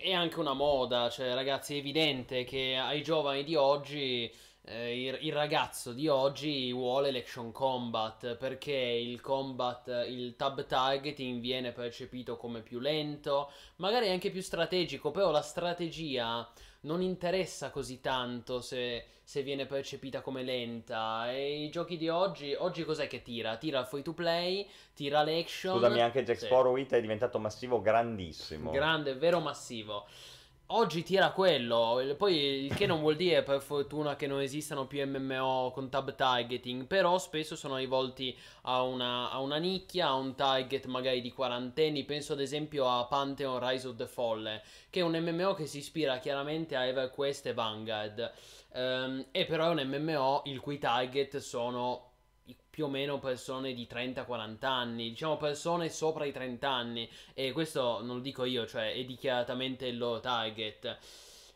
è 0.00 0.12
anche 0.14 0.40
una 0.40 0.54
moda, 0.54 1.10
cioè 1.10 1.34
ragazzi 1.34 1.74
è 1.74 1.78
evidente 1.78 2.44
che 2.44 2.74
ai 2.76 3.02
giovani 3.02 3.44
di 3.44 3.54
oggi, 3.54 4.32
eh, 4.64 5.08
il, 5.08 5.18
il 5.20 5.32
ragazzo 5.32 5.92
di 5.92 6.08
oggi 6.08 6.72
vuole 6.72 7.10
l'action 7.10 7.52
combat 7.52 8.36
perché 8.36 8.72
il 8.72 9.20
combat, 9.20 10.06
il 10.08 10.36
tab 10.36 10.64
targeting 10.64 11.40
viene 11.40 11.72
percepito 11.72 12.38
come 12.38 12.62
più 12.62 12.78
lento, 12.78 13.50
magari 13.76 14.08
anche 14.08 14.30
più 14.30 14.40
strategico, 14.40 15.10
però 15.10 15.30
la 15.30 15.42
strategia 15.42 16.50
non 16.82 17.02
interessa 17.02 17.70
così 17.70 18.00
tanto 18.00 18.60
se, 18.60 19.04
se 19.22 19.42
viene 19.42 19.66
percepita 19.66 20.20
come 20.20 20.42
lenta. 20.42 21.30
E 21.30 21.64
i 21.64 21.70
giochi 21.70 21.96
di 21.96 22.08
oggi, 22.08 22.54
oggi 22.54 22.84
cos'è 22.84 23.06
che 23.06 23.22
tira? 23.22 23.56
Tira 23.56 23.80
il 23.80 23.86
free 23.86 24.02
to 24.02 24.12
play, 24.14 24.66
tira 24.94 25.22
l'action. 25.22 25.74
Scusami, 25.74 26.00
anche 26.00 26.22
Jack 26.22 26.38
Sì. 26.38 26.46
Sparrow 26.46 26.76
Hit 26.76 26.92
è 26.92 27.00
diventato 27.00 27.38
massivo 27.38 27.80
grandissimo. 27.80 28.70
Grande, 28.70 29.14
vero 29.14 29.40
massivo. 29.40 30.06
Oggi 30.72 31.02
tira 31.02 31.32
quello, 31.32 32.00
poi 32.16 32.66
il 32.66 32.74
che 32.76 32.86
non 32.86 33.00
vuol 33.00 33.16
dire 33.16 33.42
per 33.42 33.60
fortuna 33.60 34.14
che 34.14 34.28
non 34.28 34.40
esistano 34.40 34.86
più 34.86 35.04
MMO 35.04 35.72
con 35.74 35.88
tab 35.88 36.14
targeting, 36.14 36.86
però 36.86 37.18
spesso 37.18 37.56
sono 37.56 37.76
rivolti 37.76 38.38
a 38.62 38.82
una, 38.82 39.32
a 39.32 39.40
una 39.40 39.56
nicchia, 39.56 40.06
a 40.06 40.14
un 40.14 40.36
target 40.36 40.86
magari 40.86 41.20
di 41.20 41.32
quarantenni, 41.32 42.04
penso 42.04 42.34
ad 42.34 42.40
esempio 42.40 42.88
a 42.88 43.04
Pantheon 43.06 43.58
Rise 43.58 43.88
of 43.88 43.96
the 43.96 44.06
Fallen, 44.06 44.60
che 44.90 45.00
è 45.00 45.02
un 45.02 45.18
MMO 45.18 45.54
che 45.54 45.66
si 45.66 45.78
ispira 45.78 46.18
chiaramente 46.18 46.76
a 46.76 46.84
EverQuest 46.84 47.46
e 47.46 47.52
Vanguard, 47.52 48.32
Ehm, 48.72 49.26
e 49.32 49.46
però 49.46 49.72
è 49.72 49.82
un 49.82 49.88
MMO 49.88 50.42
il 50.46 50.60
cui 50.60 50.78
target 50.78 51.38
sono 51.38 52.09
più 52.70 52.86
o 52.86 52.88
meno 52.88 53.18
persone 53.18 53.72
di 53.72 53.86
30-40 53.90 54.66
anni, 54.66 55.08
diciamo 55.10 55.36
persone 55.36 55.88
sopra 55.88 56.24
i 56.24 56.32
30 56.32 56.68
anni, 56.68 57.08
e 57.34 57.52
questo 57.52 58.02
non 58.02 58.16
lo 58.16 58.22
dico 58.22 58.44
io, 58.44 58.66
cioè 58.66 58.92
è 58.92 59.04
dichiaratamente 59.04 59.86
il 59.86 59.98
loro 59.98 60.20
target. 60.20 60.98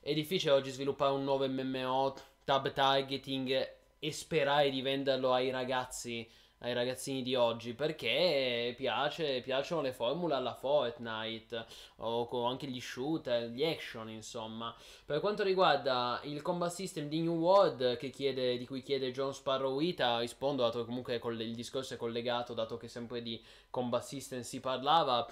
È 0.00 0.12
difficile 0.12 0.52
oggi 0.52 0.70
sviluppare 0.70 1.12
un 1.12 1.24
nuovo 1.24 1.48
MMO 1.48 2.14
tab 2.44 2.72
targeting 2.72 3.72
e 3.98 4.12
sperare 4.12 4.70
di 4.70 4.82
venderlo 4.82 5.32
ai 5.32 5.50
ragazzi, 5.50 6.28
ai 6.64 6.72
ragazzini 6.72 7.22
di 7.22 7.34
oggi, 7.34 7.74
perché 7.74 8.74
piace, 8.74 9.42
piacciono 9.42 9.82
le 9.82 9.92
formule 9.92 10.34
alla 10.34 10.54
Fortnite, 10.54 11.66
o 11.96 12.44
anche 12.44 12.66
gli 12.66 12.80
shooter, 12.80 13.50
gli 13.50 13.62
action, 13.62 14.08
insomma. 14.08 14.74
Per 15.04 15.20
quanto 15.20 15.42
riguarda 15.42 16.20
il 16.24 16.40
combat 16.40 16.72
system 16.72 17.08
di 17.08 17.20
New 17.20 17.36
World 17.36 17.98
chiede, 18.10 18.56
di 18.56 18.66
cui 18.66 18.82
chiede 18.82 19.12
John 19.12 19.34
Sparrow 19.34 19.78
Ita, 19.78 20.20
rispondo 20.20 20.62
dato 20.62 20.78
che 20.80 20.86
comunque 20.86 21.20
il 21.22 21.54
discorso 21.54 21.94
è 21.94 21.96
collegato, 21.98 22.54
dato 22.54 22.78
che 22.78 22.88
sempre 22.88 23.20
di 23.20 23.42
combat 23.68 24.02
system 24.02 24.40
si 24.40 24.60
parlava. 24.60 25.26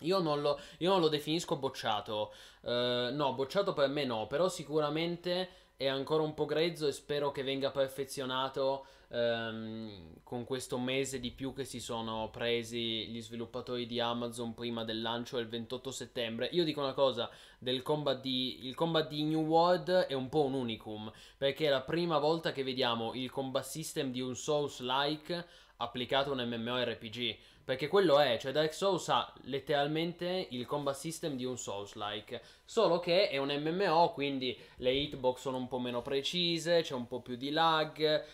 Io 0.00 0.20
non 0.20 0.42
lo, 0.42 0.60
io 0.78 0.90
non 0.90 1.00
lo 1.00 1.08
definisco 1.08 1.56
bocciato. 1.56 2.32
Eh, 2.62 3.10
no, 3.12 3.34
bocciato 3.34 3.72
per 3.72 3.88
me 3.88 4.04
no, 4.04 4.28
però 4.28 4.48
sicuramente 4.48 5.48
è 5.76 5.88
ancora 5.88 6.22
un 6.22 6.34
po' 6.34 6.44
grezzo 6.44 6.86
e 6.86 6.92
spero 6.92 7.32
che 7.32 7.42
venga 7.42 7.70
perfezionato 7.70 8.86
ehm, 9.08 10.20
con 10.22 10.44
questo 10.44 10.78
mese 10.78 11.20
di 11.20 11.30
più 11.30 11.52
che 11.52 11.64
si 11.64 11.80
sono 11.80 12.30
presi 12.30 13.06
gli 13.08 13.20
sviluppatori 13.20 13.86
di 13.86 14.00
Amazon 14.00 14.54
prima 14.54 14.84
del 14.84 15.02
lancio 15.02 15.38
il 15.38 15.48
28 15.48 15.90
settembre. 15.90 16.48
Io 16.52 16.64
dico 16.64 16.80
una 16.80 16.94
cosa, 16.94 17.30
del 17.58 17.82
combat 17.82 18.20
di, 18.20 18.66
il 18.66 18.74
combat 18.74 19.08
di 19.08 19.22
New 19.22 19.44
World 19.44 19.90
è 19.90 20.14
un 20.14 20.28
po' 20.28 20.44
un 20.44 20.54
unicum, 20.54 21.10
perché 21.36 21.66
è 21.66 21.70
la 21.70 21.82
prima 21.82 22.18
volta 22.18 22.52
che 22.52 22.64
vediamo 22.64 23.14
il 23.14 23.30
combat 23.30 23.64
system 23.64 24.10
di 24.10 24.20
un 24.20 24.34
Souls-like 24.34 25.46
applicato 25.76 26.30
a 26.30 26.34
un 26.34 26.48
MMORPG. 26.48 27.36
Perché 27.66 27.88
quello 27.88 28.20
è, 28.20 28.38
cioè 28.38 28.52
Dark 28.52 28.72
Souls 28.72 29.08
ha 29.08 29.32
letteralmente 29.42 30.46
il 30.50 30.64
combat 30.66 30.94
system 30.94 31.34
di 31.34 31.44
un 31.44 31.58
Souls-like. 31.58 32.40
Solo 32.64 33.00
che 33.00 33.28
è 33.28 33.38
un 33.38 33.48
MMO, 33.48 34.12
quindi 34.12 34.56
le 34.76 34.92
hitbox 34.92 35.40
sono 35.40 35.56
un 35.56 35.66
po' 35.66 35.80
meno 35.80 36.00
precise, 36.00 36.82
c'è 36.82 36.94
un 36.94 37.08
po' 37.08 37.20
più 37.20 37.34
di 37.34 37.50
lag. 37.50 38.24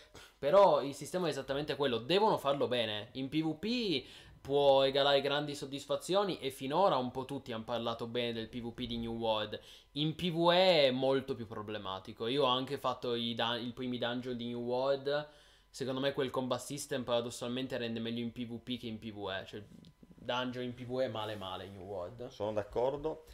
Però 0.43 0.83
il 0.83 0.93
sistema 0.93 1.29
è 1.29 1.31
esattamente 1.31 1.77
quello. 1.77 1.99
Devono 1.99 2.37
farlo 2.37 2.67
bene. 2.67 3.11
In 3.13 3.29
PvP 3.29 4.05
può 4.41 4.83
regalare 4.83 5.21
grandi 5.21 5.55
soddisfazioni 5.55 6.41
e 6.41 6.51
finora 6.51 6.97
un 6.97 7.13
po' 7.13 7.25
tutti 7.25 7.53
hanno 7.53 7.63
parlato 7.63 8.09
bene 8.09 8.33
del 8.33 8.49
PvP 8.49 8.81
di 8.81 8.99
New 8.99 9.15
World. 9.15 9.61
In 9.93 10.17
PvE 10.17 10.89
è 10.89 10.91
molto 10.91 11.37
più 11.37 11.47
problematico. 11.47 12.27
Io 12.27 12.43
ho 12.43 12.49
anche 12.49 12.77
fatto 12.77 13.15
i, 13.15 13.37
dun- 13.37 13.65
i 13.65 13.71
primi 13.71 13.99
dungeon 13.99 14.37
di 14.37 14.49
New 14.49 14.63
World. 14.63 15.29
Secondo 15.71 16.01
me 16.01 16.13
quel 16.13 16.31
combat 16.31 16.59
system 16.59 17.05
paradossalmente 17.05 17.77
rende 17.77 18.01
meglio 18.01 18.21
in 18.21 18.33
PvP 18.33 18.81
che 18.81 18.89
in 18.89 18.99
PvE. 18.99 19.45
Cioè, 19.47 19.63
dungeon 19.97 20.65
in 20.65 20.75
PvE 20.75 21.07
male 21.07 21.37
male 21.37 21.69
New 21.69 21.85
World. 21.85 22.27
Sono 22.31 22.53
d'accordo. 22.53 23.27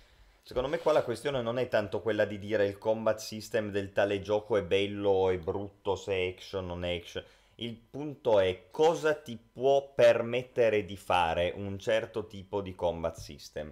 Secondo 0.49 0.71
me 0.71 0.79
qua 0.79 0.93
la 0.93 1.03
questione 1.03 1.43
non 1.43 1.59
è 1.59 1.69
tanto 1.69 2.01
quella 2.01 2.25
di 2.25 2.39
dire 2.39 2.65
il 2.65 2.79
combat 2.79 3.19
system 3.19 3.71
del 3.71 3.93
tale 3.93 4.23
gioco 4.23 4.57
è 4.57 4.63
bello 4.63 5.29
e 5.29 5.37
brutto 5.37 5.95
se 5.95 6.15
è 6.15 6.29
action 6.29 6.65
o 6.65 6.69
non 6.69 6.87
è 6.87 6.97
action. 6.97 7.23
Il 7.57 7.75
punto 7.75 8.41
è 8.41 8.69
cosa 8.71 9.13
ti 9.13 9.37
può 9.37 9.93
permettere 9.95 10.87
di 10.87 10.97
fare 10.97 11.53
un 11.55 11.79
certo 11.79 12.27
tipo 12.27 12.63
di 12.63 12.75
combat 12.75 13.19
system. 13.19 13.71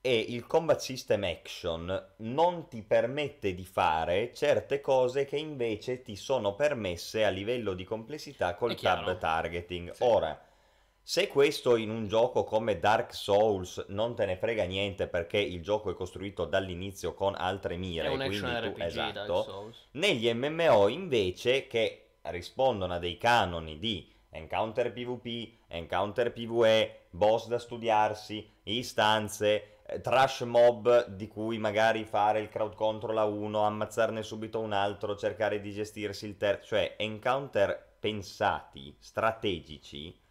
E 0.00 0.18
il 0.18 0.46
combat 0.46 0.80
system 0.80 1.24
action 1.24 2.12
non 2.16 2.68
ti 2.68 2.80
permette 2.80 3.54
di 3.54 3.66
fare 3.66 4.32
certe 4.32 4.80
cose 4.80 5.26
che 5.26 5.36
invece 5.36 6.00
ti 6.00 6.16
sono 6.16 6.54
permesse 6.54 7.26
a 7.26 7.28
livello 7.28 7.74
di 7.74 7.84
complessità 7.84 8.54
col 8.54 8.72
È 8.72 8.76
tab 8.76 9.18
targeting. 9.18 9.90
Sì. 9.90 10.04
Ora, 10.04 10.40
se 11.08 11.26
questo 11.26 11.76
in 11.76 11.88
un 11.88 12.06
gioco 12.06 12.44
come 12.44 12.78
Dark 12.78 13.14
Souls 13.14 13.82
non 13.88 14.14
te 14.14 14.26
ne 14.26 14.36
frega 14.36 14.64
niente 14.64 15.06
perché 15.06 15.38
il 15.38 15.62
gioco 15.62 15.90
è 15.90 15.94
costruito 15.94 16.44
dall'inizio 16.44 17.14
con 17.14 17.34
altre 17.34 17.78
mire, 17.78 18.08
È 18.08 18.10
un 18.10 18.18
quindi 18.18 18.40
tu, 18.40 18.44
RPG 18.44 18.76
Dark 18.76 18.78
esatto, 18.78 19.72
negli 19.92 20.30
MMO 20.30 20.86
invece 20.88 21.66
che 21.66 22.16
rispondono 22.24 22.92
a 22.92 22.98
dei 22.98 23.16
canoni 23.16 23.78
di 23.78 24.06
encounter 24.28 24.92
PvP, 24.92 25.60
encounter 25.68 26.30
PvE, 26.30 27.06
boss 27.08 27.46
da 27.46 27.58
studiarsi, 27.58 28.46
istanze, 28.64 29.78
eh, 29.86 30.02
trash 30.02 30.42
mob 30.42 31.06
di 31.06 31.26
cui 31.26 31.56
magari 31.56 32.04
fare 32.04 32.40
il 32.40 32.50
crowd 32.50 32.74
control 32.74 33.16
a 33.16 33.24
uno, 33.24 33.62
ammazzarne 33.62 34.22
subito 34.22 34.60
un 34.60 34.74
altro, 34.74 35.16
cercare 35.16 35.62
di 35.62 35.72
gestirsi 35.72 36.26
il 36.26 36.36
terzo, 36.36 36.66
cioè 36.66 36.96
encounter 36.98 37.96
pensati, 37.98 38.94
strategici, 38.98 40.26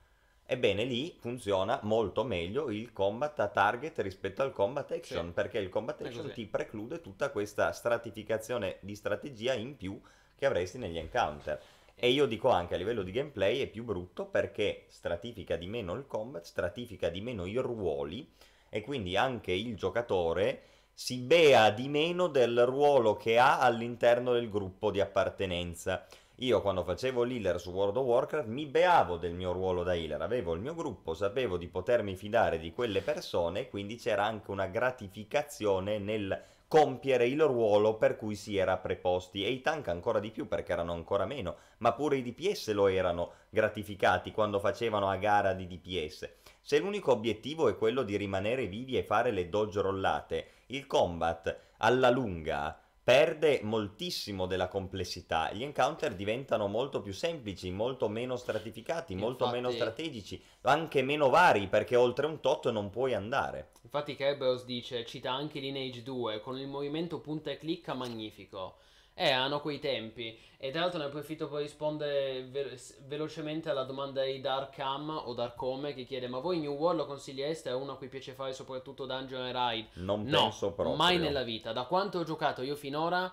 ebbene 0.49 0.85
lì 0.85 1.13
funziona 1.19 1.79
molto 1.83 2.23
meglio 2.23 2.69
il 2.71 2.93
combat 2.93 3.37
a 3.41 3.49
target 3.49 3.99
rispetto 3.99 4.41
al 4.41 4.53
combat 4.53 4.89
action, 4.91 5.27
Sì. 5.27 5.33
perché 5.33 5.59
il 5.59 5.69
combat 5.69 6.01
action 6.01 6.31
ti 6.31 6.45
preclude 6.45 7.01
tutta 7.01 7.29
questa 7.29 7.71
stratificazione 7.73 8.77
di 8.79 8.95
strategia 8.95 9.53
in 9.53 9.75
più 9.75 9.99
che 10.35 10.45
avresti 10.45 10.77
negli 10.77 10.97
encounter. 10.97 11.61
E 11.95 12.09
io 12.09 12.25
dico 12.27 12.49
anche 12.49 12.75
a 12.75 12.77
livello 12.77 13.03
di 13.03 13.11
gameplay 13.11 13.59
è 13.59 13.67
più 13.67 13.83
brutto 13.83 14.25
perché 14.25 14.85
stratifica 14.87 15.57
di 15.57 15.67
meno 15.67 15.95
il 15.95 16.05
combat, 16.07 16.43
stratifica 16.43 17.09
di 17.09 17.21
meno 17.21 17.45
i 17.45 17.57
ruoli 17.57 18.31
e 18.69 18.81
quindi 18.81 19.17
anche 19.17 19.51
il 19.51 19.75
giocatore 19.75 20.61
si 20.93 21.17
bea 21.17 21.69
di 21.71 21.89
meno 21.89 22.27
del 22.27 22.65
ruolo 22.65 23.17
che 23.17 23.37
ha 23.37 23.59
all'interno 23.59 24.33
del 24.33 24.49
gruppo 24.49 24.91
di 24.91 24.99
appartenenza. 25.01 26.05
Io 26.41 26.61
quando 26.61 26.83
facevo 26.83 27.23
l'healer 27.23 27.59
su 27.59 27.71
World 27.71 27.97
of 27.97 28.05
Warcraft 28.05 28.47
mi 28.47 28.67
beavo 28.67 29.17
del 29.17 29.33
mio 29.33 29.51
ruolo 29.53 29.81
da 29.81 29.95
healer, 29.95 30.21
avevo 30.21 30.53
il 30.53 30.61
mio 30.61 30.75
gruppo, 30.75 31.15
sapevo 31.15 31.57
di 31.57 31.67
potermi 31.67 32.15
fidare 32.15 32.59
di 32.59 32.71
quelle 32.73 33.01
persone 33.01 33.67
quindi 33.67 33.95
c'era 33.95 34.25
anche 34.25 34.51
una 34.51 34.67
gratificazione 34.67 35.97
nel 35.97 36.39
compiere 36.67 37.25
il 37.25 37.41
ruolo 37.41 37.95
per 37.95 38.17
cui 38.17 38.35
si 38.35 38.55
era 38.55 38.77
preposti 38.77 39.43
e 39.43 39.49
i 39.49 39.61
tank 39.61 39.87
ancora 39.87 40.19
di 40.19 40.29
più 40.29 40.47
perché 40.47 40.73
erano 40.73 40.93
ancora 40.93 41.25
meno, 41.25 41.55
ma 41.79 41.93
pure 41.93 42.17
i 42.17 42.21
DPS 42.21 42.71
lo 42.73 42.85
erano 42.85 43.31
gratificati 43.49 44.31
quando 44.31 44.59
facevano 44.59 45.09
a 45.09 45.15
gara 45.15 45.53
di 45.53 45.65
DPS. 45.65 46.29
Se 46.61 46.77
l'unico 46.77 47.13
obiettivo 47.13 47.67
è 47.67 47.75
quello 47.75 48.03
di 48.03 48.15
rimanere 48.15 48.67
vivi 48.67 48.95
e 48.95 49.01
fare 49.01 49.31
le 49.31 49.49
dodge 49.49 49.81
rollate, 49.81 50.47
il 50.67 50.85
combat 50.85 51.57
alla 51.77 52.11
lunga 52.11 52.79
perde 53.07 53.61
moltissimo 53.63 54.47
della 54.47 54.67
complessità. 54.67 55.49
Gli 55.53 55.63
encounter 55.63 56.13
diventano 56.13 56.67
molto 56.67 56.99
più 56.99 57.13
semplici, 57.13 57.71
molto 57.71 58.09
meno 58.09 58.35
stratificati, 58.35 59.13
Infatti, 59.13 59.15
molto 59.15 59.47
meno 59.47 59.71
strategici, 59.71 60.43
anche 60.63 61.01
meno 61.03 61.29
vari 61.29 61.69
perché 61.69 61.95
oltre 61.95 62.25
un 62.25 62.41
tot 62.41 62.69
non 62.69 62.89
puoi 62.89 63.13
andare. 63.13 63.71
Infatti 63.83 64.13
Kerberos 64.13 64.65
dice, 64.65 65.05
cita 65.05 65.31
anche 65.31 65.61
Lineage 65.61 66.03
2, 66.03 66.41
con 66.41 66.59
il 66.59 66.67
movimento 66.67 67.21
punta 67.21 67.49
e 67.49 67.57
clicca 67.57 67.93
magnifico. 67.93 68.75
Eh, 69.19 69.31
hanno 69.31 69.61
quei 69.61 69.79
tempi. 69.79 70.37
E 70.59 70.69
tra 70.69 70.81
l'altro 70.81 70.99
ne 70.99 71.05
approfitto 71.05 71.47
per 71.49 71.61
rispondere 71.61 72.43
ve- 72.51 72.79
velocemente 73.07 73.67
alla 73.67 73.83
domanda 73.83 74.23
di 74.23 74.39
Darkam 74.39 75.09
o 75.25 75.33
Darkome 75.33 75.95
che 75.95 76.03
chiede 76.05 76.27
ma 76.27 76.37
voi 76.37 76.59
New 76.59 76.73
World 76.73 76.99
lo 76.99 77.05
consigliereste? 77.07 77.69
È 77.71 77.73
uno 77.73 77.93
a 77.93 77.97
cui 77.97 78.09
piace 78.09 78.33
fare 78.33 78.53
soprattutto 78.53 79.07
Dungeon 79.07 79.47
e 79.47 79.51
Ride? 79.51 79.87
Non 79.93 80.23
No, 80.25 80.41
penso 80.43 80.71
proprio. 80.73 80.95
mai 80.95 81.17
nella 81.17 81.41
vita. 81.41 81.73
Da 81.73 81.85
quanto 81.85 82.19
ho 82.19 82.23
giocato 82.23 82.61
io 82.61 82.75
finora, 82.75 83.31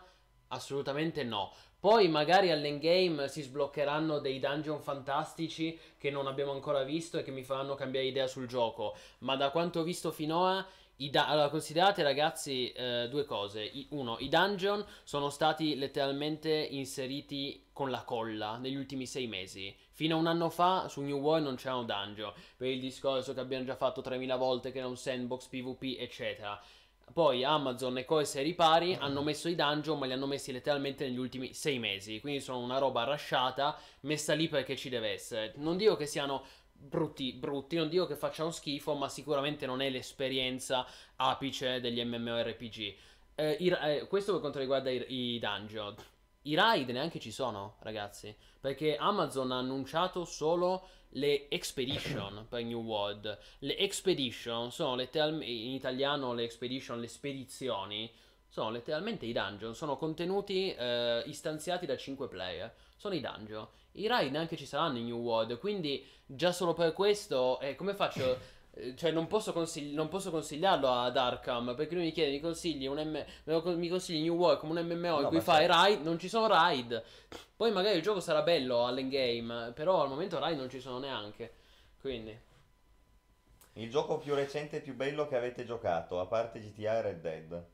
assolutamente 0.48 1.22
no. 1.22 1.52
Poi 1.78 2.08
magari 2.08 2.50
all'endgame 2.50 3.28
si 3.28 3.42
sbloccheranno 3.42 4.18
dei 4.18 4.40
dungeon 4.40 4.80
fantastici 4.80 5.78
che 5.98 6.10
non 6.10 6.26
abbiamo 6.26 6.52
ancora 6.52 6.82
visto 6.82 7.18
e 7.18 7.22
che 7.22 7.30
mi 7.30 7.42
faranno 7.42 7.74
cambiare 7.74 8.06
idea 8.06 8.26
sul 8.26 8.46
gioco. 8.46 8.96
Ma 9.18 9.36
da 9.36 9.50
quanto 9.50 9.80
ho 9.80 9.82
visto 9.82 10.10
finora, 10.10 10.66
da- 10.96 11.26
allora, 11.26 11.48
considerate 11.48 12.02
ragazzi 12.02 12.70
eh, 12.72 13.08
due 13.10 13.24
cose. 13.24 13.62
I- 13.64 13.86
uno, 13.90 14.16
i 14.20 14.28
dungeon 14.28 14.84
sono 15.02 15.28
stati 15.28 15.76
letteralmente 15.76 16.50
inseriti 16.50 17.66
con 17.72 17.90
la 17.90 18.02
colla 18.04 18.56
negli 18.58 18.76
ultimi 18.76 19.06
sei 19.06 19.26
mesi. 19.26 19.74
Fino 19.90 20.16
a 20.16 20.18
un 20.18 20.26
anno 20.26 20.50
fa 20.50 20.88
su 20.88 21.00
New 21.02 21.18
World 21.18 21.44
non 21.44 21.56
c'era 21.56 21.76
un 21.76 21.86
dungeon, 21.86 22.32
per 22.56 22.68
il 22.68 22.80
discorso 22.80 23.34
che 23.34 23.40
abbiamo 23.40 23.64
già 23.64 23.76
fatto 23.76 24.00
3000 24.00 24.36
volte 24.36 24.70
che 24.72 24.78
era 24.78 24.86
un 24.86 24.96
sandbox 24.96 25.48
PvP, 25.48 25.96
eccetera. 25.98 26.60
Poi 27.12 27.44
Amazon 27.44 27.98
e 27.98 28.04
cose 28.04 28.40
ripari 28.42 28.94
hanno 28.98 29.22
messo 29.22 29.48
i 29.48 29.54
dungeon, 29.54 29.98
ma 29.98 30.06
li 30.06 30.12
hanno 30.12 30.26
messi 30.26 30.52
letteralmente 30.52 31.06
negli 31.06 31.18
ultimi 31.18 31.52
sei 31.52 31.78
mesi. 31.78 32.18
Quindi 32.20 32.40
sono 32.40 32.60
una 32.60 32.78
roba 32.78 33.04
rasciata, 33.04 33.76
messa 34.00 34.32
lì 34.34 34.48
perché 34.48 34.74
ci 34.76 34.88
deve 34.88 35.10
essere. 35.10 35.52
Non 35.56 35.76
dico 35.76 35.96
che 35.96 36.06
siano 36.06 36.44
brutti, 36.88 37.32
brutti, 37.32 37.76
non 37.76 37.88
dico 37.88 38.06
che 38.06 38.16
facciano 38.16 38.50
schifo, 38.50 38.94
ma 38.94 39.08
sicuramente 39.08 39.66
non 39.66 39.80
è 39.80 39.90
l'esperienza 39.90 40.86
apice 41.16 41.80
degli 41.80 42.02
MMORPG. 42.04 42.94
Eh, 43.34 43.56
i- 43.60 43.68
eh, 43.68 44.06
questo 44.08 44.32
per 44.32 44.40
quanto 44.40 44.58
riguarda 44.58 44.90
i, 44.90 45.04
i 45.08 45.38
dungeon. 45.38 45.94
I 46.42 46.54
raid 46.54 46.90
neanche 46.90 47.18
ci 47.18 47.32
sono, 47.32 47.76
ragazzi, 47.80 48.34
perché 48.60 48.96
Amazon 48.96 49.50
ha 49.52 49.58
annunciato 49.58 50.24
solo 50.24 50.88
le 51.16 51.48
expedition 51.48 52.46
per 52.48 52.62
New 52.64 52.82
World. 52.82 53.38
Le 53.60 53.76
expedition 53.78 54.70
sono 54.70 54.94
letteralmente 54.94 55.46
in 55.50 55.72
italiano 55.72 56.34
le 56.34 56.44
expedition, 56.44 57.00
le 57.00 57.08
spedizioni 57.08 58.10
sono 58.48 58.70
letteralmente 58.70 59.26
i 59.26 59.32
dungeon, 59.32 59.74
sono 59.74 59.96
contenuti 59.96 60.72
eh, 60.72 61.22
istanziati 61.26 61.86
da 61.86 61.96
5 61.96 62.28
player. 62.28 62.72
Sono 62.96 63.14
i 63.14 63.20
dungeon. 63.20 63.66
I 63.96 64.06
raid 64.08 64.32
neanche 64.32 64.56
ci 64.56 64.66
saranno 64.66 64.98
in 64.98 65.04
New 65.06 65.18
World, 65.18 65.58
quindi 65.58 66.04
già 66.26 66.52
solo 66.52 66.72
per 66.74 66.92
questo 66.92 67.60
eh, 67.60 67.74
come 67.76 67.94
faccio 67.94 68.38
eh, 68.72 68.94
cioè 68.96 69.10
non 69.12 69.26
posso, 69.28 69.52
consigli- 69.52 69.94
non 69.94 70.08
posso 70.08 70.30
consigliarlo 70.30 70.88
ad 70.88 71.16
Arkham 71.16 71.74
perché 71.76 71.94
lui 71.94 72.04
mi 72.04 72.12
chiede 72.12 72.32
mi 72.32 72.40
consigli 72.40 72.86
un 72.86 72.98
M- 72.98 73.76
mi 73.78 73.88
consigli 73.88 74.22
New 74.22 74.34
World 74.36 74.58
come 74.58 74.80
un 74.80 74.86
MMO 74.86 75.20
in 75.20 75.22
No, 75.22 75.28
cui 75.28 75.36
ma 75.36 75.42
fai 75.42 75.66
certo. 75.66 75.72
raid 75.72 76.02
non 76.02 76.18
ci 76.18 76.28
sono 76.28 76.46
raid 76.48 77.02
poi 77.56 77.70
magari 77.72 77.96
il 77.96 78.02
gioco 78.02 78.20
sarà 78.20 78.42
bello 78.42 78.84
all'endgame 78.86 79.72
però 79.74 80.02
al 80.02 80.08
momento 80.08 80.38
raid 80.40 80.58
non 80.58 80.68
ci 80.70 80.80
sono 80.80 80.98
neanche 80.98 81.52
quindi 82.00 82.36
Il 83.74 83.88
gioco 83.88 84.18
più 84.18 84.34
recente 84.34 84.78
e 84.78 84.80
più 84.80 84.96
bello 84.96 85.28
che 85.28 85.36
avete 85.36 85.64
giocato, 85.64 86.18
a 86.18 86.26
parte 86.26 86.58
GTA 86.58 86.96
e 86.98 87.02
Red 87.02 87.20
Dead. 87.20 87.64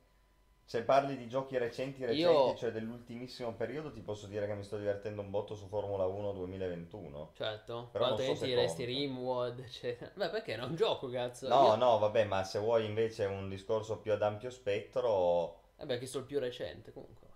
Se 0.70 0.84
parli 0.84 1.16
di 1.16 1.26
giochi 1.26 1.58
recenti, 1.58 2.04
recenti, 2.04 2.20
Io- 2.20 2.54
cioè 2.54 2.70
dell'ultimissimo 2.70 3.54
periodo, 3.54 3.90
ti 3.90 4.02
posso 4.02 4.28
dire 4.28 4.46
che 4.46 4.54
mi 4.54 4.62
sto 4.62 4.78
divertendo 4.78 5.20
un 5.20 5.28
botto 5.28 5.56
su 5.56 5.66
Formula 5.66 6.04
1 6.06 6.32
2021. 6.32 7.32
certo 7.34 7.88
Però 7.90 8.10
non 8.10 8.18
so 8.18 8.36
se 8.36 8.46
diresti 8.46 8.84
conta. 8.84 9.00
Rimworld 9.00 9.58
eccetera 9.58 10.12
beh 10.14 10.28
perché 10.30 10.54
non 10.54 10.76
gioco 10.76 11.08
cazzo 11.10 11.48
No, 11.48 11.64
Io- 11.64 11.74
no, 11.74 11.98
vabbè, 11.98 12.22
ma 12.24 12.44
se 12.44 12.60
vuoi 12.60 12.84
invece 12.86 13.24
un 13.24 13.48
discorso 13.48 13.98
più 13.98 14.12
ad 14.12 14.22
ampio 14.22 14.48
spettro... 14.50 15.60
eh 15.76 15.86
beh 15.86 15.98
che 15.98 16.06
sono 16.06 16.22
il 16.22 16.28
più 16.28 16.38
recente 16.38 16.92
comunque 16.92 17.26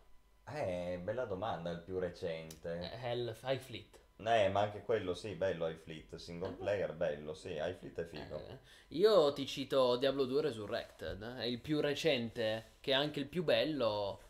Eh, 0.44 1.00
bella 1.02 1.24
domanda, 1.24 1.70
il 1.70 1.80
più 1.80 1.98
recente. 1.98 2.78
Eh, 2.92 3.04
Hell 3.08 3.36
High 3.42 3.58
Fleet 3.58 3.98
Eh, 4.16 4.48
ma 4.48 4.60
anche 4.60 4.82
quello 4.82 5.12
sì, 5.14 5.34
bello 5.34 5.68
iFleet, 5.68 6.14
single 6.16 6.52
player, 6.52 6.92
bello, 6.94 7.34
sì, 7.34 7.50
iFleet 7.50 8.00
è 8.00 8.04
figo. 8.04 8.36
Eh, 8.36 8.58
io 8.88 9.32
ti 9.32 9.46
cito 9.46 9.96
Diablo 9.96 10.24
2 10.24 10.42
Resurrected, 10.42 11.36
è 11.36 11.44
il 11.44 11.58
più 11.58 11.80
recente, 11.80 12.76
che 12.80 12.92
è 12.92 12.94
anche 12.94 13.20
il 13.20 13.26
più 13.26 13.42
bello, 13.42 14.20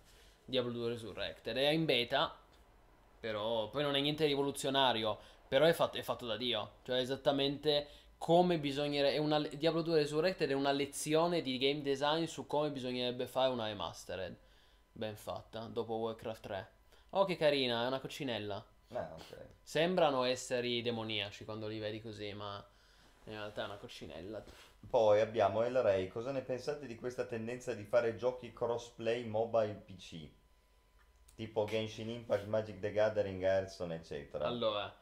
Diablo 0.45 0.73
2 0.73 0.89
Resurrected. 0.89 1.57
È 1.57 1.69
in 1.69 1.85
beta, 1.85 2.35
però 3.21 3.69
poi 3.69 3.83
non 3.83 3.95
è 3.95 4.01
niente 4.01 4.25
rivoluzionario, 4.27 5.19
però 5.47 5.67
è 5.67 5.73
fatto, 5.73 5.99
è 5.99 6.03
fatto 6.03 6.27
da 6.27 6.37
Dio, 6.37 6.77
cioè 6.83 6.99
esattamente 6.99 7.87
come 8.19 8.59
bisognerebbe... 8.59 9.19
Una, 9.19 9.39
Diablo 9.41 9.83
2 9.83 9.97
Resurrected 9.99 10.49
è 10.49 10.55
una 10.55 10.73
lezione 10.73 11.43
di 11.43 11.59
game 11.59 11.83
design 11.83 12.25
su 12.25 12.47
come 12.47 12.71
bisognerebbe 12.71 13.27
fare 13.27 13.53
una 13.53 13.67
remastered, 13.67 14.35
ben 14.93 15.15
fatta, 15.15 15.67
dopo 15.67 15.95
Warcraft 15.97 16.43
3. 16.43 16.69
Oh 17.11 17.25
che 17.27 17.37
carina, 17.37 17.85
è 17.85 17.87
una 17.87 18.01
coccinella. 18.01 18.65
Ah, 18.95 19.11
ok. 19.13 19.37
Sembrano 19.63 20.25
esseri 20.25 20.83
demoniaci 20.83 21.45
quando 21.45 21.67
li 21.67 21.79
vedi 21.79 22.01
così, 22.01 22.33
ma 22.33 22.65
in 23.25 23.33
realtà 23.33 23.63
è 23.63 23.65
una 23.67 23.77
coccinella. 23.77 24.45
Poi 24.89 25.21
abbiamo 25.21 25.63
El 25.63 25.81
Rey, 25.83 26.09
cosa 26.09 26.31
ne 26.31 26.43
pensate 26.43 26.87
di 26.87 26.95
questa 26.95 27.25
tendenza 27.25 27.75
di 27.75 27.85
fare 27.85 28.17
giochi 28.17 28.53
crossplay 28.53 29.25
mobile 29.25 29.75
PC? 29.75 30.29
Tipo 31.35 31.65
Genshin 31.65 32.11
Impact, 32.11 32.47
Magic 32.47 32.79
the 32.79 32.93
Gathering, 32.93 33.43
Hearthstone, 33.43 33.95
eccetera. 33.97 34.47
Allora, 34.47 34.95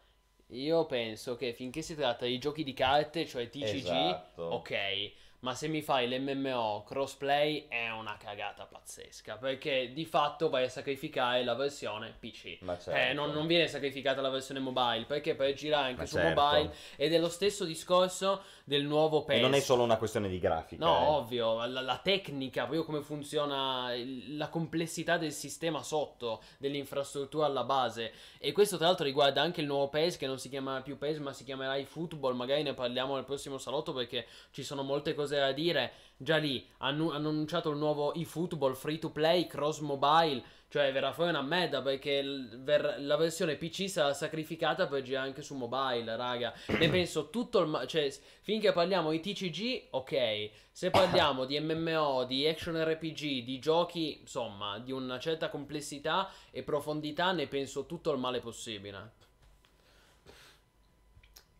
io 0.48 0.86
penso 0.86 1.36
che 1.36 1.52
finché 1.52 1.82
si 1.82 1.94
tratta 1.94 2.24
di 2.24 2.38
giochi 2.38 2.64
di 2.64 2.72
carte, 2.72 3.26
cioè 3.26 3.48
TCG, 3.50 3.62
Esatto. 3.62 4.42
ok. 4.42 5.12
Ma 5.42 5.54
se 5.54 5.66
mi 5.66 5.82
fai 5.82 6.08
l'MMO 6.08 6.84
crossplay 6.86 7.66
è 7.66 7.90
una 7.90 8.16
cagata 8.16 8.64
pazzesca. 8.64 9.38
Perché 9.38 9.92
di 9.92 10.04
fatto 10.04 10.48
vai 10.48 10.64
a 10.64 10.68
sacrificare 10.68 11.42
la 11.42 11.54
versione 11.54 12.14
PC. 12.16 12.58
Ma 12.60 12.78
certo. 12.78 12.98
Eh, 12.98 13.12
non, 13.12 13.32
non 13.32 13.48
viene 13.48 13.66
sacrificata 13.66 14.20
la 14.20 14.28
versione 14.28 14.60
mobile. 14.60 15.04
Perché 15.04 15.34
per 15.34 15.52
girare 15.54 15.88
anche 15.88 16.02
Ma 16.02 16.06
su 16.06 16.16
certo. 16.16 16.40
mobile. 16.40 16.74
Ed 16.94 17.12
è 17.12 17.18
lo 17.18 17.28
stesso 17.28 17.64
discorso 17.64 18.42
del 18.62 18.84
nuovo 18.84 19.24
PES. 19.24 19.38
E 19.38 19.40
non 19.40 19.54
è 19.54 19.60
solo 19.60 19.82
una 19.82 19.96
questione 19.96 20.28
di 20.28 20.38
grafica. 20.38 20.84
No, 20.84 20.96
eh. 20.96 21.06
ovvio, 21.06 21.66
la, 21.66 21.80
la 21.80 21.98
tecnica, 21.98 22.62
proprio 22.62 22.84
come 22.84 23.00
funziona, 23.00 23.90
la 24.28 24.48
complessità 24.48 25.18
del 25.18 25.32
sistema 25.32 25.82
sotto, 25.82 26.42
dell'infrastruttura 26.58 27.46
alla 27.46 27.64
base. 27.64 28.12
E 28.38 28.52
questo 28.52 28.76
tra 28.76 28.86
l'altro 28.86 29.04
riguarda 29.04 29.42
anche 29.42 29.60
il 29.60 29.66
nuovo 29.66 29.88
PES 29.88 30.18
che 30.18 30.28
non 30.28 30.38
si 30.38 30.48
chiama 30.48 30.82
più 30.82 30.98
PES 30.98 31.18
ma 31.18 31.32
si 31.32 31.42
chiamerà 31.42 31.76
eFootball, 31.76 32.36
magari 32.36 32.62
ne 32.62 32.74
parliamo 32.74 33.16
nel 33.16 33.24
prossimo 33.24 33.58
salotto 33.58 33.92
perché 33.92 34.26
ci 34.52 34.62
sono 34.62 34.84
molte 34.84 35.14
cose 35.14 35.31
da 35.38 35.52
dire. 35.52 35.92
Già 36.16 36.36
lì 36.36 36.64
hanno, 36.78 37.10
annunciato 37.10 37.70
il 37.70 37.78
nuovo 37.78 38.14
eFootball 38.14 38.74
free 38.74 38.98
to 38.98 39.10
play, 39.10 39.48
cross 39.48 39.80
mobile, 39.80 40.40
cioè 40.68 40.92
verrà 40.92 41.12
fuori 41.12 41.30
una 41.30 41.42
merda 41.42 41.82
perché 41.82 42.22
la 42.22 43.16
versione 43.16 43.56
PC 43.56 43.90
sarà 43.90 44.14
sacrificata 44.14 44.86
per 44.86 45.02
girare 45.02 45.26
anche 45.26 45.42
su 45.42 45.54
mobile, 45.54 46.16
raga. 46.16 46.54
Ne 46.78 46.88
penso 46.90 47.28
tutto 47.28 47.58
il... 47.58 47.84
cioè, 47.88 48.10
finché 48.40 48.72
parliamo 48.72 49.10
di 49.10 49.20
TCG, 49.20 49.88
ok. 49.90 50.50
Se 50.70 50.90
parliamo 50.90 51.44
di 51.44 51.58
MMO, 51.58 52.24
di 52.24 52.46
action 52.46 52.82
RPG, 52.82 53.42
di 53.42 53.58
giochi, 53.58 54.20
insomma, 54.20 54.78
di 54.78 54.92
una 54.92 55.18
certa 55.18 55.50
complessità 55.50 56.30
e 56.50 56.62
profondità, 56.62 57.32
ne 57.32 57.48
penso 57.48 57.84
tutto 57.84 58.12
il 58.12 58.18
male 58.18 58.40
possibile. 58.40 59.20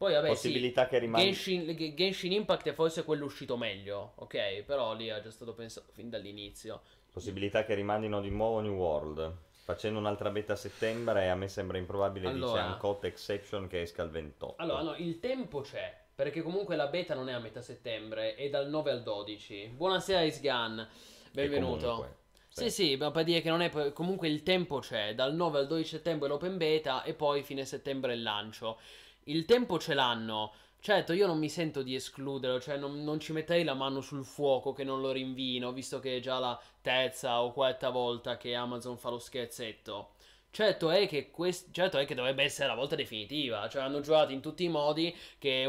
Poi 0.03 0.15
vabbè, 0.15 0.35
sì, 0.35 0.49
Possibilità 0.49 0.89
che 0.89 0.99
rimanga... 0.99 1.24
Genshin, 1.24 1.95
Genshin 1.95 2.33
Impact 2.33 2.70
è 2.70 2.73
forse 2.73 3.05
quello 3.05 3.24
uscito 3.24 3.57
meglio, 3.57 4.15
ok? 4.16 4.62
Però 4.62 4.95
lì 4.95 5.07
è 5.07 5.20
già 5.23 5.31
stato 5.31 5.55
pensato 5.55 5.93
fin 5.93 6.11
dall'inizio. 6.11 6.81
Possibilità 7.12 7.62
che 7.62 7.74
rimandino 7.74 8.20
di 8.20 8.29
nuovo 8.29 8.59
New 8.59 8.74
World. 8.74 9.33
Facendo 9.62 10.01
un'altra 10.01 10.31
beta 10.31 10.55
a 10.55 10.57
settembre 10.57 11.31
a 11.31 11.37
me 11.37 11.47
sembra 11.47 11.79
improbabile, 11.79 12.27
Allora. 12.27 12.62
dice 12.62 12.73
Uncut 12.73 13.05
Exception, 13.05 13.69
che 13.69 13.83
esca 13.83 14.03
il 14.03 14.11
28. 14.11 14.61
Allora, 14.61 14.83
no, 14.83 14.97
il 14.97 15.20
tempo 15.20 15.61
c'è. 15.61 15.97
Perché 16.16 16.43
comunque 16.43 16.74
la 16.74 16.89
beta 16.89 17.15
non 17.15 17.29
è 17.29 17.33
a 17.33 17.39
metà 17.39 17.62
settembre, 17.62 18.35
è 18.35 18.49
dal 18.49 18.69
9 18.69 18.91
al 18.91 19.03
12. 19.05 19.70
Buonasera, 19.77 20.23
Isgan. 20.23 20.85
benvenuto. 21.31 21.87
comunque, 21.87 22.16
Sì, 22.49 22.70
sì, 22.70 22.97
ma 22.97 23.12
per 23.12 23.23
dire 23.23 23.41
che 23.41 23.51
non 23.51 23.62
è 23.62 23.93
comunque 23.93 24.27
il 24.27 24.43
tempo 24.43 24.81
c'è, 24.81 25.15
dal 25.15 25.33
9 25.33 25.61
al 25.61 25.69
12 25.69 25.89
settembre 25.89 26.27
l'open 26.27 26.57
beta 26.57 27.05
e 27.05 27.15
poi 27.15 27.45
fine 27.45 27.65
settembre 27.65 28.15
il 28.15 28.23
lancio. 28.23 28.81
Il 29.24 29.44
tempo 29.44 29.78
ce 29.78 29.94
l'hanno. 29.94 30.53
Certo, 30.81 31.12
io 31.12 31.27
non 31.28 31.39
mi 31.39 31.49
sento 31.49 31.82
di 31.82 31.94
escluderlo, 31.94 32.61
cioè 32.61 32.77
non, 32.77 33.05
non 33.05 33.20
ci 33.20 33.32
metterei 33.32 33.62
la 33.62 33.74
mano 33.74 34.01
sul 34.01 34.24
fuoco 34.24 34.73
che 34.73 34.82
non 34.82 35.01
lo 35.01 35.12
rinvino, 35.12 35.73
visto 35.73 36.01
che 36.01 36.16
è 36.16 36.20
già 36.20 36.39
la 36.40 36.61
terza 36.81 37.40
o 37.43 37.53
quarta 37.53 37.90
volta 37.90 38.36
che 38.36 38.55
Amazon 38.57 38.99
fa 38.99 39.11
lo 39.11 39.19
scherzetto. 39.20 40.15
Certo 40.51 40.90
è, 40.90 41.07
che 41.09 41.31
quest- 41.31 41.73
certo 41.73 41.99
è 41.99 42.05
che 42.05 42.15
dovrebbe 42.15 42.43
essere 42.43 42.66
la 42.69 42.74
volta 42.74 42.97
definitiva, 42.97 43.69
cioè 43.69 43.82
hanno 43.82 44.01
giocato 44.01 44.32
in 44.32 44.40
tutti 44.43 44.65
i 44.65 44.69
modi 44.69 45.15
che 45.39 45.62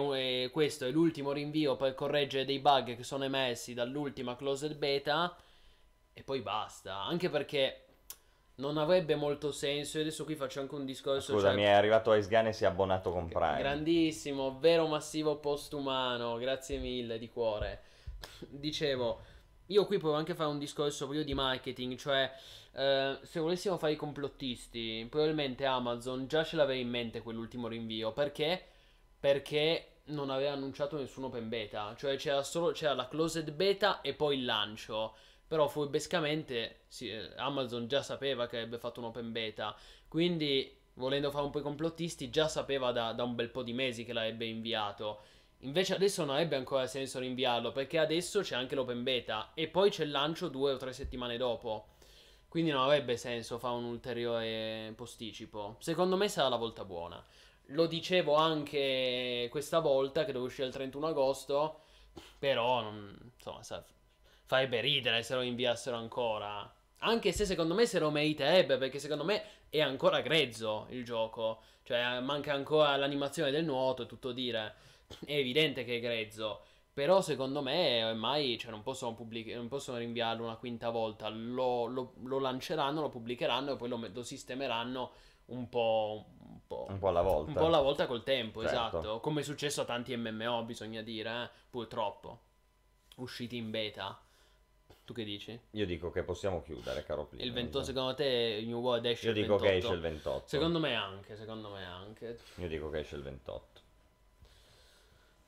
eh, 0.43 0.49
questo 0.51 0.85
è 0.85 0.91
l'ultimo 0.91 1.31
rinvio 1.31 1.75
per 1.77 1.93
correggere 1.93 2.43
dei 2.45 2.59
bug 2.59 2.95
che 2.95 3.03
sono 3.03 3.23
emersi 3.23 3.73
dall'ultima 3.73 4.35
closed 4.35 4.75
beta 4.75 5.35
e 6.11 6.23
poi 6.23 6.41
basta, 6.41 7.03
anche 7.03 7.29
perché 7.29 7.85
non 8.55 8.77
avrebbe 8.77 9.15
molto 9.15 9.51
senso, 9.51 9.97
e 9.97 10.01
adesso 10.01 10.25
qui 10.25 10.35
faccio 10.35 10.59
anche 10.59 10.75
un 10.75 10.85
discorso... 10.85 11.33
Scusa, 11.33 11.47
cioè, 11.47 11.55
mi 11.55 11.63
è 11.63 11.71
arrivato 11.71 12.13
Ice 12.13 12.27
Gun 12.27 12.47
e 12.47 12.53
si 12.53 12.63
è 12.63 12.67
abbonato 12.67 13.11
con 13.11 13.27
Prime. 13.27 13.57
Grandissimo, 13.57 14.59
vero 14.59 14.87
massivo 14.87 15.37
postumano, 15.37 16.37
grazie 16.37 16.77
mille 16.77 17.17
di 17.17 17.29
cuore. 17.29 17.81
Dicevo, 18.49 19.21
io 19.67 19.85
qui 19.85 19.97
potevo 19.97 20.17
anche 20.17 20.35
fare 20.35 20.49
un 20.49 20.59
discorso 20.59 21.05
proprio 21.05 21.23
di 21.23 21.33
marketing, 21.33 21.97
cioè 21.97 22.31
eh, 22.73 23.17
se 23.21 23.39
volessimo 23.39 23.77
fare 23.77 23.93
i 23.93 23.97
complottisti, 23.97 25.07
probabilmente 25.09 25.65
Amazon 25.65 26.27
già 26.27 26.43
ce 26.43 26.55
l'aveva 26.55 26.79
in 26.79 26.89
mente 26.89 27.21
quell'ultimo 27.21 27.67
rinvio, 27.67 28.11
perché? 28.11 28.63
Perché 29.19 29.87
non 30.05 30.29
aveva 30.29 30.51
annunciato 30.51 30.97
nessun 30.97 31.25
open 31.25 31.47
beta, 31.49 31.95
cioè 31.97 32.17
c'era 32.17 32.43
solo 32.43 32.71
c'era 32.71 32.93
la 32.93 33.07
closed 33.07 33.51
beta 33.51 34.01
e 34.01 34.13
poi 34.13 34.37
il 34.37 34.45
lancio. 34.45 35.15
Però 35.53 35.67
furbescamente 35.67 36.85
sì, 36.87 37.11
eh, 37.11 37.29
Amazon 37.35 37.85
già 37.87 38.01
sapeva 38.01 38.47
che 38.47 38.55
avrebbe 38.55 38.79
fatto 38.79 38.99
un 38.99 39.05
open 39.05 39.31
beta, 39.31 39.77
quindi 40.07 40.75
volendo 40.95 41.29
fare 41.29 41.45
un 41.45 41.51
po' 41.51 41.59
i 41.59 41.61
complottisti 41.61 42.31
già 42.31 42.47
sapeva 42.47 42.91
da, 42.91 43.13
da 43.13 43.23
un 43.23 43.35
bel 43.35 43.51
po' 43.51 43.61
di 43.61 43.71
mesi 43.71 44.03
che 44.03 44.13
l'avrebbe 44.13 44.45
inviato. 44.45 45.19
Invece 45.59 45.93
adesso 45.93 46.25
non 46.25 46.33
avrebbe 46.33 46.55
ancora 46.55 46.87
senso 46.87 47.19
rinviarlo 47.19 47.71
perché 47.71 47.99
adesso 47.99 48.41
c'è 48.41 48.55
anche 48.55 48.73
l'open 48.73 49.03
beta 49.03 49.51
e 49.53 49.67
poi 49.67 49.91
c'è 49.91 50.05
il 50.05 50.09
lancio 50.09 50.47
due 50.47 50.71
o 50.71 50.77
tre 50.77 50.91
settimane 50.91 51.37
dopo. 51.37 51.89
Quindi 52.47 52.71
non 52.71 52.81
avrebbe 52.81 53.15
senso 53.15 53.59
fare 53.59 53.75
un 53.75 53.83
ulteriore 53.83 54.91
posticipo. 54.95 55.75
Secondo 55.77 56.17
me 56.17 56.29
sarà 56.29 56.49
la 56.49 56.55
volta 56.55 56.83
buona. 56.83 57.23
Lo 57.67 57.85
dicevo 57.85 58.33
anche 58.33 59.49
questa 59.51 59.77
volta 59.77 60.21
che 60.21 60.31
doveva 60.31 60.45
uscire 60.45 60.65
il 60.65 60.73
31 60.73 61.05
agosto, 61.05 61.81
però 62.39 62.81
non, 62.81 63.31
insomma, 63.35 63.61
farebbe 64.53 64.81
ridere 64.81 65.23
se 65.23 65.33
lo 65.33 65.41
inviassero 65.41 65.97
ancora. 65.97 66.71
Anche 66.99 67.31
se 67.31 67.43
secondo 67.45 67.73
me 67.73 67.87
se 67.87 67.97
lo 67.99 68.11
meriterebbe, 68.11 68.77
perché 68.77 68.99
secondo 68.99 69.23
me 69.23 69.43
è 69.69 69.81
ancora 69.81 70.21
grezzo 70.21 70.85
il 70.91 71.03
gioco. 71.03 71.61
Cioè, 71.81 72.19
manca 72.19 72.53
ancora 72.53 72.95
l'animazione 72.95 73.49
del 73.49 73.65
nuoto, 73.65 74.03
è 74.03 74.05
tutto 74.05 74.31
dire. 74.31 74.75
È 75.25 75.33
evidente 75.33 75.83
che 75.83 75.97
è 75.97 75.99
grezzo. 75.99 76.61
Però 76.93 77.21
secondo 77.21 77.63
me 77.63 78.03
ormai 78.03 78.57
cioè, 78.59 78.69
non, 78.69 78.83
possono 78.83 79.15
pubblic- 79.15 79.55
non 79.55 79.67
possono 79.67 79.97
rinviarlo 79.97 80.43
una 80.43 80.55
quinta 80.57 80.91
volta. 80.91 81.27
Lo, 81.29 81.87
lo- 81.87 82.13
lo 82.23 82.39
lanceranno, 82.39 83.01
lo 83.01 83.09
pubblicheranno 83.09 83.73
e 83.73 83.75
poi 83.75 83.89
lo, 83.89 83.99
lo 84.13 84.23
sistemeranno 84.23 85.11
un 85.45 85.67
po', 85.67 86.25
un 86.39 86.59
po', 86.67 86.85
Un 86.87 86.99
po' 86.99 87.07
alla 87.07 87.21
volta. 87.23 87.49
un 87.49 87.57
po' 87.57 87.65
alla 87.65 87.81
volta 87.81 88.05
col 88.05 88.23
tempo, 88.23 88.61
Certo. 88.61 88.75
esatto. 88.75 89.19
Come 89.19 89.41
è 89.41 89.43
successo 89.43 89.81
a 89.81 89.85
tanti 89.85 90.15
MMO, 90.15 90.63
bisogna 90.63 91.01
dire, 91.01 91.43
eh, 91.43 91.49
purtroppo. 91.71 92.39
Usciti 93.17 93.57
in 93.57 93.71
beta. 93.71 94.17
Tu 95.05 95.13
che 95.13 95.23
dici? 95.25 95.59
Io 95.71 95.85
dico 95.85 96.11
che 96.11 96.23
possiamo 96.23 96.61
chiudere, 96.61 97.03
caro 97.03 97.25
Plino. 97.25 97.43
Il 97.43 97.51
28, 97.51 97.85
secondo 97.85 98.13
te 98.13 98.63
New 98.65 98.79
World 98.79 99.05
esce 99.05 99.25
Io 99.25 99.33
il 99.33 99.41
dico 99.41 99.57
28? 99.57 99.69
che 99.69 99.77
esce 99.77 99.93
il 99.93 99.99
28. 99.99 100.47
Secondo 100.47 100.79
me 100.79 100.95
anche, 100.95 101.35
secondo 101.35 101.69
me 101.71 101.83
anche. 101.83 102.39
Io 102.55 102.67
dico 102.69 102.89
che 102.89 102.99
esce 102.99 103.15
il 103.17 103.23
28. 103.23 103.81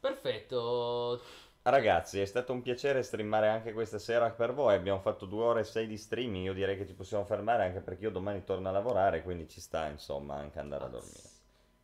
Perfetto. 0.02 1.22
Ragazzi, 1.62 2.20
è 2.20 2.26
stato 2.26 2.52
un 2.52 2.62
piacere 2.62 3.02
streamare 3.02 3.48
anche 3.48 3.74
questa 3.74 3.98
sera 3.98 4.30
per 4.30 4.54
voi. 4.54 4.76
Abbiamo 4.76 5.00
fatto 5.00 5.26
due 5.26 5.44
ore 5.44 5.62
e 5.62 5.64
sei 5.64 5.88
di 5.88 5.98
streaming. 5.98 6.46
Io 6.46 6.54
direi 6.54 6.78
che 6.78 6.86
ci 6.86 6.94
possiamo 6.94 7.24
fermare 7.26 7.64
anche 7.64 7.80
perché 7.80 8.04
io 8.04 8.12
domani 8.12 8.44
torno 8.44 8.68
a 8.68 8.72
lavorare, 8.72 9.24
quindi 9.24 9.48
ci 9.48 9.62
sta, 9.62 9.88
insomma, 9.88 10.36
anche 10.36 10.60
andare 10.60 10.84
a 10.84 10.90
dormire. 10.90 11.35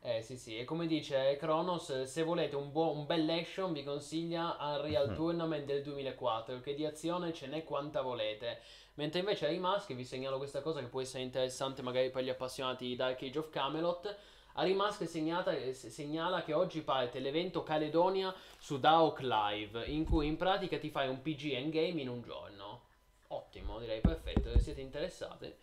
Eh 0.04 0.24
sì 0.24 0.36
sì, 0.36 0.58
e 0.58 0.64
come 0.64 0.88
dice 0.88 1.38
Kronos, 1.38 2.04
se 2.04 2.24
volete 2.24 2.56
un, 2.56 2.72
buon, 2.72 2.98
un 2.98 3.06
bel 3.06 3.30
action 3.30 3.72
vi 3.72 3.84
consiglia 3.84 4.58
Unreal 4.60 5.10
Mhm. 5.10 5.16
Tournament 5.16 5.66
del 5.66 5.84
2004, 5.84 6.60
che 6.60 6.74
di 6.74 6.86
azione 6.86 7.32
ce 7.34 7.46
n'è 7.46 7.64
quanta 7.64 8.02
volete. 8.02 8.62
Mentre 8.96 9.20
invece 9.20 9.46
ai 9.46 9.60
Mask 9.60 9.94
vi 9.94 10.04
segnalo 10.04 10.38
questa 10.38 10.62
cosa 10.62 10.80
che 10.80 10.88
può 10.88 11.02
essere 11.02 11.22
interessante 11.24 11.84
magari 11.84 12.10
per 12.10 12.24
gli 12.24 12.30
appassionati 12.30 12.88
di 12.88 12.96
Dark 12.96 13.22
Age 13.22 13.38
of 13.40 13.50
Camelot. 13.52 14.18
Ari 14.54 14.74
Mask 14.74 15.08
segnata- 15.08 15.54
se- 15.72 15.90
segnala 15.92 16.42
che 16.44 16.54
oggi 16.54 16.82
parte 16.82 17.20
l'evento 17.20 17.62
Caledonia 17.64 18.34
su 18.58 18.80
Daok 18.80 19.20
Live, 19.22 19.86
in 19.86 20.04
cui 20.04 20.26
in 20.26 20.36
pratica 20.36 20.80
ti 20.80 20.90
fai 20.90 21.08
un 21.10 21.22
PG 21.22 21.54
endgame 21.54 22.02
in 22.02 22.10
un 22.10 22.22
giorno. 22.24 22.82
Ottimo, 23.28 23.78
direi 23.80 24.02
perfetto. 24.02 24.50
Se 24.52 24.60
siete 24.60 24.82
interessati, 24.82 25.54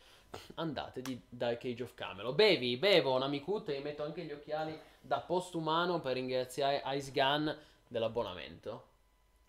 andate 0.54 1.00
di 1.00 1.20
Dark 1.28 1.64
Age 1.64 1.82
of 1.82 1.94
Camelot. 1.94 2.34
Bevi, 2.34 2.76
bevo 2.76 3.14
un 3.14 3.22
Amicute 3.22 3.76
e 3.76 3.80
metto 3.80 4.02
anche 4.02 4.24
gli 4.24 4.32
occhiali 4.32 4.78
da 5.00 5.20
postumano 5.20 6.00
per 6.00 6.14
ringraziare 6.14 6.82
Ice 6.96 7.10
Gun 7.12 7.56
dell'abbonamento. 7.86 8.86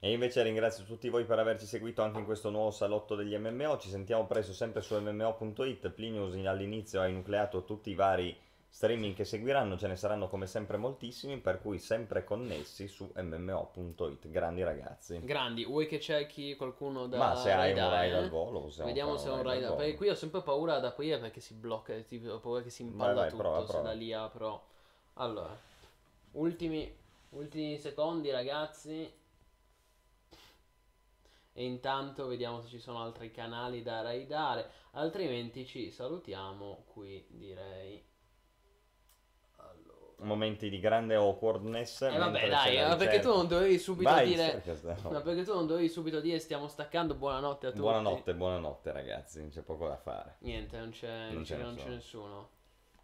E 0.01 0.13
invece 0.13 0.43
ringrazio 0.43 0.85
tutti 0.85 1.09
voi 1.09 1.25
per 1.25 1.39
averci 1.39 1.65
seguito 1.65 2.01
anche 2.01 2.19
in 2.19 2.25
questo 2.25 2.49
nuovo 2.49 2.71
salotto 2.71 3.15
degli 3.15 3.35
MMO. 3.35 3.77
Ci 3.77 3.89
sentiamo 3.89 4.25
presto 4.25 4.53
sempre 4.53 4.81
su 4.81 4.97
mmo.it. 4.97 5.89
Plinius 5.89 6.35
in- 6.35 6.47
all'inizio 6.47 7.01
ha 7.01 7.07
enucleato 7.07 7.65
tutti 7.65 7.89
i 7.89 7.95
vari 7.95 8.33
streaming 8.69 9.15
che 9.15 9.25
seguiranno, 9.25 9.77
ce 9.77 9.87
ne 9.87 9.95
saranno 9.95 10.27
come 10.27 10.45
sempre 10.45 10.77
moltissimi, 10.77 11.37
per 11.39 11.59
cui 11.59 11.79
sempre 11.79 12.23
connessi 12.23 12.87
su 12.87 13.11
mmo.it. 13.15 14.29
Grandi 14.29 14.63
ragazzi. 14.63 15.19
Grandi, 15.23 15.65
vuoi 15.65 15.87
che 15.87 15.99
cerchi 15.99 16.55
qualcuno 16.55 17.07
da 17.07 17.17
Ma 17.17 17.35
se 17.35 17.51
hai 17.51 17.71
un 17.71 17.77
raidare, 17.77 18.05
ride 18.05 18.15
eh? 18.15 18.23
al 18.23 18.29
volo, 18.29 18.61
possiamo 18.61 18.87
Vediamo 18.87 19.17
se 19.17 19.27
è 19.27 19.31
un 19.31 19.45
al 19.45 19.61
volo. 19.61 19.75
Perché 19.75 19.95
qui 19.95 20.09
ho 20.09 20.15
sempre 20.15 20.41
paura 20.41 20.75
ad 20.75 20.85
aprire 20.85 21.19
perché 21.19 21.41
si 21.41 21.55
blocca, 21.55 21.93
tipo, 22.01 22.31
ho 22.31 22.39
paura 22.39 22.61
che 22.61 22.69
si 22.69 22.83
impalla 22.83 23.13
Vai, 23.13 23.21
vai, 23.21 23.29
tutto 23.29 23.41
prova, 23.41 23.59
se 23.61 23.71
prova. 23.71 23.83
da 23.83 23.91
lì 23.93 24.13
apro. 24.13 24.67
Allora, 25.13 25.57
ultimi, 26.31 26.95
ultimi 27.29 27.77
secondi 27.79 28.29
ragazzi. 28.29 29.17
E 31.51 31.65
intanto 31.65 32.27
vediamo 32.27 32.61
se 32.61 32.69
ci 32.69 32.79
sono 32.79 33.01
altri 33.01 33.31
canali 33.31 33.81
da 33.81 34.01
raidare. 34.01 34.69
Altrimenti 34.91 35.65
ci 35.65 35.91
salutiamo 35.91 36.85
qui, 36.87 37.25
direi. 37.29 38.08
Momenti 40.21 40.69
di 40.69 40.79
grande 40.79 41.15
awkwardness. 41.15 42.01
Eh 42.01 42.17
vabbè, 42.17 42.49
dai, 42.49 42.77
ma 42.77 42.95
perché 42.95 43.19
tu 43.19 43.29
non 43.29 43.47
dovevi 43.47 43.77
subito 43.77 44.09
Vai, 44.09 44.27
dire. 44.27 44.61
sta- 44.75 44.97
Ma 45.09 45.21
perché 45.21 45.43
tu 45.43 45.53
non 45.53 45.65
dovevi 45.65 45.87
subito 45.89 46.19
dire 46.19 46.39
stiamo 46.39 46.67
staccando, 46.67 47.15
buonanotte 47.15 47.67
a 47.67 47.69
tutti. 47.69 47.81
Buonanotte, 47.81 48.33
buonanotte 48.35 48.91
ragazzi, 48.91 49.47
c'è 49.49 49.61
poco 49.61 49.87
da 49.87 49.95
fare. 49.97 50.35
Niente, 50.39 50.77
non 50.77 50.89
c'è, 50.91 51.07
Non 51.27 51.33
non 51.35 51.43
c'è 51.43 51.55
non 51.57 51.73
nessuno. 51.73 51.83
c'è 51.83 51.89
nessuno. 51.95 52.49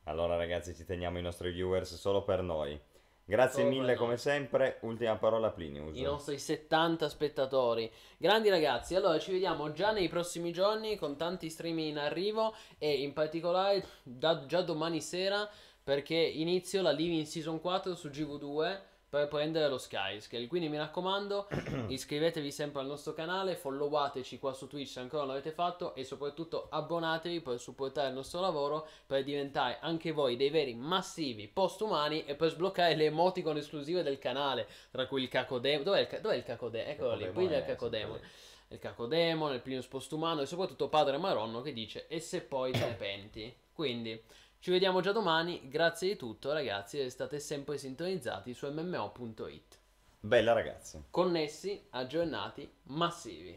Allora 0.04 0.36
ragazzi 0.36 0.76
ci 0.76 0.86
teniamo 0.86 1.18
i 1.18 1.22
nostri 1.22 1.52
viewers 1.52 1.96
solo 1.96 2.24
per 2.24 2.42
noi. 2.42 2.80
Grazie 3.28 3.64
Solo 3.64 3.76
mille 3.76 3.96
come 3.96 4.18
sempre, 4.18 4.78
ultima 4.82 5.16
parola 5.16 5.50
Plinius. 5.50 5.98
I 5.98 6.04
nostri 6.04 6.38
70 6.38 7.10
spettatori. 7.10 7.92
Grandi 8.18 8.50
ragazzi, 8.50 8.94
allora 8.94 9.18
ci 9.18 9.32
vediamo 9.32 9.72
già 9.72 9.92
nei 9.92 10.08
prossimi 10.10 10.52
giorni 10.52 10.96
con 10.96 11.16
tanti 11.18 11.50
streaming 11.50 11.88
in 11.90 11.98
arrivo 11.98 12.54
e 12.78 13.02
in 13.02 13.14
particolare 13.14 13.84
da 14.04 14.46
già 14.46 14.62
domani 14.62 15.02
sera 15.02 15.50
perché 15.86 16.16
inizio 16.16 16.82
la 16.82 16.90
Living 16.90 17.28
Season 17.28 17.62
4 17.62 17.94
su 17.94 18.08
GV2 18.08 18.80
per 19.08 19.28
prendere 19.28 19.70
lo 19.70 19.78
Skyscale. 19.78 20.48
Quindi 20.48 20.68
mi 20.68 20.78
raccomando, 20.78 21.48
iscrivetevi 21.88 22.52
sempre 22.52 22.82
al 22.82 22.88
nostro 22.88 23.14
canale, 23.14 23.56
followateci 23.56 24.40
qua 24.40 24.52
su 24.54 24.68
Twitch 24.68 24.90
se 24.90 25.00
ancora 25.00 25.24
non 25.24 25.36
l'avete 25.36 25.52
fatto 25.52 25.94
e 25.94 26.04
soprattutto 26.04 26.70
abbonatevi 26.72 27.40
per 27.40 27.60
supportare 27.60 28.08
il 28.08 28.16
nostro 28.16 28.40
lavoro 28.40 28.88
per 29.06 29.24
diventare 29.24 29.78
anche 29.80 30.12
voi 30.12 30.36
dei 30.36 30.50
veri 30.50 30.74
massivi 30.74 31.48
postumani 31.48 32.26
e 32.26 32.34
per 32.34 32.50
sbloccare 32.50 32.96
le 32.96 33.06
emoticon 33.06 33.56
esclusive 33.56 34.02
del 34.02 34.18
canale, 34.18 34.68
tra 34.90 35.06
cui 35.06 35.22
il 35.22 35.30
cacodemo. 35.30 35.84
Dov'è 35.84 36.00
il, 36.00 36.08
ca- 36.08 36.20
dov'è 36.20 36.36
il 36.36 36.44
cacodemo? 36.44 36.90
Eccolo 36.90 37.14
lì, 37.14 37.32
qui 37.32 37.48
Cacodemone 37.48 37.58
il 37.58 37.66
cacodemo. 37.66 38.16
è 38.16 38.18
sempre 38.18 38.30
Il 38.70 38.80
cacodemon, 38.80 39.54
il 39.54 39.62
Plinus 39.62 39.86
postumano 39.86 40.42
e 40.42 40.48
soprattutto 40.48 40.90
Padre 40.90 41.18
Maronno 41.18 41.62
che 41.62 41.74
dice 41.74 42.08
e 42.08 42.20
se 42.20 42.42
poi 42.42 42.72
te 42.74 42.80
ne 42.80 42.94
penti. 42.96 43.56
Quindi 43.72 44.22
ci 44.66 44.72
vediamo 44.72 45.00
già 45.00 45.12
domani, 45.12 45.68
grazie 45.70 46.08
di 46.08 46.16
tutto 46.16 46.52
ragazzi 46.52 47.00
e 47.00 47.12
state 47.12 47.40
sempre 47.40 47.78
sintonizzati 47.78 48.52
su 48.56 48.66
mmo.it. 48.68 49.80
Bella 50.20 50.54
ragazzi. 50.54 51.04
Connessi, 51.12 51.86
aggiornati, 51.92 52.68
massivi. 52.86 53.54